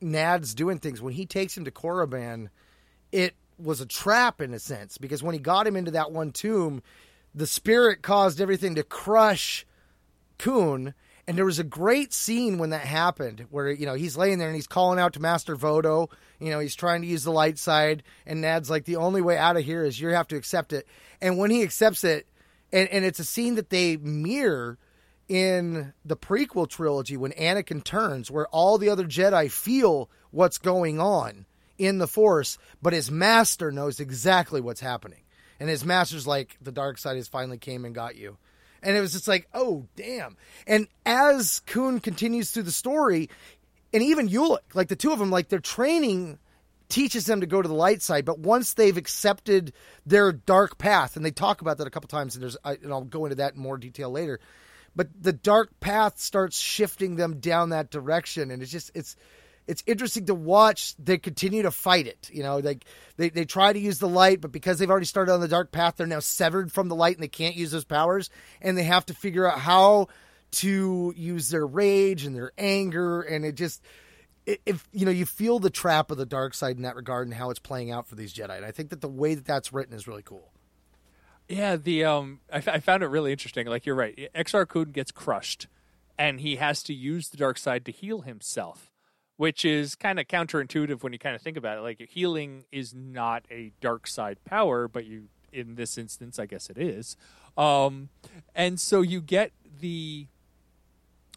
Nadd's 0.01 0.55
doing 0.55 0.79
things 0.79 1.01
when 1.01 1.13
he 1.13 1.27
takes 1.27 1.57
him 1.57 1.65
to 1.65 1.71
Korriban, 1.71 2.49
it 3.13 3.35
was 3.59 3.81
a 3.81 3.87
trap 3.87 4.41
in 4.41 4.55
a 4.55 4.59
sense 4.59 4.99
because 4.99 5.23
when 5.23 5.35
he 5.35 5.39
got 5.39 5.67
him 5.67 5.77
into 5.77 5.91
that 5.93 6.13
one 6.13 6.33
tomb, 6.33 6.83
the 7.35 7.47
spirit 7.47 8.03
caused 8.03 8.41
everything 8.41 8.75
to 8.77 8.83
crush 8.83 9.67
Kun. 10.39 10.95
And 11.27 11.39
there 11.39 11.45
was 11.45 11.59
a 11.59 11.65
great 11.65 12.13
scene 12.13 12.59
when 12.59 12.71
that 12.71 12.81
happened 12.81 13.47
where, 13.51 13.71
you 13.71 13.87
know, 13.87 13.95
he's 13.95 14.17
laying 14.17 14.39
there 14.39 14.49
and 14.49 14.57
he's 14.57 14.67
calling 14.67 14.99
out 14.99 15.13
to 15.13 15.21
Master 15.21 15.55
Vodo. 15.55 16.11
You 16.41 16.51
know, 16.51 16.59
he's 16.59 16.75
trying 16.75 17.03
to 17.03 17.07
use 17.07 17.23
the 17.23 17.31
light 17.31 17.59
side. 17.59 18.03
And 18.27 18.41
Nadd's 18.41 18.71
like, 18.71 18.85
the 18.85 18.97
only 18.97 19.21
way 19.21 19.37
out 19.37 19.57
of 19.57 19.65
here 19.65 19.85
is 19.85 20.01
you 20.01 20.09
have 20.09 20.29
to 20.29 20.37
accept 20.37 20.73
it. 20.73 20.89
And 21.21 21.39
when 21.39 21.51
he 21.51 21.63
accepts 21.63 22.03
it, 22.03 22.27
and, 22.73 22.89
and 22.89 23.05
it's 23.05 23.21
a 23.21 23.25
scene 23.25 23.57
that 23.57 23.71
they 23.71 23.97
mirror 23.97 24.79
in 25.31 25.95
the 26.05 26.17
prequel 26.17 26.69
trilogy 26.69 27.17
when 27.17 27.31
Anakin 27.33 27.85
turns, 27.85 28.33
where 28.33 28.49
all 28.49 28.79
the 28.79 28.89
other 28.89 29.05
Jedi 29.05 29.49
feel 29.49 30.11
what's 30.33 30.59
going 30.59 31.01
on 31.01 31.47
in 31.79 31.99
the 31.99 32.09
Force, 32.09 32.59
but 32.83 32.93
his 32.93 33.13
master 33.13 33.71
knows 33.71 34.01
exactly 34.01 34.61
what's 34.61 34.81
happening. 34.81 35.21
And 35.61 35.69
his 35.69 35.85
master's 35.85 36.27
like, 36.27 36.59
the 36.61 36.73
dark 36.73 36.99
side 36.99 37.17
has 37.17 37.29
finally 37.29 37.59
came 37.59 37.85
and 37.85 37.95
got 37.95 38.17
you. 38.17 38.39
And 38.83 38.97
it 38.97 39.01
was 39.01 39.13
just 39.13 39.29
like, 39.29 39.47
oh, 39.55 39.87
damn. 39.95 40.37
And 40.67 40.89
as 41.07 41.61
Kun 41.61 42.01
continues 42.01 42.51
through 42.51 42.65
the 42.65 42.73
story, 42.73 43.31
and 43.93 44.03
even 44.03 44.29
Ulic, 44.29 44.75
like 44.75 44.89
the 44.89 44.97
two 44.97 45.13
of 45.13 45.21
them, 45.21 45.31
like 45.31 45.49
their 45.49 45.61
training 45.61 46.41
teaches 46.89 47.27
them 47.27 47.41
to 47.41 47.47
go 47.47 47.63
to 47.63 47.69
the 47.69 47.75
light 47.75 48.03
side. 48.03 48.25
But 48.25 48.41
once 48.41 48.75
they've 48.75 48.97
accepted 48.97 49.73
their 50.05 50.33
dark 50.33 50.77
path, 50.77 51.15
and 51.15 51.25
they 51.25 51.31
talk 51.31 51.61
about 51.61 51.79
that 51.79 51.87
a 51.87 51.91
couple 51.91 52.09
times, 52.09 52.35
and 52.35 52.43
there's, 52.43 52.57
I, 52.65 52.73
and 52.73 52.93
I'll 52.93 53.05
go 53.05 53.27
into 53.27 53.37
that 53.37 53.55
in 53.55 53.61
more 53.61 53.79
detail 53.79 54.11
later. 54.11 54.41
But 55.01 55.09
the 55.19 55.33
dark 55.33 55.81
path 55.81 56.21
starts 56.21 56.59
shifting 56.59 57.17
them 57.17 57.41
down 57.41 57.71
that 57.71 57.91
direction, 57.91 58.51
and 58.51 58.61
it's 58.61 58.71
just 58.71 58.91
it's 58.95 59.17
it's 59.67 59.83
interesting 59.87 60.27
to 60.27 60.35
watch. 60.35 60.95
They 60.99 61.17
continue 61.17 61.63
to 61.63 61.71
fight 61.71 62.07
it. 62.07 62.29
You 62.31 62.43
know, 62.43 62.59
like 62.59 62.85
they, 63.17 63.31
they 63.31 63.47
try 63.47 63.73
to 63.73 63.79
use 63.79 63.99
the 63.99 64.07
light, 64.07 64.43
but 64.43 64.53
because 64.53 64.79
they've 64.79 64.91
already 64.91 65.07
started 65.07 65.33
on 65.33 65.41
the 65.41 65.49
dark 65.49 65.73
path, 65.73 65.95
they're 65.97 66.07
now 66.07 66.21
severed 66.21 66.71
from 66.71 66.89
the 66.89 66.95
light 66.95 67.17
and 67.17 67.23
they 67.23 67.29
can't 67.29 67.57
use 67.57 67.71
those 67.71 67.87
powers. 67.87 68.29
And 68.61 68.77
they 68.77 68.83
have 68.83 69.07
to 69.07 69.15
figure 69.15 69.51
out 69.51 69.59
how 69.59 70.09
to 70.57 71.15
use 71.17 71.49
their 71.49 71.67
rage 71.67 72.27
and 72.27 72.37
their 72.37 72.53
anger. 72.59 73.23
And 73.23 73.47
it 73.47 73.55
just, 73.55 73.83
if 74.45 74.87
you 74.93 75.07
know, 75.07 75.13
you 75.13 75.25
feel 75.25 75.61
the 75.61 75.71
trap 75.71 76.11
of 76.11 76.19
the 76.19 76.27
dark 76.27 76.53
side 76.53 76.77
in 76.77 76.83
that 76.83 76.95
regard 76.95 77.27
and 77.27 77.35
how 77.35 77.49
it's 77.49 77.59
playing 77.59 77.91
out 77.91 78.07
for 78.07 78.17
these 78.17 78.35
Jedi. 78.35 78.55
And 78.55 78.67
I 78.67 78.71
think 78.71 78.91
that 78.91 79.01
the 79.01 79.09
way 79.09 79.35
that 79.35 79.47
that's 79.47 79.73
written 79.73 79.95
is 79.95 80.07
really 80.07 80.23
cool. 80.23 80.51
Yeah, 81.51 81.75
the 81.75 82.05
um, 82.05 82.41
I, 82.53 82.59
I 82.59 82.79
found 82.79 83.03
it 83.03 83.07
really 83.09 83.33
interesting. 83.33 83.67
Like 83.67 83.85
you're 83.85 83.97
right, 83.97 84.31
Exar 84.37 84.69
Kun 84.69 84.93
gets 84.93 85.11
crushed, 85.11 85.67
and 86.17 86.41
he 86.41 86.57
has 86.57 86.81
to 86.85 86.95
use 86.95 87.29
the 87.29 87.37
dark 87.37 87.59
side 87.59 87.85
to 87.87 87.93
heal 87.93 88.21
himself, 88.21 88.89
which 89.37 89.65
is 89.65 89.97
kind 89.97 90.21
of 90.21 90.29
counterintuitive 90.29 91.03
when 91.03 91.13
you 91.13 91.19
kind 91.19 91.35
of 91.35 91.43
think 91.43 91.57
about 91.57 91.77
it. 91.77 91.81
Like 91.81 92.09
healing 92.09 92.67
is 92.71 92.95
not 92.95 93.47
a 93.51 93.73
dark 93.81 94.07
side 94.07 94.39
power, 94.45 94.87
but 94.87 95.07
you, 95.07 95.25
in 95.53 95.75
this 95.75 95.99
instance, 95.99 96.39
I 96.39 96.47
guess 96.47 96.71
it 96.71 96.79
is. 96.79 97.17
Um, 97.57 98.11
and 98.55 98.79
so 98.81 99.01
you 99.01 99.21
get 99.21 99.51
the 99.81 100.29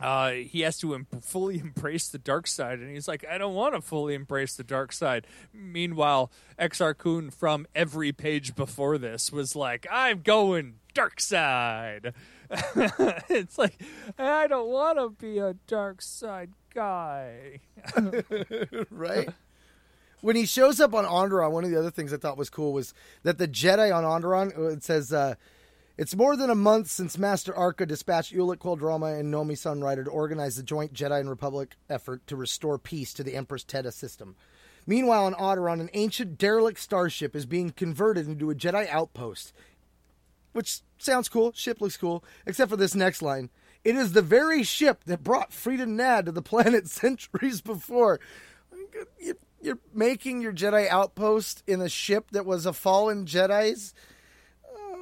uh, 0.03 0.31
he 0.31 0.61
has 0.61 0.77
to 0.79 0.93
em- 0.93 1.07
fully 1.21 1.59
embrace 1.63 2.09
the 2.09 2.17
dark 2.17 2.45
side, 2.45 2.79
and 2.79 2.91
he's 2.91 3.07
like, 3.07 3.25
I 3.29 3.37
don't 3.37 3.55
want 3.55 3.73
to 3.73 3.81
fully 3.81 4.13
embrace 4.13 4.55
the 4.55 4.63
dark 4.63 4.91
side. 4.91 5.25
Meanwhile, 5.53 6.29
Exar 6.59 6.97
Kun 6.97 7.29
from 7.29 7.65
every 7.73 8.11
page 8.11 8.53
before 8.53 8.97
this 8.97 9.31
was 9.31 9.55
like, 9.55 9.87
I'm 9.89 10.21
going 10.21 10.75
dark 10.93 11.21
side. 11.21 12.13
it's 12.49 13.57
like, 13.57 13.81
I 14.19 14.47
don't 14.47 14.67
want 14.67 14.97
to 14.99 15.09
be 15.09 15.39
a 15.39 15.53
dark 15.67 16.01
side 16.01 16.51
guy. 16.75 17.61
right? 18.91 19.29
When 20.19 20.35
he 20.35 20.45
shows 20.45 20.81
up 20.81 20.93
on 20.93 21.05
Onderon, 21.05 21.51
one 21.51 21.63
of 21.63 21.69
the 21.69 21.79
other 21.79 21.91
things 21.91 22.11
I 22.11 22.17
thought 22.17 22.37
was 22.37 22.49
cool 22.49 22.73
was 22.73 22.93
that 23.23 23.37
the 23.37 23.47
Jedi 23.47 23.95
on 23.95 24.03
Onderon, 24.03 24.73
it 24.73 24.83
says, 24.83 25.13
uh, 25.13 25.35
it's 25.97 26.15
more 26.15 26.35
than 26.35 26.49
a 26.49 26.55
month 26.55 26.89
since 26.89 27.17
Master 27.17 27.55
Arca 27.55 27.85
dispatched 27.85 28.33
Ulic 28.33 28.57
Qel-Droma 28.57 29.19
and 29.19 29.31
Nomi 29.31 29.53
Sunrider 29.53 30.05
to 30.05 30.11
organize 30.11 30.55
the 30.55 30.63
joint 30.63 30.93
Jedi 30.93 31.19
and 31.19 31.29
Republic 31.29 31.75
effort 31.89 32.25
to 32.27 32.35
restore 32.35 32.79
peace 32.79 33.13
to 33.13 33.23
the 33.23 33.35
Empress 33.35 33.63
Teta 33.63 33.91
system. 33.91 34.35
Meanwhile, 34.87 35.25
on 35.25 35.33
Onderon, 35.35 35.79
an 35.79 35.89
ancient 35.93 36.37
derelict 36.37 36.79
starship 36.79 37.35
is 37.35 37.45
being 37.45 37.69
converted 37.69 38.27
into 38.27 38.49
a 38.49 38.55
Jedi 38.55 38.89
outpost. 38.89 39.53
Which 40.51 40.81
sounds 40.97 41.29
cool. 41.29 41.51
Ship 41.53 41.79
looks 41.79 41.97
cool. 41.97 42.23
Except 42.45 42.69
for 42.69 42.77
this 42.77 42.95
next 42.95 43.21
line. 43.21 43.49
It 43.83 43.95
is 43.95 44.13
the 44.13 44.21
very 44.21 44.63
ship 44.63 45.03
that 45.05 45.23
brought 45.23 45.51
Freedon 45.51 45.95
Nadd 45.95 46.25
to 46.25 46.31
the 46.31 46.41
planet 46.41 46.87
centuries 46.89 47.61
before. 47.61 48.19
You're 49.61 49.79
making 49.93 50.41
your 50.41 50.53
Jedi 50.53 50.87
outpost 50.89 51.63
in 51.67 51.81
a 51.81 51.89
ship 51.89 52.31
that 52.31 52.45
was 52.45 52.65
a 52.65 52.73
fallen 52.73 53.25
Jedi's? 53.25 53.93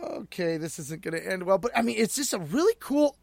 Okay, 0.03 0.57
this 0.57 0.79
isn't 0.79 1.01
going 1.01 1.13
to 1.13 1.31
end 1.31 1.43
well. 1.43 1.57
But 1.57 1.71
I 1.75 1.81
mean, 1.81 1.95
it's 1.97 2.15
just 2.15 2.33
a 2.33 2.39
really 2.39 2.73
cool 2.79 3.15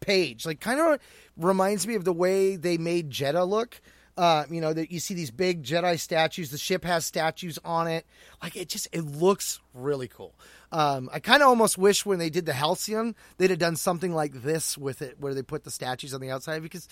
page. 0.00 0.46
Like, 0.46 0.60
kind 0.60 0.80
of 0.80 1.00
reminds 1.36 1.86
me 1.86 1.94
of 1.94 2.04
the 2.04 2.12
way 2.12 2.56
they 2.56 2.78
made 2.78 3.10
Jedha 3.10 3.48
look. 3.48 3.80
Uh, 4.16 4.44
you 4.48 4.60
know 4.60 4.72
that 4.72 4.92
you 4.92 5.00
see 5.00 5.14
these 5.14 5.32
big 5.32 5.64
Jedi 5.64 5.98
statues. 5.98 6.50
The 6.50 6.58
ship 6.58 6.84
has 6.84 7.04
statues 7.04 7.58
on 7.64 7.88
it. 7.88 8.06
Like 8.40 8.54
it 8.54 8.68
just 8.68 8.86
it 8.92 9.00
looks 9.00 9.58
really 9.72 10.06
cool. 10.06 10.36
Um, 10.70 11.10
I 11.12 11.18
kind 11.18 11.42
of 11.42 11.48
almost 11.48 11.76
wish 11.78 12.06
when 12.06 12.20
they 12.20 12.30
did 12.30 12.46
the 12.46 12.52
Halcyon 12.52 13.16
they'd 13.38 13.50
have 13.50 13.58
done 13.58 13.74
something 13.74 14.14
like 14.14 14.32
this 14.42 14.78
with 14.78 15.02
it, 15.02 15.18
where 15.18 15.34
they 15.34 15.42
put 15.42 15.64
the 15.64 15.70
statues 15.72 16.14
on 16.14 16.20
the 16.20 16.30
outside 16.30 16.62
because 16.62 16.88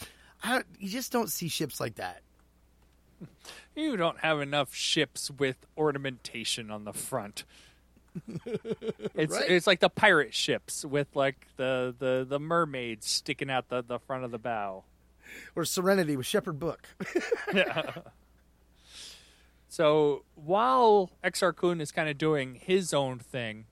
you 0.81 0.89
just 0.89 1.13
don't 1.13 1.31
see 1.31 1.47
ships 1.47 1.79
like 1.79 1.95
that. 1.95 2.23
You 3.77 3.97
don't 3.97 4.19
have 4.19 4.41
enough 4.41 4.75
ships 4.75 5.31
with 5.31 5.57
ornamentation 5.79 6.71
on 6.73 6.85
the 6.85 6.93
front. 6.93 7.45
It's 9.15 9.35
Right. 9.35 9.51
it's 9.51 9.67
like 9.67 9.81
the 9.81 9.89
pirate 9.89 10.35
ships 10.35 10.85
with 10.85 11.15
like 11.15 11.47
the 11.57 11.95
the 11.99 12.27
the 12.29 12.39
mermaids 12.39 13.07
sticking 13.09 13.51
out 13.51 13.69
the 13.69 13.83
the 13.83 13.99
front 13.99 14.25
of 14.25 14.31
the 14.31 14.39
bow. 14.39 14.85
Or 15.57 15.65
Serenity 15.65 16.17
with 16.17 16.27
Shepherd 16.27 16.59
Book. 16.59 16.89
yeah. 17.55 17.93
So 19.69 20.25
while 20.35 21.11
Exar 21.25 21.57
Kun 21.57 21.81
is 21.81 21.91
kind 21.91 22.09
of 22.09 22.19
doing 22.19 22.57
his 22.57 22.93
own 22.93 23.19
thing, 23.19 23.65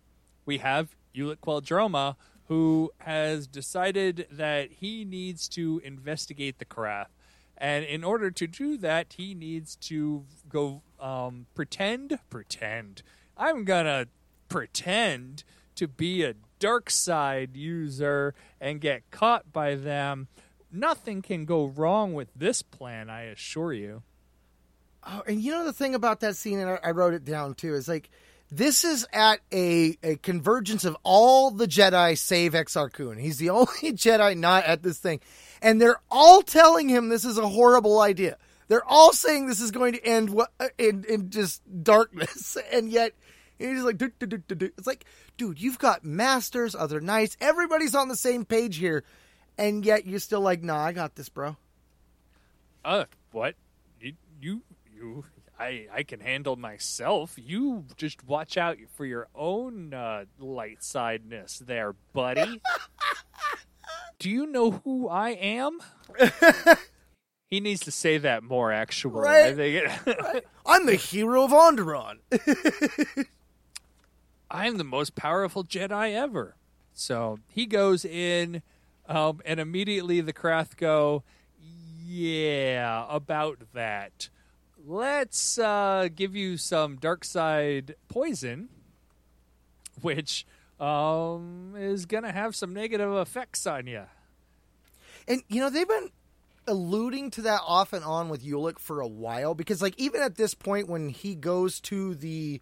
we 0.47 0.59
have 0.59 0.97
Ulic 1.15 1.37
Qel-Droma 1.41 2.17
who 2.49 2.91
has 2.99 3.47
decided 3.47 4.27
that 4.31 4.71
he 4.73 5.05
needs 5.05 5.49
to 5.49 5.81
investigate 5.85 6.59
the 6.59 6.65
Krath. 6.65 7.07
And 7.57 7.85
in 7.85 8.03
order 8.03 8.31
to 8.33 8.47
do 8.49 8.77
that, 8.79 9.13
he 9.19 9.35
needs 9.35 9.77
to 9.77 10.25
go 10.49 10.83
um, 10.99 11.47
pretend, 11.55 12.19
pretend. 12.29 13.03
I'm 13.37 13.65
gonna 13.65 14.07
pretend 14.51 15.45
to 15.77 15.89
be 15.89 16.23
a 16.23 16.35
dark 16.59 16.91
side 16.91 17.57
user 17.57 18.35
and 18.61 18.83
get 18.83 19.11
caught 19.11 19.51
by 19.51 19.75
them. 19.75 20.29
Nothing 20.71 21.23
can 21.23 21.47
go 21.47 21.65
wrong 21.65 22.13
with 22.13 22.29
this 22.37 22.61
plan, 22.61 23.09
I 23.09 23.23
assure 23.23 23.73
you. 23.73 24.03
Oh, 25.03 25.23
and 25.27 25.41
you 25.41 25.53
know 25.53 25.65
the 25.65 25.73
thing 25.73 25.95
about 25.95 26.21
that 26.21 26.37
scene, 26.37 26.59
and 26.59 26.79
I, 26.85 26.91
wrote 26.91 27.15
it 27.15 27.25
down 27.25 27.55
too, 27.55 27.75
is 27.75 27.89
like 27.89 28.11
this 28.51 28.85
is 28.85 29.07
at 29.13 29.41
a, 29.53 29.97
a 30.03 30.17
convergence 30.17 30.85
of 30.85 30.97
all 31.03 31.51
the 31.51 31.67
Jedi 31.67 32.19
save 32.19 32.53
Exar 32.53 32.93
Kun. 32.93 33.17
He's 33.17 33.39
the 33.39 33.51
only 33.51 33.93
Jedi 33.93 34.37
not 34.37 34.65
at 34.65 34.83
this 34.83 34.99
thing. 34.99 35.21
And 35.63 35.81
they're 35.81 36.01
all 36.11 36.43
telling 36.43 36.89
him 36.89 37.09
this 37.09 37.25
is 37.25 37.39
a 37.39 37.49
horrible 37.49 38.01
idea. 38.01 38.37
They're 38.69 38.85
all 38.85 39.13
saying 39.13 39.47
this 39.47 39.61
is 39.61 39.71
going 39.71 39.95
to 39.95 40.05
end 40.05 40.31
wha- 40.31 40.47
uh, 40.61 40.69
in, 40.79 41.05
in 41.09 41.31
just 41.31 41.63
darkness. 41.83 42.57
And 42.73 42.91
yet 42.91 43.15
he's 43.69 43.83
like, 43.83 43.99
"Do, 43.99 44.11
do, 44.19 44.27
do, 44.27 44.39
do, 44.39 44.55
do." 44.55 44.71
it's 44.79 44.87
like, 44.87 45.05
dude, 45.37 45.61
you've 45.61 45.79
got 45.79 46.05
masters, 46.05 46.75
other 46.75 47.01
knights. 47.01 47.37
Everybody's 47.41 47.95
on 47.95 48.09
the 48.09 48.17
same 48.17 48.45
page 48.45 48.77
here. 48.77 49.05
And 49.59 49.85
yet 49.85 50.07
you're 50.07 50.21
still 50.21 50.41
like, 50.41 50.63
nah, 50.63 50.79
I 50.79 50.93
got 50.93 51.17
this, 51.17 51.29
bro. 51.29 51.57
Uh, 52.85 53.05
what? 53.33 53.57
You, 54.01 54.15
you, 54.41 54.63
you 54.91 55.25
I, 55.59 55.87
I 55.93 56.03
can 56.05 56.21
handle 56.21 56.57
myself. 56.57 57.35
You 57.37 57.85
just 57.97 58.25
watch 58.27 58.57
out 58.57 58.79
for 58.95 59.05
your 59.05 59.29
own 59.35 59.93
uh, 59.93 60.25
light 60.39 60.79
sideness 60.81 61.59
there, 61.59 61.95
buddy. 62.15 62.63
Do 64.19 64.31
you 64.31 64.47
know 64.47 64.71
who 64.71 65.09
I 65.09 65.31
am? 65.31 65.79
He 67.51 67.59
needs 67.59 67.81
to 67.81 67.91
say 67.91 68.17
that 68.19 68.45
more. 68.45 68.71
Actually, 68.71 69.23
Right. 69.23 69.47
I 69.47 69.55
think 69.55 70.45
I'm 70.65 70.87
the 70.87 70.95
hero 70.95 71.43
of 71.43 71.51
Onderon. 71.51 72.19
I'm 74.51 74.79
the 74.79 74.85
most 74.85 75.15
powerful 75.15 75.65
Jedi 75.65 76.15
ever. 76.15 76.57
So 76.93 77.39
he 77.49 77.67
goes 77.67 78.05
in, 78.05 78.63
um, 79.09 79.41
and 79.45 79.61
immediately 79.61 80.21
the 80.21 80.33
Krath 80.33 80.77
go, 80.77 81.23
"Yeah, 82.05 83.07
about 83.09 83.61
that. 83.73 84.29
Let's 84.85 85.59
uh, 85.59 86.09
give 86.15 86.35
you 86.35 86.57
some 86.57 86.97
dark 86.97 87.25
side 87.25 87.95
poison, 88.09 88.71
which 90.01 90.47
um, 90.81 91.75
is 91.77 92.07
gonna 92.07 92.33
have 92.33 92.57
some 92.57 92.75
negative 92.75 93.13
effects 93.15 93.67
on 93.67 93.87
you." 93.87 94.05
And 95.29 95.43
you 95.49 95.61
know 95.61 95.71
they've 95.71 95.87
been 95.87 96.11
alluding 96.67 97.31
to 97.33 97.43
that 97.43 97.61
off 97.67 97.93
and 97.93 98.05
on 98.05 98.29
with 98.29 98.45
Ulic 98.45 98.79
for 98.79 99.01
a 99.01 99.07
while 99.07 99.55
because, 99.55 99.83
like, 99.83 99.95
even 99.99 100.21
at 100.21 100.37
this 100.37 100.55
point 100.55 100.89
when 100.89 101.09
he 101.09 101.35
goes 101.35 101.81
to 101.81 102.15
the 102.15 102.61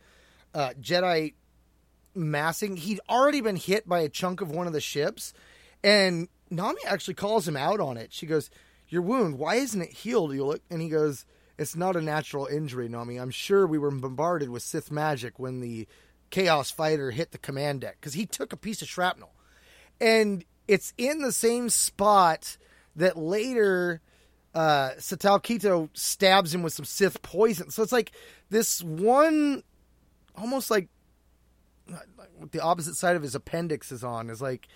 uh, 0.55 0.70
Jedi 0.80 1.34
massing, 2.18 2.76
he'd 2.76 3.00
already 3.08 3.40
been 3.40 3.56
hit 3.56 3.88
by 3.88 4.00
a 4.00 4.08
chunk 4.08 4.40
of 4.40 4.50
one 4.50 4.66
of 4.66 4.72
the 4.72 4.80
ships, 4.80 5.32
and 5.82 6.28
Nomi 6.50 6.84
actually 6.86 7.14
calls 7.14 7.46
him 7.46 7.56
out 7.56 7.80
on 7.80 7.96
it. 7.96 8.12
She 8.12 8.26
goes, 8.26 8.50
"Your 8.88 9.02
wound, 9.02 9.38
why 9.38 9.56
isn't 9.56 9.80
it 9.80 9.92
healed, 9.92 10.32
Ulic?" 10.32 10.60
And 10.70 10.82
he 10.82 10.88
goes, 10.88 11.24
"It's 11.56 11.76
not 11.76 11.96
a 11.96 12.02
natural 12.02 12.46
injury, 12.46 12.88
Nomi. 12.88 13.20
I'm 13.20 13.30
sure 13.30 13.66
we 13.66 13.78
were 13.78 13.90
bombarded 13.90 14.50
with 14.50 14.62
Sith 14.62 14.90
magic 14.90 15.38
when 15.38 15.60
the 15.60 15.86
Chaos 16.30 16.70
Fighter 16.70 17.10
hit 17.10 17.30
the 17.30 17.38
command 17.38 17.82
deck 17.82 17.96
because 18.00 18.14
he 18.14 18.26
took 18.26 18.52
a 18.52 18.56
piece 18.56 18.82
of 18.82 18.88
shrapnel." 18.88 19.32
and 20.00 20.44
it's 20.66 20.92
in 20.96 21.20
the 21.20 21.32
same 21.32 21.68
spot 21.70 22.56
that 22.96 23.16
later 23.16 24.00
uh 24.54 24.90
Satal 24.98 25.42
Keto 25.42 25.88
stabs 25.92 26.54
him 26.54 26.62
with 26.62 26.72
some 26.72 26.84
Sith 26.84 27.22
poison. 27.22 27.70
So 27.70 27.82
it's 27.82 27.92
like 27.92 28.12
this 28.50 28.82
one 28.82 29.62
almost 30.36 30.70
like 30.70 30.88
the 32.51 32.61
opposite 32.61 32.95
side 32.95 33.16
of 33.16 33.22
his 33.22 33.34
appendix 33.34 33.93
is 33.93 34.05
on 34.05 34.30
is 34.30 34.41
like 34.41 34.68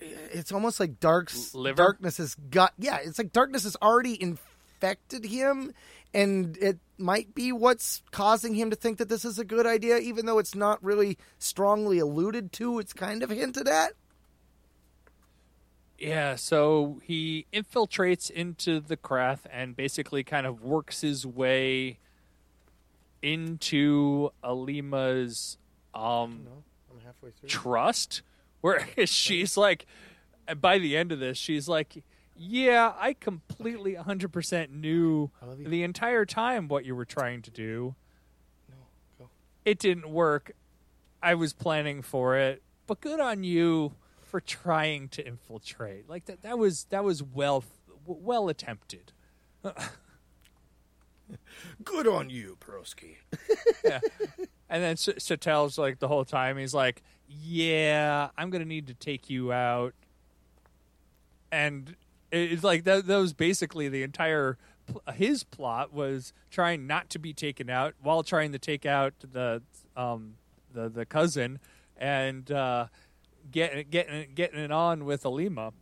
it's 0.00 0.52
almost 0.52 0.80
like 0.80 0.98
dark's 1.00 1.54
Liver? 1.54 1.76
darkness 1.76 2.16
has 2.18 2.34
got 2.34 2.72
yeah, 2.78 2.98
it's 3.02 3.18
like 3.18 3.32
darkness 3.32 3.64
has 3.64 3.76
already 3.82 4.20
infected 4.20 5.24
him 5.24 5.72
and 6.12 6.56
it 6.58 6.78
might 6.98 7.34
be 7.34 7.52
what's 7.52 8.02
causing 8.10 8.54
him 8.54 8.70
to 8.70 8.76
think 8.76 8.98
that 8.98 9.08
this 9.08 9.24
is 9.24 9.38
a 9.38 9.44
good 9.44 9.66
idea 9.66 9.98
even 9.98 10.26
though 10.26 10.38
it's 10.38 10.54
not 10.54 10.82
really 10.82 11.18
strongly 11.38 11.98
alluded 11.98 12.52
to, 12.52 12.78
it's 12.78 12.92
kind 12.92 13.22
of 13.22 13.30
hinted 13.30 13.68
at. 13.68 13.92
Yeah, 15.98 16.36
so 16.36 16.98
he 17.04 17.46
infiltrates 17.52 18.30
into 18.30 18.80
the 18.80 18.96
Krath 18.96 19.40
and 19.52 19.76
basically 19.76 20.24
kind 20.24 20.46
of 20.46 20.62
works 20.62 21.02
his 21.02 21.26
way 21.26 21.98
into 23.20 24.30
Aleema's 24.42 25.58
um 25.94 26.46
I'm 26.90 27.00
halfway 27.04 27.30
through. 27.30 27.48
trust 27.48 28.22
where 28.60 28.86
she's 29.06 29.56
like 29.56 29.86
by 30.60 30.78
the 30.78 30.96
end 30.96 31.12
of 31.12 31.18
this 31.20 31.36
she's 31.38 31.68
like 31.68 32.02
yeah 32.36 32.92
i 32.98 33.12
completely 33.12 33.94
100% 33.94 34.70
knew 34.70 35.30
I 35.42 35.46
love 35.46 35.60
you. 35.60 35.68
the 35.68 35.82
entire 35.82 36.24
time 36.24 36.68
what 36.68 36.84
you 36.84 36.94
were 36.96 37.04
trying 37.04 37.42
to 37.42 37.50
do 37.50 37.94
No, 38.68 38.76
go. 39.18 39.30
it 39.64 39.78
didn't 39.78 40.08
work 40.10 40.52
i 41.22 41.34
was 41.34 41.52
planning 41.52 42.02
for 42.02 42.36
it 42.36 42.62
but 42.86 43.00
good 43.00 43.20
on 43.20 43.44
you 43.44 43.92
for 44.22 44.40
trying 44.40 45.08
to 45.10 45.26
infiltrate 45.26 46.08
like 46.08 46.24
that 46.26 46.42
that 46.42 46.58
was 46.58 46.84
that 46.90 47.04
was 47.04 47.22
well 47.22 47.62
well 48.06 48.48
attempted 48.48 49.12
Good 51.84 52.08
on 52.08 52.28
you, 52.30 52.56
Peroski. 52.60 53.16
And 54.70 54.82
then 54.82 54.92
S- 54.92 55.08
Satal's 55.18 55.76
like 55.76 55.98
the 55.98 56.08
whole 56.08 56.24
time 56.24 56.56
he's 56.56 56.72
like, 56.72 57.02
"Yeah, 57.28 58.30
I'm 58.38 58.48
gonna 58.50 58.64
need 58.64 58.86
to 58.86 58.94
take 58.94 59.28
you 59.28 59.52
out," 59.52 59.94
and 61.52 61.96
it's 62.30 62.64
like 62.64 62.84
that. 62.84 63.06
That 63.06 63.16
was 63.16 63.34
basically 63.34 63.88
the 63.88 64.02
entire 64.02 64.56
his 65.14 65.44
plot 65.44 65.92
was 65.92 66.32
trying 66.50 66.86
not 66.86 67.10
to 67.10 67.18
be 67.18 67.32
taken 67.32 67.68
out 67.68 67.94
while 68.02 68.22
trying 68.22 68.52
to 68.52 68.58
take 68.58 68.86
out 68.86 69.14
the 69.20 69.62
um 69.96 70.34
the 70.72 70.88
the 70.88 71.04
cousin 71.04 71.58
and 71.96 72.50
uh, 72.50 72.86
getting 73.50 73.86
getting 73.90 74.34
getting 74.34 74.60
it 74.60 74.72
on 74.72 75.04
with 75.04 75.24
Aleema. 75.24 75.72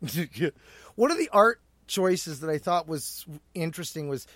One 0.94 1.10
of 1.10 1.18
the 1.18 1.28
art 1.32 1.60
choices 1.86 2.40
that 2.40 2.50
I 2.50 2.58
thought 2.58 2.86
was 2.86 3.26
interesting 3.54 4.08
was 4.08 4.26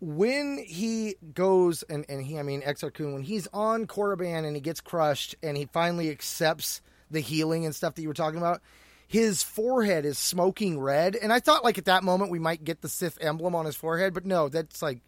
when 0.00 0.58
he 0.66 1.16
goes 1.34 1.82
and, 1.84 2.04
and 2.08 2.22
he 2.22 2.38
I 2.38 2.42
mean 2.42 2.62
Exar 2.62 2.92
Kun 2.92 3.14
when 3.14 3.22
he's 3.22 3.48
on 3.52 3.86
Korriban 3.86 4.44
and 4.44 4.54
he 4.54 4.60
gets 4.60 4.80
crushed 4.80 5.34
and 5.42 5.56
he 5.56 5.66
finally 5.66 6.10
accepts 6.10 6.80
the 7.10 7.20
healing 7.20 7.64
and 7.64 7.74
stuff 7.74 7.94
that 7.94 8.02
you 8.02 8.08
were 8.08 8.14
talking 8.14 8.38
about, 8.38 8.60
his 9.06 9.42
forehead 9.42 10.04
is 10.04 10.18
smoking 10.18 10.80
red. 10.80 11.14
And 11.16 11.32
I 11.32 11.40
thought 11.40 11.64
like 11.64 11.78
at 11.78 11.86
that 11.86 12.04
moment 12.04 12.30
we 12.30 12.38
might 12.38 12.64
get 12.64 12.82
the 12.82 12.88
Sith 12.88 13.18
emblem 13.20 13.54
on 13.54 13.64
his 13.64 13.76
forehead, 13.76 14.12
but 14.12 14.26
no, 14.26 14.48
that's 14.48 14.82
like 14.82 15.00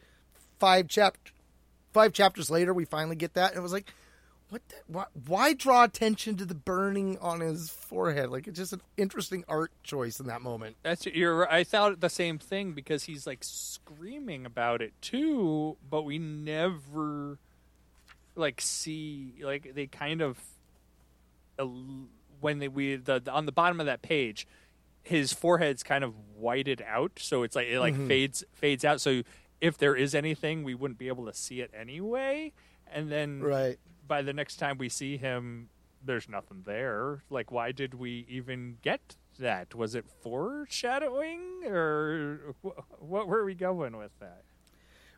five 0.59 0.89
chap 0.89 1.17
five 1.93 2.13
chapters 2.13 2.51
later 2.51 2.75
we 2.75 2.85
finally 2.85 3.17
get 3.17 3.35
that 3.35 3.51
and 3.51 3.59
it 3.59 3.63
was 3.63 3.73
like 3.73 3.93
what 4.51 4.67
the, 4.69 4.77
why, 4.87 5.05
why 5.27 5.53
draw 5.53 5.85
attention 5.85 6.37
to 6.37 6.45
the 6.45 6.55
burning 6.55 7.19
on 7.19 7.41
his 7.41 7.69
forehead 7.69 8.31
like 8.31 8.47
it's 8.47 8.59
just 8.59 8.73
an 8.73 8.81
interesting 8.97 9.45
art 9.49 9.71
choice 9.83 10.21
in 10.21 10.27
that 10.27 10.41
moment 10.41 10.77
That's 10.83 11.07
you're. 11.07 11.51
I 11.51 11.65
thought 11.65 12.01
the 12.01 12.09
same 12.09 12.39
thing 12.39 12.73
because 12.73 13.05
he's 13.05 13.27
like 13.27 13.41
screaming 13.43 14.47
about 14.47 14.83
it 14.83 14.93
too, 15.01 15.77
but 15.89 16.03
we 16.03 16.19
never 16.19 17.39
like 18.35 18.61
see 18.61 19.35
like 19.43 19.75
they 19.75 19.87
kind 19.87 20.21
of 20.21 20.39
when 22.41 22.59
they 22.59 22.69
we 22.69 22.97
the, 22.97 23.21
the- 23.21 23.33
on 23.33 23.47
the 23.47 23.53
bottom 23.53 23.81
of 23.81 23.87
that 23.87 24.03
page, 24.03 24.47
his 25.03 25.33
forehead's 25.33 25.83
kind 25.83 26.05
of 26.05 26.15
whited 26.37 26.83
out, 26.87 27.13
so 27.17 27.43
it's 27.43 27.57
like 27.57 27.69
it 27.69 27.81
like 27.81 27.95
mm-hmm. 27.95 28.09
fades 28.09 28.45
fades 28.53 28.85
out. 28.85 29.01
So 29.01 29.23
if 29.61 29.77
there 29.77 29.97
is 29.97 30.15
anything, 30.15 30.63
we 30.63 30.75
wouldn't 30.75 30.99
be 30.99 31.09
able 31.09 31.27
to 31.27 31.35
see 31.35 31.61
it 31.61 31.71
anyway. 31.79 32.53
And 32.91 33.11
then 33.11 33.41
right 33.43 33.79
by 34.09 34.23
the 34.23 34.33
next 34.33 34.57
time 34.57 34.79
we 34.79 34.89
see 34.89 35.17
him, 35.17 35.69
there's 36.05 36.29
nothing 36.29 36.63
there. 36.65 37.23
Like, 37.31 37.53
why 37.53 37.73
did 37.73 37.95
we 37.95 38.27
even 38.29 38.79
get 38.83 39.17
that? 39.39 39.75
Was 39.75 39.95
it 39.95 40.07
foreshadowing, 40.23 41.65
or 41.67 42.55
wh- 42.63 43.03
what 43.03 43.29
were 43.29 43.45
we 43.45 43.55
going 43.55 43.97
with 43.97 44.13
that? 44.21 44.43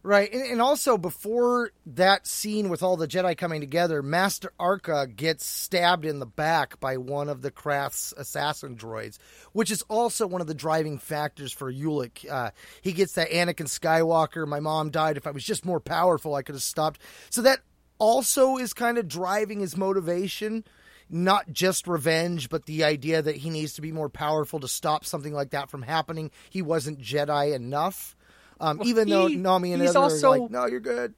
Right, 0.02 0.32
and, 0.32 0.42
and 0.42 0.62
also 0.62 0.96
before 0.96 1.72
that 1.84 2.26
scene 2.26 2.70
with 2.70 2.82
all 2.82 2.96
the 2.96 3.06
Jedi 3.06 3.36
coming 3.36 3.60
together, 3.60 4.02
Master 4.02 4.50
Arca 4.58 5.06
gets 5.06 5.44
stabbed 5.44 6.06
in 6.06 6.20
the 6.20 6.26
back 6.26 6.80
by 6.80 6.96
one 6.96 7.28
of 7.28 7.42
the 7.42 7.50
Krath's 7.50 8.14
assassin 8.16 8.76
droids, 8.76 9.18
which 9.52 9.70
is 9.70 9.82
also 9.88 10.26
one 10.26 10.40
of 10.40 10.46
the 10.46 10.54
driving 10.54 10.96
factors 10.96 11.52
for 11.52 11.70
Ulic. 11.70 12.26
Uh, 12.30 12.50
he 12.80 12.92
gets 12.92 13.12
that 13.12 13.28
Anakin 13.30 13.66
Skywalker, 13.66 14.48
my 14.48 14.60
mom 14.60 14.88
died. 14.88 15.18
If 15.18 15.26
I 15.26 15.32
was 15.32 15.44
just 15.44 15.66
more 15.66 15.80
powerful, 15.80 16.34
I 16.34 16.40
could 16.40 16.54
have 16.54 16.62
stopped. 16.62 16.98
So 17.28 17.42
that 17.42 17.60
also 18.00 18.56
is 18.56 18.72
kind 18.72 18.98
of 18.98 19.06
driving 19.06 19.60
his 19.60 19.76
motivation. 19.76 20.64
Not 21.12 21.52
just 21.52 21.88
revenge, 21.88 22.48
but 22.50 22.66
the 22.66 22.84
idea 22.84 23.20
that 23.20 23.36
he 23.36 23.50
needs 23.50 23.74
to 23.74 23.80
be 23.82 23.90
more 23.90 24.08
powerful 24.08 24.60
to 24.60 24.68
stop 24.68 25.04
something 25.04 25.32
like 25.32 25.50
that 25.50 25.68
from 25.68 25.82
happening. 25.82 26.30
He 26.48 26.62
wasn't 26.62 27.00
Jedi 27.00 27.52
enough. 27.52 28.16
Um, 28.60 28.78
Well, 28.78 28.86
even 28.88 29.08
though 29.08 29.26
Nomi 29.26 29.72
and 29.72 29.82
he's 29.82 29.96
also- 29.96 30.32
are 30.32 30.38
like, 30.38 30.50
no, 30.50 30.66
you're 30.66 30.78
good. 30.78 31.14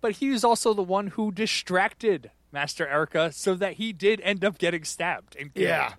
But 0.00 0.12
he 0.12 0.30
was 0.30 0.44
also 0.44 0.72
the 0.74 0.82
one 0.82 1.08
who 1.08 1.32
distracted 1.32 2.30
Master 2.52 2.88
Arca, 2.88 3.32
so 3.32 3.54
that 3.54 3.74
he 3.74 3.92
did 3.92 4.20
end 4.20 4.44
up 4.44 4.58
getting 4.58 4.84
stabbed 4.84 5.34
and 5.34 5.52
killed. 5.52 5.66
Yeah. 5.66 5.94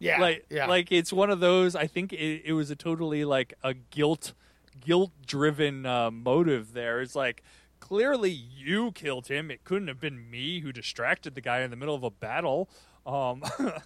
Yeah. 0.00 0.18
like 0.18 0.46
yeah. 0.50 0.66
like 0.66 0.90
it's 0.90 1.12
one 1.12 1.30
of 1.30 1.40
those. 1.40 1.76
I 1.76 1.86
think 1.86 2.12
it, 2.12 2.42
it 2.44 2.54
was 2.54 2.70
a 2.70 2.76
totally 2.76 3.24
like 3.24 3.54
a 3.62 3.74
guilt 3.74 4.32
guilt 4.80 5.12
driven 5.26 5.84
uh, 5.86 6.10
motive. 6.10 6.72
There, 6.72 7.00
it's 7.02 7.14
like 7.14 7.42
clearly 7.80 8.30
you 8.30 8.92
killed 8.92 9.26
him. 9.26 9.50
It 9.50 9.64
couldn't 9.64 9.88
have 9.88 10.00
been 10.00 10.30
me 10.30 10.60
who 10.60 10.72
distracted 10.72 11.34
the 11.34 11.40
guy 11.40 11.60
in 11.60 11.70
the 11.70 11.76
middle 11.76 11.94
of 11.94 12.04
a 12.04 12.10
battle. 12.10 12.68
Um, 13.06 13.42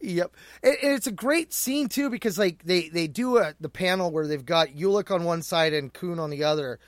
Yep, 0.00 0.34
and, 0.62 0.76
it's 0.80 1.06
a 1.06 1.12
great 1.12 1.52
scene 1.52 1.88
too 1.88 2.08
because 2.08 2.38
like 2.38 2.62
they 2.64 2.88
they 2.88 3.06
do 3.06 3.38
a, 3.38 3.54
the 3.60 3.68
panel 3.68 4.10
where 4.10 4.26
they've 4.26 4.44
got 4.44 4.68
Ulic 4.68 5.10
on 5.14 5.24
one 5.24 5.42
side 5.42 5.74
and 5.74 5.92
Kun 5.92 6.18
on 6.18 6.30
the 6.30 6.44
other, 6.44 6.78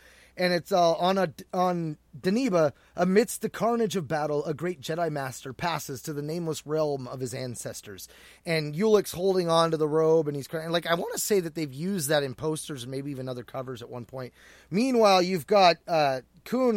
and 0.42 0.52
it's 0.52 0.72
uh, 0.72 0.94
on 0.94 1.18
a 1.18 1.32
on 1.54 1.98
Deneba 2.20 2.72
amidst 2.96 3.42
the 3.42 3.48
carnage 3.48 3.94
of 3.94 4.08
battle, 4.08 4.44
a 4.44 4.52
great 4.52 4.80
Jedi 4.80 5.08
Master 5.08 5.52
passes 5.52 6.02
to 6.02 6.12
the 6.12 6.20
nameless 6.20 6.66
realm 6.66 7.06
of 7.06 7.20
his 7.20 7.32
ancestors, 7.32 8.08
and 8.44 8.74
Ulic's 8.74 9.12
holding 9.12 9.48
on 9.48 9.70
to 9.70 9.76
the 9.76 9.86
robe 9.86 10.26
and 10.26 10.36
he's 10.36 10.48
crying. 10.48 10.70
Like 10.70 10.88
I 10.88 10.94
want 10.94 11.12
to 11.12 11.20
say 11.20 11.38
that 11.38 11.54
they've 11.54 11.72
used 11.72 12.08
that 12.08 12.24
in 12.24 12.34
posters 12.34 12.82
and 12.82 12.90
maybe 12.90 13.12
even 13.12 13.28
other 13.28 13.44
covers 13.44 13.82
at 13.82 13.88
one 13.88 14.04
point. 14.04 14.32
Meanwhile, 14.68 15.22
you've 15.22 15.46
got 15.46 15.76
uh, 15.86 16.22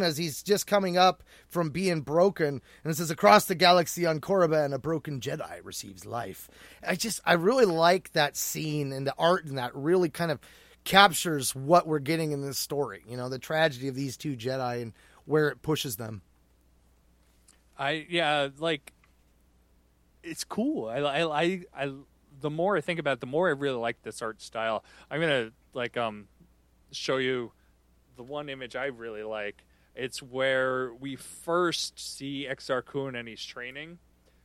as 0.00 0.16
he's 0.16 0.44
just 0.44 0.68
coming 0.68 0.96
up 0.96 1.24
from 1.48 1.70
being 1.70 2.02
broken, 2.02 2.62
and 2.84 2.92
it 2.92 2.96
says 2.96 3.10
across 3.10 3.46
the 3.46 3.56
galaxy 3.56 4.06
on 4.06 4.20
Korriban, 4.20 4.74
a 4.74 4.78
broken 4.78 5.18
Jedi 5.18 5.58
receives 5.64 6.06
life. 6.06 6.48
I 6.86 6.94
just 6.94 7.20
I 7.26 7.32
really 7.32 7.64
like 7.66 8.12
that 8.12 8.36
scene 8.36 8.92
and 8.92 9.04
the 9.04 9.14
art 9.18 9.44
and 9.46 9.58
that 9.58 9.74
really 9.74 10.08
kind 10.08 10.30
of 10.30 10.38
captures 10.86 11.54
what 11.54 11.86
we're 11.86 11.98
getting 11.98 12.32
in 12.32 12.40
this 12.40 12.58
story. 12.58 13.02
You 13.06 13.18
know, 13.18 13.28
the 13.28 13.38
tragedy 13.38 13.88
of 13.88 13.94
these 13.94 14.16
two 14.16 14.36
Jedi 14.36 14.80
and 14.80 14.92
where 15.26 15.48
it 15.48 15.60
pushes 15.60 15.96
them. 15.96 16.22
I 17.78 18.06
yeah, 18.08 18.48
like 18.58 18.94
it's 20.22 20.44
cool. 20.44 20.88
I 20.88 21.00
I 21.00 21.42
I, 21.42 21.60
I 21.76 21.92
the 22.40 22.50
more 22.50 22.76
I 22.76 22.80
think 22.80 22.98
about 22.98 23.14
it, 23.14 23.20
the 23.20 23.26
more 23.26 23.48
I 23.48 23.52
really 23.52 23.76
like 23.76 24.02
this 24.02 24.22
art 24.22 24.40
style. 24.40 24.84
I'm 25.10 25.20
gonna 25.20 25.50
like 25.74 25.98
um 25.98 26.28
show 26.92 27.18
you 27.18 27.52
the 28.16 28.22
one 28.22 28.48
image 28.48 28.76
I 28.76 28.86
really 28.86 29.24
like. 29.24 29.64
It's 29.94 30.22
where 30.22 30.94
we 30.94 31.16
first 31.16 31.98
see 31.98 32.46
Exar 32.48 32.84
Kun 32.84 33.14
and 33.14 33.26
he's 33.26 33.44
training, 33.44 33.98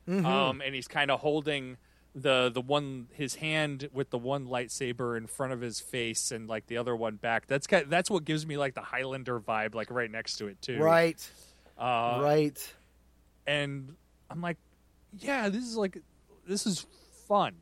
um, 0.07 0.61
and 0.61 0.73
he's 0.73 0.87
kind 0.87 1.11
of 1.11 1.19
holding 1.19 1.77
the 2.13 2.49
the 2.53 2.61
one 2.61 3.07
his 3.13 3.35
hand 3.35 3.87
with 3.93 4.09
the 4.09 4.17
one 4.17 4.45
lightsaber 4.47 5.15
in 5.17 5.27
front 5.27 5.53
of 5.53 5.61
his 5.61 5.79
face 5.79 6.31
and 6.31 6.47
like 6.49 6.67
the 6.67 6.77
other 6.77 6.95
one 6.95 7.15
back. 7.15 7.47
That's 7.47 7.67
kind 7.67 7.85
that's 7.89 8.09
what 8.11 8.25
gives 8.25 8.45
me 8.45 8.57
like 8.57 8.73
the 8.75 8.81
Highlander 8.81 9.39
vibe, 9.39 9.75
like 9.75 9.89
right 9.91 10.11
next 10.11 10.37
to 10.37 10.47
it 10.47 10.61
too. 10.61 10.77
Right. 10.79 11.25
Uh, 11.77 12.19
right. 12.21 12.73
and 13.47 13.95
I'm 14.29 14.41
like, 14.41 14.57
yeah, 15.17 15.49
this 15.49 15.63
is 15.63 15.75
like, 15.75 15.97
this 16.47 16.65
is 16.67 16.85
fun, 17.27 17.55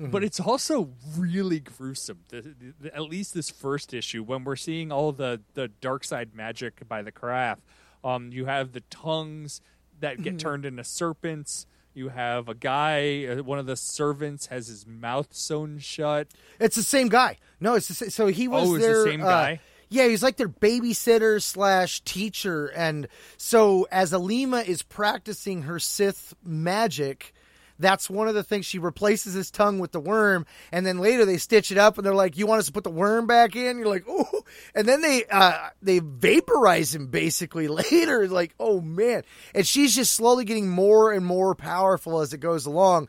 Mm-hmm. 0.00 0.10
but 0.10 0.24
it's 0.24 0.40
also 0.40 0.88
really 1.18 1.60
gruesome. 1.60 2.20
The, 2.30 2.54
the, 2.80 2.94
at 2.96 3.02
least 3.02 3.34
this 3.34 3.50
first 3.50 3.92
issue, 3.92 4.22
when 4.22 4.42
we're 4.44 4.56
seeing 4.56 4.90
all 4.90 5.12
the 5.12 5.40
the 5.54 5.68
dark 5.68 6.02
side 6.04 6.34
magic 6.34 6.88
by 6.88 7.02
the 7.02 7.12
Krath, 7.12 7.58
um, 8.02 8.30
you 8.32 8.46
have 8.46 8.72
the 8.72 8.80
tongues 8.88 9.60
that 10.00 10.14
Mm-hmm. 10.14 10.22
get 10.22 10.38
turned 10.38 10.64
into 10.64 10.82
serpents. 10.84 11.66
You 11.94 12.08
have 12.08 12.48
a 12.48 12.54
guy, 12.54 13.26
uh, 13.26 13.42
one 13.42 13.58
of 13.58 13.66
the 13.66 13.76
servants 13.76 14.46
has 14.46 14.66
his 14.68 14.86
mouth 14.86 15.28
sewn 15.32 15.78
shut. 15.78 16.28
It's 16.58 16.76
the 16.76 16.82
same 16.82 17.08
guy. 17.08 17.36
No, 17.60 17.74
it's 17.74 17.88
the, 17.88 17.94
sa- 17.94 18.08
so 18.08 18.26
he 18.28 18.48
was 18.48 18.68
Oh, 18.68 18.74
it's 18.76 18.84
the 18.86 18.92
their, 18.92 19.04
same 19.04 19.20
uh, 19.22 19.26
guy? 19.26 19.60
yeah, 19.90 20.06
he's 20.08 20.22
like 20.22 20.36
their 20.38 20.48
babysitter 20.48 21.40
slash 21.42 22.00
teacher, 22.00 22.68
and 22.68 23.08
so 23.36 23.86
as 23.92 24.12
Aleema 24.12 24.64
is 24.66 24.82
practicing 24.82 25.62
her 25.62 25.78
Sith 25.78 26.32
magic, 26.42 27.34
that's 27.78 28.10
one 28.10 28.28
of 28.28 28.34
the 28.34 28.42
things 28.42 28.66
she 28.66 28.78
replaces 28.78 29.34
his 29.34 29.50
tongue 29.50 29.78
with 29.78 29.92
the 29.92 30.00
worm, 30.00 30.46
and 30.70 30.86
then 30.86 30.98
later 30.98 31.24
they 31.24 31.38
stitch 31.38 31.70
it 31.70 31.78
up, 31.78 31.98
and 31.98 32.06
they're 32.06 32.14
like, 32.14 32.36
"You 32.36 32.46
want 32.46 32.60
us 32.60 32.66
to 32.66 32.72
put 32.72 32.84
the 32.84 32.90
worm 32.90 33.26
back 33.26 33.56
in?" 33.56 33.78
You're 33.78 33.88
like, 33.88 34.04
"Oh," 34.08 34.42
and 34.74 34.88
then 34.88 35.02
they 35.02 35.24
uh, 35.26 35.68
they 35.80 35.98
vaporize 36.00 36.94
him 36.94 37.08
basically 37.08 37.68
later. 37.68 38.28
Like, 38.28 38.54
oh 38.58 38.80
man, 38.80 39.22
and 39.54 39.66
she's 39.66 39.94
just 39.94 40.14
slowly 40.14 40.44
getting 40.44 40.68
more 40.68 41.12
and 41.12 41.24
more 41.24 41.54
powerful 41.54 42.20
as 42.20 42.32
it 42.32 42.38
goes 42.38 42.66
along, 42.66 43.08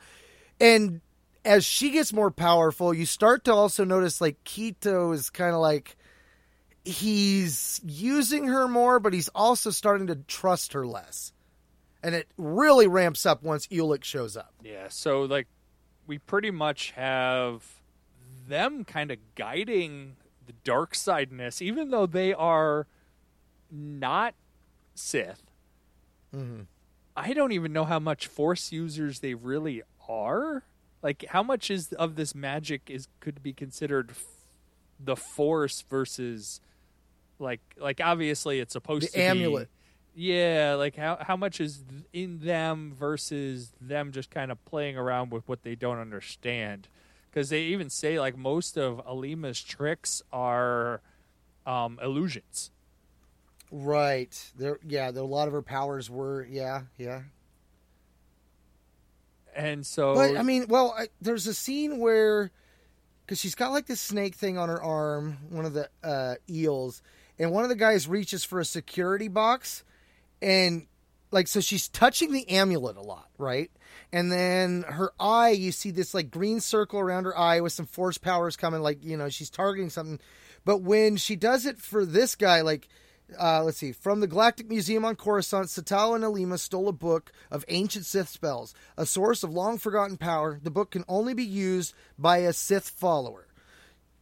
and 0.59 1.01
as 1.45 1.65
she 1.65 1.91
gets 1.91 2.13
more 2.13 2.31
powerful, 2.31 2.93
you 2.93 3.05
start 3.05 3.45
to 3.45 3.53
also 3.53 3.83
notice 3.83 4.21
like 4.21 4.43
Keto 4.43 5.13
is 5.13 5.29
kind 5.29 5.53
of 5.53 5.59
like 5.59 5.95
he's 6.85 7.81
using 7.83 8.47
her 8.47 8.67
more, 8.67 8.99
but 8.99 9.13
he's 9.13 9.29
also 9.29 9.69
starting 9.69 10.07
to 10.07 10.15
trust 10.15 10.73
her 10.73 10.85
less. 10.85 11.33
And 12.03 12.13
it 12.13 12.27
really 12.37 12.87
ramps 12.87 13.25
up 13.25 13.43
once 13.43 13.65
Ulic 13.67 14.03
shows 14.03 14.35
up. 14.35 14.53
Yeah, 14.61 14.87
so 14.89 15.23
like 15.23 15.47
we 16.05 16.17
pretty 16.17 16.51
much 16.51 16.91
have 16.91 17.63
them 18.47 18.83
kind 18.83 19.09
of 19.09 19.17
guiding 19.35 20.17
the 20.45 20.53
dark 20.65 20.93
sideness, 20.93 21.61
even 21.61 21.91
though 21.91 22.05
they 22.05 22.33
are 22.33 22.87
not 23.71 24.35
Sith. 24.95 25.41
Mm-hmm. 26.35 26.63
I 27.15 27.33
don't 27.33 27.51
even 27.51 27.71
know 27.73 27.85
how 27.85 27.99
much 27.99 28.27
Force 28.27 28.71
users 28.71 29.19
they 29.19 29.33
really 29.33 29.81
are. 30.09 30.63
Like, 31.01 31.25
how 31.29 31.43
much 31.43 31.69
is 31.69 31.93
of 31.93 32.15
this 32.15 32.33
magic 32.33 32.83
is 32.87 33.07
could 33.19 33.43
be 33.43 33.53
considered 33.53 34.11
f- 34.11 34.25
the 34.99 35.15
Force 35.15 35.83
versus, 35.89 36.59
like, 37.39 37.61
like 37.77 38.01
obviously 38.03 38.59
it's 38.59 38.73
supposed 38.73 39.07
The 39.07 39.11
to 39.11 39.17
be 39.17 39.23
amulet. 39.23 39.69
Yeah, 40.15 40.75
like 40.77 40.95
how 40.95 41.17
how 41.19 41.35
much 41.35 41.59
is 41.59 41.83
in 42.11 42.39
them 42.39 42.93
versus 42.95 43.71
them 43.81 44.11
just 44.11 44.29
kind 44.29 44.51
of 44.51 44.63
playing 44.65 44.97
around 44.97 45.31
with 45.31 45.47
what 45.47 45.63
they 45.63 45.75
don't 45.75 45.99
understand? 45.99 46.87
Because 47.29 47.49
they 47.49 47.61
even 47.63 47.89
say 47.89 48.19
like 48.19 48.37
most 48.37 48.77
of 48.77 49.01
Aleema's 49.07 49.61
tricks 49.61 50.21
are 50.31 51.01
um, 51.65 51.99
illusions. 52.01 52.69
Right. 53.71 54.51
There 54.55 54.79
yeah, 54.87 55.09
there, 55.09 55.23
a 55.23 55.25
lot 55.25 55.47
of 55.47 55.53
her 55.53 55.63
powers 55.63 56.09
were 56.09 56.45
yeah, 56.45 56.81
yeah. 56.97 57.23
And 59.55 59.85
so, 59.85 60.15
But 60.15 60.37
I 60.37 60.43
mean, 60.43 60.65
well, 60.67 60.95
I, 60.97 61.07
there's 61.21 61.47
a 61.47 61.53
scene 61.53 61.99
where 61.99 62.51
because 63.25 63.39
she's 63.39 63.55
got 63.55 63.71
like 63.71 63.87
this 63.87 64.01
snake 64.01 64.35
thing 64.35 64.57
on 64.57 64.69
her 64.69 64.81
arm, 64.81 65.37
one 65.49 65.65
of 65.65 65.73
the 65.73 65.89
uh, 66.03 66.35
eels, 66.49 67.01
and 67.39 67.51
one 67.51 67.63
of 67.63 67.69
the 67.69 67.75
guys 67.75 68.07
reaches 68.07 68.43
for 68.43 68.59
a 68.59 68.65
security 68.65 69.27
box, 69.27 69.83
and 70.43 70.87
like 71.31 71.47
so 71.47 71.61
she's 71.61 71.87
touching 71.87 72.31
the 72.31 72.47
amulet 72.49 72.97
a 72.97 73.01
lot, 73.01 73.29
right? 73.37 73.71
And 74.11 74.31
then 74.31 74.83
her 74.83 75.11
eye, 75.19 75.49
you 75.49 75.71
see 75.71 75.89
this 75.89 76.13
like 76.13 76.29
green 76.29 76.59
circle 76.59 76.99
around 76.99 77.23
her 77.23 77.37
eye 77.37 77.61
with 77.61 77.73
some 77.73 77.87
force 77.87 78.17
powers 78.17 78.55
coming, 78.55 78.81
like 78.81 79.03
you 79.03 79.17
know 79.17 79.29
she's 79.29 79.49
targeting 79.49 79.89
something. 79.89 80.19
But 80.65 80.81
when 80.81 81.17
she 81.17 81.35
does 81.35 81.65
it 81.65 81.79
for 81.79 82.05
this 82.05 82.35
guy, 82.35 82.61
like 82.61 82.87
uh, 83.39 83.63
let's 83.63 83.77
see, 83.77 83.93
from 83.93 84.19
the 84.19 84.27
Galactic 84.27 84.69
Museum 84.69 85.05
on 85.05 85.15
Coruscant, 85.15 85.67
Satal 85.67 86.13
and 86.13 86.23
Aleema 86.23 86.59
stole 86.59 86.89
a 86.89 86.93
book 86.93 87.31
of 87.49 87.65
ancient 87.69 88.05
Sith 88.05 88.29
spells, 88.29 88.75
a 88.97 89.05
source 89.05 89.43
of 89.43 89.51
long 89.51 89.77
forgotten 89.77 90.17
power. 90.17 90.59
The 90.61 90.69
book 90.69 90.91
can 90.91 91.05
only 91.07 91.33
be 91.33 91.45
used 91.45 91.95
by 92.19 92.39
a 92.39 92.53
Sith 92.53 92.89
follower. 92.89 93.47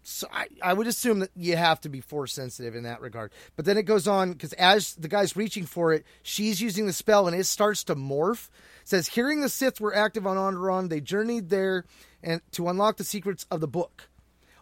So 0.04 0.28
I, 0.34 0.48
I 0.64 0.74
would 0.74 0.88
assume 0.88 1.20
that 1.20 1.30
you 1.36 1.56
have 1.56 1.80
to 1.82 1.90
be 1.90 2.02
force 2.02 2.34
sensitive 2.34 2.76
in 2.76 2.84
that 2.84 3.02
regard. 3.02 3.32
But 3.56 3.66
then 3.66 3.78
it 3.78 3.84
goes 3.84 4.08
on 4.08 4.32
because 4.32 4.54
as 4.54 4.96
the 4.96 5.08
guy's 5.08 5.36
reaching 5.36 5.66
for 5.66 5.94
it, 5.94 6.06
she's 6.24 6.62
using 6.62 6.88
the 6.88 6.94
spell 6.94 7.28
and 7.28 7.40
it 7.40 7.46
starts 7.46 7.84
to 7.86 7.96
morph. 7.96 8.50
It 8.82 8.90
says, 8.90 9.08
hearing 9.08 9.42
the 9.42 9.50
Sith 9.50 9.80
were 9.80 9.96
active 9.96 10.26
on 10.26 10.38
Onderon, 10.38 10.90
they 10.90 11.02
journeyed 11.02 11.50
there 11.50 11.86
and 12.24 12.42
to 12.52 12.68
unlock 12.68 12.98
the 12.98 13.04
secrets 13.04 13.46
of 13.52 13.62
the 13.62 13.68
book 13.68 14.10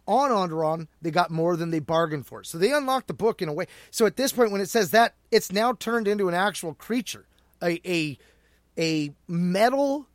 on 0.10 0.32
Onderon, 0.32 0.88
they 1.02 1.12
got 1.12 1.30
more 1.30 1.56
than 1.56 1.70
they 1.70 1.80
bargained 1.80 2.26
for. 2.26 2.44
So 2.44 2.58
they 2.58 2.74
unlocked 2.74 3.08
the 3.08 3.14
book 3.14 3.44
in 3.44 3.48
a 3.48 3.54
way. 3.54 3.68
So 3.92 4.08
at 4.08 4.18
this 4.18 4.32
point, 4.32 4.52
when 4.52 4.60
it 4.60 4.70
says 4.70 4.90
that, 4.92 5.14
it's 5.30 5.52
now 5.52 5.74
turned 5.74 6.08
into 6.08 6.28
an 6.28 6.34
actual 6.34 6.74
creature, 6.74 7.26
a 7.62 7.80
a 7.86 8.18
a 8.78 9.14
metal 9.28 10.08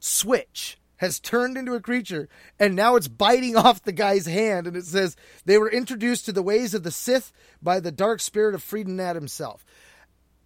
switch 0.00 0.78
has 1.04 1.20
turned 1.20 1.56
into 1.56 1.74
a 1.74 1.80
creature, 1.80 2.28
and 2.58 2.74
now 2.74 2.96
it's 2.96 3.08
biting 3.08 3.56
off 3.56 3.82
the 3.82 3.92
guy's 3.92 4.26
hand. 4.26 4.66
And 4.66 4.76
it 4.76 4.86
says 4.86 5.16
they 5.44 5.58
were 5.58 5.70
introduced 5.70 6.26
to 6.26 6.32
the 6.32 6.42
ways 6.42 6.74
of 6.74 6.82
the 6.82 6.90
Sith 6.90 7.32
by 7.62 7.80
the 7.80 7.92
dark 7.92 8.20
spirit 8.20 8.54
of 8.54 8.62
Freedon 8.62 8.96
Nadd 8.96 9.14
himself. 9.14 9.64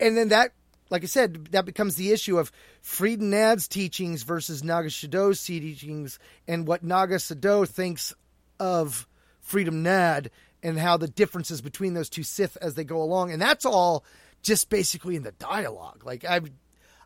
And 0.01 0.17
then 0.17 0.29
that, 0.29 0.53
like 0.91 1.03
I 1.03 1.07
said, 1.07 1.49
that 1.53 1.65
becomes 1.65 1.97
the 1.97 2.13
issue 2.13 2.39
of 2.39 2.53
Freedon 2.83 3.31
Nadd's 3.31 3.69
teachings 3.69 4.23
versus 4.23 4.63
Naga 4.63 4.91
Sadow's 4.91 5.43
teachings, 5.43 6.19
and 6.47 6.67
what 6.67 6.83
Naga 6.83 7.19
thinks 7.19 8.15
of 8.61 9.07
Freedon 9.41 9.83
Nadd, 9.83 10.29
and 10.63 10.79
how 10.79 10.97
the 10.97 11.09
differences 11.09 11.61
between 11.61 11.95
those 11.95 12.11
two 12.11 12.23
Sith 12.23 12.57
as 12.61 12.75
they 12.75 12.85
go 12.85 13.01
along. 13.01 13.31
And 13.31 13.41
that's 13.41 13.65
all 13.65 14.05
just 14.43 14.69
basically 14.71 15.17
in 15.17 15.23
the 15.23 15.33
dialogue. 15.33 16.05
Like 16.05 16.25
I've 16.25 16.51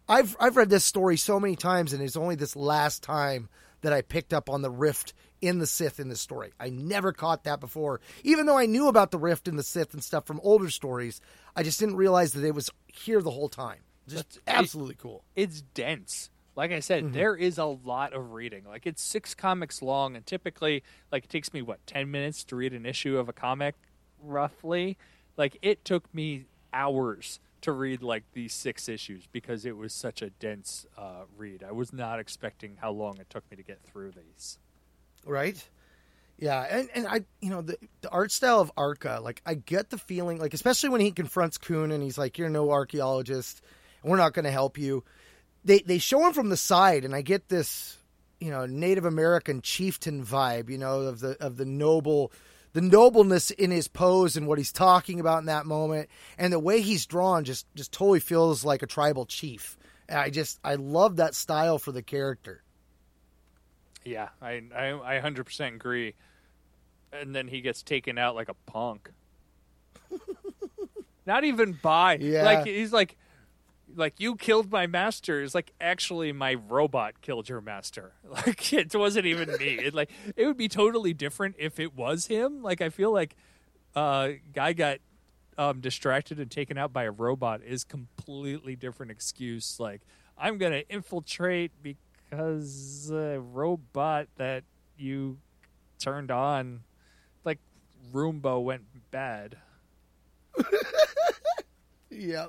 I've 0.08 0.36
I've 0.40 0.56
read 0.56 0.70
this 0.70 0.84
story 0.84 1.16
so 1.16 1.38
many 1.38 1.56
times, 1.56 1.92
and 1.92 2.02
it's 2.02 2.16
only 2.16 2.34
this 2.34 2.56
last 2.56 3.02
time 3.02 3.48
that 3.82 3.92
I 3.92 4.02
picked 4.02 4.32
up 4.32 4.48
on 4.48 4.62
the 4.62 4.70
rift 4.70 5.12
in 5.40 5.58
the 5.58 5.66
Sith 5.66 5.98
in 5.98 6.08
this 6.08 6.20
story. 6.20 6.52
I 6.58 6.70
never 6.70 7.12
caught 7.12 7.44
that 7.44 7.60
before, 7.60 8.00
even 8.22 8.46
though 8.46 8.56
I 8.56 8.66
knew 8.66 8.88
about 8.88 9.10
the 9.10 9.18
rift 9.18 9.48
in 9.48 9.56
the 9.56 9.62
Sith 9.62 9.92
and 9.92 10.02
stuff 10.02 10.26
from 10.26 10.40
older 10.42 10.70
stories. 10.70 11.20
I 11.54 11.62
just 11.62 11.80
didn't 11.80 11.96
realize 11.96 12.32
that 12.32 12.44
it 12.44 12.54
was 12.54 12.70
here 12.86 13.20
the 13.20 13.30
whole 13.30 13.48
time. 13.48 13.80
Just 14.08 14.40
absolutely 14.46 14.96
cool. 14.96 15.24
it's 15.36 15.62
dense. 15.74 16.30
Like 16.54 16.70
I 16.70 16.80
said, 16.80 17.04
mm-hmm. 17.04 17.14
there 17.14 17.34
is 17.34 17.56
a 17.56 17.64
lot 17.64 18.12
of 18.12 18.32
reading. 18.32 18.64
Like 18.64 18.86
it's 18.86 19.02
six 19.02 19.34
comics 19.34 19.80
long, 19.80 20.16
and 20.16 20.26
typically, 20.26 20.82
like 21.10 21.24
it 21.24 21.30
takes 21.30 21.52
me 21.52 21.62
what 21.62 21.84
ten 21.86 22.10
minutes 22.10 22.44
to 22.44 22.56
read 22.56 22.72
an 22.72 22.86
issue 22.86 23.16
of 23.18 23.28
a 23.28 23.32
comic, 23.32 23.74
roughly. 24.22 24.98
Like 25.36 25.56
it 25.62 25.84
took 25.84 26.12
me 26.14 26.44
hours 26.72 27.40
to 27.62 27.72
read 27.72 28.02
like 28.02 28.24
these 28.32 28.52
six 28.52 28.88
issues 28.88 29.26
because 29.32 29.64
it 29.64 29.76
was 29.76 29.92
such 29.92 30.22
a 30.22 30.30
dense 30.30 30.86
uh, 30.96 31.24
read. 31.36 31.64
I 31.66 31.72
was 31.72 31.92
not 31.92 32.18
expecting 32.18 32.76
how 32.80 32.90
long 32.92 33.18
it 33.18 33.30
took 33.30 33.48
me 33.50 33.56
to 33.56 33.62
get 33.62 33.82
through 33.82 34.12
these. 34.12 34.58
right? 35.24 35.62
Yeah, 36.38 36.66
and, 36.68 36.88
and 36.94 37.06
I, 37.06 37.20
you 37.40 37.50
know, 37.50 37.62
the, 37.62 37.76
the 38.00 38.10
art 38.10 38.32
style 38.32 38.60
of 38.60 38.72
Arca, 38.76 39.20
like 39.22 39.40
I 39.46 39.54
get 39.54 39.90
the 39.90 39.98
feeling, 39.98 40.38
like 40.38 40.54
especially 40.54 40.88
when 40.88 41.00
he 41.00 41.12
confronts 41.12 41.56
Kun 41.56 41.92
and 41.92 42.02
he's 42.02 42.18
like, 42.18 42.36
"You're 42.36 42.48
no 42.48 42.70
archaeologist, 42.72 43.62
we're 44.02 44.16
not 44.16 44.32
going 44.32 44.44
to 44.46 44.50
help 44.50 44.76
you." 44.76 45.04
They 45.64 45.80
they 45.80 45.98
show 45.98 46.26
him 46.26 46.32
from 46.32 46.48
the 46.48 46.56
side, 46.56 47.04
and 47.04 47.14
I 47.14 47.22
get 47.22 47.48
this, 47.48 47.96
you 48.40 48.50
know, 48.50 48.66
Native 48.66 49.04
American 49.04 49.62
chieftain 49.62 50.24
vibe, 50.24 50.68
you 50.68 50.78
know, 50.78 51.02
of 51.02 51.20
the 51.20 51.36
of 51.40 51.58
the 51.58 51.64
noble, 51.64 52.32
the 52.72 52.80
nobleness 52.80 53.50
in 53.50 53.70
his 53.70 53.88
pose 53.88 54.36
and 54.36 54.46
what 54.46 54.58
he's 54.58 54.72
talking 54.72 55.20
about 55.20 55.38
in 55.40 55.46
that 55.46 55.66
moment, 55.66 56.08
and 56.38 56.52
the 56.52 56.58
way 56.58 56.80
he's 56.80 57.06
drawn 57.06 57.44
just 57.44 57.66
just 57.74 57.92
totally 57.92 58.20
feels 58.20 58.64
like 58.64 58.82
a 58.82 58.86
tribal 58.86 59.26
chief. 59.26 59.76
And 60.08 60.18
I 60.18 60.30
just 60.30 60.58
I 60.64 60.74
love 60.76 61.16
that 61.16 61.34
style 61.34 61.78
for 61.78 61.92
the 61.92 62.02
character. 62.02 62.62
Yeah, 64.04 64.28
I 64.40 64.62
I, 64.74 65.16
I 65.16 65.20
100% 65.20 65.74
agree. 65.74 66.14
and 67.12 67.34
then 67.34 67.46
he 67.48 67.60
gets 67.60 67.82
taken 67.82 68.18
out 68.18 68.34
like 68.34 68.48
a 68.48 68.54
punk. 68.66 69.10
Not 71.26 71.44
even 71.44 71.72
by 71.82 72.16
Yeah. 72.20 72.42
like 72.42 72.66
he's 72.66 72.92
like 72.92 73.16
like 73.94 74.20
you 74.20 74.36
killed 74.36 74.70
my 74.70 74.86
master. 74.86 75.42
It's 75.42 75.54
like 75.54 75.72
actually 75.80 76.32
my 76.32 76.54
robot 76.54 77.20
killed 77.20 77.48
your 77.48 77.60
master. 77.60 78.12
Like 78.28 78.72
it 78.72 78.94
wasn't 78.94 79.26
even 79.26 79.48
me. 79.58 79.78
It 79.80 79.94
like 79.94 80.10
it 80.36 80.46
would 80.46 80.56
be 80.56 80.68
totally 80.68 81.12
different 81.14 81.56
if 81.58 81.78
it 81.78 81.94
was 81.94 82.26
him. 82.26 82.62
Like 82.62 82.80
I 82.80 82.88
feel 82.88 83.12
like 83.12 83.36
uh 83.94 84.30
guy 84.54 84.72
got 84.72 84.98
um 85.58 85.80
distracted 85.80 86.40
and 86.40 86.50
taken 86.50 86.78
out 86.78 86.92
by 86.92 87.04
a 87.04 87.10
robot 87.10 87.60
is 87.62 87.84
completely 87.84 88.74
different 88.76 89.12
excuse. 89.12 89.78
Like 89.78 90.00
I'm 90.38 90.58
gonna 90.58 90.82
infiltrate 90.88 91.72
because 91.82 93.10
a 93.10 93.38
robot 93.38 94.28
that 94.36 94.64
you 94.96 95.38
turned 95.98 96.30
on 96.30 96.80
like 97.44 97.58
Roomba 98.12 98.62
went 98.62 98.84
bad. 99.10 99.56
Yeah. 102.14 102.48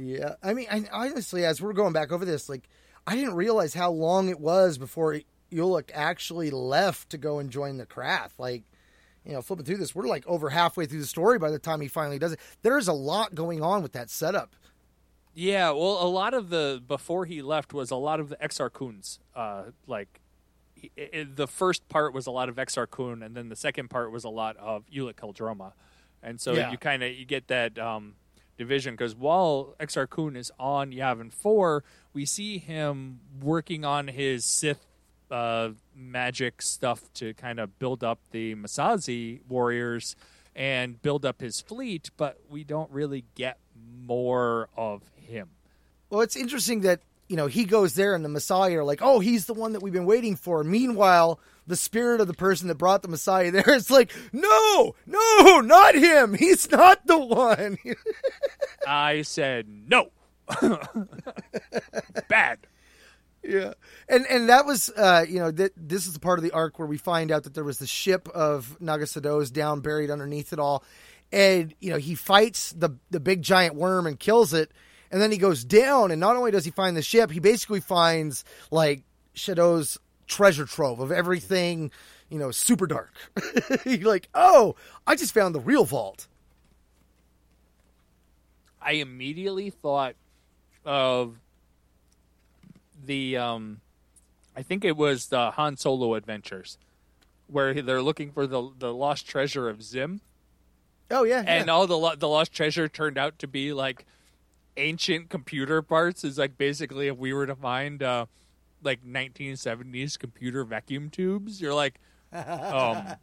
Yeah. 0.00 0.34
I 0.42 0.54
mean, 0.54 0.66
I, 0.70 0.84
honestly, 0.92 1.44
as 1.44 1.60
we're 1.60 1.72
going 1.72 1.92
back 1.92 2.12
over 2.12 2.24
this, 2.24 2.48
like, 2.48 2.68
I 3.06 3.16
didn't 3.16 3.34
realize 3.34 3.74
how 3.74 3.90
long 3.90 4.28
it 4.28 4.38
was 4.38 4.78
before 4.78 5.20
Ulic 5.52 5.90
actually 5.92 6.50
left 6.50 7.10
to 7.10 7.18
go 7.18 7.38
and 7.38 7.50
join 7.50 7.78
the 7.78 7.86
Krath. 7.86 8.30
Like, 8.38 8.62
you 9.24 9.32
know, 9.32 9.42
flipping 9.42 9.64
through 9.64 9.78
this, 9.78 9.94
we're 9.94 10.06
like 10.06 10.26
over 10.26 10.50
halfway 10.50 10.86
through 10.86 11.00
the 11.00 11.06
story 11.06 11.38
by 11.38 11.50
the 11.50 11.58
time 11.58 11.80
he 11.80 11.88
finally 11.88 12.18
does 12.18 12.32
it. 12.32 12.40
There's 12.62 12.86
a 12.86 12.92
lot 12.92 13.34
going 13.34 13.60
on 13.62 13.82
with 13.82 13.92
that 13.92 14.08
setup. 14.10 14.54
Yeah, 15.34 15.70
well, 15.70 16.02
a 16.02 16.08
lot 16.08 16.32
of 16.34 16.48
the 16.50 16.82
before 16.86 17.24
he 17.24 17.42
left 17.42 17.72
was 17.72 17.90
a 17.90 17.96
lot 17.96 18.20
of 18.20 18.28
the 18.28 18.36
Exar 18.36 18.72
Kun's. 18.72 19.20
Uh, 19.34 19.64
like 19.86 20.20
he- 20.74 20.90
i 20.98 21.26
the 21.32 21.46
first 21.46 21.88
part 21.88 22.12
was 22.14 22.26
a 22.26 22.30
lot 22.30 22.48
of 22.48 22.56
Exar 22.56 22.88
Kun, 22.90 23.22
and 23.22 23.36
then 23.36 23.48
the 23.48 23.56
second 23.56 23.88
part 23.88 24.10
was 24.12 24.24
a 24.24 24.28
lot 24.30 24.56
of 24.58 24.84
Ulic 24.86 25.14
Qel-Droma, 25.14 25.72
and 26.22 26.40
so 26.40 26.54
Yeah. 26.54 26.70
you 26.70 26.78
kind 26.78 27.02
of 27.02 27.12
you 27.14 27.24
get 27.24 27.48
that 27.48 27.78
um, 27.78 28.14
division 28.58 28.94
because 28.94 29.14
while 29.14 29.74
Exar 29.80 30.10
Kun 30.10 30.36
is 30.36 30.52
on 30.58 30.92
Yavin 30.92 31.32
Four, 31.32 31.84
we 32.12 32.26
see 32.26 32.58
him 32.58 33.20
working 33.40 33.84
on 33.84 34.08
his 34.08 34.44
Sith 34.44 34.84
uh, 35.30 35.70
magic 35.94 36.60
stuff 36.60 37.12
to 37.14 37.32
kind 37.34 37.58
of 37.60 37.78
build 37.78 38.04
up 38.04 38.18
the 38.32 38.54
Massassi 38.54 39.40
warriors 39.48 40.16
and 40.54 41.00
build 41.00 41.24
up 41.24 41.40
his 41.40 41.60
fleet, 41.60 42.10
but 42.16 42.38
we 42.50 42.64
don't 42.64 42.90
really 42.90 43.24
get 43.34 43.58
more 44.04 44.68
of 44.76 45.02
him. 45.14 45.50
Well, 46.10 46.22
it's 46.22 46.36
interesting 46.36 46.80
that, 46.80 47.00
you 47.28 47.36
know, 47.36 47.46
he 47.46 47.64
goes 47.64 47.94
there 47.94 48.14
and 48.14 48.24
the 48.24 48.28
Massassi 48.28 48.74
are 48.74 48.84
like, 48.84 49.00
oh, 49.02 49.20
he's 49.20 49.46
the 49.46 49.54
one 49.54 49.72
that 49.72 49.82
we've 49.82 49.92
been 49.92 50.06
waiting 50.06 50.34
for. 50.34 50.64
Meanwhile, 50.64 51.38
the 51.68 51.76
spirit 51.76 52.20
of 52.20 52.26
the 52.26 52.34
person 52.34 52.66
that 52.68 52.76
brought 52.76 53.02
the 53.02 53.08
Massassi 53.08 53.52
there 53.52 53.70
is 53.74 53.90
like, 53.90 54.12
no, 54.32 54.94
no, 55.06 55.60
not 55.60 55.94
him. 55.94 56.34
He's 56.34 56.70
not 56.70 57.06
the 57.06 57.18
one. 57.18 57.78
I 58.86 59.22
said 59.22 59.68
no. 59.68 60.10
Bad. 62.28 62.58
Yeah, 63.42 63.74
and 64.08 64.26
and 64.26 64.48
that 64.48 64.66
was 64.66 64.90
uh, 64.96 65.24
you 65.28 65.38
know 65.38 65.50
that 65.50 65.72
this 65.76 66.06
is 66.06 66.14
the 66.14 66.20
part 66.20 66.38
of 66.38 66.42
the 66.42 66.50
arc 66.50 66.78
where 66.78 66.88
we 66.88 66.98
find 66.98 67.30
out 67.30 67.44
that 67.44 67.54
there 67.54 67.64
was 67.64 67.78
the 67.78 67.86
ship 67.86 68.28
of 68.30 68.80
Naga 68.80 69.06
Sadow's 69.06 69.50
down 69.50 69.80
buried 69.80 70.10
underneath 70.10 70.52
it 70.52 70.58
all, 70.58 70.82
and 71.30 71.72
you 71.78 71.90
know 71.90 71.98
he 71.98 72.14
fights 72.14 72.72
the 72.72 72.96
the 73.10 73.20
big 73.20 73.42
giant 73.42 73.74
worm 73.76 74.06
and 74.06 74.18
kills 74.18 74.54
it, 74.54 74.72
and 75.10 75.22
then 75.22 75.30
he 75.30 75.38
goes 75.38 75.64
down, 75.64 76.10
and 76.10 76.20
not 76.20 76.36
only 76.36 76.50
does 76.50 76.64
he 76.64 76.70
find 76.70 76.96
the 76.96 77.02
ship, 77.02 77.30
he 77.30 77.40
basically 77.40 77.80
finds 77.80 78.44
like 78.70 79.04
Sadow's 79.34 79.98
treasure 80.28 80.66
trove 80.66 81.00
of 81.00 81.10
everything, 81.10 81.90
you 82.30 82.38
know, 82.38 82.50
super 82.50 82.86
dark. 82.86 83.12
He's 83.84 84.04
like, 84.04 84.28
oh, 84.34 84.76
I 85.06 85.16
just 85.16 85.34
found 85.34 85.54
the 85.54 85.60
real 85.60 85.84
vault. 85.84 86.28
I 88.80 88.92
immediately 88.92 89.70
thought 89.70 90.14
of 90.84 91.36
the 93.04 93.36
um 93.36 93.80
I 94.56 94.62
think 94.62 94.84
it 94.84 94.96
was 94.96 95.26
the 95.26 95.50
Han 95.52 95.76
Solo 95.76 96.14
adventures 96.14 96.78
where 97.48 97.74
they're 97.74 98.02
looking 98.02 98.30
for 98.30 98.46
the 98.46 98.70
the 98.78 98.94
lost 98.94 99.26
treasure 99.28 99.68
of 99.68 99.78
Xim 99.78 100.20
Oh 101.10 101.24
yeah, 101.24 101.42
yeah. 101.42 101.54
and 101.54 101.70
all 101.70 101.86
the 101.86 101.98
lo- 101.98 102.14
the 102.16 102.28
lost 102.28 102.52
treasure 102.52 102.88
turned 102.88 103.18
out 103.18 103.38
to 103.40 103.46
be 103.46 103.72
like 103.72 104.06
ancient 104.76 105.28
computer 105.28 105.82
parts 105.82 106.22
is 106.24 106.38
like 106.38 106.56
basically 106.56 107.08
if 107.08 107.16
we 107.16 107.32
were 107.32 107.46
to 107.46 107.56
find 107.56 108.02
uh 108.02 108.26
like 108.82 109.04
1970s 109.04 110.18
computer 110.18 110.64
vacuum 110.64 111.10
tubes. 111.10 111.60
You're 111.60 111.74
like 111.74 112.00
um 112.32 113.02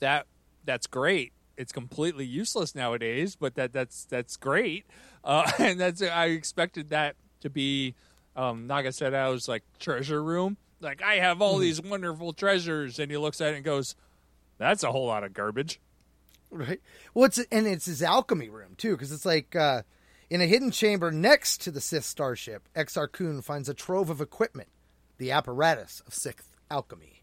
that 0.00 0.26
that's 0.64 0.86
great. 0.86 1.32
It's 1.56 1.72
completely 1.72 2.26
useless 2.26 2.74
nowadays 2.74 3.36
but 3.36 3.54
that 3.54 3.72
that's 3.72 4.04
that's 4.04 4.36
great. 4.36 4.84
Uh 5.22 5.50
and 5.58 5.80
that's 5.80 6.02
i 6.02 6.26
expected 6.26 6.90
that 6.90 7.16
to 7.40 7.50
be 7.50 7.94
um 8.36 8.66
Naga 8.66 8.92
Sadow's 8.92 9.48
like 9.48 9.62
treasure 9.78 10.22
room. 10.22 10.56
Like 10.80 11.02
i 11.02 11.16
have 11.16 11.40
all 11.40 11.58
these 11.58 11.80
wonderful 11.80 12.32
treasures. 12.32 12.98
And 12.98 13.10
he 13.10 13.16
looks 13.16 13.40
at 13.40 13.52
it 13.52 13.56
and 13.56 13.64
goes 13.64 13.94
that's 14.58 14.82
a 14.82 14.92
whole 14.92 15.06
lot 15.06 15.24
of 15.24 15.32
garbage. 15.32 15.80
Right. 16.50 16.80
Well, 17.12 17.24
it's 17.24 17.38
and 17.50 17.66
it's 17.66 17.86
his 17.86 18.02
alchemy 18.02 18.48
room 18.48 18.74
too, 18.76 18.92
because 18.92 19.10
it's 19.10 19.26
like 19.26 19.56
uh, 19.56 19.82
in 20.30 20.40
a 20.40 20.46
hidden 20.46 20.70
chamber 20.70 21.10
next 21.10 21.62
to 21.62 21.70
the 21.70 21.80
Sith 21.80 22.04
starship. 22.04 22.68
Exar 22.74 23.10
Kun 23.10 23.42
finds 23.42 23.68
a 23.68 23.74
trove 23.74 24.10
of 24.10 24.20
equipment, 24.20 24.68
the 25.18 25.32
apparatus 25.32 26.02
of 26.06 26.14
Sith 26.14 26.56
alchemy, 26.70 27.22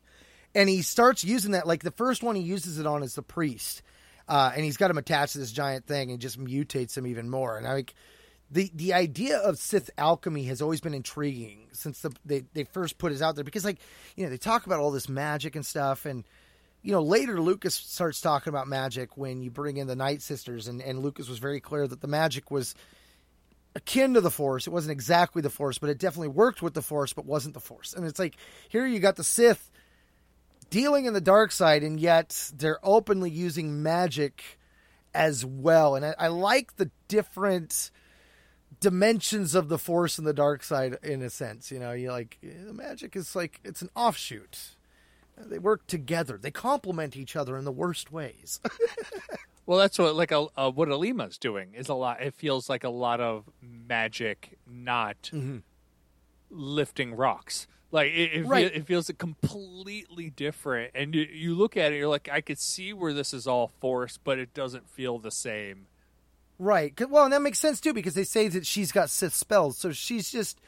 and 0.54 0.70
he 0.70 0.82
starts 0.82 1.24
using 1.24 1.52
that. 1.52 1.68
Like 1.68 1.84
the 1.84 1.91
first 1.91 2.24
one 2.24 2.36
he 2.36 2.41
uses 2.41 2.80
it 2.80 2.86
on 2.86 3.04
is 3.04 3.16
the 3.16 3.22
priest, 3.22 3.82
uh, 4.28 4.52
and 4.56 4.64
he's 4.64 4.78
got 4.78 4.91
him 4.91 4.97
attached 4.97 5.34
to 5.34 5.39
this 5.39 5.52
giant 5.52 5.86
thing 5.86 6.12
and 6.12 6.20
just 6.20 6.39
mutates 6.39 6.97
him 6.97 7.08
even 7.08 7.30
more. 7.30 7.58
And 7.58 7.68
I 7.68 7.74
like 7.74 7.93
the 8.52 8.70
the 8.76 8.93
idea 8.93 9.38
of 9.38 9.58
Sith 9.58 9.89
alchemy 9.97 10.43
has 10.43 10.62
always 10.62 10.82
been 10.82 10.93
intriguing 10.93 11.68
since 11.72 12.02
the 12.02 12.14
they 12.26 12.43
they 12.54 12.66
first 12.66 12.97
put 12.97 13.12
it 13.12 13.22
out 13.22 13.36
there 13.36 13.43
because 13.43 13.66
like 13.66 13.80
you 14.16 14.24
know 14.24 14.30
they 14.30 14.38
talk 14.38 14.66
about 14.66 14.80
all 14.80 14.91
this 14.91 15.10
magic 15.10 15.56
and 15.56 15.66
stuff 15.66 16.06
and 16.06 16.26
you 16.82 16.92
know, 16.92 17.02
later 17.02 17.40
Lucas 17.40 17.76
starts 17.76 18.22
talking 18.22 18.50
about 18.50 18.68
magic 18.68 19.18
when 19.18 19.42
you 19.42 19.52
bring 19.52 19.78
in 19.78 19.88
the 19.88 19.96
Night 19.96 20.22
Sisters, 20.22 20.68
and, 20.68 20.82
and 20.82 21.00
Lucas 21.00 21.30
was 21.30 21.38
very 21.38 21.60
clear 21.60 21.88
that 21.88 22.02
the 22.02 22.08
magic 22.08 22.50
was 22.50 22.74
akin 23.76 24.16
to 24.16 24.22
the 24.22 24.32
Force. 24.32 24.68
It 24.68 24.74
wasn't 24.74 24.92
exactly 24.92 25.42
the 25.42 25.50
Force, 25.50 25.78
but 25.78 25.90
it 25.90 26.00
definitely 26.00 26.30
worked 26.30 26.62
with 26.62 26.74
the 26.74 26.82
Force, 26.82 27.14
but 27.14 27.26
wasn't 27.26 27.54
the 27.54 27.60
Force. 27.60 27.94
And 27.94 28.06
it's 28.06 28.20
like 28.20 28.36
here 28.70 28.86
you 28.86 29.00
got 29.00 29.16
the 29.16 29.24
Sith 29.24 29.72
dealing 30.70 31.06
in 31.06 31.14
the 31.14 31.22
dark 31.22 31.52
side, 31.52 31.84
and 31.84 32.00
yet 32.00 32.52
they're 32.56 32.80
openly 32.84 33.30
using 33.30 33.84
magic 33.84 34.60
as 35.14 35.46
well. 35.46 35.96
And 35.96 36.06
I, 36.06 36.16
I 36.18 36.28
like 36.28 36.78
the 36.78 36.90
different 37.08 37.92
dimensions 38.80 39.54
of 39.54 39.70
the 39.70 39.78
Force 39.78 40.18
and 40.18 40.26
the 40.26 40.34
dark 40.34 40.64
side 40.64 40.98
in 41.04 41.22
a 41.22 41.30
sense. 41.30 41.72
You 41.72 41.80
know, 41.80 41.92
you 41.92 42.12
like 42.12 42.38
the 42.42 42.74
magic 42.74 43.16
is 43.16 43.36
like 43.36 43.60
it's 43.64 43.82
an 43.82 43.90
offshoot. 43.96 44.76
They 45.48 45.60
work 45.60 45.88
together. 45.88 46.38
They 46.42 46.52
complement 46.52 47.16
each 47.16 47.36
other 47.36 47.58
in 47.58 47.66
the 47.66 47.72
worst 47.72 48.12
ways. 48.12 48.60
Well, 49.66 49.80
that's 49.80 49.98
what 50.00 50.16
like 50.16 50.32
a, 50.32 50.48
a 50.58 50.70
what 50.70 50.89
Aleema's 50.89 51.38
doing 51.38 51.76
is 51.76 51.88
a 51.88 51.94
lot. 51.94 52.22
It 52.22 52.34
feels 52.34 52.70
like 52.70 52.84
a 52.84 52.89
lot 52.89 53.22
of 53.22 53.50
magic, 53.62 54.58
not 54.70 55.16
mm-hmm. 55.32 55.60
lifting 56.50 57.14
rocks. 57.14 57.68
Like 57.92 58.12
it, 58.12 58.34
it, 58.34 58.46
Right. 58.48 58.66
it 58.74 58.86
feels 58.86 59.10
completely 59.18 60.30
different. 60.30 60.92
And 60.96 61.14
you, 61.14 61.22
you 61.22 61.56
look 61.56 61.78
at 61.78 61.94
it, 61.94 61.98
you're 61.98 62.10
like, 62.10 62.30
I 62.30 62.42
could 62.42 62.60
see 62.60 62.92
where 62.92 63.14
this 63.14 63.34
is 63.34 63.48
all 63.48 63.72
force, 63.80 64.18
but 64.22 64.39
it 64.39 64.54
doesn't 64.54 64.89
feel 64.89 65.20
the 65.20 65.32
same. 65.32 65.88
Right. 66.58 66.94
Well, 67.10 67.26
and 67.26 67.34
that 67.34 67.42
makes 67.42 67.60
sense 67.60 67.80
too 67.80 67.94
because 67.94 68.14
they 68.14 68.24
say 68.24 68.48
that 68.50 68.66
she's 68.66 68.92
got 68.92 69.10
Sith 69.10 69.34
spells, 69.34 69.78
so 69.78 69.92
she's 69.92 70.32
just 70.32 70.60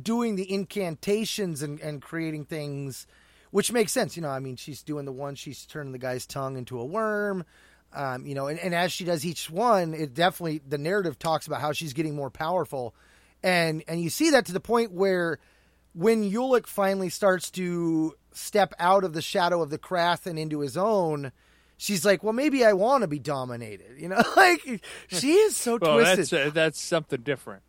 doing 0.00 0.36
the 0.36 0.52
incantations 0.52 1.62
and, 1.62 1.80
and 1.80 2.02
creating 2.02 2.44
things, 2.44 3.06
which 3.50 3.72
makes 3.72 3.92
sense. 3.92 4.16
You 4.16 4.22
know, 4.22 4.28
I 4.30 4.38
mean, 4.40 4.56
she's 4.56 4.82
doing 4.82 5.04
the 5.04 5.12
one, 5.12 5.34
she's 5.34 5.66
turning 5.66 5.92
the 5.92 5.98
guy's 5.98 6.26
tongue 6.26 6.56
into 6.56 6.78
a 6.80 6.84
worm. 6.84 7.44
Um, 7.92 8.24
you 8.24 8.34
know, 8.36 8.46
and, 8.46 8.58
and 8.60 8.72
as 8.74 8.92
she 8.92 9.04
does 9.04 9.26
each 9.26 9.50
one, 9.50 9.94
it 9.94 10.14
definitely 10.14 10.60
the 10.66 10.78
narrative 10.78 11.18
talks 11.18 11.46
about 11.48 11.60
how 11.60 11.72
she's 11.72 11.92
getting 11.92 12.14
more 12.14 12.30
powerful, 12.30 12.94
and 13.42 13.82
and 13.88 14.00
you 14.00 14.10
see 14.10 14.30
that 14.30 14.46
to 14.46 14.52
the 14.52 14.60
point 14.60 14.92
where 14.92 15.40
when 15.92 16.30
Ulic 16.30 16.66
finally 16.68 17.08
starts 17.08 17.50
to 17.52 18.14
step 18.32 18.74
out 18.78 19.02
of 19.02 19.12
the 19.12 19.20
shadow 19.22 19.60
of 19.60 19.70
the 19.70 19.78
Krath 19.78 20.26
and 20.26 20.38
into 20.38 20.60
his 20.60 20.76
own, 20.76 21.32
she's 21.78 22.04
like, 22.04 22.22
"Well, 22.22 22.32
maybe 22.32 22.64
I 22.64 22.74
want 22.74 23.02
to 23.02 23.08
be 23.08 23.18
dominated." 23.18 23.98
You 23.98 24.08
know, 24.10 24.22
like 24.36 24.84
she 25.08 25.32
is 25.32 25.56
so 25.56 25.76
Well, 25.82 25.94
twisted. 25.96 26.18
that's 26.18 26.32
uh, 26.32 26.50
that's 26.54 26.80
something 26.80 27.22
different. 27.22 27.64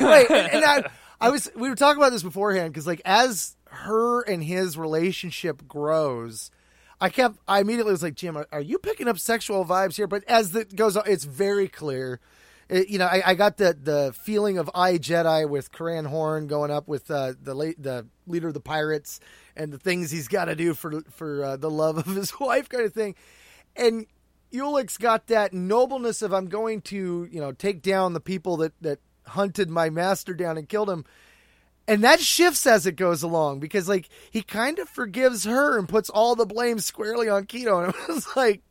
right 0.00 0.30
and, 0.30 0.52
and 0.52 0.64
I, 0.64 0.84
I 1.20 1.30
was 1.30 1.50
we 1.56 1.68
were 1.68 1.74
talking 1.74 2.00
about 2.00 2.12
this 2.12 2.22
beforehand 2.22 2.72
because 2.72 2.86
like 2.86 3.02
as 3.04 3.56
her 3.72 4.22
and 4.22 4.44
his 4.44 4.76
relationship 4.78 5.66
grows 5.66 6.50
i 7.00 7.08
kept 7.08 7.38
i 7.48 7.60
immediately 7.60 7.92
was 7.92 8.02
like 8.02 8.14
jim 8.14 8.36
are, 8.52 8.60
you 8.60 8.78
picking 8.78 9.08
up 9.08 9.18
sexual 9.18 9.64
vibes 9.64 9.96
here 9.96 10.06
but 10.06 10.22
as 10.28 10.54
it 10.54 10.76
goes 10.76 10.96
on 10.96 11.04
it's 11.06 11.24
very 11.24 11.68
clear 11.68 12.20
It- 12.68 12.88
you 12.88 12.98
know, 12.98 13.06
I, 13.06 13.22
I 13.26 13.34
got 13.34 13.56
the 13.56 13.76
the 13.80 14.14
feeling 14.24 14.56
of 14.56 14.70
I 14.74 14.96
Jedi 14.98 15.48
with 15.48 15.72
Corran 15.72 16.06
Horn 16.06 16.46
going 16.46 16.70
up 16.70 16.86
with 16.88 17.10
uh, 17.10 17.34
the 17.42 17.54
late 17.54 17.82
the 17.82 18.06
leader 18.26 18.48
of 18.48 18.54
the 18.54 18.60
pirates 18.60 19.20
and 19.56 19.72
the 19.72 19.78
things 19.78 20.10
he's 20.10 20.28
got 20.28 20.46
to 20.46 20.54
do 20.56 20.72
for 20.72 21.02
for 21.10 21.44
uh, 21.44 21.56
the 21.56 21.68
love 21.70 21.98
of 21.98 22.06
his 22.06 22.32
wife, 22.40 22.68
kind 22.70 22.84
of 22.84 22.94
thing. 22.94 23.14
And 23.76 24.06
Ulic's 24.52 24.96
got 24.96 25.26
that 25.26 25.52
nobleness 25.52 26.22
of 26.22 26.32
I'm 26.32 26.46
going 26.48 26.80
to 26.82 27.28
you 27.30 27.40
know 27.40 27.52
take 27.52 27.82
down 27.82 28.12
the 28.14 28.20
people 28.20 28.56
that 28.58 28.72
that 28.80 29.00
hunted 29.26 29.68
my 29.68 29.90
master 29.90 30.32
down 30.32 30.56
and 30.56 30.68
killed 30.68 30.88
him. 30.88 31.04
And 31.88 32.04
that 32.04 32.20
shifts 32.20 32.66
as 32.66 32.86
it 32.86 32.96
goes 32.96 33.22
along 33.22 33.58
because, 33.60 33.88
like, 33.88 34.08
he 34.30 34.42
kind 34.42 34.78
of 34.78 34.88
forgives 34.88 35.44
her 35.44 35.78
and 35.78 35.88
puts 35.88 36.08
all 36.08 36.36
the 36.36 36.46
blame 36.46 36.78
squarely 36.78 37.28
on 37.28 37.44
Keto. 37.46 37.84
And 37.84 37.94
it 37.94 38.08
was 38.08 38.26
like, 38.36 38.62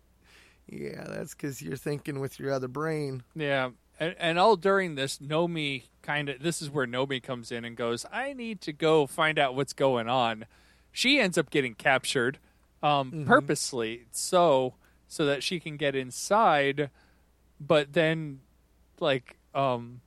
yeah, 0.68 1.04
that's 1.08 1.34
because 1.34 1.62
you're 1.62 1.76
thinking 1.76 2.20
with 2.20 2.40
your 2.40 2.54
other 2.54 2.70
brain. 2.70 3.24
Yeah, 3.36 3.72
and, 4.00 4.16
and 4.18 4.40
all 4.40 4.56
during 4.56 4.96
this, 4.96 5.20
Nomi 5.20 5.84
kind 6.02 6.30
of 6.30 6.42
this 6.42 6.62
is 6.62 6.70
where 6.70 6.88
Nomi 6.88 7.22
comes 7.22 7.52
in 7.52 7.66
and 7.66 7.76
goes, 7.76 8.06
"I 8.12 8.34
need 8.34 8.62
to 8.62 8.74
go 8.74 9.06
find 9.06 9.38
out 9.38 9.56
what's 9.56 9.74
going 9.74 10.08
on." 10.08 10.46
She 10.92 11.20
ends 11.20 11.38
up 11.38 11.50
getting 11.50 11.76
captured, 11.76 12.40
um, 12.82 13.26
purposely, 13.28 14.06
so 14.12 14.76
so 15.08 15.26
that 15.26 15.44
she 15.44 15.60
can 15.60 15.76
get 15.76 15.94
inside, 15.94 16.90
but 17.60 17.92
then, 17.94 18.40
like, 19.00 19.38
um, 19.54 20.00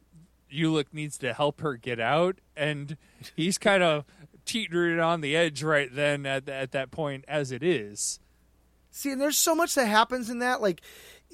Ulic 0.55 0.87
needs 0.93 1.19
to 1.19 1.33
help 1.33 1.61
her 1.61 1.77
get 1.77 2.01
out, 2.01 2.39
and 2.57 2.97
he's 3.35 3.59
kind 3.59 3.83
of 3.83 4.05
teetering 4.45 5.01
on 5.01 5.21
the 5.21 5.35
edge 5.35 5.63
right 5.63 5.89
then 5.93 6.27
at 6.27 6.49
at 6.49 6.73
that 6.73 6.91
point 6.91 7.25
as 7.27 7.51
it 7.51 7.63
is. 7.63 8.21
See, 8.91 9.11
and 9.11 9.21
there's 9.21 9.39
so 9.39 9.55
much 9.55 9.75
that 9.75 9.87
happens 9.87 10.31
in 10.31 10.39
that. 10.39 10.63
Like, 10.63 10.81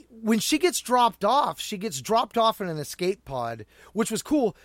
when 0.08 0.38
she 0.38 0.58
gets 0.58 0.80
dropped 0.80 1.24
off, 1.24 1.60
she 1.60 1.76
gets 1.76 2.00
dropped 2.00 2.38
off 2.38 2.60
in 2.60 2.68
an 2.68 2.78
escape 2.78 3.24
pod, 3.24 3.66
which 3.92 4.10
was 4.10 4.22
cool. 4.22 4.56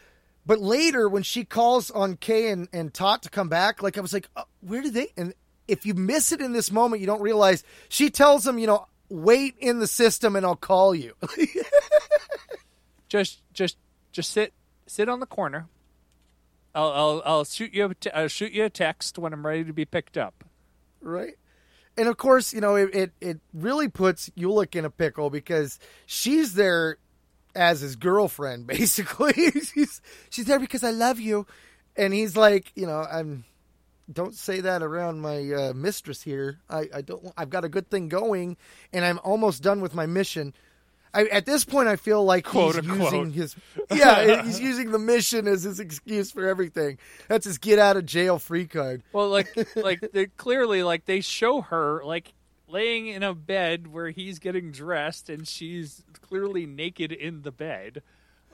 But 0.45 0.59
later, 0.59 1.09
when 1.09 1.23
she 1.23 1.43
calls 1.43 1.91
on 1.91 2.15
Cay 2.15 2.51
and, 2.51 2.69
and 2.71 2.93
Tott 2.93 3.23
to 3.23 3.29
come 3.29 3.49
back, 3.49 3.83
like, 3.83 3.97
I 3.97 4.01
was 4.01 4.13
like, 4.13 4.29
uh, 4.35 4.43
where 4.61 4.81
did 4.81 4.93
they? 4.93 5.07
And 5.17 5.33
if 5.67 5.85
you 5.85 5.93
miss 5.93 6.31
it 6.31 6.39
in 6.39 6.53
this 6.53 6.71
moment, 6.71 7.01
you 7.01 7.07
don't 7.07 7.21
realize 7.21 7.63
she 7.89 8.09
tells 8.09 8.43
them, 8.43 8.59
you 8.59 8.67
know, 8.67 8.87
wait 9.09 9.55
in 9.59 9.79
the 9.79 9.87
system 9.87 10.35
and 10.35 10.45
I'll 10.45 10.55
call 10.55 10.95
you. 10.95 11.15
just 13.09 13.41
just 13.53 13.77
just 14.15 14.31
sit 14.31 14.53
sit 14.87 15.09
on 15.09 15.19
the 15.19 15.25
corner. 15.25 15.67
I'll 16.73 16.91
I'll, 16.91 17.21
I'll 17.25 17.43
shoot 17.43 17.73
you 17.73 17.85
a 17.85 17.93
t- 17.93 18.11
I'll 18.11 18.29
shoot 18.29 18.53
you 18.53 18.63
a 18.63 18.69
text 18.69 19.19
when 19.19 19.33
I'm 19.33 19.45
ready 19.45 19.65
to 19.65 19.73
be 19.73 19.83
picked 19.85 20.17
up. 20.17 20.45
right? 21.01 21.35
And 21.97 22.07
of 22.07 22.17
course, 22.17 22.53
you 22.53 22.61
know, 22.61 22.75
it, 22.75 22.93
it, 22.93 23.11
it 23.21 23.39
really 23.53 23.87
puts 23.87 24.29
Ulic 24.31 24.75
in 24.75 24.83
a 24.85 24.89
pickle 24.89 25.29
because 25.29 25.79
she's 26.05 26.53
there 26.53 26.97
as 27.55 27.79
his 27.81 27.95
girlfriend, 27.95 28.67
basically. 28.75 29.51
she's 29.51 30.01
she's 30.29 30.45
there 30.45 30.59
because 30.59 30.83
I 30.83 30.91
love 30.91 31.19
you, 31.19 31.45
and 31.97 32.13
he's 32.13 32.37
like, 32.37 32.71
you 32.75 32.87
know, 32.87 33.01
I'm. 33.01 33.43
Don't 34.11 34.35
say 34.35 34.61
that 34.61 34.83
around 34.83 35.19
my 35.21 35.51
uh, 35.51 35.73
mistress 35.73 36.21
here. 36.21 36.59
I, 36.69 36.87
I 36.93 37.01
don't. 37.01 37.33
I've 37.35 37.49
got 37.49 37.65
a 37.65 37.69
good 37.69 37.89
thing 37.89 38.07
going, 38.07 38.55
and 38.93 39.03
I'm 39.03 39.19
almost 39.23 39.63
done 39.63 39.81
with 39.81 39.95
my 39.95 40.05
mission. 40.05 40.53
I, 41.15 41.23
at 41.27 41.45
this 41.45 41.63
point, 41.63 41.87
I 41.87 41.95
feel 41.95 42.23
like 42.25 42.43
Quote, 42.45 42.75
he's 42.75 42.89
unquote. 42.89 43.13
using 43.13 43.31
his 43.31 43.55
yeah, 43.91 44.43
he's 44.45 44.59
using 44.59 44.91
the 44.91 44.99
mission 44.99 45.47
as 45.47 45.63
his 45.63 45.79
excuse 45.79 46.29
for 46.31 46.45
everything. 46.47 46.97
That's 47.29 47.45
his 47.45 47.57
get 47.57 47.79
out 47.79 47.95
of 47.97 48.05
jail 48.05 48.37
free 48.37 48.67
card. 48.67 49.01
Well, 49.13 49.29
like 49.29 49.47
like 49.77 50.01
they 50.11 50.25
clearly 50.27 50.83
like 50.83 51.05
they 51.05 51.21
show 51.21 51.61
her 51.61 52.01
like 52.03 52.33
laying 52.67 53.07
in 53.07 53.23
a 53.23 53.33
bed 53.33 53.87
where 53.87 54.09
he's 54.09 54.39
getting 54.39 54.71
dressed 54.71 55.29
and 55.29 55.47
she's 55.47 56.03
clearly 56.21 56.65
naked 56.65 57.11
in 57.11 57.43
the 57.43 57.51
bed. 57.51 58.01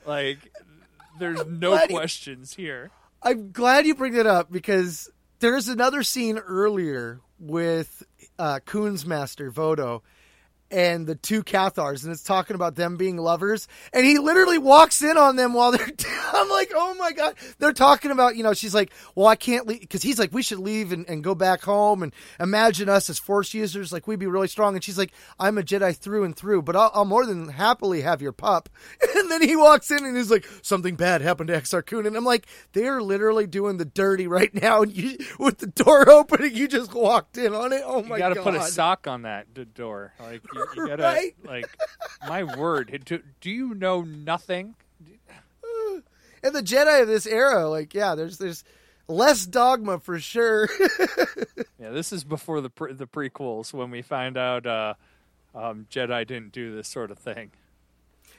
Like 0.06 0.38
there's 1.18 1.44
no 1.46 1.70
Glad 1.70 1.88
he- 1.90 1.94
questions 1.96 2.54
here. 2.54 2.90
I'm 3.24 3.52
glad 3.52 3.86
you 3.86 3.94
bring 3.94 4.14
that 4.14 4.26
up 4.26 4.50
because 4.52 5.10
there's 5.38 5.68
another 5.68 6.02
scene 6.02 6.38
earlier 6.38 7.20
with 7.38 8.02
uh, 8.38 8.60
Kun's 8.64 9.04
master 9.06 9.50
Vodo 9.50 10.02
and 10.72 11.06
the 11.06 11.14
two 11.14 11.42
Cathars, 11.42 12.04
and 12.04 12.12
it's 12.12 12.22
talking 12.22 12.56
about 12.56 12.74
them 12.74 12.96
being 12.96 13.16
lovers. 13.18 13.68
And 13.92 14.04
he 14.04 14.18
literally 14.18 14.58
walks 14.58 15.02
in 15.02 15.16
on 15.16 15.36
them 15.36 15.52
while 15.52 15.72
they're. 15.72 15.86
I'm 16.32 16.48
like, 16.48 16.72
oh 16.74 16.94
my 16.94 17.12
god! 17.12 17.34
They're 17.58 17.72
talking 17.72 18.10
about, 18.10 18.36
you 18.36 18.42
know, 18.42 18.54
she's 18.54 18.74
like, 18.74 18.92
well, 19.14 19.26
I 19.26 19.36
can't 19.36 19.66
leave 19.66 19.80
because 19.80 20.02
he's 20.02 20.18
like, 20.18 20.32
we 20.32 20.42
should 20.42 20.58
leave 20.58 20.92
and, 20.92 21.08
and 21.08 21.22
go 21.22 21.34
back 21.34 21.62
home 21.62 22.02
and 22.02 22.12
imagine 22.40 22.88
us 22.88 23.10
as 23.10 23.18
Force 23.18 23.54
users, 23.54 23.92
like 23.92 24.06
we'd 24.06 24.18
be 24.18 24.26
really 24.26 24.48
strong. 24.48 24.74
And 24.74 24.82
she's 24.82 24.98
like, 24.98 25.12
I'm 25.38 25.58
a 25.58 25.62
Jedi 25.62 25.96
through 25.96 26.24
and 26.24 26.34
through, 26.34 26.62
but 26.62 26.74
I'll, 26.74 26.90
I'll 26.94 27.04
more 27.04 27.26
than 27.26 27.48
happily 27.48 28.00
have 28.00 28.22
your 28.22 28.32
pup. 28.32 28.68
And 29.14 29.30
then 29.30 29.42
he 29.42 29.54
walks 29.56 29.90
in 29.90 30.04
and 30.04 30.16
he's 30.16 30.30
like, 30.30 30.48
something 30.62 30.96
bad 30.96 31.20
happened 31.20 31.48
to 31.48 31.54
Exar 31.54 31.84
Kun, 31.84 32.06
and 32.06 32.16
I'm 32.16 32.24
like, 32.24 32.46
they 32.72 32.86
are 32.86 33.00
literally 33.00 33.46
doing 33.46 33.76
the 33.76 33.84
dirty 33.84 34.26
right 34.26 34.52
now. 34.54 34.82
And 34.82 34.96
you, 34.96 35.16
with 35.38 35.58
the 35.58 35.66
door 35.66 36.08
opening, 36.10 36.56
you 36.56 36.66
just 36.66 36.92
walked 36.92 37.36
in 37.38 37.54
on 37.54 37.72
it. 37.72 37.82
Oh 37.84 38.02
my 38.02 38.08
god. 38.08 38.14
You 38.14 38.18
got 38.18 38.28
to 38.30 38.34
god! 38.36 38.44
put 38.44 38.54
a 38.54 38.62
sock 38.62 39.06
on 39.06 39.22
that 39.22 39.52
d- 39.54 39.64
door. 39.64 40.12
Like 40.18 40.42
you, 40.54 40.61
you 40.76 40.86
got 40.88 40.96
to 40.96 41.02
Right? 41.02 41.34
like 41.44 41.66
my 42.28 42.42
word. 42.44 43.02
Do, 43.04 43.20
do 43.40 43.50
you 43.50 43.74
know 43.74 44.02
nothing? 44.02 44.74
and 46.42 46.54
the 46.54 46.62
Jedi 46.62 47.02
of 47.02 47.08
this 47.08 47.26
era, 47.26 47.68
like, 47.68 47.94
yeah, 47.94 48.14
there's 48.14 48.38
there's 48.38 48.64
less 49.08 49.46
dogma 49.46 49.98
for 50.00 50.18
sure. 50.18 50.68
Yeah, 51.78 51.90
this 51.90 52.12
is 52.12 52.22
before 52.22 52.60
the 52.60 52.70
pre- 52.70 52.92
the 52.92 53.08
prequels 53.08 53.72
when 53.74 53.90
we 53.90 54.02
find 54.02 54.36
out 54.36 54.66
uh, 54.66 54.94
um, 55.52 55.86
Jedi 55.90 56.24
didn't 56.24 56.52
do 56.52 56.72
this 56.76 56.86
sort 56.86 57.10
of 57.10 57.18
thing. 57.18 57.50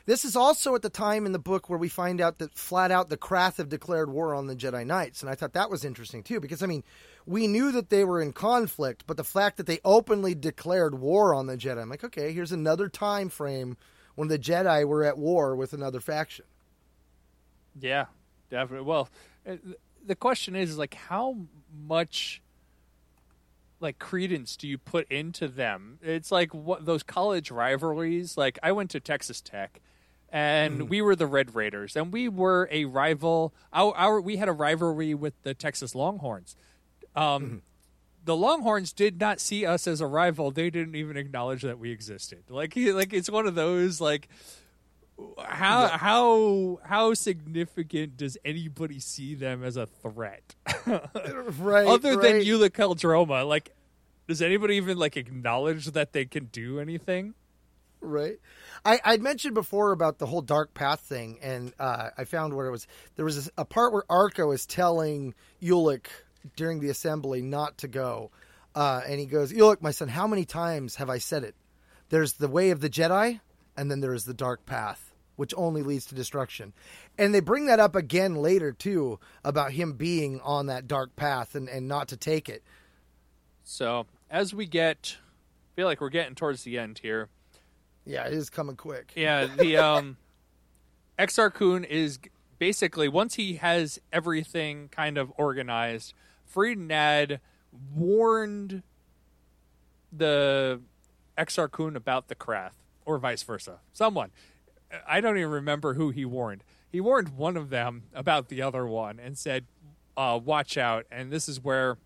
this 0.05 0.23
is 0.23 0.37
also 0.37 0.73
at 0.75 0.81
the 0.81 0.89
time 0.89 1.25
in 1.25 1.33
the 1.33 1.39
book 1.39 1.69
where 1.69 1.77
we 1.77 1.89
find 1.89 2.21
out 2.21 2.37
that 2.37 2.53
flat 2.57 2.89
out 2.89 3.09
the 3.09 3.17
Krath 3.17 3.57
have 3.57 3.67
declared 3.67 4.09
war 4.09 4.33
on 4.33 4.47
the 4.47 4.55
Jedi 4.55 4.85
Knights, 4.87 5.21
and 5.21 5.29
I 5.29 5.35
thought 5.35 5.51
that 5.53 5.69
was 5.69 5.83
interesting 5.83 6.23
too 6.23 6.39
because 6.39 6.63
I 6.63 6.67
mean, 6.67 6.85
we 7.25 7.47
knew 7.47 7.71
that 7.71 7.89
they 7.89 8.03
were 8.03 8.21
in 8.21 8.33
conflict, 8.33 9.03
but 9.07 9.17
the 9.17 9.23
fact 9.23 9.57
that 9.57 9.65
they 9.65 9.79
openly 9.83 10.35
declared 10.35 10.99
war 10.99 11.33
on 11.33 11.47
the 11.47 11.57
Jedi, 11.57 11.81
I'm 11.81 11.89
like, 11.89 12.03
okay, 12.03 12.33
here's 12.33 12.51
another 12.51 12.89
time 12.89 13.29
frame 13.29 13.77
when 14.15 14.27
the 14.27 14.39
Jedi 14.39 14.85
were 14.85 15.03
at 15.03 15.17
war 15.17 15.55
with 15.55 15.73
another 15.73 15.99
faction. 15.99 16.45
Yeah, 17.79 18.05
definitely. 18.49 18.85
Well, 18.85 19.09
uh, 19.47 19.55
the 20.05 20.15
question 20.15 20.55
is, 20.55 20.71
is 20.71 20.77
like 20.77 20.93
how 20.93 21.37
much 21.87 22.41
like 23.79 23.99
credence 23.99 24.55
do 24.55 24.67
you 24.67 24.77
put 24.77 25.11
into 25.11 25.47
them? 25.47 25.99
It's 26.01 26.31
like 26.31 26.53
what 26.53 26.85
those 26.85 27.03
college 27.03 27.51
rivalries. 27.51 28.37
Like 28.37 28.59
I 28.63 28.71
went 28.71 28.91
to 28.91 28.99
Texas 28.99 29.41
Tech, 29.41 29.81
and 30.29 30.89
we 30.89 31.01
were 31.01 31.15
the 31.15 31.27
Red 31.27 31.55
Raiders, 31.55 31.95
and 31.95 32.11
we 32.11 32.27
were 32.27 32.67
a 32.71 32.85
rival. 32.85 33.53
Our, 33.71 33.95
our 33.95 34.21
we 34.21 34.37
had 34.37 34.49
a 34.49 34.53
rivalry 34.53 35.13
with 35.13 35.33
the 35.43 35.53
Texas 35.53 35.93
Longhorns. 35.95 36.55
Um, 37.15 37.61
The 38.25 38.35
Longhorns 38.35 38.93
did 38.93 39.19
not 39.19 39.39
see 39.39 39.65
us 39.65 39.87
as 39.87 40.01
a 40.01 40.07
rival. 40.07 40.51
They 40.51 40.69
didn't 40.69 40.95
even 40.95 41.17
acknowledge 41.17 41.61
that 41.63 41.77
we 41.79 41.91
existed. 41.91 42.43
Like, 42.49 42.73
like 42.75 43.13
it's 43.13 43.29
one 43.29 43.47
of 43.47 43.55
those 43.55 43.99
like 44.01 44.29
how 45.37 45.89
how 45.89 46.79
how 46.83 47.13
significant 47.13 48.17
does 48.17 48.37
anybody 48.43 48.99
see 48.99 49.35
them 49.35 49.63
as 49.63 49.77
a 49.77 49.85
threat 49.85 50.55
Right. 50.87 51.87
other 51.87 52.15
than 52.15 52.33
right. 52.37 52.45
Ulic 52.45 52.71
Qel-Droma? 52.71 53.47
Like, 53.47 53.73
does 54.27 54.41
anybody 54.41 54.75
even 54.77 54.97
like 54.97 55.15
acknowledge 55.17 55.85
that 55.87 56.13
they 56.13 56.25
can 56.25 56.45
do 56.45 56.79
anything? 56.79 57.35
Right. 58.01 58.39
I, 58.83 58.99
I'd 59.05 59.21
mentioned 59.21 59.53
before 59.53 59.91
about 59.91 60.17
the 60.17 60.25
whole 60.25 60.41
dark 60.41 60.73
path 60.73 60.99
thing, 61.01 61.39
and 61.41 61.73
uh, 61.79 62.09
I 62.17 62.25
found 62.25 62.53
where 62.53 62.67
it 62.67 62.71
was 62.71 62.87
there 63.15 63.23
was 63.23 63.49
a 63.57 63.63
part 63.65 63.93
where 63.93 64.03
Arca 64.09 64.49
is 64.49 64.65
telling 64.65 65.33
Ulic 65.61 66.07
during 66.55 66.79
the 66.79 66.89
assembly 66.89 67.41
not 67.41 67.77
to 67.79 67.87
go, 67.87 68.31
uh, 68.75 69.01
and 69.07 69.19
he 69.19 69.25
goes, 69.25 69.53
"Ulic, 69.53 69.81
my 69.81 69.91
son, 69.91 70.07
how 70.07 70.27
many 70.27 70.45
times 70.45 70.95
have 70.95 71.09
I 71.09 71.17
said 71.17 71.43
it? 71.43 71.55
There's 72.09 72.33
the 72.33 72.47
way 72.47 72.69
of 72.71 72.81
the 72.81 72.89
Jedi, 72.89 73.39
and 73.77 73.89
then 73.89 73.99
there 73.99 74.13
is 74.13 74.25
the 74.25 74.33
dark 74.33 74.65
path, 74.65 75.13
which 75.35 75.53
only 75.55 75.81
leads 75.83 76.05
to 76.07 76.15
destruction." 76.15 76.73
And 77.17 77.33
they 77.33 77.39
bring 77.39 77.67
that 77.67 77.79
up 77.79 77.95
again 77.95 78.35
later 78.35 78.71
too 78.71 79.19
about 79.43 79.71
him 79.71 79.93
being 79.93 80.39
on 80.41 80.67
that 80.67 80.87
dark 80.87 81.15
path 81.15 81.55
and, 81.55 81.69
and 81.69 81.87
not 81.87 82.07
to 82.09 82.17
take 82.17 82.49
it. 82.49 82.63
So 83.63 84.07
as 84.29 84.53
we 84.53 84.65
get, 84.65 85.17
I 85.19 85.69
feel 85.75 85.87
like 85.87 86.01
we're 86.01 86.09
getting 86.09 86.35
towards 86.35 86.63
the 86.63 86.77
end 86.77 86.99
here. 86.99 87.29
Yeah, 88.05 88.25
it 88.25 88.33
is 88.33 88.49
coming 88.49 88.75
quick. 88.75 89.13
Yeah, 89.15 89.45
the 89.45 89.77
um, 89.77 90.17
Exar 91.17 91.53
Kun 91.53 91.83
is 91.83 92.19
basically 92.59 93.07
once 93.07 93.35
he 93.35 93.55
has 93.55 93.99
everything 94.11 94.89
kind 94.89 95.17
of 95.17 95.31
organized. 95.37 96.13
Freedon 96.53 96.87
Nadd 96.87 97.39
warned 97.95 98.83
the 100.11 100.81
Exar 101.37 101.71
Kun 101.71 101.95
about 101.95 102.27
the 102.27 102.35
Krath, 102.35 102.73
or 103.05 103.17
vice 103.17 103.41
versa. 103.43 103.79
Someone, 103.93 104.31
I 105.07 105.21
don't 105.21 105.37
even 105.37 105.49
remember 105.49 105.95
who 105.95 106.11
he 106.11 106.25
warned. 106.25 106.63
He 106.91 107.01
warned 107.01 107.29
one 107.29 107.57
of 107.57 107.69
them 107.69 108.03
about 108.13 108.49
the 108.49 108.61
other 108.61 108.85
one 108.85 109.19
and 109.19 109.37
said, 109.37 109.65
uh, 110.15 110.39
"Watch 110.43 110.77
out!" 110.77 111.05
And 111.11 111.31
this 111.31 111.49
is 111.49 111.59
where 111.59 111.97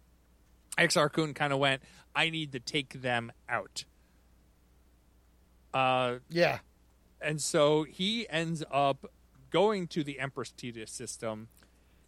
Exar 0.78 1.12
Kun 1.12 1.34
kind 1.34 1.52
of 1.52 1.60
went, 1.60 1.82
"I 2.16 2.30
need 2.30 2.54
to 2.54 2.60
take 2.62 3.02
them 3.02 3.32
out." 3.50 3.84
Uh, 5.74 6.20
Yeah. 6.30 6.60
and 7.22 7.42
so 7.42 7.84
he 7.84 8.28
ends 8.30 8.64
up 8.72 9.12
going 9.50 9.88
to 9.88 10.04
the 10.04 10.20
Empress 10.20 10.52
Teta 10.52 10.88
system. 10.88 11.50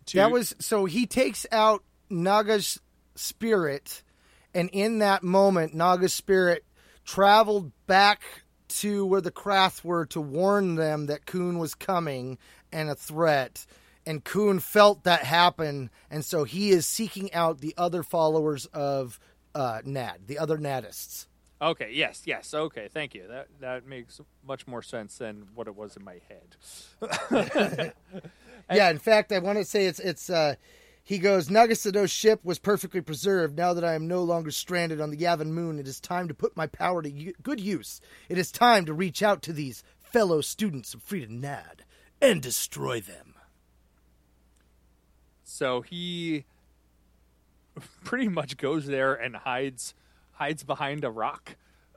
To, 0.08 0.18
That 0.18 0.32
was 0.32 0.56
so 0.60 0.86
he 0.86 1.06
takes 1.06 1.46
out 1.52 1.84
Naga's 2.10 2.80
spirit, 3.16 4.04
and 4.54 4.70
in 4.72 5.00
that 5.00 5.24
moment, 5.24 5.74
Naga's 5.74 6.14
spirit 6.14 6.66
traveled 7.06 7.72
back 7.88 8.22
to 8.70 9.06
where 9.06 9.22
the 9.22 9.32
Krath 9.32 9.84
were 9.84 10.06
to 10.08 10.22
warn 10.22 10.76
them 10.76 11.08
that 11.08 11.26
Kun 11.26 11.58
was 11.60 11.74
coming 11.76 12.38
and 12.72 12.90
a 12.90 12.96
threat. 12.96 13.66
And 14.06 14.24
Kun 14.24 14.60
felt 14.60 15.04
that 15.04 15.24
happen, 15.24 15.90
and 16.10 16.24
so 16.24 16.44
he 16.44 16.70
is 16.70 16.88
seeking 16.88 17.34
out 17.34 17.60
the 17.60 17.74
other 17.78 18.02
followers 18.04 18.66
of 18.68 19.20
uh, 19.54 19.82
Nadd, 19.86 20.28
the 20.28 20.40
other 20.40 20.58
Naddists. 20.58 21.28
okay. 21.62 21.90
Yes, 21.92 22.24
yes. 22.26 22.54
Okay, 22.54 22.88
thank 22.92 23.14
you. 23.14 23.28
That 23.28 23.48
that 23.60 23.86
makes 23.86 24.22
much 24.48 24.66
more 24.68 24.82
sense 24.82 25.18
than 25.18 25.50
what 25.54 25.68
it 25.68 25.76
was 25.76 25.98
in 25.98 26.04
my 26.04 26.20
head. 26.30 27.94
yeah, 28.74 28.90
in 28.90 29.00
fact, 29.00 29.32
I 29.32 29.40
want 29.40 29.58
to 29.58 29.66
say 29.66 29.86
it's 29.86 30.00
it's. 30.00 30.30
Uh, 30.30 30.56
he 31.10 31.18
goes, 31.18 31.50
Naga 31.50 31.76
Sadow's 31.76 32.12
ship 32.12 32.40
was 32.46 32.60
perfectly 32.60 33.02
preserved. 33.02 33.58
Now 33.58 33.74
that 33.74 33.84
I 33.84 33.96
am 33.96 34.08
no 34.08 34.22
longer 34.22 34.52
stranded 34.52 35.02
on 35.02 35.10
the 35.10 35.18
Yavin 35.18 35.48
moon, 35.48 35.80
it 35.80 35.88
is 35.88 36.00
time 36.00 36.28
to 36.28 36.36
put 36.36 36.56
my 36.56 36.68
power 36.68 37.02
to 37.02 37.10
u- 37.10 37.34
good 37.42 37.60
use. 37.60 38.00
It 38.30 38.38
is 38.38 38.52
time 38.52 38.86
to 38.86 38.94
reach 38.94 39.24
out 39.24 39.42
to 39.42 39.52
these 39.52 39.84
fellow 39.98 40.42
students 40.42 40.94
of 40.94 41.04
Freedon 41.04 41.42
Nadd 41.42 41.80
and 42.22 42.44
destroy 42.44 43.02
them. 43.02 43.34
So 45.44 45.82
he 45.82 46.46
pretty 48.04 48.28
much 48.28 48.58
goes 48.58 48.86
there 48.86 49.16
and 49.16 49.36
hides 49.36 49.96
hides 50.34 50.64
behind 50.64 51.04
a 51.04 51.10
rock 51.10 51.56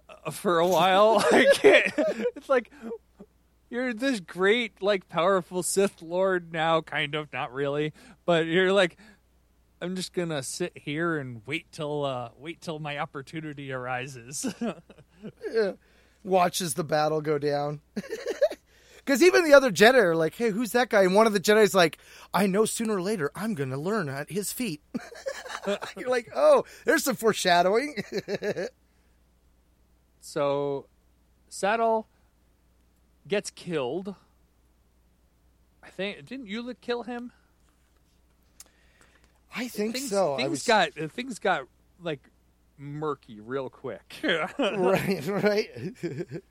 uh, 0.08 0.30
for 0.30 0.58
a 0.58 0.66
while. 0.66 1.22
it's 1.32 2.48
like 2.48 2.70
you're 3.72 3.94
this 3.94 4.20
great, 4.20 4.82
like 4.82 5.08
powerful 5.08 5.62
Sith 5.62 6.02
Lord 6.02 6.52
now, 6.52 6.82
kind 6.82 7.14
of, 7.14 7.32
not 7.32 7.54
really, 7.54 7.94
but 8.26 8.44
you're 8.44 8.70
like, 8.70 8.98
I'm 9.80 9.96
just 9.96 10.12
gonna 10.12 10.42
sit 10.42 10.76
here 10.76 11.16
and 11.16 11.40
wait 11.46 11.72
till 11.72 12.04
uh, 12.04 12.28
wait 12.36 12.60
till 12.60 12.78
my 12.78 12.98
opportunity 12.98 13.72
arises. 13.72 14.54
Watches 16.22 16.74
the 16.74 16.84
battle 16.84 17.22
go 17.22 17.38
down. 17.38 17.80
Because 19.04 19.20
even 19.20 19.42
the 19.44 19.52
other 19.52 19.72
Jedi 19.72 19.94
are 19.94 20.14
like, 20.14 20.36
hey, 20.36 20.50
who's 20.50 20.70
that 20.72 20.88
guy? 20.88 21.02
And 21.02 21.12
one 21.12 21.26
of 21.26 21.32
the 21.32 21.40
Jedi's 21.40 21.74
like, 21.74 21.98
I 22.32 22.46
know 22.46 22.64
sooner 22.64 22.94
or 22.94 23.02
later 23.02 23.32
I'm 23.34 23.54
going 23.54 23.70
to 23.70 23.76
learn 23.76 24.08
at 24.08 24.30
his 24.30 24.52
feet. 24.52 24.80
You're 25.96 26.08
like, 26.08 26.30
oh, 26.36 26.64
there's 26.84 27.02
some 27.02 27.16
foreshadowing. 27.16 27.96
so, 30.20 30.86
Satal 31.50 32.04
gets 33.28 33.50
killed. 33.50 34.14
I 35.82 35.88
think 35.90 36.24
didn't 36.26 36.46
Ulic 36.46 36.76
kill 36.80 37.02
him? 37.02 37.32
I 39.54 39.68
think 39.68 39.94
things, 39.96 40.08
so. 40.10 40.34
I 40.34 40.38
Things 40.38 40.50
was- 40.50 40.62
got 40.64 40.92
things 41.12 41.38
got 41.38 41.66
like 42.00 42.20
murky 42.78 43.40
real 43.40 43.68
quick. 43.68 44.16
right, 44.58 45.26
right. 45.26 45.70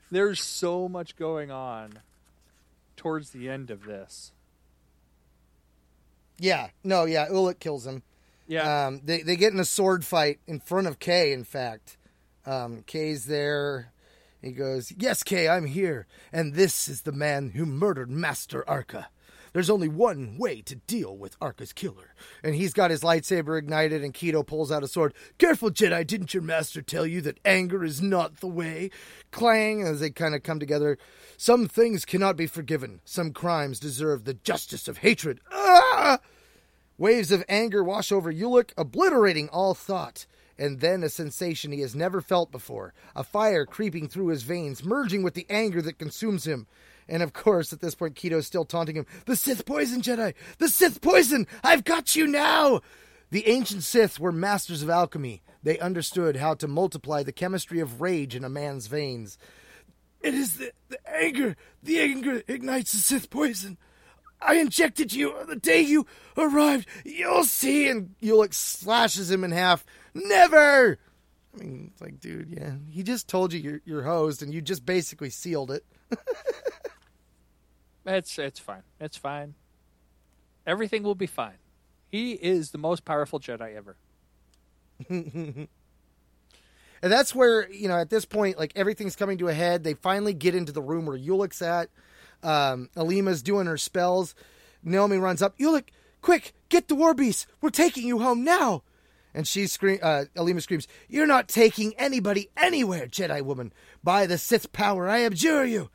There's 0.12 0.42
so 0.42 0.88
much 0.88 1.16
going 1.16 1.50
on 1.52 2.00
towards 2.96 3.32
the 3.32 3.50
end 3.50 3.72
of 3.72 3.84
this. 3.86 4.32
yeah, 6.38 6.70
no, 6.84 7.06
yeah, 7.06 7.28
Ulic 7.30 7.60
kills 7.60 7.86
him. 7.88 8.04
Yeah, 8.48 8.88
Um, 8.88 9.02
they 9.04 9.22
they 9.22 9.36
get 9.36 9.54
in 9.54 9.60
a 9.60 9.66
sword 9.66 10.04
fight 10.06 10.40
in 10.46 10.60
front 10.60 10.88
of 10.88 11.00
Cay. 11.00 11.32
In 11.34 11.44
fact, 11.44 11.98
um, 12.46 12.84
Cay's 12.86 13.26
there. 13.26 13.92
He 14.42 14.52
goes, 14.52 14.92
"Yes, 14.98 15.24
Cay, 15.24 15.48
I'm 15.48 15.66
here, 15.66 16.08
and 16.34 16.54
this 16.54 16.88
is 16.88 17.04
the 17.04 17.12
man 17.12 17.52
who 17.52 17.66
murdered 17.66 18.10
Master 18.10 18.68
Arca. 18.68 19.10
There's 19.54 19.70
only 19.70 19.90
one 19.90 20.38
way 20.38 20.62
to 20.62 20.76
deal 20.76 21.16
with 21.16 21.36
Arca's 21.40 21.74
killer." 21.74 22.16
And 22.42 22.56
he's 22.56 22.74
got 22.74 22.90
his 22.90 23.02
lightsaber 23.02 23.60
ignited, 23.60 24.04
and 24.04 24.14
Keto 24.14 24.46
pulls 24.48 24.72
out 24.72 24.84
a 24.84 24.88
sword. 24.88 25.14
Careful, 25.38 25.70
Jedi! 25.70 26.08
Didn't 26.08 26.34
your 26.34 26.42
master 26.42 26.82
tell 26.82 27.06
you 27.06 27.22
that 27.22 27.40
anger 27.46 27.84
is 27.84 28.02
not 28.02 28.38
the 28.38 28.48
way? 28.48 28.90
Clang 29.30 29.84
as 29.84 30.00
they 30.00 30.10
kind 30.10 30.34
of 30.34 30.42
come 30.42 30.60
together. 30.60 30.98
Some 31.38 31.68
things 31.68 32.06
cannot 32.06 32.36
be 32.36 32.48
forgiven. 32.48 33.02
Some 33.06 33.34
crimes 33.34 33.80
deserve 33.80 34.24
the 34.24 34.34
justice 34.34 34.88
of 34.88 35.00
hatred. 35.00 35.40
Ah! 35.52 36.20
Waves 36.98 37.32
of 37.32 37.44
anger 37.50 37.84
wash 37.84 38.12
over 38.12 38.32
Ulic, 38.32 38.72
obliterating 38.78 39.50
all 39.50 39.74
thought. 39.74 40.26
And 40.62 40.80
then 40.80 41.02
a 41.02 41.10
sensation 41.10 41.72
he 41.72 41.82
has 41.82 41.96
never 41.96 42.22
felt 42.22 42.52
before 42.52 42.94
a 43.16 43.24
fire 43.24 43.66
creeping 43.66 44.08
through 44.08 44.28
his 44.28 44.44
veins, 44.44 44.86
merging 44.86 45.24
with 45.24 45.34
the 45.34 45.48
anger 45.50 45.82
that 45.82 45.98
consumes 45.98 46.46
him. 46.46 46.68
And 47.10 47.24
of 47.24 47.34
course, 47.34 47.74
at 47.74 47.82
this 47.82 47.96
point, 47.96 48.14
Keto's 48.14 48.46
still 48.46 48.64
taunting 48.64 48.96
him 48.96 49.08
The 49.26 49.36
Sith 49.36 49.66
poison, 49.66 50.04
Jedi! 50.04 50.36
The 50.60 50.70
Sith 50.70 51.02
poison! 51.02 51.48
I've 51.64 51.84
got 51.84 52.16
you 52.16 52.28
now! 52.28 52.82
The 53.32 53.48
ancient 53.48 53.82
Sith 53.82 54.20
were 54.20 54.32
masters 54.32 54.84
of 54.84 54.90
alchemy. 54.92 55.42
They 55.64 55.80
understood 55.80 56.36
how 56.36 56.54
to 56.54 56.68
multiply 56.68 57.24
the 57.24 57.32
chemistry 57.32 57.80
of 57.80 58.00
rage 58.00 58.36
in 58.36 58.44
a 58.44 58.50
man's 58.50 58.86
veins. 58.86 59.40
It 60.22 60.36
is 60.36 60.58
the, 60.58 60.74
the 60.90 61.00
anger. 61.12 61.56
The 61.82 62.02
anger 62.02 62.44
ignites 62.48 62.92
the 62.92 63.00
Sith 63.00 63.32
poison. 63.32 63.80
I 64.40 64.58
injected 64.58 65.12
you 65.12 65.36
the 65.48 65.56
day 65.56 65.82
you 65.82 66.06
arrived. 66.38 66.88
You'll 67.04 67.46
see. 67.46 67.88
And 67.88 68.14
Ulic 68.22 68.54
slashes 68.54 69.32
him 69.32 69.44
in 69.44 69.52
half. 69.52 69.84
Never. 70.14 71.00
I 71.54 71.58
mean, 71.58 71.92
it's 71.92 72.02
like, 72.02 72.20
dude, 72.20 72.50
yeah. 72.50 72.74
He 72.90 73.04
just 73.04 73.28
told 73.28 73.54
you 73.54 73.60
you're, 73.60 73.82
you're 73.86 74.04
hosed, 74.04 74.42
and 74.42 74.54
you 74.54 74.62
just 74.62 74.86
basically 74.86 75.30
sealed 75.30 75.72
it. 75.72 75.86
it's 78.06 78.38
it's 78.40 78.60
fine. 78.60 78.84
It's 79.00 79.18
fine. 79.18 79.56
Everything 80.66 81.04
will 81.04 81.16
be 81.16 81.28
fine. 81.28 81.58
He 82.08 82.34
is 82.34 82.72
the 82.72 82.78
most 82.78 83.06
powerful 83.06 83.40
Jedi 83.40 83.76
ever. 83.76 83.96
And 87.02 87.12
that's 87.12 87.34
where, 87.34 87.70
you 87.72 87.88
know, 87.88 87.98
at 87.98 88.10
this 88.10 88.26
point, 88.26 88.60
like 88.60 88.74
everything's 88.76 89.16
coming 89.16 89.38
to 89.40 89.48
a 89.48 89.54
head. 89.54 89.84
They 89.84 89.96
finally 89.96 90.34
get 90.34 90.54
into 90.54 90.72
the 90.72 90.82
room 90.82 91.06
where 91.06 91.18
Ulic's 91.18 91.62
at. 91.62 91.90
Um, 92.44 92.90
Aleema's 92.96 93.42
doing 93.42 93.66
her 93.68 93.78
spells. 93.78 94.36
Naomi 94.84 95.18
runs 95.18 95.42
up. 95.42 95.58
Ulick, 95.58 95.86
quick, 96.22 96.54
get 96.70 96.88
the 96.88 96.96
war 96.96 97.14
beast. 97.14 97.48
We're 97.60 97.70
taking 97.70 98.08
you 98.08 98.20
home 98.20 98.44
now. 98.44 98.84
And 99.34 99.48
she 99.48 99.68
scream. 99.68 100.00
Uh, 100.02 100.26
Aleema 100.36 100.62
screams, 100.62 100.88
"You're 101.08 101.28
not 101.28 101.48
taking 101.48 101.94
anybody 101.98 102.50
anywhere, 102.58 103.08
Jedi 103.08 103.42
woman. 103.42 103.72
By 104.04 104.26
the 104.26 104.38
Sith 104.38 104.72
power, 104.74 105.08
I 105.08 105.22
abjure 105.22 105.66
you. 105.66 105.90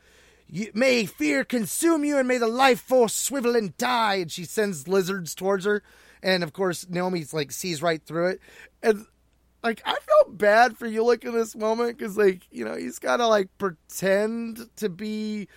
you. 0.47 0.71
May 0.75 1.07
fear 1.07 1.45
consume 1.45 2.05
you, 2.05 2.19
and 2.19 2.27
may 2.27 2.39
the 2.39 2.49
life 2.49 2.81
force 2.81 3.15
swivel 3.15 3.57
and 3.57 3.77
die." 3.77 4.17
And 4.17 4.33
she 4.33 4.45
sends 4.45 4.89
lizards 4.89 5.35
towards 5.35 5.65
her. 5.65 5.83
And 6.23 6.43
of 6.43 6.53
course, 6.53 6.87
Naomi's 6.87 7.35
like 7.35 7.53
sees 7.53 7.83
right 7.83 8.03
through 8.03 8.29
it. 8.29 8.41
And 8.83 9.07
like 9.63 9.83
I 9.85 9.97
felt 9.97 10.39
bad 10.39 10.79
for 10.79 10.89
Ulic 10.89 11.25
in 11.25 11.35
this 11.35 11.57
moment 11.57 11.99
because 11.99 12.17
like 12.17 12.47
you 12.51 12.65
know 12.65 12.75
he's 12.75 12.99
got 12.99 13.19
to 13.19 13.27
like 13.27 13.49
pretend 13.59 14.71
to 14.77 14.89
be 14.89 15.49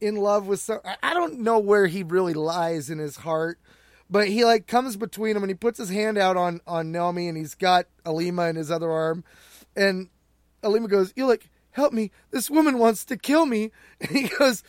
in 0.00 0.16
love 0.16 0.46
with 0.46 0.60
some. 0.60 0.80
I 1.02 1.14
don't 1.14 1.40
know 1.40 1.58
where 1.58 1.86
he 1.86 2.02
really 2.02 2.34
lies 2.34 2.90
in 2.90 2.98
his 2.98 3.16
heart, 3.16 3.58
but 4.14 4.28
he 4.28 4.44
like 4.44 4.68
comes 4.68 4.96
between 4.96 5.34
them 5.34 5.42
and 5.42 5.50
he 5.50 5.56
puts 5.56 5.76
his 5.76 5.90
hand 5.90 6.16
out 6.18 6.36
on 6.36 6.60
on 6.68 6.92
Naomi 6.92 7.26
and 7.26 7.36
he's 7.36 7.56
got 7.56 7.86
Aleema 8.06 8.48
in 8.48 8.54
his 8.54 8.70
other 8.70 8.88
arm, 8.88 9.24
and 9.74 10.08
Aleema 10.62 10.88
goes, 10.88 11.12
"Ulic, 11.14 11.48
help 11.72 11.92
me! 11.92 12.12
This 12.30 12.48
woman 12.48 12.78
wants 12.78 13.04
to 13.06 13.16
kill 13.16 13.44
me." 13.44 13.72
And 14.00 14.10
he 14.10 14.28
goes, 14.28 14.62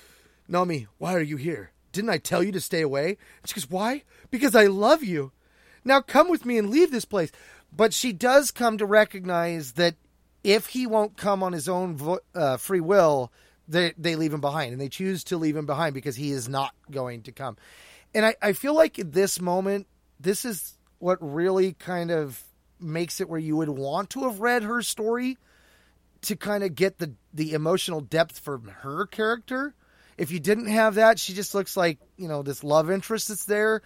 "Naomi, 0.47 0.87
why 0.97 1.13
are 1.13 1.21
you 1.21 1.37
here? 1.37 1.73
Didn't 1.91 2.09
I 2.09 2.17
tell 2.17 2.41
you 2.41 2.51
to 2.53 2.59
stay 2.59 2.81
away?" 2.81 3.05
And 3.43 3.47
she 3.47 3.53
goes, 3.53 3.69
"Why? 3.69 4.01
Because 4.31 4.55
I 4.55 4.65
love 4.65 5.03
you." 5.03 5.31
Now 5.83 6.01
come 6.01 6.27
with 6.27 6.43
me 6.43 6.57
and 6.57 6.71
leave 6.71 6.89
this 6.89 7.05
place. 7.05 7.31
But 7.71 7.93
she 7.93 8.13
does 8.13 8.49
come 8.49 8.79
to 8.79 8.85
recognize 8.87 9.73
that 9.73 9.93
if 10.43 10.65
he 10.65 10.87
won't 10.87 11.17
come 11.17 11.43
on 11.43 11.53
his 11.53 11.69
own 11.69 11.97
vo- 11.97 12.19
uh, 12.33 12.57
free 12.57 12.81
will, 12.81 13.31
they 13.67 13.93
they 13.95 14.15
leave 14.15 14.33
him 14.33 14.41
behind, 14.41 14.71
and 14.71 14.81
they 14.81 14.89
choose 14.89 15.23
to 15.25 15.37
leave 15.37 15.55
him 15.55 15.67
behind 15.67 15.93
because 15.93 16.15
he 16.15 16.31
is 16.31 16.49
not 16.49 16.73
going 16.89 17.21
to 17.21 17.31
come. 17.31 17.57
And 18.15 18.25
I, 18.25 18.35
I 18.41 18.53
feel 18.53 18.73
like 18.73 18.97
at 18.97 19.11
this 19.11 19.41
moment, 19.41 19.87
this 20.19 20.45
is 20.45 20.77
what 20.99 21.17
really 21.21 21.73
kind 21.73 22.09
of 22.09 22.41
makes 22.79 23.19
it 23.19 23.29
where 23.29 23.39
you 23.39 23.57
would 23.57 23.69
want 23.69 24.09
to 24.11 24.21
have 24.23 24.39
read 24.39 24.63
her 24.63 24.81
story 24.81 25.37
to 26.21 26.35
kind 26.35 26.63
of 26.63 26.73
get 26.73 26.97
the 26.97 27.13
the 27.33 27.53
emotional 27.53 27.99
depth 27.99 28.39
from 28.39 28.67
her 28.67 29.05
character. 29.05 29.75
If 30.17 30.31
you 30.31 30.39
didn't 30.39 30.67
have 30.67 30.95
that, 30.95 31.19
she 31.19 31.33
just 31.33 31.53
looks 31.53 31.75
like 31.75 31.99
you 32.17 32.29
know 32.29 32.41
this 32.41 32.63
love 32.63 32.89
interest 32.89 33.27
that's 33.27 33.45
there. 33.45 33.81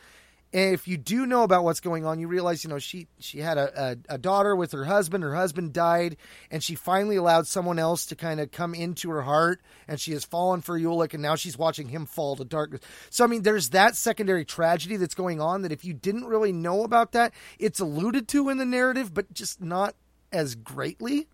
If 0.51 0.87
you 0.87 0.97
do 0.97 1.27
know 1.27 1.43
about 1.43 1.63
what's 1.63 1.79
going 1.79 2.05
on, 2.05 2.19
you 2.19 2.27
realize 2.27 2.63
you 2.63 2.71
know 2.71 2.79
she 2.79 3.07
she 3.19 3.39
had 3.39 3.59
a, 3.59 3.97
a, 4.09 4.15
a 4.15 4.17
daughter 4.17 4.55
with 4.55 4.71
her 4.71 4.85
husband. 4.85 5.23
Her 5.23 5.35
husband 5.35 5.73
died, 5.73 6.17
and 6.49 6.63
she 6.63 6.73
finally 6.73 7.17
allowed 7.17 7.45
someone 7.45 7.77
else 7.77 8.07
to 8.07 8.15
kind 8.15 8.39
of 8.39 8.51
come 8.51 8.73
into 8.73 9.11
her 9.11 9.21
heart, 9.21 9.61
and 9.87 9.99
she 9.99 10.11
has 10.13 10.25
fallen 10.25 10.61
for 10.61 10.79
Ulic, 10.79 11.13
and 11.13 11.21
now 11.21 11.35
she's 11.35 11.57
watching 11.57 11.89
him 11.89 12.07
fall 12.07 12.35
to 12.35 12.43
darkness. 12.43 12.81
So 13.11 13.23
I 13.23 13.27
mean, 13.27 13.43
there's 13.43 13.69
that 13.69 13.95
secondary 13.95 14.43
tragedy 14.43 14.95
that's 14.95 15.13
going 15.13 15.39
on. 15.39 15.61
That 15.61 15.71
if 15.71 15.85
you 15.85 15.93
didn't 15.93 16.25
really 16.25 16.51
know 16.51 16.83
about 16.83 17.11
that, 17.11 17.31
it's 17.59 17.79
alluded 17.79 18.27
to 18.29 18.49
in 18.49 18.57
the 18.57 18.65
narrative, 18.65 19.13
but 19.13 19.31
just 19.31 19.61
not 19.61 19.93
as 20.31 20.55
greatly. 20.55 21.27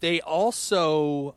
They 0.00 0.22
also 0.22 1.36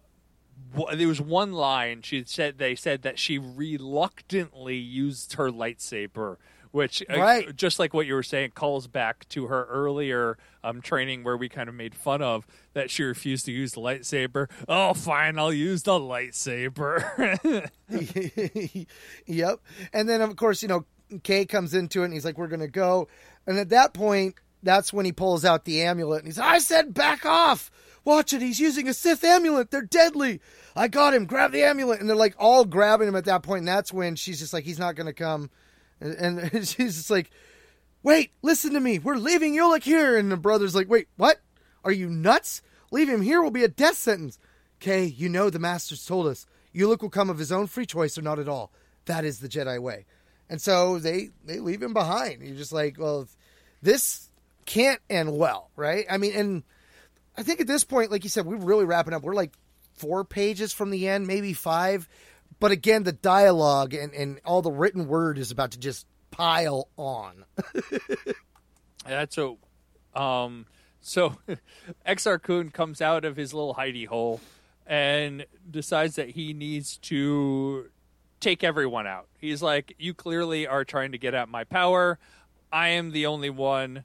there 0.94 1.08
was 1.08 1.22
one 1.22 1.54
line 1.54 2.02
she 2.02 2.24
said 2.26 2.58
they 2.58 2.76
said 2.76 3.02
that 3.02 3.20
she 3.20 3.38
reluctantly 3.38 4.78
used 4.78 5.34
her 5.34 5.50
lightsaber 5.50 6.38
which 6.76 7.04
uh, 7.10 7.42
just 7.56 7.80
like 7.80 7.94
what 7.94 8.06
you 8.06 8.14
were 8.14 8.24
saying 8.24 8.52
calls 8.52 8.88
back 8.88 9.28
to 9.30 9.48
her 9.48 9.66
earlier 9.66 10.38
um, 10.64 10.82
training 10.82 11.24
where 11.24 11.38
we 11.38 11.50
kind 11.50 11.70
of 11.70 11.76
made 11.76 11.96
fun 11.96 12.22
of 12.22 12.46
that 12.74 12.92
she 12.92 13.04
refused 13.04 13.46
to 13.46 13.52
use 13.52 13.74
the 13.74 13.82
lightsaber 13.82 14.48
oh 14.68 14.94
fine 14.94 15.40
i'll 15.40 15.54
use 15.54 15.84
the 15.84 15.92
lightsaber 15.92 17.70
yep. 19.26 19.60
And 19.94 20.10
then 20.10 20.22
of 20.22 20.36
course, 20.36 20.62
you 20.62 20.68
know, 20.68 20.86
Kay 21.24 21.46
comes 21.46 21.74
into 21.74 22.02
it 22.02 22.06
and 22.06 22.14
he's 22.14 22.26
like, 22.26 22.38
We're 22.38 22.48
gonna 22.48 22.68
go. 22.68 23.08
And 23.48 23.58
at 23.58 23.70
that 23.70 23.94
point, 23.94 24.36
that's 24.64 24.92
when 24.92 25.06
he 25.06 25.12
pulls 25.12 25.46
out 25.46 25.66
the 25.66 25.84
amulet 25.84 26.20
and 26.20 26.28
he's 26.28 26.40
I 26.40 26.60
said 26.60 26.94
back 26.94 27.26
off. 27.26 27.72
Watch 28.04 28.34
it, 28.34 28.42
he's 28.42 28.60
using 28.60 28.88
a 28.88 28.94
Sith 28.94 29.24
amulet. 29.24 29.72
They're 29.72 29.82
deadly. 29.82 30.40
I 30.76 30.88
got 30.88 31.16
him, 31.16 31.26
grab 31.26 31.52
the 31.52 31.64
amulet. 31.64 32.00
And 32.00 32.10
they're 32.10 32.16
like 32.16 32.36
all 32.38 32.66
grabbing 32.66 33.08
him 33.08 33.16
at 33.16 33.26
that 33.26 33.44
point, 33.44 33.60
and 33.60 33.68
that's 33.68 33.92
when 33.92 34.16
she's 34.16 34.40
just 34.40 34.54
like, 34.54 34.64
He's 34.64 34.80
not 34.80 34.96
gonna 34.96 35.14
come. 35.14 35.50
And, 36.00 36.40
and 36.40 36.52
she's 36.68 36.96
just 36.96 37.10
like, 37.10 37.32
Wait, 38.04 38.32
listen 38.42 38.74
to 38.74 38.80
me. 38.80 39.00
We're 39.00 39.16
leaving 39.16 39.56
Ulic 39.56 39.84
here. 39.84 40.18
And 40.18 40.32
the 40.32 40.38
brother's 40.38 40.76
like, 40.76 40.90
Wait, 40.90 41.08
what? 41.18 41.42
Are 41.84 41.92
you 41.92 42.10
nuts? 42.10 42.62
Leave 42.92 43.10
him 43.10 43.22
here 43.22 43.42
will 43.42 43.52
be 43.52 43.64
a 43.64 43.70
death 43.70 43.98
sentence. 43.98 44.40
Cay, 44.80 45.06
you 45.06 45.30
know 45.30 45.50
the 45.50 45.60
masters 45.60 46.06
told 46.06 46.28
us 46.28 46.46
Ulic 46.76 47.02
will 47.02 47.10
come 47.10 47.30
of 47.30 47.38
his 47.38 47.52
own 47.52 47.68
free 47.68 47.86
choice 47.86 48.18
or 48.18 48.22
not 48.22 48.40
at 48.40 48.50
all. 48.50 48.72
That 49.06 49.26
is 49.26 49.40
the 49.40 49.48
Jedi 49.48 49.80
way. 49.80 50.06
And 50.50 50.62
so 50.62 51.00
they 51.00 51.30
they 51.44 51.60
leave 51.60 51.82
him 51.82 51.94
behind. 51.94 52.44
You're 52.44 52.58
just 52.58 52.72
like, 52.72 52.98
well, 53.00 53.28
this 53.82 54.30
can't 54.66 55.02
end 55.10 55.38
well, 55.38 55.70
right? 55.76 56.06
I 56.10 56.18
mean, 56.18 56.34
and 56.36 56.64
I 57.38 57.44
think 57.44 57.62
at 57.62 57.68
this 57.68 57.84
point, 57.84 58.12
like 58.12 58.24
you 58.24 58.30
said, 58.30 58.46
we're 58.46 58.58
really 58.58 58.86
wrapping 58.86 59.14
up. 59.14 59.24
We're 59.24 59.34
like 59.34 59.54
four 59.94 60.24
pages 60.24 60.74
from 60.74 60.90
the 60.90 61.08
end, 61.08 61.28
maybe 61.28 61.54
five. 61.54 62.08
But 62.60 62.72
again, 62.72 63.04
the 63.04 63.12
dialogue 63.12 63.94
and, 63.94 64.14
and 64.14 64.40
all 64.46 64.62
the 64.62 64.72
written 64.72 65.08
word 65.08 65.38
is 65.38 65.52
about 65.52 65.72
to 65.72 65.80
just 65.80 66.06
pile 66.32 66.90
on. 66.98 67.46
That's 69.08 69.36
so. 69.36 69.58
Um, 70.14 70.66
so 71.02 71.38
Exar 72.08 72.42
Kun 72.42 72.70
comes 72.70 73.02
out 73.02 73.26
of 73.26 73.36
his 73.36 73.54
little 73.54 73.76
hidey 73.76 74.08
hole 74.08 74.42
and 74.88 75.46
decides 75.70 76.16
that 76.16 76.30
he 76.30 76.54
needs 76.54 76.98
to 76.98 77.90
take 78.40 78.64
everyone 78.64 79.08
out. 79.08 79.28
He's 79.38 79.62
like, 79.62 79.96
"You 80.00 80.14
clearly 80.14 80.66
are 80.68 80.86
trying 80.86 81.12
to 81.12 81.18
get 81.18 81.34
at 81.34 81.50
my 81.50 81.64
power. 81.64 82.20
I 82.72 82.90
am 82.90 83.12
the 83.12 83.26
only 83.26 83.50
one." 83.50 84.04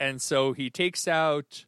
And 0.00 0.20
so 0.20 0.52
he 0.52 0.70
takes 0.70 1.06
out. 1.06 1.66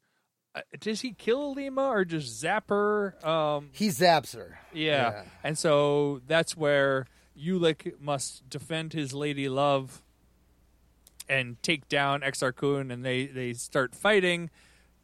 Uh, 0.57 0.61
Does 0.81 1.03
he 1.03 1.13
kill 1.13 1.53
Lima 1.53 1.83
or 1.89 2.05
just 2.07 2.29
zap 2.41 2.71
her? 2.71 3.15
Um, 3.25 3.69
He 3.73 3.89
zaps 3.89 4.35
her. 4.35 4.59
yeah. 4.73 5.11
Yeah. 5.11 5.23
And 5.45 5.59
so 5.59 6.23
that's 6.27 6.57
where 6.57 7.07
Ulic 7.39 8.01
must 8.01 8.49
defend 8.49 8.95
his 8.95 9.13
lady 9.13 9.49
love 9.49 10.03
and 11.29 11.63
take 11.63 11.89
down 11.89 12.23
Exar 12.23 12.55
Kun 12.55 12.91
and 12.91 13.05
they, 13.05 13.27
they 13.27 13.53
start 13.53 13.95
fighting. 13.95 14.51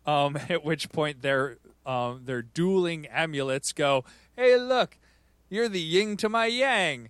Um, 0.07 0.37
at 0.49 0.65
which 0.65 0.91
point 0.91 1.23
their 1.23 1.59
um, 1.87 2.23
their 2.25 2.43
dueling 2.43 3.07
amulets 3.07 3.73
go, 3.73 4.05
Hey 4.37 4.57
look, 4.57 4.97
you're 5.51 5.69
the 5.69 5.81
yin 5.81 6.17
to 6.19 6.29
my 6.29 6.47
yang. 6.47 7.09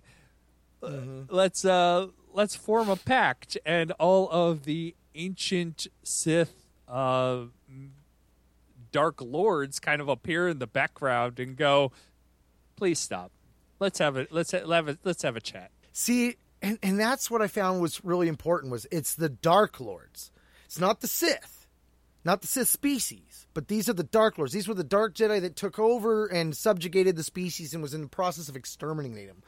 Uh, 0.81 0.89
Let's 1.29 1.63
uh 1.63 2.07
let's 2.33 2.55
form 2.55 2.89
a 2.89 2.95
pact 2.97 3.57
and 3.65 3.91
all 3.93 4.29
of 4.29 4.65
the 4.65 4.95
ancient 5.15 5.87
Sith 6.03 6.53
uh 6.87 7.45
dark 8.93 9.21
lords 9.21 9.81
kind 9.81 9.99
of 9.99 10.07
appear 10.07 10.47
in 10.47 10.59
the 10.59 10.67
background 10.67 11.39
and 11.39 11.57
go, 11.57 11.91
"Please 12.77 12.99
stop. 12.99 13.33
Let's 13.79 13.99
have 13.99 14.15
a 14.15 14.27
let's 14.31 14.51
have 14.51 14.87
a, 14.87 14.97
let's 15.03 15.23
have 15.23 15.35
a 15.35 15.41
chat." 15.41 15.71
See, 15.91 16.37
and, 16.61 16.79
and 16.81 16.97
that's 16.97 17.29
what 17.29 17.41
I 17.41 17.47
found 17.47 17.81
was 17.81 18.03
really 18.05 18.29
important 18.29 18.71
was 18.71 18.87
it's 18.89 19.15
the 19.15 19.27
Dark 19.27 19.81
Lords. 19.81 20.31
It's 20.65 20.79
not 20.79 21.01
the 21.01 21.07
Sith, 21.07 21.67
not 22.23 22.41
the 22.41 22.47
Sith 22.47 22.69
species, 22.69 23.45
but 23.53 23.67
these 23.67 23.89
are 23.89 23.93
the 23.93 24.03
Dark 24.03 24.37
Lords. 24.37 24.53
These 24.53 24.69
were 24.69 24.73
the 24.73 24.83
Dark 24.83 25.13
Jedi 25.13 25.41
that 25.41 25.57
took 25.57 25.77
over 25.77 26.25
and 26.25 26.55
subjugated 26.55 27.17
the 27.17 27.23
species 27.23 27.73
and 27.73 27.83
was 27.83 27.93
in 27.93 28.01
the 28.01 28.07
process 28.07 28.47
of 28.47 28.55
exterminating 28.55 29.27
them. 29.27 29.43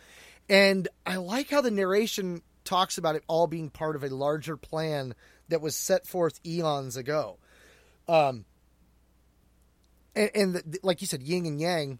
And 0.49 0.87
I 1.05 1.15
like 1.15 1.49
how 1.49 1.61
the 1.61 1.71
narration 1.71 2.41
talks 2.65 2.97
about 2.97 3.15
it 3.15 3.23
all 3.27 3.47
being 3.47 3.69
part 3.69 3.95
of 3.95 4.03
a 4.03 4.09
larger 4.09 4.57
plan 4.57 5.15
that 5.47 5.61
was 5.61 5.75
set 5.75 6.05
forth 6.05 6.39
eons 6.45 6.97
ago. 6.97 7.37
Um, 8.07 8.45
and, 10.15 10.31
and 10.33 10.55
the, 10.55 10.79
like 10.83 11.01
you 11.01 11.07
said, 11.07 11.23
yin 11.23 11.45
and 11.45 11.59
yang, 11.59 11.99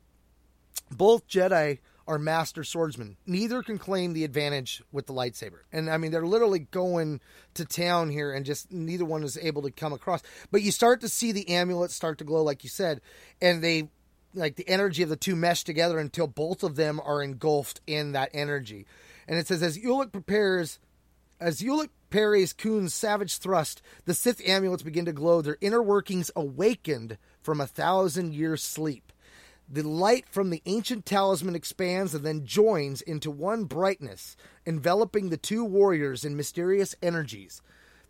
both 0.92 1.28
Jedi 1.28 1.80
are 2.08 2.20
master 2.20 2.64
swordsmen. 2.64 3.18
Neither 3.26 3.64
can 3.64 3.80
claim 3.80 4.14
the 4.14 4.24
advantage 4.24 4.84
with 4.92 5.08
the 5.08 5.14
lightsaber. 5.14 5.62
And 5.72 5.90
I 5.90 5.98
mean, 5.98 6.12
they're 6.12 6.26
literally 6.26 6.60
going 6.60 7.20
to 7.56 7.66
town 7.66 8.10
here, 8.10 8.32
and 8.32 8.46
just 8.46 8.72
neither 8.72 9.06
one 9.06 9.24
is 9.24 9.38
able 9.38 9.64
to 9.64 9.72
come 9.72 9.94
across. 9.94 10.22
But 10.52 10.62
you 10.62 10.72
start 10.72 11.02
to 11.02 11.10
see 11.10 11.32
the 11.32 11.50
amulets 11.50 11.96
start 11.96 12.20
to 12.20 12.24
glow, 12.24 12.44
like 12.44 12.64
you 12.64 12.70
said, 12.70 13.02
and 13.42 13.64
they 13.64 13.90
like 14.36 14.56
the 14.56 14.68
energy 14.68 15.02
of 15.02 15.10
the 15.10 15.16
two 15.16 15.36
mesh 15.36 15.64
together 15.64 15.98
until 15.98 16.28
both 16.28 16.62
of 16.62 16.76
them 16.76 17.00
are 17.04 17.24
engulfed 17.24 17.82
in 17.88 18.12
that 18.12 18.30
energy. 18.34 18.86
And 19.28 19.40
it 19.40 19.48
says, 19.48 19.64
as 19.64 19.78
Ulic 19.78 20.12
prepares 20.12 20.80
as 21.40 21.62
Ulic 21.62 21.90
parries 22.10 22.54
Kun's 22.54 22.94
savage 22.94 23.38
thrust, 23.38 23.82
the 24.06 24.14
Sith 24.14 24.42
amulets 24.48 24.84
begin 24.84 25.06
to 25.06 25.14
glow, 25.14 25.42
their 25.42 25.58
inner 25.62 25.82
workings 25.82 26.32
awakened 26.36 27.18
from 27.46 27.62
a 27.62 27.68
thousand 27.68 28.34
years' 28.34 28.64
sleep. 28.64 29.14
The 29.70 29.84
light 29.84 30.28
from 30.28 30.50
the 30.50 30.62
ancient 30.66 31.06
talisman 31.06 31.56
expands 31.56 32.14
and 32.14 32.26
then 32.26 32.46
joins 32.46 33.02
into 33.02 33.30
one 33.30 33.66
brightness, 33.66 34.36
enveloping 34.66 35.30
the 35.30 35.38
two 35.38 35.64
warriors 35.64 36.26
in 36.26 36.36
mysterious 36.36 36.96
energies. 37.02 37.62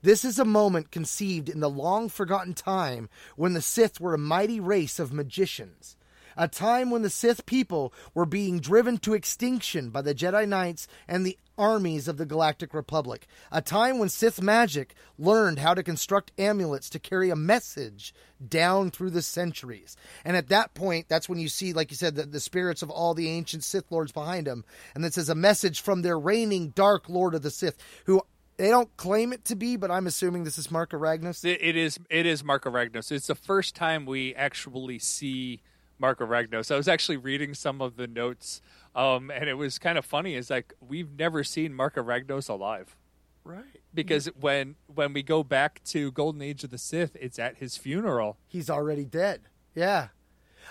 This 0.01 0.23
is 0.23 0.39
a 0.39 0.45
moment 0.45 0.91
conceived 0.91 1.49
in 1.49 1.59
the 1.59 1.69
long 1.69 2.09
forgotten 2.09 2.53
time 2.53 3.09
when 3.35 3.53
the 3.53 3.61
Sith 3.61 3.99
were 3.99 4.13
a 4.13 4.19
mighty 4.19 4.59
race 4.59 4.99
of 4.99 5.13
magicians. 5.13 5.97
A 6.37 6.47
time 6.47 6.91
when 6.91 7.01
the 7.01 7.09
Sith 7.09 7.45
people 7.45 7.93
were 8.13 8.25
being 8.25 8.59
driven 8.59 8.97
to 8.99 9.13
extinction 9.13 9.89
by 9.89 10.01
the 10.01 10.15
Jedi 10.15 10.47
Knights 10.47 10.87
and 11.07 11.25
the 11.25 11.37
armies 11.57 12.07
of 12.07 12.17
the 12.17 12.25
Galactic 12.25 12.73
Republic. 12.73 13.27
A 13.51 13.61
time 13.61 13.99
when 13.99 14.09
Sith 14.09 14.41
magic 14.41 14.95
learned 15.17 15.59
how 15.59 15.73
to 15.73 15.83
construct 15.83 16.31
amulets 16.37 16.89
to 16.91 16.99
carry 16.99 17.29
a 17.29 17.35
message 17.35 18.13
down 18.45 18.91
through 18.91 19.11
the 19.11 19.21
centuries. 19.21 19.95
And 20.23 20.35
at 20.35 20.49
that 20.49 20.73
point, 20.73 21.07
that's 21.07 21.29
when 21.29 21.39
you 21.39 21.47
see, 21.47 21.73
like 21.73 21.91
you 21.91 21.97
said, 21.97 22.15
the, 22.15 22.23
the 22.23 22.39
spirits 22.39 22.81
of 22.81 22.89
all 22.89 23.13
the 23.13 23.29
ancient 23.29 23.63
Sith 23.63 23.91
lords 23.91 24.11
behind 24.11 24.47
him. 24.47 24.65
And 24.93 25.05
it 25.05 25.13
says 25.13 25.29
a 25.29 25.35
message 25.35 25.81
from 25.81 26.01
their 26.01 26.19
reigning 26.19 26.69
Dark 26.69 27.09
Lord 27.09 27.35
of 27.35 27.41
the 27.41 27.51
Sith, 27.51 27.77
who 28.05 28.21
they 28.57 28.69
don't 28.69 28.95
claim 28.97 29.33
it 29.33 29.45
to 29.45 29.55
be, 29.55 29.75
but 29.75 29.91
I'm 29.91 30.07
assuming 30.07 30.43
this 30.43 30.57
is 30.57 30.67
Marka 30.67 30.99
Ragnos. 30.99 31.43
It, 31.43 31.75
is 31.75 31.99
it 32.09 32.25
is 32.25 32.43
Marka 32.43 32.71
Ragnos. 32.71 33.11
It's 33.11 33.27
the 33.27 33.35
first 33.35 33.75
time 33.75 34.05
we 34.05 34.33
actually 34.35 34.99
see 34.99 35.61
Marka 36.01 36.27
Ragnos. 36.27 36.71
I 36.71 36.77
was 36.77 36.87
actually 36.87 37.17
reading 37.17 37.53
some 37.53 37.81
of 37.81 37.95
the 37.95 38.07
notes, 38.07 38.61
um, 38.95 39.31
and 39.31 39.49
it 39.49 39.55
was 39.55 39.79
kind 39.79 39.97
of 39.97 40.05
funny. 40.05 40.35
It's 40.35 40.49
like 40.49 40.73
we've 40.79 41.17
never 41.17 41.43
seen 41.43 41.73
Marka 41.73 42.03
Ragnos 42.03 42.49
alive. 42.49 42.95
Right. 43.43 43.81
Because 43.93 44.25
when 44.39 44.75
when 44.93 45.13
we 45.13 45.23
go 45.23 45.43
back 45.43 45.81
to 45.85 46.11
Golden 46.11 46.41
Age 46.41 46.63
of 46.63 46.69
the 46.69 46.77
Sith, 46.77 47.15
it's 47.19 47.39
at 47.39 47.57
his 47.57 47.77
funeral. 47.77 48.37
he's 48.47 48.69
already 48.69 49.05
dead. 49.05 49.41
Yeah, 49.73 50.09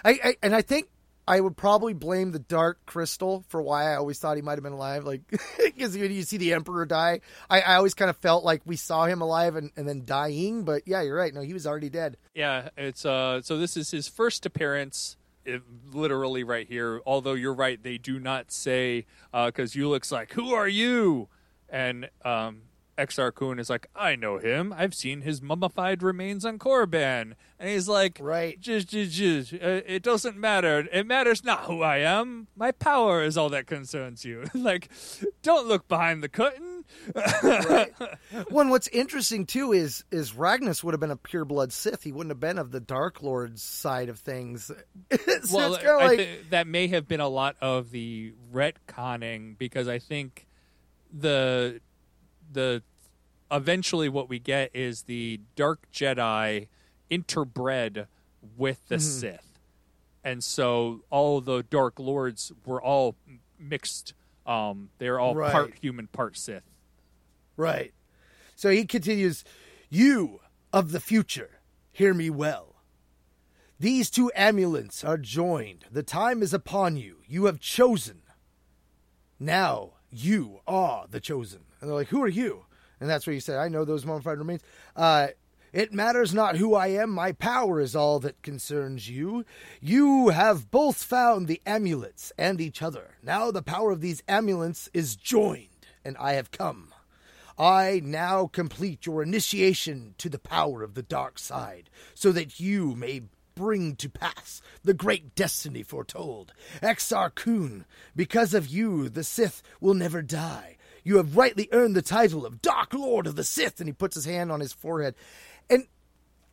I, 0.04 0.18
I 0.24 0.36
and 0.42 0.54
I 0.54 0.62
think 0.62 0.88
I 1.26 1.40
would 1.40 1.56
probably 1.56 1.94
blame 1.94 2.32
the 2.32 2.38
Dark 2.38 2.84
Crystal 2.86 3.44
for 3.48 3.62
why 3.62 3.92
I 3.92 3.96
always 3.96 4.18
thought 4.18 4.36
he 4.36 4.42
might 4.42 4.54
have 4.54 4.62
been 4.62 4.72
alive. 4.72 5.04
Like 5.04 5.22
because 5.64 5.96
when 5.96 6.12
you 6.12 6.22
see 6.22 6.36
the 6.36 6.52
Emperor 6.52 6.84
die, 6.84 7.20
I, 7.48 7.60
I 7.60 7.74
always 7.76 7.94
kind 7.94 8.10
of 8.10 8.16
felt 8.18 8.44
like 8.44 8.62
we 8.64 8.76
saw 8.76 9.06
him 9.06 9.22
alive 9.22 9.56
and, 9.56 9.70
and 9.76 9.88
then 9.88 10.04
dying. 10.04 10.64
But 10.64 10.82
yeah, 10.86 11.02
you're 11.02 11.16
right. 11.16 11.32
No, 11.32 11.40
he 11.40 11.54
was 11.54 11.66
already 11.66 11.88
dead. 11.88 12.16
Yeah, 12.34 12.68
it's 12.76 13.04
uh. 13.04 13.40
So 13.42 13.56
this 13.56 13.76
is 13.76 13.90
his 13.90 14.06
first 14.06 14.44
appearance, 14.44 15.16
it, 15.44 15.62
literally 15.92 16.44
right 16.44 16.68
here. 16.68 17.00
Although 17.06 17.34
you're 17.34 17.54
right, 17.54 17.82
they 17.82 17.96
do 17.98 18.20
not 18.20 18.52
say 18.52 19.06
uh, 19.32 19.46
because 19.46 19.74
Ulic's 19.74 20.12
like, 20.12 20.32
"Who 20.32 20.52
are 20.52 20.68
you?" 20.68 21.28
and 21.70 22.08
um, 22.24 22.62
Exar 22.96 23.34
Kun 23.34 23.58
is 23.58 23.68
like, 23.70 23.86
"I 23.94 24.16
know 24.16 24.38
him. 24.38 24.72
I've 24.76 24.94
seen 24.94 25.22
his 25.22 25.42
mummified 25.42 26.02
remains 26.02 26.44
on 26.44 26.58
Korriban." 26.58 27.34
And 27.58 27.68
he's 27.70 27.88
like, 27.88 28.18
Right. 28.20 28.56
uh, 28.68 28.72
it 29.86 30.02
doesn't 30.02 30.36
matter. 30.36 30.86
It 30.92 31.06
matters 31.06 31.42
not 31.44 31.64
who 31.64 31.82
I 31.82 31.98
am. 31.98 32.48
My 32.56 32.72
power 32.72 33.22
is 33.22 33.36
all 33.38 33.48
that 33.50 33.66
concerns 33.66 34.24
you. 34.24 34.44
like, 34.54 34.90
don't 35.42 35.66
look 35.66 35.88
behind 35.88 36.22
the 36.22 36.28
curtain." 36.28 36.84
One, 38.50 38.68
what's 38.70 38.88
interesting 38.88 39.46
too 39.46 39.72
is 39.72 40.04
is 40.10 40.32
Ragnos 40.32 40.84
would 40.84 40.92
have 40.94 41.00
been 41.00 41.10
a 41.10 41.16
pure 41.16 41.44
blood 41.44 41.72
Sith. 41.72 42.02
He 42.02 42.12
wouldn't 42.12 42.30
have 42.30 42.40
been 42.40 42.58
of 42.58 42.70
the 42.72 42.80
Dark 42.80 43.22
Lord's 43.22 43.62
side 43.62 44.08
of 44.08 44.18
things. 44.18 44.66
so 44.66 44.76
well, 45.56 45.74
it's 45.74 45.82
kind 45.82 45.96
of 45.96 46.00
I 46.02 46.06
like 46.06 46.18
thi- 46.18 46.36
that 46.50 46.66
may 46.66 46.88
have 46.88 47.08
been 47.08 47.20
a 47.20 47.28
lot 47.28 47.56
of 47.60 47.90
the 47.90 48.34
retconning 48.52 49.56
because 49.58 49.88
I 49.88 49.98
think 49.98 50.46
the 51.12 51.80
the 52.54 52.82
eventually 53.50 54.08
what 54.08 54.28
we 54.28 54.38
get 54.38 54.70
is 54.74 55.02
the 55.02 55.40
dark 55.54 55.86
Jedi 55.92 56.68
interbred 57.10 58.06
with 58.56 58.80
Mm-hmm. 58.84 58.94
the 58.94 59.00
Sith. 59.00 59.58
and 60.24 60.42
so 60.42 61.02
all 61.10 61.40
the 61.40 61.62
Dark 61.62 61.98
Lords 61.98 62.50
were 62.64 62.82
all 62.82 63.14
mixed. 63.58 64.14
Um, 64.46 64.90
they're 64.98 65.20
all 65.20 65.34
Right. 65.34 65.52
part 65.52 65.74
human, 65.80 66.06
part 66.08 66.36
Sith. 66.36 66.64
Right. 67.56 67.92
So 68.56 68.70
he 68.70 68.84
continues, 68.86 69.44
You 69.90 70.40
of 70.72 70.92
the 70.92 71.00
future, 71.00 71.60
hear 71.92 72.14
me 72.14 72.30
well. 72.30 72.76
These 73.78 74.08
two 74.10 74.30
amulets 74.34 75.04
are 75.04 75.18
joined. 75.18 75.84
The 75.90 76.02
time 76.02 76.42
is 76.42 76.54
upon 76.54 76.96
you. 76.96 77.18
You 77.26 77.44
have 77.46 77.60
chosen. 77.60 78.22
Now 79.38 79.94
you 80.10 80.60
are 80.66 81.06
the 81.10 81.20
chosen. 81.20 81.60
And 81.84 81.90
they're 81.90 81.98
like, 81.98 82.08
Who 82.08 82.22
are 82.22 82.28
you? 82.28 82.64
And 82.98 83.10
that's 83.10 83.26
where 83.26 83.34
he 83.34 83.40
said, 83.40 83.58
I 83.58 83.68
know 83.68 83.84
those 83.84 84.06
mummified 84.06 84.38
remains. 84.38 84.62
Uh, 84.96 85.28
it 85.70 85.92
matters 85.92 86.32
not 86.32 86.56
who 86.56 86.74
I 86.74 86.86
am, 86.86 87.10
my 87.10 87.32
power 87.32 87.78
is 87.78 87.94
all 87.94 88.20
that 88.20 88.40
concerns 88.40 89.10
you. 89.10 89.44
You 89.82 90.30
have 90.30 90.70
both 90.70 91.02
found 91.02 91.46
the 91.46 91.60
amulets 91.66 92.32
and 92.38 92.58
each 92.58 92.80
other. 92.80 93.16
Now 93.22 93.50
the 93.50 93.60
power 93.60 93.90
of 93.90 94.00
these 94.00 94.22
amulets 94.26 94.88
is 94.94 95.14
joined, 95.14 95.68
and 96.06 96.16
I 96.16 96.34
have 96.34 96.50
come. 96.50 96.94
I 97.58 98.00
now 98.02 98.46
complete 98.46 99.04
your 99.04 99.22
initiation 99.22 100.14
to 100.16 100.30
the 100.30 100.38
power 100.38 100.82
of 100.82 100.94
the 100.94 101.02
dark 101.02 101.38
side, 101.38 101.90
so 102.14 102.32
that 102.32 102.58
you 102.58 102.94
may 102.94 103.24
bring 103.54 103.94
to 103.96 104.08
pass 104.08 104.62
the 104.82 104.94
great 104.94 105.34
destiny 105.34 105.82
foretold. 105.82 106.54
Exar 106.82 107.34
Kun, 107.34 107.84
because 108.16 108.54
of 108.54 108.68
you, 108.68 109.10
the 109.10 109.22
Sith 109.22 109.62
will 109.82 109.94
never 109.94 110.22
die. 110.22 110.78
You 111.04 111.18
have 111.18 111.36
rightly 111.36 111.68
earned 111.70 111.94
the 111.94 112.02
title 112.02 112.44
of 112.44 112.62
Dark 112.62 112.94
Lord 112.94 113.26
of 113.26 113.36
the 113.36 113.44
Sith. 113.44 113.78
And 113.78 113.88
he 113.88 113.92
puts 113.92 114.16
his 114.16 114.24
hand 114.24 114.50
on 114.50 114.60
his 114.60 114.72
forehead. 114.72 115.14
And 115.70 115.86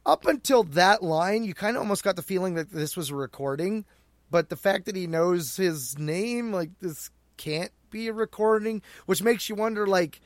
up 0.06 0.26
until 0.26 0.64
that 0.64 1.02
line, 1.02 1.44
you 1.44 1.54
kind 1.54 1.78
of 1.78 1.82
almost 1.82 2.04
got 2.04 2.18
the 2.18 2.22
feeling 2.22 2.56
that 2.56 2.72
this 2.72 2.96
was 2.96 3.10
a 3.10 3.16
recording. 3.16 3.86
But 4.30 4.50
the 4.50 4.56
fact 4.56 4.86
that 4.86 4.96
he 4.96 5.08
knows 5.08 5.56
his 5.56 5.98
name, 5.98 6.52
like, 6.52 6.72
this 6.80 7.10
can't 7.38 7.72
be 7.90 8.08
a 8.08 8.14
recording, 8.14 8.82
which 9.06 9.24
makes 9.24 9.50
you 9.50 9.56
wonder, 9.56 9.88
like, 9.88 10.22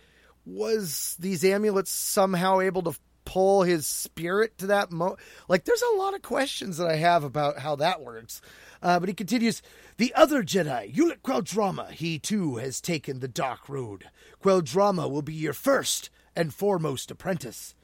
was 0.46 1.16
these 1.20 1.44
amulets 1.44 1.92
somehow 1.92 2.60
able 2.60 2.84
to 2.84 2.94
pull 3.26 3.64
his 3.64 3.88
spirit 3.88 4.56
to 4.60 4.68
that 4.68 4.92
mo 4.92 5.18
like 5.50 5.66
there's 5.66 5.82
a 5.82 5.98
lot 5.98 6.14
of 6.14 6.22
questions 6.22 6.78
that 6.78 6.88
i 6.88 6.96
have 6.96 7.24
about 7.24 7.58
how 7.58 7.76
that 7.76 8.02
works 8.02 8.40
uh, 8.82 9.00
but 9.00 9.10
he 9.10 9.16
continues 9.16 9.62
the 9.98 10.14
other 10.14 10.44
jedi 10.44 10.94
Ulic 10.96 11.22
Qel-Droma 11.24 11.92
he 11.92 12.20
too 12.20 12.58
has 12.58 12.82
taken 12.82 13.20
the 13.20 13.28
dark 13.28 13.68
road 13.70 14.06
queldrama 14.44 15.10
will 15.10 15.22
be 15.22 15.34
your 15.34 15.54
first 15.54 16.10
and 16.36 16.54
foremost 16.54 17.10
apprentice 17.12 17.76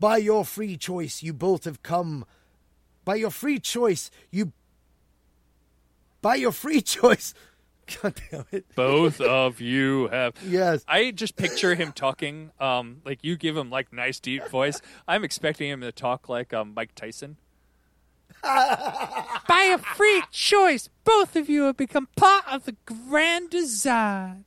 by 0.00 0.16
your 0.16 0.44
free 0.44 0.76
choice 0.76 1.22
you 1.22 1.32
both 1.32 1.64
have 1.64 1.82
come 1.82 2.24
by 3.04 3.14
your 3.14 3.30
free 3.30 3.58
choice 3.58 4.10
you 4.30 4.52
by 6.20 6.34
your 6.34 6.52
free 6.52 6.80
choice 6.96 7.34
god 8.02 8.20
damn 8.30 8.44
it 8.52 8.66
Both 8.74 9.18
of 9.20 9.60
you 9.62 10.08
have. 10.08 10.34
yes 10.46 10.84
I 10.86 11.10
just 11.10 11.36
picture 11.36 11.74
him 11.74 11.92
talking. 11.92 12.50
Um, 12.60 13.00
like 13.04 13.20
you 13.22 13.36
give 13.36 13.56
him 13.56 13.70
like 13.70 13.94
nice 13.94 14.20
deep 14.20 14.46
voice. 14.48 14.80
I'm 15.06 15.24
expecting 15.24 15.70
him 15.70 15.80
to 15.80 15.90
talk 15.90 16.28
like 16.28 16.52
um 16.52 16.74
Mike 16.76 16.94
Tyson. 16.94 17.38
By 19.48 19.70
a 19.72 19.78
free 19.78 20.22
choice, 20.30 20.88
both 21.04 21.36
of 21.36 21.48
you 21.48 21.64
have 21.64 21.76
become 21.76 22.08
part 22.16 22.44
of 22.50 22.64
the 22.64 22.76
grand 22.86 23.50
design. 23.50 24.44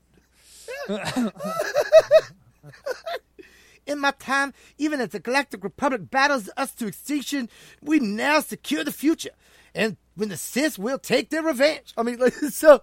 In 3.86 4.00
my 4.00 4.12
time, 4.12 4.54
even 4.78 5.02
as 5.02 5.10
the 5.10 5.20
Galactic 5.20 5.64
Republic 5.64 6.10
battles 6.10 6.50
us 6.56 6.72
to 6.76 6.88
extinction, 6.88 7.50
we 7.82 8.00
now 8.00 8.40
secure 8.40 8.84
the 8.84 8.92
future. 8.92 9.32
And 9.74 9.98
when 10.16 10.30
the 10.30 10.38
Sith 10.38 10.78
will 10.78 11.00
take 11.00 11.30
their 11.30 11.44
revenge. 11.44 11.94
I 11.98 12.04
mean, 12.04 12.20
like, 12.20 12.34
so 12.52 12.82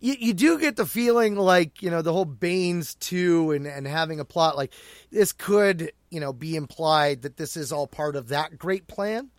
you, 0.00 0.16
you 0.18 0.34
do 0.34 0.58
get 0.58 0.76
the 0.76 0.84
feeling 0.86 1.36
like, 1.36 1.80
you 1.82 1.90
know, 1.90 2.02
the 2.02 2.12
whole 2.12 2.24
Baines 2.24 2.96
2 2.96 3.52
and, 3.52 3.66
and 3.66 3.86
having 3.86 4.20
a 4.20 4.24
plot 4.24 4.56
like 4.56 4.72
this 5.10 5.32
could, 5.32 5.92
you 6.10 6.20
know, 6.20 6.32
be 6.32 6.56
implied 6.56 7.22
that 7.22 7.36
this 7.36 7.56
is 7.56 7.72
all 7.72 7.86
part 7.86 8.16
of 8.16 8.28
that 8.28 8.58
great 8.58 8.88
plan. 8.88 9.30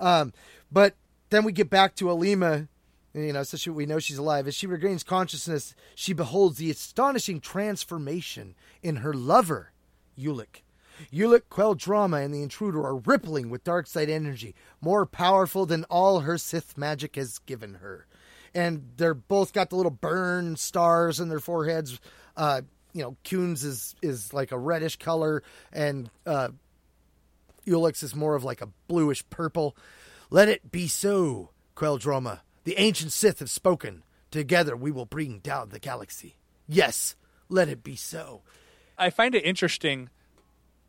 Um, 0.00 0.32
but 0.70 0.94
then 1.30 1.44
we 1.44 1.52
get 1.52 1.70
back 1.70 1.94
to 1.96 2.10
Alima, 2.10 2.68
you 3.14 3.32
know, 3.32 3.42
so 3.42 3.56
she, 3.56 3.70
we 3.70 3.86
know 3.86 3.98
she's 3.98 4.18
alive. 4.18 4.46
As 4.46 4.54
she 4.54 4.66
regains 4.66 5.02
consciousness, 5.02 5.74
she 5.94 6.12
beholds 6.12 6.58
the 6.58 6.70
astonishing 6.70 7.40
transformation 7.40 8.54
in 8.82 8.96
her 8.96 9.12
lover, 9.14 9.72
Ulic. 10.18 10.62
Ulic, 11.12 11.42
Qel-Droma, 11.50 12.24
and 12.24 12.34
the 12.34 12.42
intruder 12.42 12.84
are 12.84 12.96
rippling 12.96 13.50
with 13.50 13.64
dark 13.64 13.86
side 13.86 14.10
energy, 14.10 14.54
more 14.80 15.06
powerful 15.06 15.64
than 15.64 15.84
all 15.84 16.20
her 16.20 16.38
Sith 16.38 16.76
magic 16.76 17.16
has 17.16 17.38
given 17.40 17.74
her. 17.74 18.06
And 18.54 18.90
they're 18.96 19.14
both 19.14 19.52
got 19.52 19.70
the 19.70 19.76
little 19.76 19.90
burn 19.90 20.56
stars 20.56 21.20
in 21.20 21.28
their 21.28 21.40
foreheads. 21.40 22.00
Uh, 22.36 22.62
you 22.92 23.02
know, 23.02 23.16
Kun's 23.22 23.62
is 23.62 23.94
is 24.02 24.32
like 24.32 24.52
a 24.52 24.58
reddish 24.58 24.96
color, 24.96 25.42
and 25.72 26.10
uh, 26.26 26.48
Ulic's 27.66 28.02
is 28.02 28.16
more 28.16 28.34
of 28.34 28.44
like 28.44 28.62
a 28.62 28.68
bluish 28.88 29.28
purple. 29.28 29.76
Let 30.30 30.48
it 30.48 30.70
be 30.70 30.88
so, 30.88 31.50
Qel-Droma. 31.76 32.40
The 32.64 32.78
ancient 32.78 33.12
Sith 33.12 33.38
have 33.38 33.50
spoken. 33.50 34.02
Together 34.30 34.76
we 34.76 34.90
will 34.90 35.06
bring 35.06 35.38
down 35.38 35.70
the 35.70 35.78
galaxy. 35.78 36.36
Yes, 36.68 37.16
let 37.48 37.68
it 37.68 37.82
be 37.82 37.96
so. 37.96 38.42
I 38.98 39.08
find 39.10 39.34
it 39.34 39.42
interesting 39.44 40.10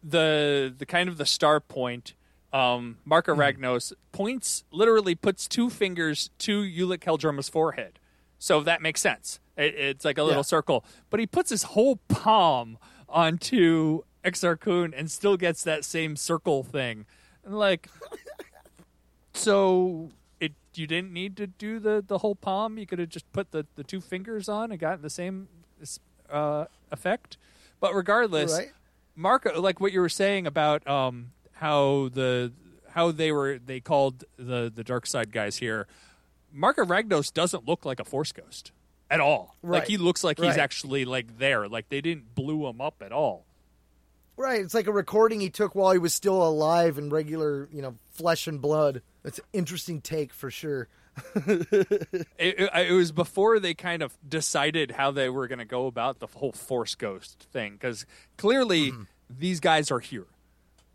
the 0.04 0.74
the 0.78 0.86
kind 0.86 1.08
of 1.10 1.18
the 1.18 1.26
star 1.26 1.60
point. 1.60 2.14
Um, 2.52 2.98
Marka 3.08 3.36
Ragnos 3.36 3.94
points 4.12 4.64
literally 4.72 5.14
puts 5.16 5.48
two 5.48 5.70
fingers 5.70 6.32
to 6.40 6.62
Ulic 6.64 6.98
Qel-Droma's 7.00 7.48
forehead, 7.48 8.00
so 8.40 8.62
that 8.62 8.82
makes 8.82 9.00
sense. 9.02 9.40
It, 9.56 9.76
it's 9.76 10.04
like 10.04 10.18
a 10.18 10.24
little 10.24 10.40
Yeah. 10.40 10.44
circle, 10.58 10.84
but 11.10 11.20
he 11.20 11.28
puts 11.28 11.50
his 11.52 11.64
whole 11.64 11.98
palm 12.08 12.78
onto 13.08 14.02
Exar 14.26 14.60
Kun 14.60 14.94
and 14.94 15.10
still 15.12 15.38
gets 15.38 15.64
that 15.64 15.86
same 15.86 16.16
circle 16.16 16.64
thing. 16.64 17.06
And 17.46 17.58
like, 17.58 17.88
so 19.40 20.10
it 20.40 20.54
you 20.76 20.88
didn't 20.88 21.12
need 21.14 21.38
to 21.38 21.48
do 21.48 21.80
the 21.80 22.04
the 22.06 22.20
whole 22.20 22.36
palm. 22.36 22.78
You 22.78 22.86
could 22.86 23.00
have 23.00 23.10
just 23.10 23.32
put 23.34 23.52
the 23.52 23.66
the 23.76 23.84
two 23.84 24.02
fingers 24.02 24.48
on 24.50 24.72
and 24.72 24.80
gotten 24.80 25.02
the 25.02 25.10
same 25.10 25.48
uh, 26.30 26.66
effect. 26.92 27.38
But 27.80 27.94
regardless, 27.96 28.54
Right. 28.54 28.72
Marka, 29.18 29.62
like 29.62 29.80
what 29.82 29.92
you 29.92 30.00
were 30.02 30.10
saying 30.10 30.48
about 30.48 30.88
um, 30.88 31.32
how 31.54 32.10
the 32.14 32.52
how 32.92 33.12
they 33.12 33.32
were 33.32 33.60
they 33.60 33.80
called 33.80 34.24
the 34.38 34.72
the 34.74 34.84
dark 34.84 35.06
side 35.08 35.32
guys 35.32 35.58
here. 35.58 35.88
Marka 36.56 36.86
Ragnos 36.88 37.32
doesn't 37.34 37.68
look 37.68 37.86
like 37.86 38.00
a 38.00 38.06
force 38.06 38.32
ghost 38.32 38.72
at 39.12 39.20
all. 39.20 39.56
Like 39.62 39.88
he 39.88 39.98
looks 39.98 40.24
like 40.24 40.38
he's 40.40 40.48
Right. 40.50 40.58
actually 40.60 41.06
like 41.06 41.38
there. 41.38 41.68
Like 41.68 41.90
they 41.90 42.02
didn't 42.02 42.34
blew 42.36 42.66
him 42.68 42.82
up 42.82 42.96
at 43.02 43.12
all. 43.12 43.46
Right, 44.38 44.62
it's 44.62 44.74
like 44.74 44.88
a 44.88 44.92
recording 44.94 45.42
he 45.42 45.50
took 45.50 45.76
while 45.76 45.92
he 45.92 45.98
was 46.00 46.14
still 46.14 46.42
alive 46.42 46.98
in 46.98 47.10
regular, 47.10 47.68
you 47.74 47.82
know, 47.82 47.96
flesh 48.20 48.48
and 48.48 48.62
blood. 48.62 49.02
That's 49.24 49.40
an 49.40 49.46
interesting 49.54 50.02
take 50.02 50.34
for 50.34 50.52
sure. 50.52 50.88
It, 51.48 52.28
it, 52.38 52.70
it 52.90 52.94
was 52.94 53.12
before 53.12 53.60
they 53.60 53.74
kind 53.74 54.02
of 54.02 54.18
decided 54.28 54.92
how 54.92 55.12
they 55.12 55.30
were 55.30 55.48
going 55.48 55.60
to 55.60 55.66
go 55.66 55.88
about 55.88 56.20
the 56.20 56.28
whole 56.28 56.52
force 56.54 56.96
ghost 56.96 57.48
thing 57.52 57.74
because 57.74 58.06
clearly 58.38 58.94
these 59.30 59.60
guys 59.60 59.92
are 59.92 60.00
here. 60.00 60.28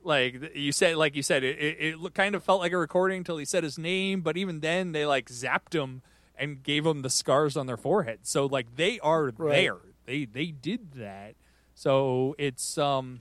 Like 0.03 0.55
you 0.55 0.73
said, 0.73 0.97
like 0.97 1.17
you 1.17 1.23
said, 1.23 1.45
it, 1.45 1.59
it, 1.59 2.15
kind 2.15 2.35
of 2.35 2.43
felt 2.45 2.61
like 2.61 2.73
a 2.73 2.79
recording 2.79 3.19
until 3.19 3.37
he 3.39 3.45
said 3.45 3.65
his 3.65 3.79
name, 3.79 4.21
but 4.23 4.37
even 4.37 4.61
then 4.61 4.93
they 4.93 5.05
like 5.07 5.29
zapped 5.29 5.75
him 5.75 6.03
and 6.37 6.63
gave 6.63 6.85
him 6.87 7.03
the 7.03 7.11
scars 7.11 7.57
on 7.57 7.67
their 7.67 7.77
forehead. 7.77 8.21
So 8.23 8.47
like 8.47 8.77
they 8.77 8.99
are 9.01 9.33
Right. 9.37 9.51
there. 9.57 9.77
They 10.07 10.25
they 10.27 10.47
did 10.47 10.93
that. 10.93 11.35
So 11.75 12.35
it's 12.39 12.79
um 12.79 13.21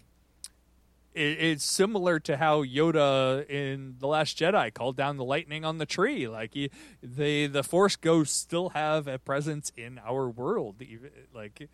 it, 1.14 1.38
it's 1.40 1.64
similar 1.64 2.20
to 2.22 2.38
how 2.38 2.64
Yoda 2.64 3.48
in 3.50 3.96
the 4.00 4.08
Last 4.08 4.38
Jedi 4.38 4.74
called 4.74 4.96
down 4.98 5.18
the 5.18 5.24
lightning 5.24 5.64
on 5.66 5.78
the 5.78 5.86
tree. 5.86 6.28
Like 6.28 6.54
he, 6.54 6.70
they, 7.02 7.48
the 7.48 7.64
Force 7.64 7.96
ghosts 7.96 8.36
still 8.36 8.70
have 8.70 9.08
a 9.08 9.20
presence 9.20 9.72
in 9.78 10.00
our 10.06 10.30
world. 10.30 10.82
Even 10.82 11.12
like 11.34 11.70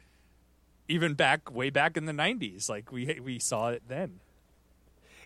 even 0.88 1.14
back 1.14 1.53
way 1.53 1.70
back 1.70 1.98
in 1.98 2.06
the 2.06 2.14
'90s, 2.14 2.70
like 2.70 2.91
we 2.91 3.20
we 3.24 3.40
saw 3.40 3.70
it 3.70 3.84
then. 3.88 4.20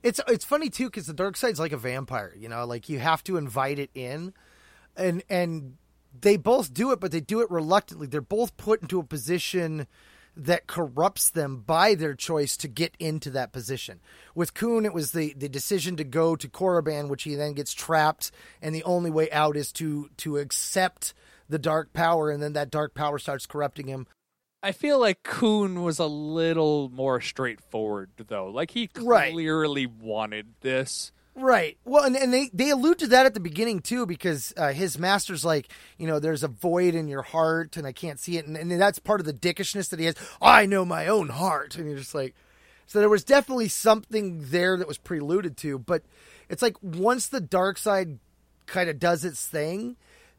It's 0.01 0.19
it's 0.27 0.45
funny 0.45 0.69
too 0.69 0.85
because 0.85 1.07
the 1.07 1.13
dark 1.13 1.37
side's 1.37 1.59
like 1.59 1.71
a 1.71 1.77
vampire, 1.77 2.33
you 2.37 2.49
know, 2.49 2.65
like 2.65 2.89
you 2.89 2.99
have 2.99 3.23
to 3.25 3.37
invite 3.37 3.79
it 3.79 3.89
in, 3.95 4.33
and 4.97 5.23
and 5.29 5.77
they 6.19 6.37
both 6.37 6.73
do 6.73 6.91
it, 6.91 6.99
but 6.99 7.11
they 7.11 7.21
do 7.21 7.41
it 7.41 7.49
reluctantly. 7.49 8.07
They're 8.07 8.21
both 8.21 8.55
put 8.57 8.81
into 8.81 8.99
a 8.99 9.03
position 9.03 9.87
that 10.35 10.67
corrupts 10.67 11.29
them 11.29 11.57
by 11.65 11.95
their 11.95 12.15
choice 12.15 12.57
to 12.57 12.67
get 12.67 12.95
into 12.99 13.29
that 13.31 13.51
position. 13.51 13.99
With 14.35 14.53
Kun, 14.53 14.85
it 14.85 14.93
was 14.93 15.11
the 15.11 15.33
the 15.37 15.49
decision 15.49 15.95
to 15.97 16.03
go 16.03 16.35
to 16.35 16.49
Korriban, 16.49 17.07
which 17.09 17.23
he 17.23 17.35
then 17.35 17.53
gets 17.53 17.73
trapped, 17.73 18.31
and 18.61 18.73
the 18.73 18.83
only 18.83 19.11
way 19.11 19.31
out 19.31 19.55
is 19.55 19.71
to 19.73 20.09
to 20.17 20.37
accept 20.37 21.13
the 21.47 21.59
dark 21.59 21.93
power, 21.93 22.29
and 22.29 22.41
then 22.41 22.53
that 22.53 22.71
dark 22.71 22.93
power 22.93 23.19
starts 23.19 23.45
corrupting 23.45 23.87
him. 23.87 24.07
I 24.61 24.71
feel 24.71 24.97
like 24.99 25.23
Kun 25.23 25.81
was 25.83 25.99
a 25.99 26.05
little 26.05 26.89
more 26.89 27.21
straightforward 27.21 28.11
though. 28.27 28.47
Like 28.49 28.71
he 28.71 28.89
Right. 28.97 29.31
clearly 29.33 29.85
wanted 29.85 30.55
this. 30.61 31.11
Right. 31.35 31.77
Well, 31.83 32.03
and, 32.03 32.15
and 32.15 32.31
they, 32.31 32.49
they 32.53 32.69
allude 32.69 32.99
to 32.99 33.07
that 33.07 33.25
at 33.25 33.33
the 33.33 33.39
beginning 33.39 33.79
too, 33.79 34.05
because 34.05 34.53
uh, 34.55 34.71
his 34.71 34.99
master's 34.99 35.43
like, 35.43 35.67
you 35.97 36.05
know, 36.05 36.19
there's 36.19 36.43
a 36.43 36.47
void 36.47 36.93
in 36.93 37.07
your 37.07 37.23
heart, 37.23 37.75
and 37.75 37.87
I 37.87 37.91
can't 37.91 38.19
see 38.19 38.37
it, 38.37 38.45
and, 38.45 38.55
and 38.55 38.71
that's 38.79 38.99
part 38.99 39.19
of 39.19 39.25
the 39.25 39.33
dickishness 39.33 39.89
that 39.89 39.99
he 39.99 40.05
has. 40.05 40.15
I 40.41 40.65
know 40.67 40.85
my 40.85 41.07
own 41.07 41.29
heart, 41.29 41.75
and 41.75 41.87
you're 41.87 41.97
just 41.97 42.13
like, 42.13 42.35
so 42.85 42.99
there 42.99 43.09
was 43.09 43.23
definitely 43.23 43.69
something 43.69 44.45
there 44.49 44.77
that 44.77 44.87
was 44.87 44.99
preluded 44.99 45.57
to, 45.57 45.79
but 45.79 46.03
it's 46.49 46.61
like 46.61 46.75
once 46.83 47.27
the 47.27 47.41
dark 47.41 47.79
side 47.79 48.19
kind 48.67 48.89
of 48.89 48.99
does 48.99 49.25
its 49.25 49.47
thing, 49.47 49.95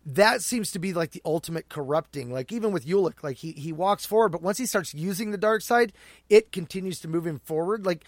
that 0.07 0.43
seems 0.43 0.71
to 0.73 0.79
be 0.79 0.93
like 0.93 1.13
the 1.13 1.23
ultimate 1.25 1.69
corrupting. 1.69 2.33
Like 2.33 2.53
even 2.53 2.73
with 2.73 2.87
Ulic, 2.87 3.23
like 3.23 3.39
he 3.39 3.53
he 3.53 3.73
walks 3.73 4.05
forward, 4.05 4.31
but 4.31 4.43
once 4.43 4.59
he 4.59 4.67
starts 4.67 4.95
using 4.95 5.31
the 5.31 5.39
dark 5.39 5.63
side, 5.63 5.93
it 6.29 6.53
continues 6.53 7.01
to 7.01 7.09
move 7.09 7.27
him 7.27 7.39
forward. 7.39 7.87
Like 7.87 8.05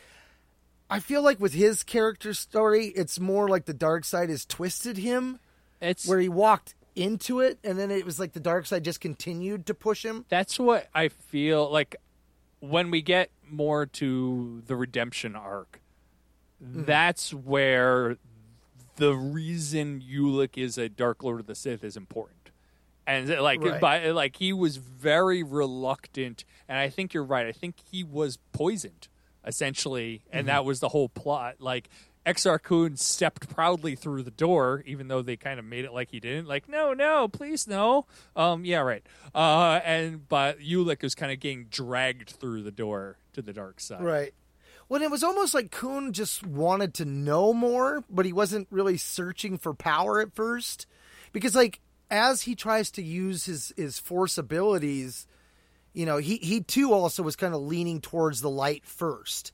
I 0.89 1.01
feel 1.01 1.23
like 1.23 1.41
with 1.41 1.53
his 1.55 1.83
character 1.83 2.33
story, 2.33 2.87
it's 2.87 3.19
more 3.19 3.49
like 3.49 3.65
the 3.65 3.75
dark 3.75 4.05
side 4.05 4.31
has 4.31 4.45
twisted 4.45 4.97
him, 4.99 5.41
It's 5.81 6.07
where 6.07 6.21
he 6.21 6.29
walked 6.29 6.75
into 6.95 7.41
it, 7.41 7.59
and 7.65 7.79
then 7.79 7.91
it 7.91 8.05
was 8.05 8.21
like 8.21 8.33
the 8.33 8.41
dark 8.41 8.67
side 8.67 8.85
just 8.85 9.01
continued 9.01 9.67
to 9.67 9.75
push 9.75 10.05
him. 10.05 10.25
that's 10.29 10.59
what 10.59 10.89
I 10.95 11.09
feel 11.09 11.71
like 11.71 11.97
when 12.61 12.91
we 12.91 13.03
get 13.03 13.31
more 13.49 13.87
to 13.87 14.63
the 14.67 14.77
redemption 14.77 15.37
arc. 15.37 15.81
Mm-hmm. 16.63 16.85
That's 16.85 17.35
where 17.35 18.17
the 18.97 19.15
reason 19.15 20.03
Ulic 20.03 20.57
is 20.57 20.79
a 20.79 20.89
Dark 20.89 21.23
Lord 21.23 21.41
of 21.41 21.47
the 21.47 21.55
Sith 21.55 21.85
is 21.85 21.97
important. 21.97 22.51
And 23.07 23.29
like 23.29 23.63
Right. 23.63 23.81
by 23.81 24.11
like 24.11 24.37
he 24.37 24.53
was 24.53 24.79
very 24.79 25.43
reluctant 25.43 26.45
and 26.69 26.79
I 26.79 26.89
think 26.89 27.15
you're 27.15 27.23
right. 27.23 27.47
I 27.47 27.53
think 27.53 27.77
he 27.93 28.03
was 28.03 28.39
poisoned 28.53 29.07
essentially 29.47 30.23
and 30.31 30.41
Mm-hmm. 30.43 30.47
that 30.49 30.65
was 30.65 30.81
the 30.81 30.89
whole 30.89 31.09
plot. 31.09 31.57
Like 31.61 31.89
Exar 32.27 32.61
Kun 32.61 32.97
stepped 32.97 33.49
proudly 33.49 33.95
through 33.95 34.25
the 34.25 34.33
door, 34.33 34.83
even 34.87 35.07
though 35.09 35.23
they 35.23 35.37
kind 35.37 35.59
of 35.61 35.65
made 35.65 35.85
it 35.85 35.93
like 35.93 36.11
he 36.11 36.19
didn't. 36.19 36.49
Like, 36.49 36.69
no, 36.69 36.93
no, 36.93 37.29
please, 37.29 37.69
no. 37.69 38.07
Um, 38.35 38.65
yeah, 38.65 38.81
right. 38.81 39.07
Uh, 39.35 39.81
and 39.85 40.29
but 40.29 40.59
Ulic 40.59 41.03
was 41.03 41.15
kind 41.15 41.31
of 41.31 41.39
getting 41.39 41.67
dragged 41.67 42.31
through 42.31 42.65
the 42.65 42.73
door 42.73 43.19
to 43.35 43.43
the 43.43 43.53
dark 43.53 43.79
side. 43.81 44.03
Right. 44.03 44.35
Well, 44.89 45.03
it 45.03 45.11
was 45.11 45.23
almost 45.25 45.55
like 45.55 45.71
Kun 45.71 46.13
just 46.13 46.47
wanted 46.47 46.95
to 46.95 47.05
know 47.05 47.53
more, 47.53 48.05
but 48.11 48.27
he 48.27 48.33
wasn't 48.33 48.67
really 48.71 48.97
searching 48.97 49.57
for 49.59 49.75
power 49.75 50.21
at 50.21 50.35
first. 50.35 50.87
Because, 51.33 51.55
like, 51.57 51.81
as 52.09 52.43
he 52.43 52.55
tries 52.55 52.91
to 52.93 53.03
use 53.03 53.47
his, 53.47 53.73
his 53.77 53.99
force 53.99 54.39
abilities, 54.39 55.27
you 55.97 56.05
know, 56.05 56.19
he, 56.19 56.37
he 56.37 56.61
too 56.61 56.93
also 56.93 57.23
was 57.23 57.37
kind 57.37 57.55
of 57.55 57.63
leaning 57.63 58.03
towards 58.03 58.43
the 58.43 58.51
light 58.51 58.85
first 58.85 59.51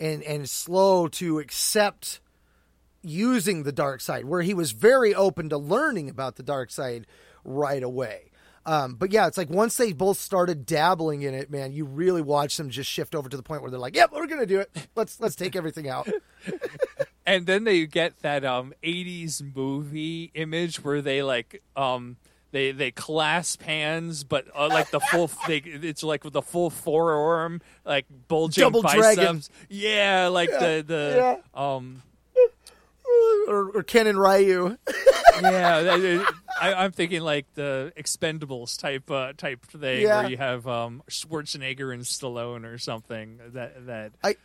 and, 0.00 0.24
and 0.24 0.50
slow 0.50 1.06
to 1.06 1.38
accept 1.38 2.20
using 3.00 3.62
the 3.62 3.70
dark 3.70 4.00
side, 4.00 4.24
where 4.24 4.42
he 4.42 4.54
was 4.54 4.72
very 4.72 5.14
open 5.14 5.50
to 5.50 5.56
learning 5.56 6.10
about 6.10 6.34
the 6.34 6.42
dark 6.42 6.72
side 6.72 7.06
right 7.44 7.82
away. 7.82 8.32
Um, 8.66 8.96
but 8.96 9.12
yeah, 9.12 9.28
it's 9.28 9.38
like 9.38 9.48
once 9.50 9.76
they 9.76 9.92
both 9.92 10.18
started 10.18 10.66
dabbling 10.66 11.22
in 11.22 11.32
it, 11.32 11.48
man, 11.48 11.70
you 11.70 11.84
really 11.84 12.22
watch 12.22 12.56
them 12.56 12.70
just 12.70 12.90
shift 12.90 13.14
over 13.14 13.28
to 13.28 13.36
the 13.36 13.42
point 13.44 13.62
where 13.62 13.70
they're 13.70 13.78
like, 13.78 13.94
"Yep, 13.94 14.10
we're 14.12 14.26
gonna 14.26 14.46
do 14.46 14.58
it. 14.60 14.74
Let's 14.96 15.20
let's 15.20 15.36
take 15.36 15.54
everything 15.54 15.88
out." 15.88 16.08
and 17.26 17.46
then 17.46 17.64
they 17.64 17.86
get 17.86 18.18
that 18.22 18.42
um 18.44 18.72
80s 18.82 19.54
movie 19.54 20.30
image 20.34 20.82
where 20.82 21.02
they 21.02 21.22
like 21.22 21.62
um 21.76 22.16
they 22.54 22.70
they 22.70 22.90
clasp 22.92 23.60
hands 23.62 24.22
but 24.22 24.46
uh, 24.54 24.68
like 24.68 24.88
the 24.92 25.00
full 25.00 25.28
they 25.48 25.56
it's 25.58 26.04
like 26.04 26.22
with 26.22 26.32
the 26.32 26.40
full 26.40 26.70
forearm 26.70 27.60
like 27.84 28.06
bulging 28.28 28.62
Double 28.62 28.80
biceps 28.80 29.16
dragon. 29.16 29.42
yeah 29.68 30.28
like 30.28 30.50
the 30.50 30.84
the 30.86 31.40
um 31.60 32.00
or, 33.48 33.70
or 33.76 33.82
Ken 33.82 34.06
and 34.06 34.18
Ryu. 34.18 34.78
yeah 35.42 36.24
I, 36.60 36.74
i'm 36.74 36.92
thinking 36.92 37.22
like 37.22 37.46
the 37.54 37.92
expendables 37.98 38.78
type 38.78 39.10
uh 39.10 39.32
type 39.36 39.64
thing 39.66 40.02
Yeah. 40.02 40.20
where 40.22 40.30
you 40.30 40.36
have 40.36 40.66
um 40.68 41.02
schwarzenegger 41.10 41.92
and 41.92 42.04
stallone 42.04 42.64
or 42.64 42.78
something 42.78 43.40
that 43.52 43.86
that 43.86 44.12
I- 44.22 44.28
I 44.30 44.36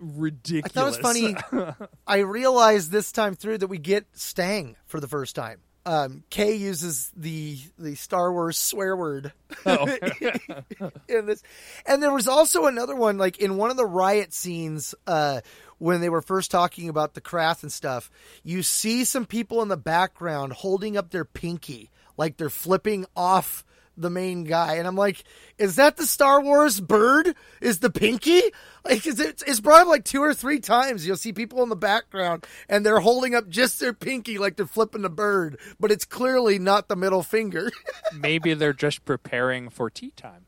ridiculous 0.00 0.72
thought 0.98 1.16
it 1.16 1.22
was 1.22 1.40
funny. 1.52 1.76
I 2.06 2.18
realized 2.18 2.90
this 2.90 3.12
time 3.12 3.36
through 3.36 3.58
that 3.58 3.68
we 3.68 3.78
get 3.78 4.06
Stang 4.12 4.74
for 4.86 4.98
the 4.98 5.06
first 5.06 5.36
time. 5.36 5.60
Um, 5.86 6.24
Kay 6.30 6.54
uses 6.54 7.12
the 7.14 7.58
the 7.78 7.94
Star 7.94 8.32
Wars 8.32 8.56
swear 8.56 8.96
word 8.96 9.32
Oh. 9.66 9.86
in 11.08 11.26
this, 11.26 11.42
and 11.86 12.02
there 12.02 12.12
was 12.12 12.26
also 12.26 12.66
another 12.66 12.96
one 12.96 13.18
like 13.18 13.38
in 13.38 13.56
one 13.56 13.70
of 13.70 13.76
the 13.76 13.86
riot 13.86 14.32
scenes 14.32 14.94
uh, 15.06 15.40
when 15.78 16.00
they 16.00 16.08
were 16.08 16.22
first 16.22 16.50
talking 16.50 16.88
about 16.88 17.14
the 17.14 17.20
Krath 17.20 17.62
and 17.62 17.72
stuff. 17.72 18.10
You 18.42 18.62
see 18.62 19.04
some 19.04 19.26
people 19.26 19.60
in 19.62 19.68
the 19.68 19.76
background 19.76 20.54
holding 20.54 20.96
up 20.96 21.10
their 21.10 21.24
pinky 21.26 21.90
like 22.16 22.36
they're 22.36 22.50
flipping 22.50 23.04
off 23.14 23.64
the 23.96 24.10
main 24.10 24.44
guy, 24.44 24.74
and 24.74 24.86
I'm 24.86 24.96
like, 24.96 25.24
is 25.58 25.76
that 25.76 25.96
the 25.96 26.06
Star 26.06 26.40
Wars 26.40 26.80
bird? 26.80 27.34
Is 27.60 27.78
the 27.78 27.90
pinky? 27.90 28.42
Like, 28.84 29.06
is 29.06 29.20
it, 29.20 29.42
it's 29.46 29.60
brought 29.60 29.82
up 29.82 29.88
like 29.88 30.04
two 30.04 30.22
or 30.22 30.34
three 30.34 30.60
times. 30.60 31.06
You'll 31.06 31.16
see 31.16 31.32
people 31.32 31.62
in 31.62 31.68
the 31.68 31.76
background, 31.76 32.46
and 32.68 32.84
they're 32.84 33.00
holding 33.00 33.34
up 33.34 33.48
just 33.48 33.80
their 33.80 33.94
pinky 33.94 34.38
like 34.38 34.56
they're 34.56 34.66
flipping 34.66 35.02
the 35.02 35.10
bird, 35.10 35.58
but 35.80 35.90
it's 35.90 36.04
clearly 36.04 36.58
not 36.58 36.88
the 36.88 36.96
middle 36.96 37.22
finger. 37.22 37.70
maybe 38.14 38.54
they're 38.54 38.72
just 38.72 39.04
preparing 39.04 39.70
for 39.70 39.88
tea 39.88 40.12
time 40.16 40.44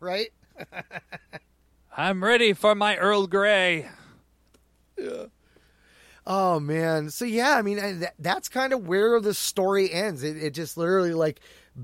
right? 0.00 0.32
I'm 1.96 2.24
ready 2.24 2.52
for 2.52 2.74
my 2.74 2.96
Earl 2.96 3.26
Grey. 3.26 3.88
Oh 6.26 6.60
man. 6.60 7.10
So 7.10 7.24
yeah, 7.24 7.56
I 7.56 7.62
mean 7.62 8.00
that, 8.00 8.14
that's 8.18 8.48
kind 8.48 8.72
of 8.72 8.86
where 8.86 9.20
the 9.20 9.34
story 9.34 9.92
ends. 9.92 10.22
It, 10.22 10.36
it 10.36 10.54
just 10.54 10.76
literally 10.76 11.14
like 11.14 11.40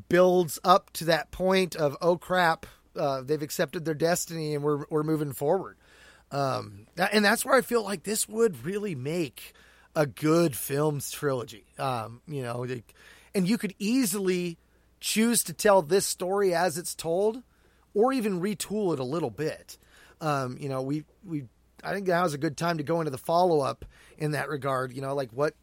builds 0.08 0.58
up 0.64 0.90
to 0.94 1.06
that 1.06 1.30
point 1.30 1.74
of 1.76 1.96
oh 2.00 2.16
crap, 2.16 2.66
uh, 2.96 3.22
they've 3.22 3.42
accepted 3.42 3.84
their 3.84 3.94
destiny 3.94 4.54
and 4.54 4.62
we're 4.62 4.84
we're 4.90 5.02
moving 5.02 5.32
forward. 5.32 5.76
Um, 6.30 6.86
and 6.96 7.24
that's 7.24 7.44
where 7.44 7.54
I 7.54 7.62
feel 7.62 7.82
like 7.82 8.02
this 8.02 8.28
would 8.28 8.64
really 8.64 8.94
make 8.94 9.54
a 9.96 10.06
good 10.06 10.56
films 10.56 11.10
trilogy. 11.10 11.64
Um, 11.78 12.20
you 12.28 12.42
know, 12.42 12.60
like, 12.60 12.94
and 13.34 13.48
you 13.48 13.58
could 13.58 13.74
easily 13.78 14.58
choose 15.00 15.42
to 15.44 15.52
tell 15.52 15.82
this 15.82 16.06
story 16.06 16.54
as 16.54 16.76
it's 16.76 16.94
told, 16.94 17.42
or 17.94 18.12
even 18.12 18.40
retool 18.40 18.92
it 18.92 18.98
a 18.98 19.04
little 19.04 19.30
bit. 19.30 19.78
Um, 20.20 20.56
you 20.60 20.68
know, 20.68 20.82
we 20.82 21.04
we 21.24 21.44
I 21.82 21.92
think 21.92 22.06
that 22.06 22.22
was 22.22 22.34
a 22.34 22.38
good 22.38 22.56
time 22.56 22.78
to 22.78 22.84
go 22.84 23.00
into 23.00 23.10
the 23.10 23.18
follow 23.18 23.60
up 23.60 23.84
in 24.16 24.32
that 24.32 24.48
regard. 24.48 24.92
You 24.92 25.02
know, 25.02 25.14
like 25.14 25.30
what 25.32 25.54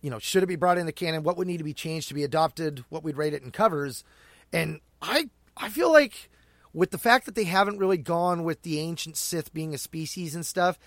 you 0.00 0.10
know 0.10 0.18
should 0.18 0.42
it 0.42 0.46
be 0.46 0.56
brought 0.56 0.78
into 0.78 0.92
canon? 0.92 1.22
What 1.22 1.36
would 1.36 1.46
need 1.46 1.58
to 1.58 1.64
be 1.64 1.74
changed 1.74 2.08
to 2.08 2.14
be 2.14 2.24
adopted? 2.24 2.84
What 2.88 3.02
we'd 3.02 3.16
rate 3.16 3.34
it 3.34 3.42
in 3.42 3.50
covers? 3.50 4.04
And 4.52 4.80
I 5.02 5.30
I 5.56 5.68
feel 5.68 5.92
like 5.92 6.30
with 6.72 6.90
the 6.90 6.98
fact 6.98 7.26
that 7.26 7.34
they 7.34 7.44
haven't 7.44 7.78
really 7.78 7.96
gone 7.96 8.44
with 8.44 8.62
the 8.62 8.78
ancient 8.78 9.16
Sith 9.16 9.52
being 9.52 9.74
a 9.74 9.78
species 9.78 10.34
and 10.34 10.44
stuff, 10.44 10.78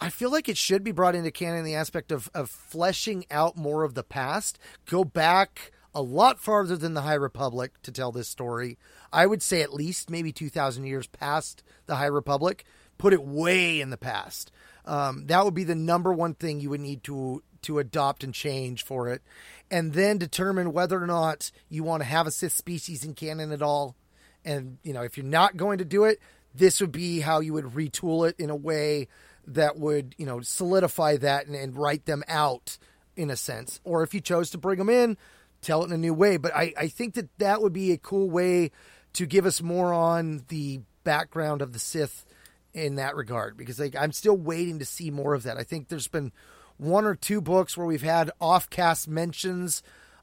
I 0.00 0.08
feel 0.08 0.30
like 0.30 0.48
it 0.48 0.56
should 0.56 0.82
be 0.82 0.92
brought 0.92 1.14
into 1.14 1.30
canon 1.30 1.58
in 1.58 1.64
the 1.64 1.74
aspect 1.74 2.10
of, 2.10 2.30
of 2.34 2.50
fleshing 2.50 3.26
out 3.30 3.56
more 3.56 3.84
of 3.84 3.94
the 3.94 4.02
past. 4.02 4.58
Go 4.86 5.04
back 5.04 5.72
a 5.94 6.00
lot 6.00 6.38
farther 6.38 6.76
than 6.76 6.94
the 6.94 7.02
High 7.02 7.14
Republic 7.14 7.72
to 7.82 7.92
tell 7.92 8.10
this 8.10 8.28
story. 8.28 8.78
I 9.12 9.26
would 9.26 9.42
say 9.42 9.60
at 9.60 9.74
least 9.74 10.08
maybe 10.08 10.32
2,000 10.32 10.84
years 10.84 11.06
past 11.06 11.62
the 11.86 11.96
High 11.96 12.06
Republic. 12.06 12.64
Put 13.00 13.14
it 13.14 13.24
way 13.24 13.80
in 13.80 13.88
the 13.88 13.96
past. 13.96 14.52
Um, 14.84 15.26
that 15.26 15.42
would 15.42 15.54
be 15.54 15.64
the 15.64 15.74
number 15.74 16.12
one 16.12 16.34
thing 16.34 16.60
you 16.60 16.68
would 16.68 16.80
need 16.80 17.02
to 17.04 17.42
to 17.62 17.78
adopt 17.78 18.24
and 18.24 18.34
change 18.34 18.84
for 18.84 19.08
it. 19.08 19.22
And 19.70 19.94
then 19.94 20.18
determine 20.18 20.72
whether 20.72 21.02
or 21.02 21.06
not 21.06 21.50
you 21.70 21.82
want 21.82 22.02
to 22.02 22.08
have 22.08 22.26
a 22.26 22.30
Sith 22.30 22.52
species 22.52 23.02
in 23.02 23.14
canon 23.14 23.52
at 23.52 23.62
all. 23.62 23.96
And, 24.44 24.76
you 24.82 24.92
know, 24.92 25.02
if 25.02 25.16
you're 25.16 25.24
not 25.24 25.56
going 25.56 25.78
to 25.78 25.84
do 25.84 26.04
it, 26.04 26.18
this 26.54 26.80
would 26.80 26.92
be 26.92 27.20
how 27.20 27.40
you 27.40 27.54
would 27.54 27.66
retool 27.66 28.28
it 28.28 28.36
in 28.38 28.50
a 28.50 28.56
way 28.56 29.08
that 29.46 29.78
would, 29.78 30.14
you 30.18 30.26
know, 30.26 30.40
solidify 30.40 31.16
that 31.18 31.46
and, 31.46 31.54
and 31.54 31.76
write 31.76 32.04
them 32.06 32.22
out 32.28 32.78
in 33.16 33.30
a 33.30 33.36
sense. 33.36 33.80
Or 33.82 34.02
if 34.02 34.12
you 34.12 34.20
chose 34.20 34.50
to 34.50 34.58
bring 34.58 34.78
them 34.78 34.90
in, 34.90 35.16
tell 35.62 35.82
it 35.82 35.86
in 35.86 35.92
a 35.92 35.98
new 35.98 36.14
way. 36.14 36.36
But 36.36 36.54
I, 36.54 36.74
I 36.76 36.88
think 36.88 37.14
that 37.14 37.28
that 37.38 37.62
would 37.62 37.72
be 37.72 37.92
a 37.92 37.98
cool 37.98 38.30
way 38.30 38.70
to 39.14 39.26
give 39.26 39.46
us 39.46 39.62
more 39.62 39.92
on 39.92 40.44
the 40.48 40.80
background 41.04 41.62
of 41.62 41.72
the 41.72 41.78
Sith 41.78 42.24
in 42.72 42.96
that 42.96 43.16
regard 43.16 43.56
because 43.56 43.80
like 43.80 43.96
I'm 43.96 44.12
still 44.12 44.36
waiting 44.36 44.78
to 44.78 44.84
see 44.84 45.10
more 45.10 45.34
of 45.34 45.42
that. 45.42 45.56
I 45.56 45.64
think 45.64 45.88
there's 45.88 46.08
been 46.08 46.32
one 46.76 47.04
or 47.04 47.14
two 47.14 47.40
books 47.40 47.76
where 47.76 47.86
we've 47.86 48.02
had 48.02 48.30
off-cast 48.40 49.08
mentions 49.08 49.82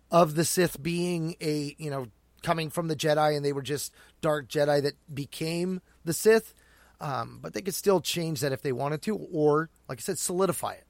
of 0.09 0.35
the 0.35 0.45
Sith 0.45 0.81
being 0.81 1.35
a, 1.41 1.75
you 1.77 1.89
know, 1.89 2.07
coming 2.41 2.69
from 2.69 2.87
the 2.87 2.95
Jedi 2.95 3.35
and 3.35 3.45
they 3.45 3.53
were 3.53 3.61
just 3.61 3.93
dark 4.21 4.47
Jedi 4.47 4.81
that 4.81 4.93
became 5.13 5.81
the 6.05 6.13
Sith. 6.13 6.53
Um, 6.99 7.39
but 7.41 7.53
they 7.53 7.61
could 7.61 7.75
still 7.75 8.01
change 8.01 8.39
that 8.39 8.51
if 8.51 8.63
they 8.63 8.71
wanted 8.71 9.03
to, 9.03 9.15
or 9.15 9.69
like 9.87 9.99
I 9.99 10.01
said, 10.01 10.17
solidify 10.17 10.73
it. 10.73 10.85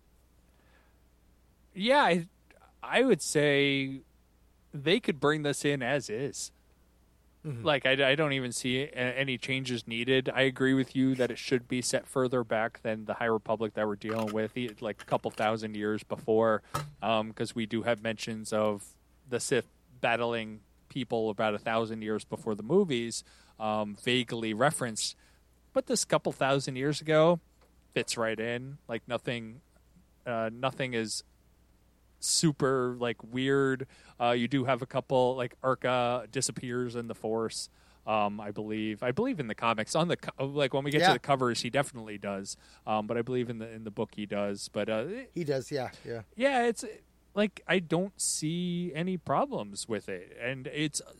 Yeah, 1.74 2.02
I, 2.02 2.28
I 2.82 3.04
would 3.04 3.22
say 3.22 4.02
they 4.74 5.02
could 5.02 5.20
bring 5.20 5.44
this 5.44 5.66
in 5.66 5.84
as 5.84 6.10
is. 6.10 6.52
Like 7.64 7.86
I, 7.86 8.12
I 8.12 8.16
don't 8.16 8.34
even 8.34 8.52
see 8.52 8.90
any 8.94 9.38
changes 9.38 9.88
needed. 9.88 10.30
I 10.34 10.42
agree 10.42 10.74
with 10.74 10.96
you 10.96 11.16
that 11.16 11.32
it 11.32 11.38
should 11.38 11.68
be 11.68 11.82
set 11.82 12.08
further 12.08 12.44
back 12.44 12.82
than 12.84 13.06
the 13.06 13.14
High 13.16 13.26
Republic 13.26 13.74
that 13.76 13.88
we're 13.88 13.96
dealing 13.96 14.34
with, 14.34 14.58
like 14.82 15.02
a 15.02 15.06
couple 15.06 15.32
thousand 15.32 15.76
years 15.76 16.04
before, 16.04 16.62
because 17.02 17.56
we 17.56 17.66
do 17.66 17.84
have 17.84 18.02
mentions 18.02 18.52
of 18.54 18.84
the 19.30 19.40
Sith 19.40 19.68
battling 20.02 20.60
people 20.90 21.30
about 21.30 21.54
a 21.54 21.60
thousand 21.60 22.02
years 22.02 22.24
before 22.24 22.56
the 22.56 22.64
movies, 22.64 23.24
um, 23.60 23.96
vaguely 24.04 24.54
referenced. 24.54 25.16
But 25.74 25.88
this 25.88 26.06
couple 26.06 26.32
thousand 26.32 26.76
years 26.76 27.02
ago 27.02 27.40
fits 27.94 28.18
right 28.18 28.40
in. 28.40 28.78
Like 28.88 29.04
nothing, 29.08 29.62
uh, 30.26 30.50
nothing 30.52 30.94
is 30.94 31.24
super 32.20 32.96
like 33.00 33.18
weird. 33.24 33.88
Uh, 34.20 34.32
you 34.32 34.48
do 34.48 34.66
have 34.66 34.82
a 34.82 34.86
couple 34.86 35.36
like 35.36 35.56
Arca 35.64 36.28
disappears 36.32 36.96
in 36.96 37.08
the 37.08 37.16
Force. 37.16 37.70
Um, 38.06 38.40
I 38.40 38.52
believe. 38.52 39.04
I 39.04 39.12
believe 39.12 39.38
in 39.40 39.48
the 39.48 39.56
comics. 39.56 39.94
On 39.94 40.08
the 40.08 40.16
co- 40.16 40.46
like 40.46 40.74
when 40.74 40.84
we 40.86 40.92
get 40.92 41.02
Yeah. 41.02 41.08
to 41.08 41.14
the 41.14 41.20
covers, 41.20 41.62
he 41.62 41.70
definitely 41.70 42.18
does. 42.18 42.56
Um, 42.86 43.06
but 43.06 43.18
I 43.18 43.22
believe 43.22 43.50
in 43.50 43.58
the 43.60 43.70
in 43.70 43.84
the 43.84 43.92
book 43.92 44.12
he 44.16 44.26
does. 44.26 44.70
But 44.72 44.88
uh, 44.90 45.06
He 45.34 45.44
does, 45.44 45.70
yeah, 45.72 45.90
yeah. 46.06 46.22
yeah, 46.36 46.64
it's 46.68 46.86
like 47.36 47.62
I 47.68 47.80
don't 47.80 48.20
see 48.20 48.92
any 48.96 49.18
problems 49.18 49.90
with 49.90 50.08
it, 50.08 50.38
and 50.42 50.68
it's 50.68 51.02
uh, 51.02 51.12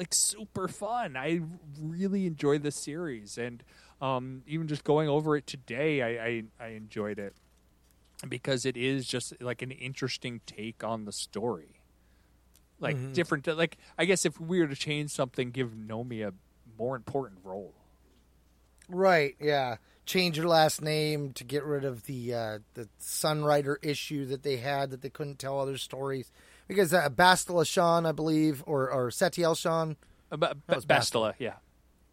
like 0.00 0.14
super 0.14 0.66
fun. 0.66 1.14
I 1.16 1.42
really 1.78 2.24
enjoy 2.26 2.58
the 2.58 2.70
series, 2.70 3.36
and 3.36 3.62
um, 4.00 4.42
even 4.46 4.68
just 4.68 4.84
going 4.84 5.10
over 5.10 5.36
it 5.36 5.46
today, 5.46 6.00
I, 6.00 6.26
I 6.26 6.42
I 6.58 6.68
enjoyed 6.70 7.18
it 7.18 7.34
because 8.28 8.64
it 8.66 8.76
is 8.76 9.06
just 9.06 9.40
like 9.40 9.62
an 9.62 9.70
interesting 9.70 10.40
take 10.46 10.82
on 10.84 11.04
the 11.04 11.12
story. 11.12 11.80
Like 12.80 13.12
different, 13.12 13.46
like 13.46 13.76
I 13.96 14.04
guess 14.06 14.24
if 14.26 14.40
we 14.40 14.58
were 14.60 14.66
to 14.66 14.74
change 14.74 15.10
something, 15.12 15.50
give 15.52 15.70
Nomi 15.70 16.26
a 16.26 16.32
more 16.76 16.96
important 16.96 17.40
role. 17.44 17.74
Right, 18.88 19.36
yeah. 19.40 19.76
Change 20.04 20.36
your 20.36 20.48
last 20.48 20.82
name 20.82 21.32
to 21.34 21.44
get 21.44 21.62
rid 21.64 21.84
of 21.84 22.04
the 22.06 22.34
uh, 22.34 22.58
the 22.74 22.88
Sunrider 23.00 23.76
issue 23.82 24.26
that 24.26 24.42
they 24.42 24.56
had 24.56 24.90
that 24.90 25.00
they 25.00 25.10
couldn't 25.10 25.38
tell 25.38 25.60
other 25.60 25.78
stories 25.78 26.32
because 26.66 26.92
uh, 26.92 27.08
Bastila 27.08 27.64
Shan, 27.64 28.04
I 28.04 28.10
believe, 28.10 28.64
or 28.66 28.90
or 28.90 29.10
Setiel 29.10 29.56
Shan, 29.56 29.96
Uh, 30.32 30.36
ba- 30.38 30.56
ba- 30.66 30.80
Bastila, 30.80 31.34
yeah. 31.38 31.54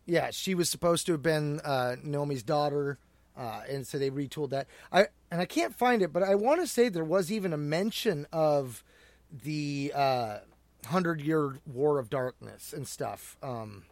yeah, 0.05 0.29
she 0.29 0.53
was 0.53 0.69
supposed 0.69 1.07
to 1.07 1.13
have 1.13 1.23
been 1.23 1.61
uh, 1.61 1.95
Nomi's 2.05 2.43
daughter, 2.43 2.99
uh, 3.35 3.61
and 3.67 3.87
so 3.87 3.97
they 3.97 4.11
retooled 4.11 4.51
that. 4.51 4.67
I 4.91 5.07
and 5.31 5.39
I 5.41 5.45
can't 5.45 5.75
find 5.75 6.01
it, 6.01 6.11
but 6.13 6.23
I 6.23 6.35
want 6.35 6.61
to 6.61 6.67
say 6.67 6.89
there 6.89 7.03
was 7.03 7.31
even 7.31 7.53
a 7.53 7.57
mention 7.57 8.25
of 8.31 8.83
the 9.31 9.91
uh, 9.95 10.37
Hundred 10.85 11.21
Year 11.21 11.57
War 11.65 11.99
of 11.99 12.09
Darkness 12.09 12.73
and 12.73 12.87
stuff. 12.87 13.37
Um, 13.43 13.83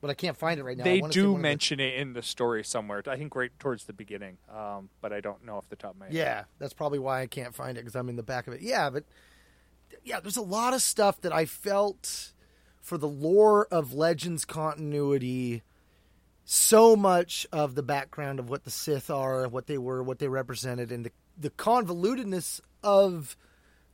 but 0.00 0.10
I 0.10 0.14
can't 0.14 0.36
find 0.36 0.60
it 0.60 0.62
right 0.62 0.76
now. 0.76 0.84
They 0.84 1.00
do 1.00 1.32
one 1.32 1.40
the- 1.40 1.42
mention 1.42 1.80
it 1.80 1.94
in 1.94 2.12
the 2.12 2.22
story 2.22 2.62
somewhere. 2.64 3.02
I 3.06 3.16
think 3.16 3.34
right 3.34 3.50
towards 3.58 3.84
the 3.84 3.92
beginning, 3.92 4.38
um, 4.54 4.90
but 5.00 5.12
I 5.12 5.20
don't 5.20 5.44
know 5.44 5.56
off 5.56 5.68
the 5.68 5.76
top 5.76 5.94
of 5.94 5.98
my 5.98 6.06
head. 6.06 6.14
Yeah, 6.14 6.44
that's 6.58 6.72
probably 6.72 7.00
why 7.00 7.20
I 7.22 7.26
can't 7.26 7.54
find 7.54 7.76
it 7.76 7.80
because 7.80 7.96
I'm 7.96 8.08
in 8.08 8.16
the 8.16 8.22
back 8.22 8.46
of 8.46 8.54
it. 8.54 8.60
Yeah, 8.60 8.90
but 8.90 9.04
yeah, 10.04 10.20
there's 10.20 10.36
a 10.36 10.42
lot 10.42 10.72
of 10.72 10.82
stuff 10.82 11.20
that 11.22 11.32
I 11.32 11.44
felt 11.46 12.32
for 12.80 12.96
the 12.96 13.08
lore 13.08 13.66
of 13.66 13.92
Legends 13.92 14.44
continuity. 14.44 15.62
So 16.50 16.96
much 16.96 17.46
of 17.52 17.74
the 17.74 17.82
background 17.82 18.38
of 18.38 18.48
what 18.48 18.64
the 18.64 18.70
Sith 18.70 19.10
are, 19.10 19.46
what 19.48 19.66
they 19.66 19.76
were, 19.76 20.02
what 20.02 20.18
they 20.18 20.28
represented, 20.28 20.90
and 20.90 21.04
the 21.04 21.12
the 21.36 21.50
convolutedness 21.50 22.62
of 22.82 23.36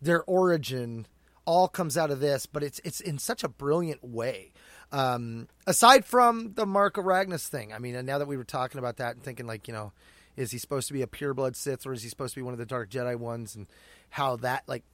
their 0.01 0.23
origin 0.23 1.09
all 1.47 1.67
comes 1.67 1.99
out 1.99 2.13
of 2.13 2.21
this. 2.21 2.47
But 2.47 2.63
it's 2.63 2.81
it's 2.85 3.01
in 3.01 3.19
such 3.19 3.43
a 3.43 3.49
brilliant 3.49 4.05
way. 4.05 4.53
Um, 4.93 5.49
aside 5.67 6.05
from 6.05 6.53
the 6.55 6.65
Marka 6.65 7.03
Ragnos 7.03 7.49
thing, 7.49 7.73
I 7.73 7.81
mean, 7.81 7.97
and 7.97 8.07
now 8.07 8.19
that 8.19 8.29
we 8.29 8.37
were 8.37 8.45
talking 8.45 8.79
about 8.79 8.99
that 8.99 9.17
and 9.17 9.25
thinking 9.25 9.49
like, 9.49 9.67
you 9.67 9.75
know, 9.75 9.93
is 10.37 10.53
he 10.53 10.59
supposed 10.59 10.87
to 10.87 10.93
be 10.93 11.03
a 11.03 11.09
pureblood 11.09 11.57
Sith 11.57 11.85
or 11.85 11.93
is 11.93 12.05
he 12.05 12.09
supposed 12.09 12.35
to 12.35 12.39
be 12.39 12.45
one 12.45 12.55
of 12.55 12.61
the 12.61 12.67
Dark 12.67 12.89
Jedi 12.89 13.17
ones? 13.17 13.57
And 13.57 13.67
how 14.11 14.37
that 14.37 14.63
like 14.69 14.85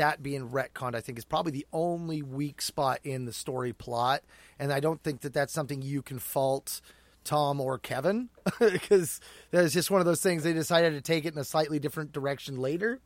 that 0.00 0.22
being 0.22 0.48
retconned, 0.48 0.94
I 0.94 1.02
think 1.02 1.18
is 1.18 1.26
probably 1.26 1.52
the 1.52 1.66
only 1.74 2.22
weak 2.22 2.62
spot 2.62 3.00
in 3.04 3.26
the 3.26 3.34
story 3.34 3.74
plot. 3.74 4.22
And 4.58 4.72
I 4.72 4.80
don't 4.80 5.02
think 5.02 5.20
that 5.20 5.34
that's 5.34 5.52
something 5.52 5.82
you 5.82 6.00
can 6.00 6.18
fault 6.18 6.80
Tom 7.22 7.60
or 7.60 7.78
Kevin 7.78 8.30
because 8.58 9.20
that 9.50 9.62
is 9.62 9.74
just 9.74 9.90
one 9.90 10.00
of 10.00 10.06
those 10.06 10.22
things 10.22 10.42
they 10.42 10.54
decided 10.54 10.94
to 10.94 11.02
take 11.02 11.26
it 11.26 11.34
in 11.34 11.38
a 11.38 11.44
slightly 11.44 11.78
different 11.78 12.12
direction 12.12 12.58
later. 12.58 12.98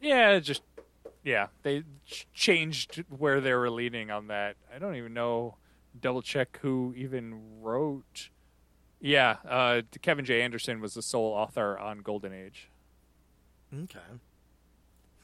Yeah, 0.00 0.38
just 0.38 0.62
yeah, 1.22 1.48
they 1.62 1.82
ch- 2.06 2.26
changed 2.32 3.04
where 3.10 3.42
they 3.42 3.52
were 3.52 3.68
leaning 3.68 4.10
on 4.10 4.28
that. 4.28 4.56
I 4.74 4.78
don't 4.78 4.96
even 4.96 5.12
know. 5.12 5.56
Double 6.00 6.22
check 6.22 6.58
who 6.62 6.94
even 6.96 7.60
wrote. 7.60 8.30
Yeah, 9.02 9.36
uh, 9.46 9.82
Kevin 10.00 10.24
J. 10.24 10.40
Anderson 10.40 10.80
was 10.80 10.94
the 10.94 11.02
sole 11.02 11.34
author 11.34 11.78
on 11.78 11.98
Golden 11.98 12.32
Age. 12.32 12.70
Okay. 13.74 13.98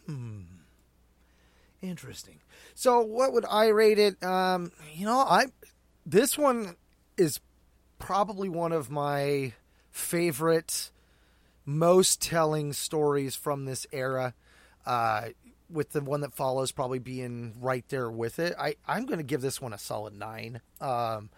Hmm. 0.06 0.42
Interesting. 1.82 2.38
So, 2.74 3.00
what 3.00 3.32
would 3.32 3.44
I 3.50 3.68
rate 3.68 3.98
it? 3.98 4.22
Um, 4.22 4.72
you 4.94 5.04
know, 5.04 5.18
I 5.18 5.46
this 6.06 6.38
one 6.38 6.76
is 7.16 7.40
probably 7.98 8.48
one 8.48 8.72
of 8.72 8.90
my 8.90 9.52
favorite, 9.90 10.90
most 11.66 12.22
telling 12.22 12.72
stories 12.72 13.34
from 13.34 13.64
this 13.64 13.86
era. 13.92 14.34
Uh, 14.86 15.28
with 15.72 15.92
the 15.92 16.02
one 16.02 16.20
that 16.20 16.34
follows 16.34 16.70
probably 16.70 16.98
being 16.98 17.54
right 17.60 17.84
there 17.88 18.10
with 18.10 18.38
it. 18.38 18.54
I 18.58 18.76
I'm 18.86 19.06
going 19.06 19.18
to 19.18 19.24
give 19.24 19.40
this 19.40 19.60
one 19.60 19.72
a 19.72 19.78
solid 19.78 20.14
nine. 20.14 20.60
Um, 20.80 21.30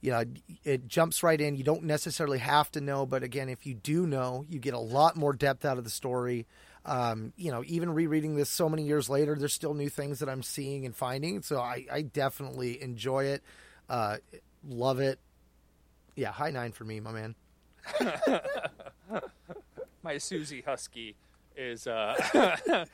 you 0.00 0.10
know, 0.10 0.24
it 0.64 0.88
jumps 0.88 1.22
right 1.22 1.40
in. 1.40 1.56
You 1.56 1.64
don't 1.64 1.84
necessarily 1.84 2.38
have 2.38 2.70
to 2.72 2.80
know, 2.80 3.06
but 3.06 3.22
again, 3.22 3.48
if 3.48 3.66
you 3.66 3.74
do 3.74 4.06
know, 4.06 4.44
you 4.48 4.58
get 4.58 4.74
a 4.74 4.78
lot 4.78 5.16
more 5.16 5.32
depth 5.32 5.64
out 5.64 5.78
of 5.78 5.84
the 5.84 5.90
story. 5.90 6.46
Um, 6.84 7.32
you 7.36 7.52
know, 7.52 7.62
even 7.66 7.94
rereading 7.94 8.34
this 8.34 8.50
so 8.50 8.68
many 8.68 8.82
years 8.82 9.08
later, 9.08 9.36
there's 9.36 9.52
still 9.52 9.74
new 9.74 9.88
things 9.88 10.18
that 10.18 10.28
I'm 10.28 10.42
seeing 10.42 10.84
and 10.84 10.94
finding. 10.96 11.42
So 11.42 11.60
I, 11.60 11.86
I 11.90 12.02
definitely 12.02 12.82
enjoy 12.82 13.26
it. 13.26 13.42
Uh, 13.88 14.16
love 14.68 14.98
it. 15.00 15.18
Yeah, 16.16 16.32
high 16.32 16.50
nine 16.50 16.72
for 16.72 16.84
me, 16.84 17.00
my 17.00 17.12
man. 17.12 17.34
My 20.02 20.18
Susie 20.18 20.62
Husky 20.62 21.14
is 21.56 21.86
uh, 21.86 22.16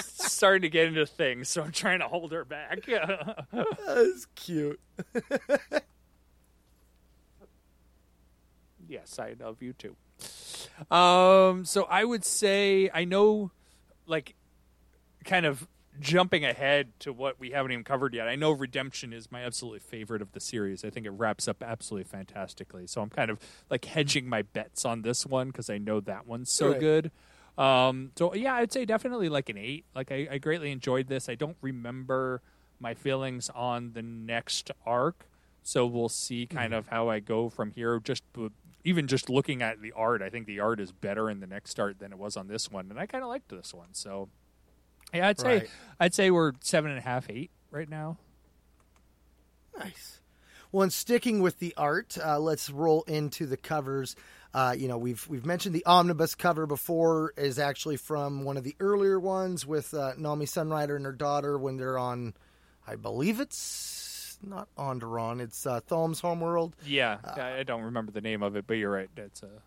starting 0.00 0.62
to 0.62 0.68
get 0.70 0.86
into 0.86 1.04
things, 1.04 1.48
so 1.48 1.62
I'm 1.62 1.72
trying 1.72 1.98
to 2.00 2.08
hold 2.08 2.32
her 2.32 2.44
back. 2.44 2.86
That's 3.52 4.26
cute. 4.34 4.80
yes, 8.88 9.18
I 9.18 9.34
love 9.38 9.60
you 9.60 9.74
too. 9.74 9.96
Um, 10.90 11.64
so 11.64 11.84
I 11.84 12.04
would 12.04 12.24
say 12.24 12.90
I 12.92 13.04
know, 13.04 13.50
like, 14.06 14.34
kind 15.24 15.46
of 15.46 15.68
jumping 16.00 16.44
ahead 16.44 16.88
to 17.00 17.12
what 17.12 17.38
we 17.38 17.50
haven't 17.50 17.70
even 17.70 17.84
covered 17.84 18.14
yet. 18.14 18.26
I 18.26 18.34
know 18.34 18.50
Redemption 18.50 19.12
is 19.12 19.30
my 19.30 19.42
absolute 19.42 19.82
favorite 19.82 20.22
of 20.22 20.32
the 20.32 20.40
series. 20.40 20.84
I 20.84 20.90
think 20.90 21.04
it 21.06 21.10
wraps 21.10 21.46
up 21.46 21.62
absolutely 21.62 22.08
fantastically. 22.08 22.86
So 22.86 23.02
I'm 23.02 23.10
kind 23.10 23.30
of 23.30 23.38
like 23.70 23.84
hedging 23.84 24.26
my 24.28 24.42
bets 24.42 24.84
on 24.84 25.02
this 25.02 25.26
one 25.26 25.48
because 25.48 25.68
I 25.68 25.78
know 25.78 26.00
that 26.00 26.26
one's 26.26 26.52
so 26.52 26.70
Right. 26.70 26.80
good. 26.80 27.10
Um, 27.58 28.12
so 28.16 28.34
yeah, 28.34 28.54
I'd 28.54 28.72
say 28.72 28.86
definitely 28.86 29.28
like 29.28 29.50
an 29.50 29.58
eight. 29.58 29.84
Like 29.94 30.10
I, 30.10 30.26
I 30.30 30.38
greatly 30.38 30.72
enjoyed 30.72 31.08
this. 31.08 31.28
I 31.28 31.34
don't 31.34 31.58
remember 31.60 32.40
my 32.80 32.94
feelings 32.94 33.50
on 33.54 33.92
the 33.92 34.02
next 34.02 34.70
arc, 34.86 35.26
so 35.62 35.84
we'll 35.86 36.08
see 36.08 36.46
kind 36.46 36.72
of 36.72 36.88
how 36.88 37.10
I 37.10 37.20
go 37.20 37.50
from 37.50 37.70
here. 37.72 38.00
Just 38.00 38.22
b- 38.32 38.48
even 38.84 39.06
just 39.06 39.30
looking 39.30 39.62
at 39.62 39.80
the 39.80 39.92
art, 39.92 40.22
I 40.22 40.28
think 40.30 40.46
the 40.46 40.60
art 40.60 40.80
is 40.80 40.92
better 40.92 41.30
in 41.30 41.40
the 41.40 41.46
next 41.46 41.78
art 41.78 41.98
than 41.98 42.12
it 42.12 42.18
was 42.18 42.36
on 42.36 42.48
this 42.48 42.70
one, 42.70 42.90
and 42.90 42.98
I 42.98 43.06
kind 43.06 43.22
of 43.22 43.28
liked 43.28 43.48
this 43.48 43.72
one. 43.72 43.88
So 43.92 44.28
yeah, 45.14 45.28
I'd 45.28 45.38
say 45.40 45.58
Right. 45.58 45.70
I'd 46.00 46.14
say 46.14 46.30
we're 46.30 46.52
seven 46.60 46.90
and 46.90 46.98
a 46.98 47.02
half, 47.02 47.28
eight 47.30 47.50
right 47.70 47.88
now. 47.88 48.18
Nice. 49.78 50.20
Well, 50.70 50.82
and 50.84 50.92
sticking 50.92 51.42
with 51.42 51.58
the 51.58 51.74
art, 51.76 52.16
uh, 52.22 52.38
let's 52.38 52.70
roll 52.70 53.02
into 53.02 53.46
the 53.46 53.56
covers. 53.58 54.16
Uh, 54.54 54.74
you 54.76 54.88
know, 54.88 54.98
we've 54.98 55.26
we've 55.28 55.46
mentioned 55.46 55.74
the 55.74 55.84
omnibus 55.86 56.34
cover 56.34 56.66
before 56.66 57.32
is 57.36 57.58
actually 57.58 57.96
from 57.96 58.44
one 58.44 58.56
of 58.56 58.64
the 58.64 58.76
earlier 58.80 59.18
ones 59.20 59.66
with 59.66 59.92
uh, 59.94 60.12
Nomi 60.18 60.44
Sunrider 60.44 60.96
and 60.96 61.04
her 61.04 61.12
daughter 61.12 61.58
when 61.58 61.76
they're 61.76 61.98
on, 61.98 62.34
I 62.86 62.96
believe 62.96 63.40
it's 63.40 63.56
not 64.42 64.68
Onderon, 64.76 65.40
it's 65.40 65.66
uh, 65.66 65.80
Tholm's 65.88 66.20
Homeworld. 66.20 66.76
Yeah, 66.84 67.18
I 67.24 67.58
I 67.58 67.62
don't 67.62 67.82
remember 67.82 68.12
the 68.12 68.20
name 68.20 68.42
of 68.42 68.56
it, 68.56 68.66
but 68.66 68.74
you're 68.74 68.90
right. 68.90 69.10
That's 69.14 69.42
uh, 69.42 69.60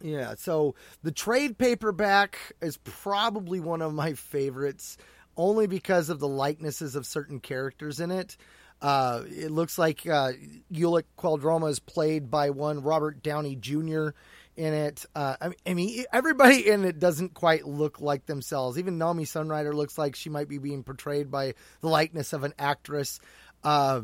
Yeah, 0.00 0.34
so 0.36 0.74
the 1.02 1.12
trade 1.12 1.58
paperback 1.58 2.52
is 2.60 2.78
probably 2.78 3.60
one 3.60 3.82
of 3.82 3.94
my 3.94 4.14
favorites, 4.14 4.96
only 5.36 5.66
because 5.66 6.08
of 6.08 6.20
the 6.20 6.28
likenesses 6.28 6.94
of 6.96 7.06
certain 7.06 7.40
characters 7.40 8.00
in 8.00 8.10
it. 8.10 8.36
Uh, 8.80 9.24
it 9.26 9.50
looks 9.50 9.76
like 9.76 10.06
uh, 10.06 10.32
Ulic 10.72 11.04
Qel-Droma 11.18 11.68
is 11.68 11.80
played 11.80 12.30
by 12.30 12.50
one 12.50 12.80
Robert 12.80 13.22
Downey 13.22 13.56
Jr. 13.56 14.10
in 14.58 14.74
it. 14.74 15.06
Uh, 15.14 15.36
I, 15.64 15.74
mean, 15.74 16.04
everybody 16.12 16.68
in 16.68 16.84
it 16.84 16.98
doesn't 16.98 17.32
quite 17.32 17.64
look 17.64 18.00
like 18.00 18.26
themselves. 18.26 18.76
Even 18.76 18.98
Nomi 18.98 19.22
Sunrider 19.22 19.72
looks 19.72 19.96
like 19.96 20.16
she 20.16 20.30
might 20.30 20.48
be 20.48 20.58
being 20.58 20.82
portrayed 20.82 21.30
by 21.30 21.54
the 21.80 21.88
likeness 21.88 22.32
of 22.32 22.42
an 22.42 22.52
actress. 22.58 23.20
Uh, 23.62 24.02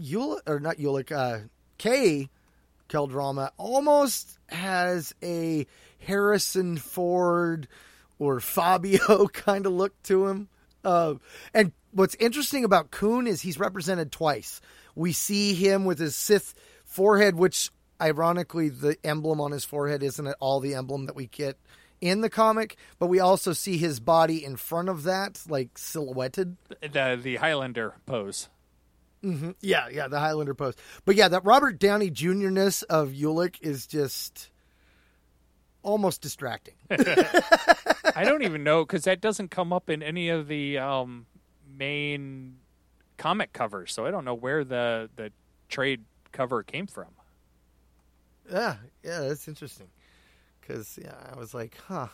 Yul 0.00 0.40
or 0.46 0.60
not 0.60 0.76
Ulic, 0.76 1.10
uh, 1.10 1.48
Cay 1.78 2.30
Drama 2.88 3.50
almost 3.56 4.38
has 4.48 5.12
a 5.20 5.66
Harrison 5.98 6.76
Ford 6.76 7.66
or 8.20 8.38
Fabio 8.38 9.26
kind 9.32 9.66
of 9.66 9.72
look 9.72 10.00
to 10.04 10.28
him. 10.28 10.48
Uh, 10.84 11.14
and 11.52 11.72
what's 11.90 12.14
interesting 12.14 12.64
about 12.64 12.92
Kun 12.92 13.26
is 13.26 13.42
he's 13.42 13.58
represented 13.58 14.12
twice. 14.12 14.60
We 14.94 15.12
see 15.12 15.54
him 15.54 15.84
with 15.84 15.98
his 15.98 16.14
Sith 16.14 16.54
forehead, 16.84 17.34
which 17.34 17.70
ironically 18.00 18.68
the 18.68 18.96
emblem 19.04 19.40
on 19.40 19.52
his 19.52 19.64
forehead 19.64 20.02
isn't 20.02 20.26
at 20.26 20.36
all 20.40 20.60
the 20.60 20.74
emblem 20.74 21.06
that 21.06 21.16
we 21.16 21.26
get 21.26 21.58
in 22.00 22.20
the 22.20 22.30
comic, 22.30 22.76
but 22.98 23.06
we 23.06 23.20
also 23.20 23.52
see 23.52 23.78
his 23.78 24.00
body 24.00 24.44
in 24.44 24.56
front 24.56 24.88
of 24.88 25.04
that, 25.04 25.42
like 25.48 25.78
silhouetted. 25.78 26.56
The 26.80 27.18
the 27.20 27.36
Highlander 27.36 27.94
pose. 28.06 28.48
Mm-hmm. 29.24 29.52
Yeah, 29.60 29.88
yeah, 29.88 30.08
the 30.08 30.20
Highlander 30.20 30.54
pose. 30.54 30.74
But 31.04 31.16
yeah, 31.16 31.28
that 31.28 31.44
Robert 31.44 31.78
Downey 31.78 32.10
Jr.ness 32.10 32.82
of 32.82 33.10
Ulic 33.10 33.56
is 33.60 33.86
just 33.86 34.50
almost 35.82 36.20
distracting. 36.20 36.74
I 36.90 38.24
don't 38.24 38.42
even 38.42 38.62
know 38.62 38.84
because 38.84 39.04
that 39.04 39.20
doesn't 39.20 39.50
come 39.50 39.72
up 39.72 39.88
in 39.88 40.02
any 40.02 40.28
of 40.28 40.48
the 40.48 40.78
um, 40.78 41.26
main 41.76 42.56
comic 43.16 43.52
covers, 43.52 43.92
so 43.92 44.06
I 44.06 44.10
don't 44.10 44.24
know 44.24 44.34
where 44.34 44.64
the 44.64 45.08
the 45.16 45.32
trade 45.68 46.04
cover 46.32 46.62
came 46.62 46.86
from. 46.86 47.08
Yeah, 48.50 48.76
yeah, 49.02 49.20
that's 49.20 49.48
interesting. 49.48 49.88
Because 50.60 50.98
yeah, 51.02 51.14
I 51.32 51.38
was 51.38 51.54
like, 51.54 51.76
huh, 51.88 52.08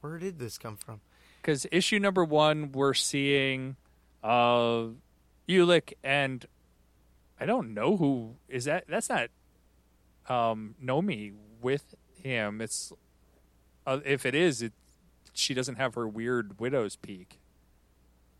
where 0.00 0.18
did 0.18 0.38
this 0.38 0.58
come 0.58 0.76
from? 0.76 1.00
Because 1.40 1.66
issue 1.72 1.98
number 1.98 2.24
one, 2.24 2.72
we're 2.72 2.94
seeing 2.94 3.76
uh, 4.22 4.86
Ulic 5.48 5.92
and 6.02 6.46
I 7.40 7.46
don't 7.46 7.74
know 7.74 7.96
who 7.96 8.36
is 8.48 8.66
that. 8.66 8.84
That's 8.88 9.08
not 9.08 9.30
um, 10.28 10.76
Nomi 10.82 11.32
with 11.60 11.94
him. 12.22 12.60
It's 12.60 12.92
uh, 13.86 13.98
if 14.04 14.24
it 14.24 14.34
is, 14.34 14.62
it 14.62 14.72
she 15.32 15.54
doesn't 15.54 15.76
have 15.76 15.94
her 15.94 16.06
weird 16.06 16.60
widow's 16.60 16.96
peak. 16.96 17.40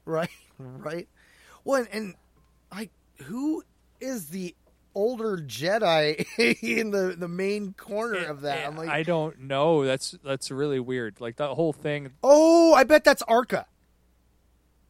Right, 0.05 0.31
right. 0.59 1.09
Well, 1.64 1.81
and, 1.81 1.89
and 1.93 2.14
like, 2.70 2.90
who 3.24 3.64
is 4.01 4.28
the 4.28 4.55
older 4.94 5.36
Jedi 5.39 6.27
in 6.62 6.90
the 6.90 7.14
the 7.19 7.28
main 7.28 7.73
corner 7.74 8.24
of 8.27 8.43
that? 8.43 8.66
I'm 8.66 8.77
like, 8.77 8.89
I 8.89 9.02
don't 9.02 9.40
know. 9.43 9.85
That's 9.85 10.12
that's 10.24 10.51
really 10.51 10.81
weird. 10.81 11.20
Like 11.20 11.36
the 11.36 11.55
whole 11.55 11.73
thing. 11.73 12.10
Oh, 12.23 12.74
I 12.74 12.85
bet 12.85 13.05
that's 13.05 13.23
Arca. 13.23 13.66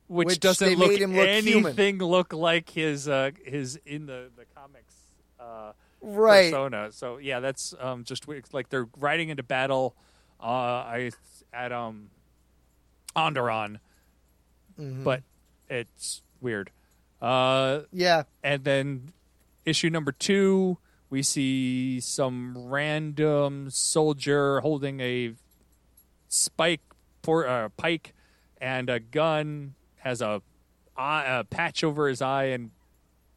Which, 0.08 0.26
Which 0.26 0.40
doesn't 0.40 0.78
look 0.78 0.92
him 0.92 1.14
look 1.16 1.26
anything 1.26 1.98
look 1.98 2.32
like 2.34 2.68
his 2.68 3.08
uh 3.08 3.30
his 3.44 3.76
in 3.86 4.04
the 4.06 4.30
the 4.36 4.44
comics 4.54 4.94
uh 5.40 5.72
Right. 6.02 6.50
persona. 6.50 6.90
So 6.92 7.16
yeah, 7.18 7.40
that's 7.40 7.74
um 7.80 8.04
just 8.04 8.26
weird. 8.26 8.44
like 8.52 8.68
they're 8.68 8.88
riding 8.98 9.30
into 9.30 9.42
battle 9.42 9.94
uh 10.40 10.44
I 10.44 11.12
at 11.52 11.72
um 11.72 12.10
Onderon. 13.16 13.78
Mhm. 14.78 15.04
But 15.04 15.22
it's 15.70 16.22
weird. 16.40 16.70
Uh 17.20 17.82
Yeah. 17.92 18.24
and 18.42 18.64
then 18.64 19.12
issue 19.64 19.90
number 19.90 20.12
two, 20.12 20.78
we 21.10 21.22
see 21.22 22.00
some 22.00 22.56
random 22.56 23.68
soldier 23.70 24.60
holding 24.60 25.00
a 25.00 25.34
spike 26.28 26.80
for 27.22 27.46
uh, 27.46 27.68
pike 27.76 28.14
and 28.60 28.88
a 28.88 28.98
gun, 29.00 29.74
has 29.98 30.22
a, 30.22 30.42
eye- 30.96 31.26
a 31.26 31.44
patch 31.44 31.84
over 31.84 32.08
his 32.08 32.22
eye 32.22 32.44
and 32.44 32.70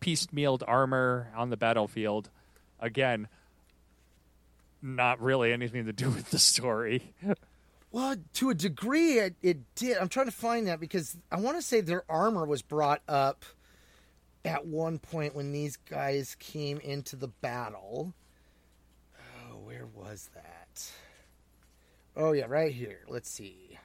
piecemealed 0.02 0.64
armor 0.68 1.32
on 1.36 1.50
the 1.50 1.58
battlefield. 1.58 2.30
Again, 2.80 3.28
not 4.82 5.22
really 5.22 5.52
anything 5.52 5.86
to 5.86 5.94
do 5.94 6.10
with 6.12 6.30
the 6.32 6.40
story. 6.40 7.14
Well, 7.92 8.16
to 8.34 8.50
a 8.50 8.54
degree, 8.54 9.20
it, 9.20 9.36
it 9.42 9.76
did. 9.76 9.98
I'm 9.98 10.10
trying 10.10 10.28
to 10.28 10.32
find 10.32 10.68
that 10.68 10.80
because 10.80 11.18
I 11.32 11.40
want 11.40 11.58
to 11.58 11.62
say 11.62 11.82
their 11.82 12.04
armor 12.10 12.46
was 12.46 12.62
brought 12.62 13.02
up 13.08 13.46
at 14.46 14.66
one 14.68 15.00
point 15.00 15.36
when 15.36 15.52
these 15.52 15.76
guys 15.76 16.36
came 16.40 16.78
into 16.80 17.16
the 17.16 17.28
battle. 17.28 18.14
Oh, 19.18 19.58
where 19.58 19.88
was 19.88 20.30
that? 20.36 20.92
Oh, 22.16 22.32
yeah, 22.32 22.46
right 22.48 22.72
here. 22.72 23.00
Let's 23.08 23.30
see. 23.30 23.78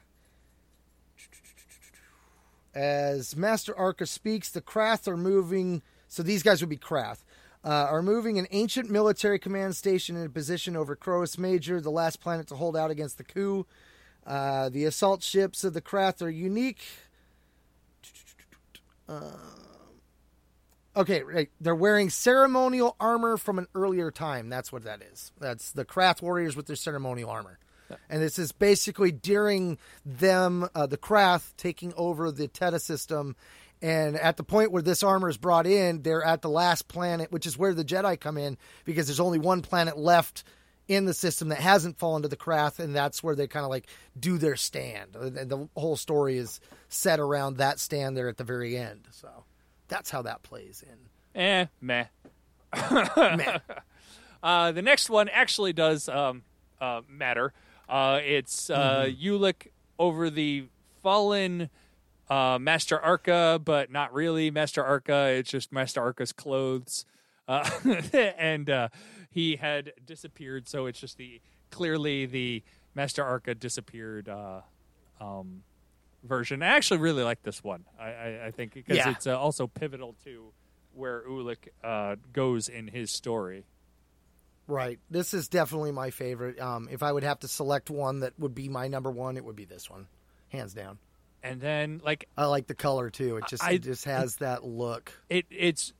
As 2.73 3.35
Master 3.35 3.77
Arca 3.77 4.05
speaks, 4.05 4.49
the 4.49 4.61
Krath 4.61 5.07
are 5.07 5.17
moving. 5.17 5.81
So 6.07 6.23
these 6.23 6.43
guys 6.43 6.61
would 6.61 6.69
be 6.69 6.77
Krath. 6.77 7.23
Uh, 7.63 7.87
are 7.89 8.01
moving 8.01 8.39
an 8.39 8.47
ancient 8.51 8.89
military 8.89 9.37
command 9.37 9.75
station 9.75 10.15
in 10.15 10.25
a 10.25 10.29
position 10.29 10.75
over 10.75 10.95
Koros 10.95 11.37
Major, 11.37 11.81
the 11.81 11.91
last 11.91 12.19
planet 12.21 12.47
to 12.47 12.55
hold 12.55 12.77
out 12.77 12.89
against 12.89 13.17
the 13.17 13.23
coup. 13.23 13.67
Uh, 14.25 14.69
the 14.69 14.85
assault 14.85 15.21
ships 15.21 15.63
of 15.63 15.73
the 15.73 15.81
Krath 15.81 16.21
are 16.21 16.29
unique. 16.29 16.83
Uh, 19.09 19.31
okay, 20.95 21.23
right. 21.23 21.49
They're 21.59 21.75
wearing 21.75 22.09
ceremonial 22.09 22.95
armor 22.99 23.37
from 23.37 23.59
an 23.59 23.67
earlier 23.75 24.11
time. 24.11 24.49
That's 24.49 24.71
what 24.71 24.83
that 24.83 25.01
is. 25.01 25.31
That's 25.39 25.71
the 25.71 25.85
Krath 25.85 26.21
warriors 26.21 26.55
with 26.55 26.67
their 26.67 26.75
ceremonial 26.75 27.29
armor. 27.29 27.59
And 28.09 28.21
this 28.21 28.39
is 28.39 28.51
basically 28.53 29.11
during 29.11 29.77
them, 30.05 30.69
uh, 30.73 30.85
the 30.87 30.97
Krath, 30.97 31.53
taking 31.57 31.93
over 31.97 32.31
the 32.31 32.47
Teta 32.47 32.79
system. 32.79 33.35
And 33.81 34.15
at 34.15 34.37
the 34.37 34.43
point 34.43 34.71
where 34.71 34.81
this 34.81 35.03
armor 35.03 35.27
is 35.27 35.37
brought 35.37 35.67
in, 35.67 36.01
they're 36.01 36.23
at 36.23 36.41
the 36.41 36.49
last 36.49 36.87
planet, 36.87 37.31
which 37.31 37.45
is 37.45 37.57
where 37.57 37.73
the 37.73 37.83
Jedi 37.83 38.19
come 38.19 38.37
in, 38.37 38.57
because 38.85 39.07
there's 39.07 39.19
only 39.19 39.39
one 39.39 39.61
planet 39.61 39.97
left 39.97 40.43
in 40.87 41.05
the 41.05 41.13
system 41.13 41.49
that 41.49 41.59
hasn't 41.59 41.97
fallen 41.97 42.21
to 42.21 42.27
the 42.27 42.37
Krath, 42.37 42.79
and 42.79 42.95
that's 42.95 43.23
where 43.23 43.35
they 43.35 43.47
kind 43.47 43.63
of 43.63 43.69
like 43.69 43.87
do 44.19 44.37
their 44.37 44.55
stand. 44.55 45.15
And 45.15 45.49
the 45.49 45.69
whole 45.75 45.95
story 45.95 46.37
is 46.37 46.59
set 46.89 47.19
around 47.19 47.57
that 47.57 47.79
stand 47.79 48.17
there 48.17 48.27
at 48.27 48.37
the 48.37 48.43
very 48.43 48.77
end. 48.77 49.07
So 49.11 49.29
that's 49.91 50.09
how 50.09 50.21
that 50.23 50.41
plays 50.41 50.83
in. 50.87 51.39
Eh, 51.39 51.65
meh. 51.79 52.05
Meh. 53.35 53.59
Uh, 54.43 54.71
the 54.71 54.81
next 54.81 55.07
one 55.07 55.29
actually 55.29 55.71
does 55.71 56.09
um, 56.09 56.41
uh, 56.79 57.01
matter. 57.07 57.53
Uh, 57.87 58.19
it's 58.23 58.71
uh, 58.71 59.07
Ulic 59.21 59.67
over 59.99 60.31
the 60.31 60.65
fallen 61.03 61.69
uh, 62.27 62.57
Master 62.59 62.99
Arca, 62.99 63.61
but 63.63 63.91
not 63.91 64.11
really 64.15 64.49
Master 64.49 64.83
Arca. 64.83 65.27
It's 65.27 65.51
just 65.51 65.71
Master 65.71 66.01
Arca's 66.01 66.33
clothes, 66.33 67.05
uh, 67.47 67.69
and 68.13 68.67
uh, 68.67 68.89
he 69.29 69.57
had 69.57 69.93
disappeared. 70.03 70.67
So 70.67 70.87
it's 70.87 70.99
just 70.99 71.17
the 71.17 71.39
clearly 71.69 72.25
the 72.25 72.63
Master 72.95 73.23
Arca 73.23 73.53
disappeared 73.53 74.27
uh, 74.27 74.61
um, 75.19 75.61
version. 76.23 76.61
I 76.63 76.67
actually 76.67 76.99
really 76.99 77.23
like 77.23 77.43
this 77.43 77.63
one. 77.63 77.85
I, 77.99 78.05
I, 78.11 78.45
I 78.47 78.51
think 78.51 78.73
because 78.73 78.97
Yeah. 78.97 79.11
it's 79.11 79.27
uh, 79.27 79.39
also 79.39 79.67
pivotal 79.67 80.15
to 80.23 80.51
where 80.93 81.21
Ulic 81.27 81.69
uh, 81.83 82.15
goes 82.33 82.67
in 82.69 82.87
his 82.87 83.11
story. 83.11 83.65
Right. 84.67 84.99
This 85.09 85.33
is 85.33 85.47
definitely 85.47 85.91
my 85.91 86.11
favorite. 86.11 86.59
Um, 86.59 86.87
if 86.91 87.03
I 87.03 87.11
would 87.11 87.23
have 87.23 87.39
to 87.39 87.47
select 87.47 87.89
one 87.89 88.19
that 88.21 88.37
would 88.39 88.53
be 88.55 88.69
my 88.69 88.87
number 88.87 89.09
one, 89.11 89.35
it 89.37 89.43
would 89.43 89.55
be 89.55 89.65
this 89.65 89.89
one, 89.89 90.07
hands 90.49 90.73
down. 90.73 90.97
And 91.43 91.59
then 91.59 92.01
like 92.03 92.27
I 92.37 92.45
like 92.45 92.67
the 92.67 92.75
color 92.75 93.09
too. 93.09 93.37
It 93.37 93.45
just 93.47 93.63
I- 93.63 93.71
it 93.73 93.83
just 93.83 94.05
has 94.05 94.35
that 94.37 94.63
look. 94.63 95.11
it 95.29 95.45
it's 95.49 95.93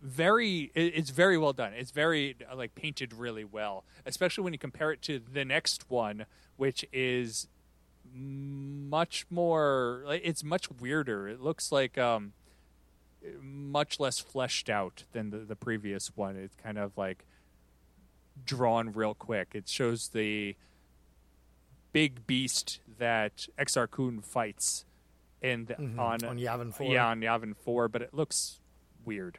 very 0.00 0.70
it's 0.74 1.08
very 1.08 1.38
well 1.38 1.54
done 1.54 1.72
it's 1.72 1.90
very 1.90 2.36
like 2.54 2.74
painted 2.74 3.14
really 3.14 3.42
well 3.44 3.84
especially 4.04 4.44
when 4.44 4.52
you 4.52 4.58
compare 4.58 4.92
it 4.92 5.00
to 5.00 5.18
the 5.32 5.46
next 5.46 5.88
one 5.88 6.26
which 6.58 6.84
is 6.92 7.48
much 8.14 9.26
more 9.28 10.02
like 10.06 10.20
it's 10.24 10.44
much 10.44 10.70
weirder 10.80 11.26
it 11.28 11.40
looks 11.40 11.72
like 11.72 11.98
um 11.98 12.32
much 13.40 13.98
less 13.98 14.20
fleshed 14.20 14.70
out 14.70 15.02
than 15.12 15.30
the, 15.30 15.38
the 15.38 15.56
previous 15.56 16.12
one 16.16 16.36
it's 16.36 16.54
kind 16.62 16.78
of 16.78 16.96
like 16.96 17.24
drawn 18.44 18.92
real 18.92 19.14
quick 19.14 19.48
it 19.54 19.68
shows 19.68 20.08
the 20.08 20.54
big 21.92 22.26
beast 22.26 22.80
that 22.98 23.46
Exar 23.58 23.90
Kun 23.90 24.20
fights 24.20 24.84
in 25.42 25.64
the, 25.66 25.76
on 26.00 26.24
on 26.24 26.38
Yavin 26.38 26.72
4. 26.72 26.92
yeah 26.92 27.08
on 27.08 27.20
Yavin 27.20 27.54
4 27.56 27.88
but 27.88 28.00
it 28.02 28.14
looks 28.14 28.60
weird 29.04 29.38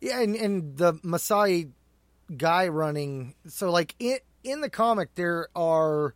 Yeah, 0.00 0.20
and, 0.20 0.34
and 0.34 0.76
the 0.76 0.94
Massassi 0.94 1.70
guy 2.36 2.66
running. 2.68 3.34
So, 3.46 3.70
like 3.70 3.94
in 4.00 4.18
in 4.42 4.60
the 4.60 4.68
comic, 4.70 5.14
there 5.14 5.46
are 5.54 6.14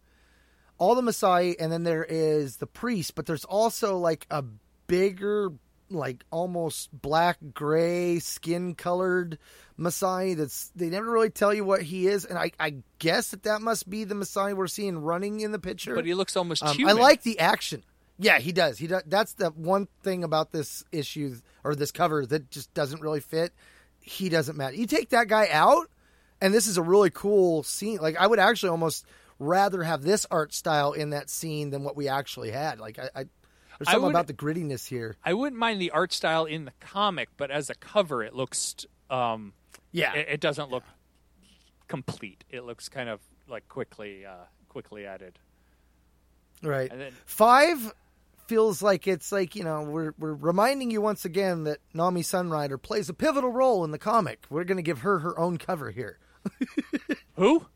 all 0.78 0.94
the 0.94 1.02
Massassi, 1.02 1.56
and 1.58 1.72
then 1.72 1.84
there 1.84 2.04
is 2.04 2.56
the 2.56 2.66
priest, 2.66 3.14
but 3.14 3.26
there's 3.26 3.44
also 3.44 3.96
like 3.96 4.26
a 4.30 4.44
bigger 4.86 5.50
like 5.88 6.24
almost 6.32 6.90
black 6.92 7.38
gray 7.54 8.18
skin 8.18 8.74
colored 8.74 9.38
Massassi. 9.78 10.36
That's 10.36 10.70
they 10.74 10.88
never 10.88 11.10
really 11.10 11.30
tell 11.30 11.54
you 11.54 11.64
what 11.64 11.82
he 11.82 12.08
is, 12.08 12.24
and 12.24 12.38
I, 12.38 12.50
I 12.58 12.76
guess 12.98 13.30
that 13.30 13.44
that 13.44 13.62
must 13.62 13.88
be 13.88 14.04
the 14.04 14.14
Massassi 14.14 14.54
we're 14.54 14.66
seeing 14.66 14.98
running 14.98 15.40
in 15.40 15.52
the 15.52 15.58
picture. 15.58 15.94
But 15.94 16.06
he 16.06 16.14
looks 16.14 16.36
almost 16.36 16.62
Um, 16.62 16.76
I 16.86 16.92
like 16.92 17.22
the 17.22 17.38
action. 17.38 17.84
Yeah, 18.18 18.38
he 18.38 18.52
does. 18.52 18.78
He 18.78 18.86
does. 18.86 19.02
That's 19.06 19.34
the 19.34 19.50
one 19.50 19.88
thing 20.02 20.24
about 20.24 20.50
this 20.50 20.84
issue 20.90 21.36
or 21.64 21.74
this 21.74 21.92
cover 21.92 22.24
that 22.26 22.50
just 22.50 22.72
doesn't 22.72 23.02
really 23.02 23.20
fit. 23.20 23.52
He 24.00 24.28
doesn't 24.28 24.56
matter. 24.56 24.74
You 24.74 24.86
take 24.86 25.10
that 25.10 25.28
guy 25.28 25.48
out, 25.50 25.90
and 26.40 26.54
this 26.54 26.66
is 26.66 26.78
a 26.78 26.82
really 26.82 27.10
cool 27.10 27.62
scene. 27.62 27.98
Like 27.98 28.16
I 28.16 28.26
would 28.26 28.38
actually 28.38 28.70
almost 28.70 29.04
rather 29.38 29.82
have 29.82 30.02
this 30.02 30.26
art 30.30 30.54
style 30.54 30.92
in 30.92 31.10
that 31.10 31.28
scene 31.30 31.70
than 31.70 31.82
what 31.84 31.96
we 31.96 32.08
actually 32.08 32.50
had. 32.50 32.80
Like 32.80 32.98
I, 32.98 33.08
I 33.14 33.24
there's 33.78 33.90
something 33.90 34.10
about 34.10 34.26
the 34.26 34.32
grittiness 34.34 34.88
here. 34.88 35.16
I 35.24 35.34
wouldn't 35.34 35.58
mind 35.58 35.80
the 35.80 35.90
art 35.90 36.12
style 36.12 36.46
in 36.46 36.64
the 36.64 36.72
comic, 36.80 37.28
but 37.36 37.50
as 37.50 37.68
a 37.70 37.74
cover, 37.74 38.22
it 38.22 38.34
looks. 38.34 38.74
Um, 39.10 39.52
Yeah. 39.92 40.14
it, 40.14 40.28
it 40.30 40.40
doesn't 40.40 40.70
look 40.70 40.84
complete. 41.88 42.44
It 42.50 42.64
looks 42.64 42.88
kind 42.88 43.08
of 43.08 43.20
like 43.48 43.68
quickly, 43.68 44.24
uh, 44.24 44.44
quickly 44.68 45.06
added. 45.06 45.38
Right. 46.62 46.90
And 46.90 47.00
then- 47.00 47.12
Five 47.26 47.92
feels 48.46 48.80
like 48.80 49.08
it's 49.08 49.32
like 49.32 49.56
you 49.56 49.64
know 49.64 49.82
we're 49.82 50.14
we're 50.18 50.32
reminding 50.32 50.90
you 50.90 51.00
once 51.00 51.24
again 51.24 51.64
that 51.64 51.78
Nomi 51.94 52.20
Sunrider 52.20 52.80
plays 52.80 53.08
a 53.08 53.14
pivotal 53.14 53.50
role 53.50 53.84
in 53.84 53.90
the 53.90 53.98
comic. 53.98 54.44
We're 54.48 54.64
going 54.64 54.76
to 54.76 54.82
give 54.82 55.00
her 55.00 55.18
her 55.18 55.38
own 55.38 55.58
cover 55.58 55.90
here. 55.90 56.18
Who? 57.34 57.66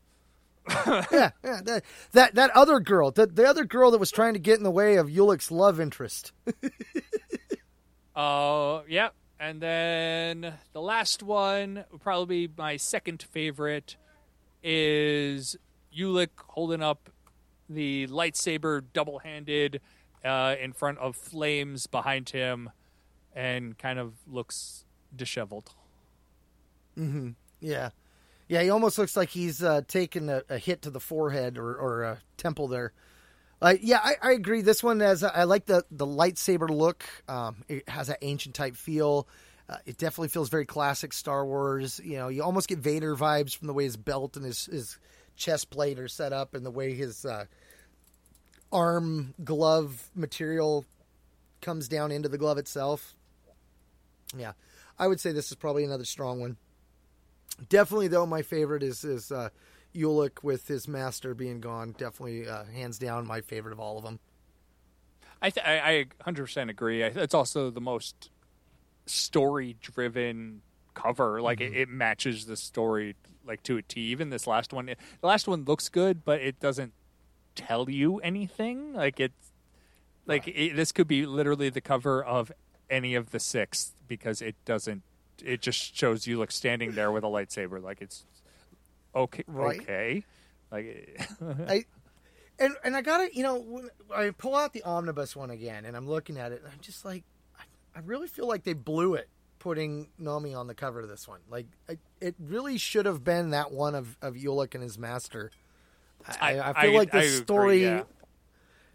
Yeah, 0.69 1.31
yeah 1.43 1.61
that, 1.63 1.83
that 2.11 2.35
that 2.35 2.51
other 2.51 2.79
girl, 2.79 3.11
the, 3.11 3.25
the 3.27 3.45
other 3.47 3.65
girl 3.65 3.91
that 3.91 3.97
was 3.99 4.11
trying 4.11 4.33
to 4.33 4.39
get 4.39 4.57
in 4.57 4.63
the 4.63 4.71
way 4.71 4.95
of 4.95 5.07
Ulic's 5.07 5.51
love 5.51 5.79
interest. 5.79 6.31
Uh, 8.15 8.81
yeah. 8.87 9.09
And 9.39 9.61
then 9.61 10.53
the 10.73 10.81
last 10.81 11.23
one, 11.23 11.85
probably 12.01 12.49
my 12.57 12.77
second 12.77 13.23
favorite, 13.23 13.95
is 14.61 15.55
Ulick 15.97 16.29
holding 16.49 16.83
up 16.83 17.09
the 17.69 18.07
lightsaber 18.07 18.83
double 18.93 19.19
handed 19.19 19.81
uh, 20.23 20.55
in 20.61 20.73
front 20.73 20.99
of 20.99 21.15
flames 21.15 21.87
behind 21.87 22.29
him 22.29 22.69
and 23.33 23.77
kind 23.77 23.97
of 23.97 24.13
looks 24.27 24.85
disheveled. 25.15 25.71
Mhm. 26.97 27.35
Yeah, 27.61 27.91
yeah, 28.51 28.61
he 28.63 28.69
almost 28.69 28.97
looks 28.97 29.15
like 29.15 29.29
he's 29.29 29.63
uh, 29.63 29.79
taken 29.87 30.27
a, 30.27 30.43
a 30.49 30.57
hit 30.57 30.81
to 30.81 30.89
the 30.89 30.99
forehead 30.99 31.57
or, 31.57 31.73
or 31.73 32.03
a 32.03 32.17
temple 32.35 32.67
there. 32.67 32.91
Uh, 33.61 33.75
yeah, 33.81 34.01
I, 34.03 34.15
I 34.21 34.31
agree. 34.33 34.61
This 34.61 34.83
one 34.83 34.99
has 34.99 35.23
I 35.23 35.45
like 35.45 35.67
the 35.67 35.85
the 35.89 36.05
lightsaber 36.05 36.69
look. 36.69 37.05
Um, 37.29 37.63
it 37.69 37.87
has 37.87 38.07
that 38.07 38.17
ancient 38.21 38.53
type 38.53 38.75
feel. 38.75 39.25
Uh, 39.69 39.77
it 39.85 39.97
definitely 39.97 40.27
feels 40.27 40.49
very 40.49 40.65
classic 40.65 41.13
Star 41.13 41.45
Wars. 41.45 42.01
You 42.03 42.17
know, 42.17 42.27
you 42.27 42.43
almost 42.43 42.67
get 42.67 42.79
Vader 42.79 43.15
vibes 43.15 43.55
from 43.55 43.67
the 43.67 43.73
way 43.73 43.85
his 43.85 43.95
belt 43.95 44.35
and 44.35 44.43
his 44.43 44.65
his 44.65 44.97
chest 45.37 45.69
plate 45.69 45.97
are 45.97 46.09
set 46.09 46.33
up, 46.33 46.53
and 46.53 46.65
the 46.65 46.71
way 46.71 46.93
his 46.93 47.23
uh, 47.23 47.45
arm 48.69 49.33
glove 49.45 50.09
material 50.13 50.83
comes 51.61 51.87
down 51.87 52.11
into 52.11 52.27
the 52.27 52.37
glove 52.37 52.57
itself. 52.57 53.15
Yeah, 54.37 54.51
I 54.99 55.07
would 55.07 55.21
say 55.21 55.31
this 55.31 55.51
is 55.51 55.55
probably 55.55 55.85
another 55.85 56.03
strong 56.03 56.41
one. 56.41 56.57
Definitely, 57.69 58.07
though, 58.07 58.25
my 58.25 58.41
favorite 58.41 58.83
is 58.83 59.03
is 59.03 59.31
uh, 59.31 59.49
Ulic 59.95 60.43
with 60.43 60.67
his 60.67 60.87
master 60.87 61.33
being 61.33 61.59
gone. 61.59 61.93
Definitely, 61.97 62.47
uh, 62.47 62.65
hands 62.65 62.97
down, 62.97 63.27
my 63.27 63.41
favorite 63.41 63.71
of 63.71 63.79
all 63.79 63.97
of 63.97 64.03
them. 64.03 64.19
I, 65.41 65.49
th- 65.49 65.65
I 65.65 66.05
I 66.25 66.31
100% 66.31 66.69
agree. 66.69 67.03
I, 67.03 67.07
it's 67.07 67.33
also 67.33 67.69
the 67.69 67.81
most 67.81 68.29
story 69.05 69.75
driven 69.81 70.61
cover. 70.93 71.41
Like 71.41 71.61
it, 71.61 71.75
it 71.75 71.89
matches 71.89 72.45
the 72.45 72.57
story 72.57 73.15
like 73.45 73.63
to 73.63 73.77
a 73.77 73.81
T. 73.81 74.01
Even 74.01 74.29
this 74.29 74.47
last 74.47 74.73
one, 74.73 74.85
the 74.85 75.27
last 75.27 75.47
one 75.47 75.65
looks 75.65 75.89
good, 75.89 76.23
but 76.23 76.41
it 76.41 76.59
doesn't 76.59 76.93
tell 77.55 77.89
you 77.89 78.19
anything. 78.19 78.93
Like 78.93 79.19
it's 79.19 79.51
like 80.25 80.47
it, 80.47 80.75
this 80.75 80.91
could 80.91 81.07
be 81.07 81.25
literally 81.25 81.69
the 81.69 81.81
cover 81.81 82.23
of 82.23 82.51
any 82.89 83.15
of 83.15 83.31
the 83.31 83.39
six 83.39 83.93
because 84.07 84.41
it 84.41 84.55
doesn't. 84.65 85.03
It 85.43 85.61
just 85.61 85.95
shows 85.95 86.27
you 86.27 86.37
like 86.39 86.51
standing 86.51 86.91
there 86.91 87.11
with 87.11 87.23
a 87.23 87.27
lightsaber. 87.27 87.81
Like 87.81 88.01
it's 88.01 88.25
okay. 89.15 89.43
Right. 89.47 89.81
Okay. 89.81 90.23
Like 90.71 91.19
I 91.67 91.85
and 92.59 92.75
and 92.83 92.95
I 92.95 93.01
gotta, 93.01 93.29
you 93.35 93.43
know, 93.43 93.89
I 94.13 94.31
pull 94.31 94.55
out 94.55 94.73
the 94.73 94.83
omnibus 94.83 95.35
one 95.35 95.49
again, 95.49 95.85
and 95.85 95.95
I'm 95.97 96.07
looking 96.07 96.37
at 96.37 96.51
it, 96.51 96.61
and 96.63 96.71
I'm 96.71 96.79
just 96.81 97.03
like, 97.05 97.23
I, 97.57 97.63
I 97.95 98.01
really 98.05 98.27
feel 98.27 98.47
like 98.47 98.63
they 98.63 98.73
blew 98.73 99.15
it 99.15 99.29
putting 99.59 100.09
Nomi 100.19 100.57
on 100.57 100.67
the 100.67 100.73
cover 100.75 101.01
of 101.01 101.07
this 101.09 101.27
one. 101.27 101.39
Like, 101.49 101.67
I, 101.89 101.97
it 102.19 102.35
really 102.39 102.77
should 102.79 103.05
have 103.05 103.23
been 103.23 103.51
that 103.51 103.71
one 103.71 103.95
of 103.95 104.17
of 104.21 104.35
Ulic 104.35 104.73
and 104.75 104.83
his 104.83 104.97
master. 104.97 105.51
I, 106.39 106.59
I, 106.59 106.69
I- 106.71 106.81
feel 106.83 106.93
like 106.93 107.11
the 107.11 107.17
I 107.17 107.21
agree, 107.23 107.37
story. 107.43 107.83
yeah. 107.83 108.03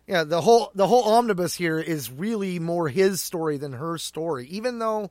yeah, 0.06 0.24
the 0.24 0.40
whole 0.40 0.70
the 0.76 0.86
whole 0.86 1.02
omnibus 1.04 1.54
here 1.56 1.78
is 1.80 2.10
really 2.10 2.58
more 2.60 2.88
his 2.88 3.20
story 3.20 3.58
than 3.58 3.72
her 3.72 3.98
story. 3.98 4.46
Even 4.48 4.78
though, 4.78 5.10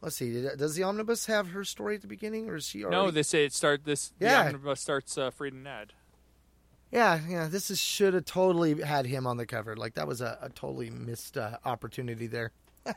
let's 0.00 0.16
see, 0.16 0.42
does 0.56 0.74
the 0.74 0.82
omnibus 0.82 1.26
have 1.26 1.48
her 1.48 1.64
story 1.64 1.96
at 1.96 2.02
the 2.02 2.08
beginning, 2.08 2.48
or 2.48 2.56
is 2.56 2.64
she 2.66 2.84
already? 2.84 2.96
no, 2.96 3.10
this 3.10 3.32
it 3.34 3.52
start 3.52 3.84
this. 3.84 4.12
Yeah. 4.20 4.42
the 4.42 4.48
omnibus 4.48 4.80
starts 4.80 5.16
uh, 5.18 5.30
Freedon 5.30 5.62
Nadd. 5.64 5.90
Yeah, 6.92 7.20
yeah, 7.28 7.46
this 7.48 7.70
is 7.70 7.78
should 7.80 8.14
have 8.14 8.24
totally 8.24 8.80
had 8.82 9.06
him 9.06 9.26
on 9.26 9.36
the 9.36 9.46
cover. 9.46 9.76
Like 9.76 9.94
that 9.94 10.08
was 10.08 10.20
a, 10.20 10.38
a 10.42 10.48
totally 10.48 10.90
missed 10.90 11.36
uh, 11.38 11.58
opportunity 11.64 12.26
there. 12.26 12.50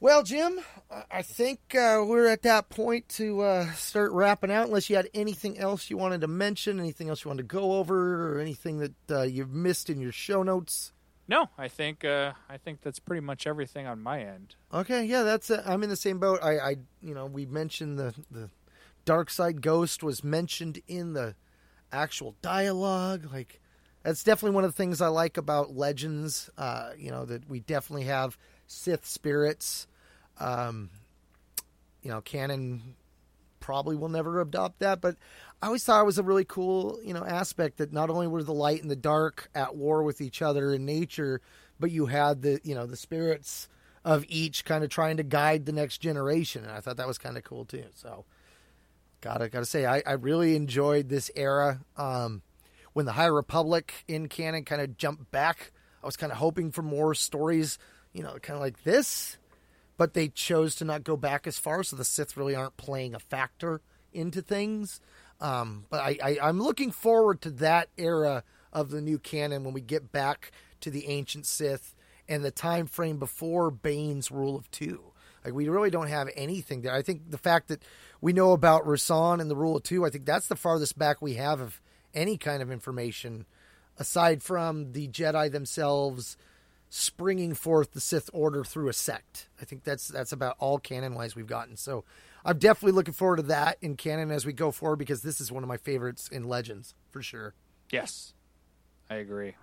well, 0.00 0.22
Jim, 0.22 0.60
I- 0.90 1.04
I 1.10 1.22
think 1.22 1.60
uh, 1.74 2.02
we're 2.06 2.26
at 2.26 2.42
that 2.42 2.70
point 2.70 3.08
to 3.10 3.42
uh, 3.42 3.72
start 3.72 4.12
wrapping 4.12 4.50
out. 4.50 4.66
Unless 4.66 4.88
you 4.90 4.96
had 4.96 5.08
anything 5.14 5.58
else 5.58 5.90
you 5.90 5.96
wanted 5.98 6.22
to 6.22 6.26
mention, 6.28 6.80
anything 6.80 7.08
else 7.08 7.24
you 7.24 7.28
wanted 7.28 7.42
to 7.48 7.54
go 7.54 7.74
over, 7.74 8.34
or 8.36 8.40
anything 8.40 8.78
that 8.78 8.94
uh, 9.10 9.22
you've 9.22 9.52
missed 9.52 9.90
in 9.90 10.00
your 10.00 10.12
show 10.12 10.42
notes. 10.42 10.92
No, 11.30 11.48
I 11.56 11.68
think 11.68 12.04
uh, 12.04 12.32
I 12.48 12.56
think 12.56 12.80
that's 12.82 12.98
pretty 12.98 13.20
much 13.20 13.46
everything 13.46 13.86
on 13.86 14.02
my 14.02 14.20
end. 14.20 14.56
Okay, 14.74 15.04
yeah, 15.04 15.22
that's. 15.22 15.48
I'm 15.48 15.84
in 15.84 15.88
the 15.88 15.94
same 15.94 16.18
boat. 16.18 16.40
I, 16.42 16.58
I, 16.58 16.76
you 17.00 17.14
know, 17.14 17.26
we 17.26 17.46
mentioned 17.46 18.00
the 18.00 18.12
the 18.32 18.50
dark 19.04 19.30
side 19.30 19.62
ghost 19.62 20.02
was 20.02 20.24
mentioned 20.24 20.82
in 20.88 21.12
the 21.12 21.36
actual 21.92 22.34
dialogue. 22.42 23.28
Like, 23.32 23.60
that's 24.02 24.24
definitely 24.24 24.56
one 24.56 24.64
of 24.64 24.72
the 24.72 24.76
things 24.76 25.00
I 25.00 25.06
like 25.06 25.36
about 25.36 25.76
Legends. 25.76 26.50
Uh, 26.58 26.90
you 26.98 27.12
know, 27.12 27.24
that 27.26 27.48
we 27.48 27.60
definitely 27.60 28.06
have 28.06 28.36
Sith 28.66 29.06
spirits. 29.06 29.86
Um, 30.40 30.90
you 32.02 32.10
know, 32.10 32.20
canon 32.22 32.96
probably 33.70 33.94
will 33.94 34.08
never 34.08 34.40
adopt 34.40 34.80
that, 34.80 35.00
but 35.00 35.14
I 35.62 35.66
always 35.66 35.84
thought 35.84 36.02
it 36.02 36.06
was 36.06 36.18
a 36.18 36.24
really 36.24 36.44
cool, 36.44 36.98
you 37.04 37.14
know, 37.14 37.24
aspect 37.24 37.76
that 37.76 37.92
not 37.92 38.10
only 38.10 38.26
were 38.26 38.42
the 38.42 38.52
light 38.52 38.82
and 38.82 38.90
the 38.90 38.96
dark 38.96 39.48
at 39.54 39.76
war 39.76 40.02
with 40.02 40.20
each 40.20 40.42
other 40.42 40.74
in 40.74 40.84
nature, 40.84 41.40
but 41.78 41.92
you 41.92 42.06
had 42.06 42.42
the, 42.42 42.60
you 42.64 42.74
know, 42.74 42.84
the 42.84 42.96
spirits 42.96 43.68
of 44.04 44.24
each 44.26 44.64
kind 44.64 44.82
of 44.82 44.90
trying 44.90 45.18
to 45.18 45.22
guide 45.22 45.66
the 45.66 45.72
next 45.72 45.98
generation, 45.98 46.64
and 46.64 46.72
I 46.72 46.80
thought 46.80 46.96
that 46.96 47.06
was 47.06 47.16
kind 47.16 47.36
of 47.36 47.44
cool 47.44 47.64
too. 47.64 47.84
So, 47.94 48.24
gotta 49.20 49.48
gotta 49.48 49.66
say, 49.66 49.86
I, 49.86 50.02
I 50.04 50.12
really 50.14 50.56
enjoyed 50.56 51.08
this 51.08 51.30
era. 51.36 51.78
Um, 51.96 52.42
when 52.92 53.06
the 53.06 53.12
High 53.12 53.26
Republic 53.26 54.02
in 54.08 54.26
canon 54.26 54.64
kind 54.64 54.82
of 54.82 54.96
jumped 54.96 55.30
back, 55.30 55.70
I 56.02 56.06
was 56.06 56.16
kind 56.16 56.32
of 56.32 56.38
hoping 56.38 56.72
for 56.72 56.82
more 56.82 57.14
stories, 57.14 57.78
you 58.12 58.24
know, 58.24 58.36
kind 58.42 58.56
of 58.56 58.60
like 58.60 58.82
this 58.82 59.38
but 60.00 60.14
they 60.14 60.28
chose 60.28 60.74
to 60.76 60.84
not 60.86 61.04
go 61.04 61.14
back 61.14 61.46
as 61.46 61.58
far, 61.58 61.82
so 61.82 61.94
the 61.94 62.06
Sith 62.06 62.34
really 62.34 62.54
aren't 62.54 62.78
playing 62.78 63.14
a 63.14 63.18
factor 63.18 63.82
into 64.14 64.40
things. 64.40 64.98
Um, 65.42 65.84
but 65.90 66.00
I, 66.00 66.16
I, 66.24 66.38
I'm 66.42 66.58
looking 66.58 66.90
forward 66.90 67.42
to 67.42 67.50
that 67.50 67.90
era 67.98 68.42
of 68.72 68.88
the 68.88 69.02
new 69.02 69.18
canon 69.18 69.62
when 69.62 69.74
we 69.74 69.82
get 69.82 70.10
back 70.10 70.52
to 70.80 70.90
the 70.90 71.06
ancient 71.08 71.44
Sith 71.44 71.94
and 72.30 72.42
the 72.42 72.50
time 72.50 72.86
frame 72.86 73.18
before 73.18 73.70
Bane's 73.70 74.30
rule 74.30 74.56
of 74.56 74.70
two. 74.70 75.02
Like 75.44 75.52
we 75.52 75.68
really 75.68 75.90
don't 75.90 76.08
have 76.08 76.30
anything 76.34 76.80
there. 76.80 76.94
I 76.94 77.02
think 77.02 77.30
the 77.30 77.36
fact 77.36 77.68
that 77.68 77.82
we 78.22 78.32
know 78.32 78.52
about 78.52 78.86
Rasan 78.86 79.38
and 79.38 79.50
the 79.50 79.56
rule 79.56 79.76
of 79.76 79.82
two, 79.82 80.06
I 80.06 80.08
think 80.08 80.24
that's 80.24 80.48
the 80.48 80.56
farthest 80.56 80.98
back 80.98 81.20
we 81.20 81.34
have 81.34 81.60
of 81.60 81.78
any 82.14 82.38
kind 82.38 82.62
of 82.62 82.72
information 82.72 83.44
aside 83.98 84.42
from 84.42 84.92
the 84.92 85.08
Jedi 85.08 85.52
themselves 85.52 86.38
springing 86.90 87.54
forth 87.54 87.92
the 87.92 88.00
Sith 88.00 88.28
Order 88.34 88.64
through 88.64 88.88
a 88.88 88.92
sect. 88.92 89.48
I 89.60 89.64
think 89.64 89.84
that's 89.84 90.08
that's 90.08 90.32
about 90.32 90.56
all 90.58 90.78
canon 90.78 91.14
wise 91.14 91.34
we've 91.34 91.46
gotten. 91.46 91.76
So 91.76 92.04
I'm 92.44 92.58
definitely 92.58 92.92
looking 92.92 93.14
forward 93.14 93.36
to 93.36 93.42
that 93.44 93.78
in 93.80 93.96
canon 93.96 94.30
as 94.30 94.44
we 94.44 94.52
go 94.52 94.70
forward 94.70 94.96
because 94.96 95.22
this 95.22 95.40
is 95.40 95.50
one 95.50 95.62
of 95.62 95.68
my 95.68 95.78
favorites 95.78 96.28
in 96.28 96.44
Legends 96.44 96.94
for 97.10 97.22
sure. 97.22 97.54
Yes, 97.90 98.34
I 99.08 99.16
agree. 99.16 99.54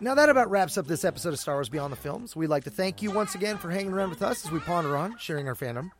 Now 0.00 0.14
that 0.14 0.28
about 0.28 0.50
wraps 0.50 0.78
up 0.78 0.86
this 0.86 1.04
episode 1.04 1.32
of 1.32 1.38
Star 1.40 1.56
Wars 1.56 1.68
Beyond 1.68 1.92
the 1.92 1.96
Films. 1.96 2.36
We'd 2.36 2.46
like 2.46 2.64
to 2.64 2.70
thank 2.70 3.02
you 3.02 3.10
once 3.10 3.34
again 3.34 3.58
for 3.58 3.70
hanging 3.70 3.92
around 3.92 4.10
with 4.10 4.22
us 4.22 4.46
as 4.46 4.52
we 4.52 4.60
ponder 4.60 4.96
on 4.96 5.18
sharing 5.18 5.48
our 5.48 5.54
fandom. 5.54 5.90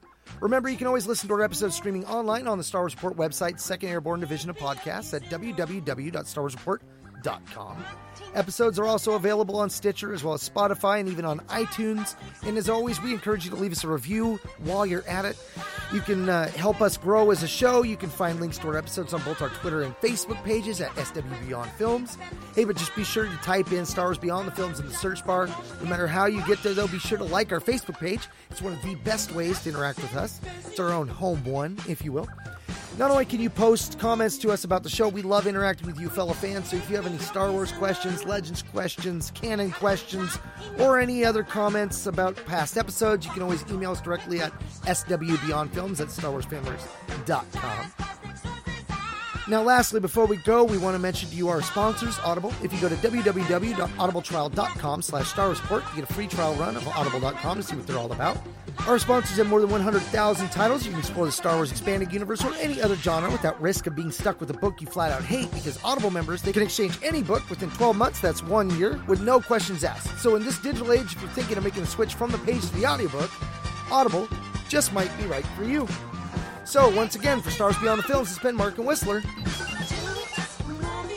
Remember, 0.40 0.69
you 0.69 0.77
can 0.77 0.86
always 0.86 1.06
listen 1.06 1.27
to 1.28 1.35
our 1.35 1.43
episodes 1.43 1.74
streaming 1.74 2.05
online 2.05 2.47
on 2.47 2.59
the 2.59 2.65
Star 2.65 2.82
Wars 2.82 2.94
Report 2.94 3.16
website, 3.16 3.59
Second 3.59 3.89
Airborne 3.89 4.20
Division 4.20 4.51
of 4.51 4.56
Podcasts 4.59 5.15
at 5.15 5.23
www.starwarsreport.com. 5.24 6.98
Episodes 8.35 8.78
are 8.78 8.86
also 8.86 9.12
available 9.12 9.57
on 9.57 9.70
Stitcher 9.70 10.12
as 10.12 10.23
well 10.23 10.35
as 10.35 10.49
Spotify 10.49 11.01
and 11.01 11.09
even 11.09 11.24
on 11.24 11.40
iTunes. 11.49 12.15
And 12.45 12.59
as 12.59 12.69
always, 12.69 13.01
we 13.01 13.12
encourage 13.12 13.45
you 13.45 13.51
to 13.51 13.57
leave 13.57 13.73
us 13.73 13.85
a 13.85 13.89
review 13.89 14.39
while 14.59 14.85
you're 14.85 15.07
at 15.09 15.24
it. 15.24 15.36
You 15.93 16.01
can 16.01 16.28
uh, 16.28 16.49
help 16.51 16.81
us 16.81 16.97
grow 16.97 17.31
as 17.31 17.43
a 17.43 17.49
show. 17.49 17.82
You 17.82 17.97
can 17.97 18.11
find 18.11 18.40
links 18.40 18.59
to 18.59 18.69
our 18.69 18.77
episodes 18.77 19.15
on 19.15 19.23
both 19.23 19.40
our 19.40 19.49
Twitter 19.49 19.82
and 19.82 19.95
Facebook 19.97 20.43
pages 20.45 20.81
at 20.81 20.95
SW 20.99 21.23
Beyond 21.47 21.70
Films. 21.73 22.19
Hey, 22.55 22.65
but 22.65 22.77
just 22.77 22.95
be 22.95 23.05
sure 23.05 23.24
to 23.24 23.36
type 23.39 23.73
in 23.73 23.86
Star 23.86 24.07
Wars 24.07 24.19
Beyond 24.19 24.47
the 24.49 24.53
Films 24.53 24.78
in 24.78 24.86
the 24.86 24.95
search 24.95 25.24
bar. 25.24 25.49
No 25.82 25.89
matter 25.89 26.07
how 26.07 26.27
you 26.27 26.45
get 26.47 26.62
there, 26.62 26.74
though, 26.74 26.89
be 26.89 26.99
sure 26.99 27.19
to 27.19 27.24
like 27.24 27.53
our 27.53 27.61
Facebook 27.61 27.99
page. 27.99 28.28
It's 28.51 28.61
one 28.61 28.73
of 28.73 28.82
the 28.82 28.95
best 28.97 29.32
ways 29.32 29.62
to 29.62 29.70
interact 29.70 30.01
with 30.03 30.15
us. 30.16 30.40
It's 30.66 30.78
our 30.78 30.93
own 30.93 31.09
home 31.09 31.43
one, 31.45 31.78
if 31.89 32.05
you 32.05 32.12
will. 32.12 32.28
Not 32.99 33.12
only 33.12 33.24
can 33.24 33.40
you 33.40 33.49
post 33.49 34.01
comments 34.01 34.36
to 34.39 34.51
us 34.51 34.65
about 34.65 34.82
the 34.82 34.89
show, 34.89 35.09
we 35.09 35.23
love 35.23 35.47
interacting 35.47 35.86
with 35.86 36.01
you, 36.01 36.09
fellow 36.09 36.32
fans. 36.32 36.70
So 36.70 36.77
if 36.77 36.90
you 36.90 36.97
have 36.97 37.07
any 37.09 37.19
Star 37.19 37.51
Wars 37.51 37.73
questions, 37.73 38.27
Legends 38.27 38.63
questions, 38.63 39.31
canon 39.31 39.71
questions, 39.71 40.39
or 40.79 40.99
any 40.99 41.25
other 41.25 41.43
comments 41.43 42.07
about 42.07 42.37
past 42.45 42.77
episodes, 42.77 43.25
you 43.25 43.33
can 43.33 43.43
always 43.43 43.65
email 43.71 43.93
us 43.93 44.03
directly 44.03 44.41
at 44.41 44.53
swbeyondfilms 44.83 46.01
at 46.01 46.09
starwarsfamilies.com. 46.09 48.28
Now, 49.49 49.62
lastly, 49.62 49.99
before 49.99 50.27
we 50.27 50.37
go, 50.37 50.62
we 50.62 50.77
want 50.77 50.95
to 50.95 50.99
mention 50.99 51.31
to 51.31 51.35
you 51.35 51.49
our 51.49 51.62
sponsors, 51.62 52.19
Audible. 52.19 52.53
If 52.62 52.70
you 52.70 52.79
go 52.83 52.91
to 52.91 52.95
www.audibletrial.com 52.97 55.03
slash 55.03 55.29
Star 55.29 55.49
Report, 55.49 55.83
you 55.89 55.95
get 56.03 56.11
a 56.11 56.12
free 56.12 56.27
trial 56.27 56.55
run 56.57 56.77
of 56.77 56.87
audible.com 56.87 57.57
to 57.57 57.62
see 57.62 57.75
what 57.75 57.87
they're 57.87 57.97
all 57.97 58.12
about. 58.12 58.37
Our 58.87 58.99
sponsors 58.99 59.39
have 59.39 59.49
more 59.49 59.62
than 59.62 59.70
100,000 59.70 60.51
titles. 60.51 60.85
You 60.85 60.91
can 60.91 61.01
explore 61.01 61.25
the 61.25 61.33
Star 61.33 61.57
Wars 61.57 61.70
expanded 61.70 62.12
universe 62.12 62.45
or 62.45 62.53
any 62.57 62.83
other 62.83 62.95
genre 62.97 63.31
without 63.31 63.59
risk 63.59 63.87
of 63.87 63.97
being 63.97 64.11
stuck 64.11 64.39
with 64.39 64.51
a 64.51 64.55
book 64.55 64.83
you 64.83 64.87
flat 64.87 65.12
out 65.12 65.25
hate 65.25 65.51
because 65.53 65.83
Audible 65.83 66.11
members, 66.11 66.43
they 66.43 66.53
can 66.53 66.62
exchange 66.62 66.99
any 67.03 67.23
book 67.23 67.49
within 67.49 67.70
12 67.70 67.97
months, 67.97 68.20
that's 68.20 68.43
one 68.43 68.69
year, 68.79 69.03
with 69.09 69.23
no 69.23 69.41
questions 69.41 69.83
asked. 69.83 70.19
So 70.19 70.37
in 70.37 70.45
this 70.45 70.59
digital 70.59 70.93
age, 70.93 71.15
if 71.15 71.23
you're 71.23 71.31
thinking 71.31 71.57
of 71.57 71.65
making 71.65 71.85
a 71.85 71.87
switch 71.87 72.12
from 72.12 72.31
the 72.31 72.39
page 72.39 72.61
to 72.61 72.75
the 72.75 72.85
audiobook, 72.85 73.31
Audible 73.91 74.29
just 74.69 74.93
might 74.93 75.16
be 75.16 75.25
right 75.25 75.47
for 75.57 75.65
you. 75.65 75.89
So 76.69 76.89
once 76.90 77.16
again, 77.16 77.40
for 77.40 77.51
Stars 77.51 77.78
Beyond 77.78 78.01
the 78.01 78.03
Films, 78.03 78.28
it's 78.31 78.39
been 78.40 78.55
Mark 78.55 78.77
and 78.77 78.86
Whistler. 78.86 79.23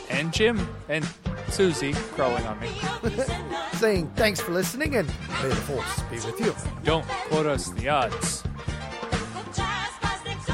And 0.08 0.32
Jim 0.32 0.66
and 0.88 1.06
Susie 1.50 1.92
crawling 1.92 2.46
on 2.46 2.58
me. 2.58 2.70
saying 3.74 4.10
thanks 4.16 4.40
for 4.40 4.52
listening 4.52 4.96
and 4.96 5.06
may 5.42 5.48
the 5.50 5.54
force 5.56 6.00
be 6.10 6.16
with 6.16 6.40
you. 6.40 6.54
Don't 6.84 7.06
quote 7.06 7.44
us 7.44 7.68
the 7.68 7.86
odds 7.86 8.44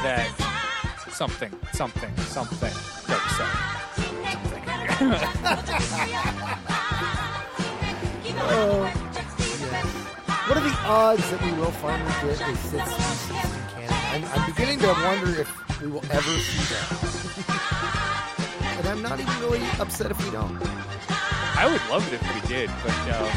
that 0.02 0.28
something, 1.12 1.54
something, 1.72 2.16
something. 2.16 2.72
Dark 3.06 3.22
oh, 8.50 8.82
What 10.48 10.58
are 10.58 10.68
the 10.68 10.76
odds 10.88 11.30
that 11.30 11.40
we 11.40 11.52
will 11.52 11.70
finally 11.70 12.34
get 12.34 12.48
a 12.48 12.56
sixth 12.56 12.92
species 12.92 13.30
in 13.30 13.36
canon? 13.36 13.47
I'm, 14.10 14.24
I'm 14.24 14.46
beginning 14.50 14.78
to 14.80 14.86
wonder 14.88 15.40
if 15.40 15.80
we 15.80 15.88
will 15.88 16.04
ever 16.10 16.38
see 16.38 16.74
that. 16.74 16.88
and 18.78 18.88
I'm 18.88 19.02
not 19.02 19.20
even 19.20 19.38
really 19.40 19.60
upset 19.78 20.10
if 20.10 20.18
we 20.24 20.30
don't. 20.30 20.56
I 21.56 21.66
would 21.70 21.80
love 21.90 22.06
it 22.12 22.14
if 22.14 22.22
we 22.34 22.40
did, 22.48 22.70
but 22.82 22.92
uh, 23.10 23.28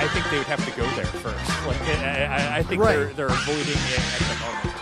I 0.00 0.08
think 0.12 0.28
they 0.30 0.38
would 0.38 0.46
have 0.46 0.64
to 0.64 0.70
go 0.76 0.84
there 0.96 1.06
first. 1.06 1.48
Like 1.66 1.80
I, 1.98 2.24
I, 2.24 2.56
I 2.58 2.62
think 2.62 2.82
Right. 2.82 2.96
they're 2.96 3.12
they're 3.14 3.26
avoiding 3.26 3.78
it 3.78 4.02
at 4.14 4.22
the 4.28 4.36
moment. 4.42 4.74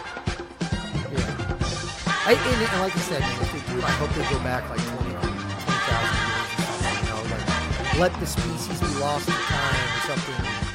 Yeah. 1.12 2.27
I, 2.27 2.32
and, 2.32 2.62
and 2.73 2.81
like 2.81 2.97
I 2.97 3.01
said, 3.01 3.20
man, 3.20 3.43
if 3.43 3.53
they 3.53 3.62
do, 3.74 3.81
I 3.82 3.90
hope 4.01 4.11
they 4.11 4.24
go 4.35 4.39
back 4.43 4.69
like 4.69 4.81
20 4.81 5.11
20,000 5.12 5.16
years 6.27 6.48
or 6.51 6.62
something. 6.66 6.97
You 6.97 7.09
know, 7.12 7.23
like 7.31 7.98
let 7.98 8.12
the 8.20 8.27
species 8.27 8.81
be 8.81 8.93
lost 9.01 9.27
to 9.27 9.32
time 9.32 9.89
or 9.97 10.01
something. 10.16 10.65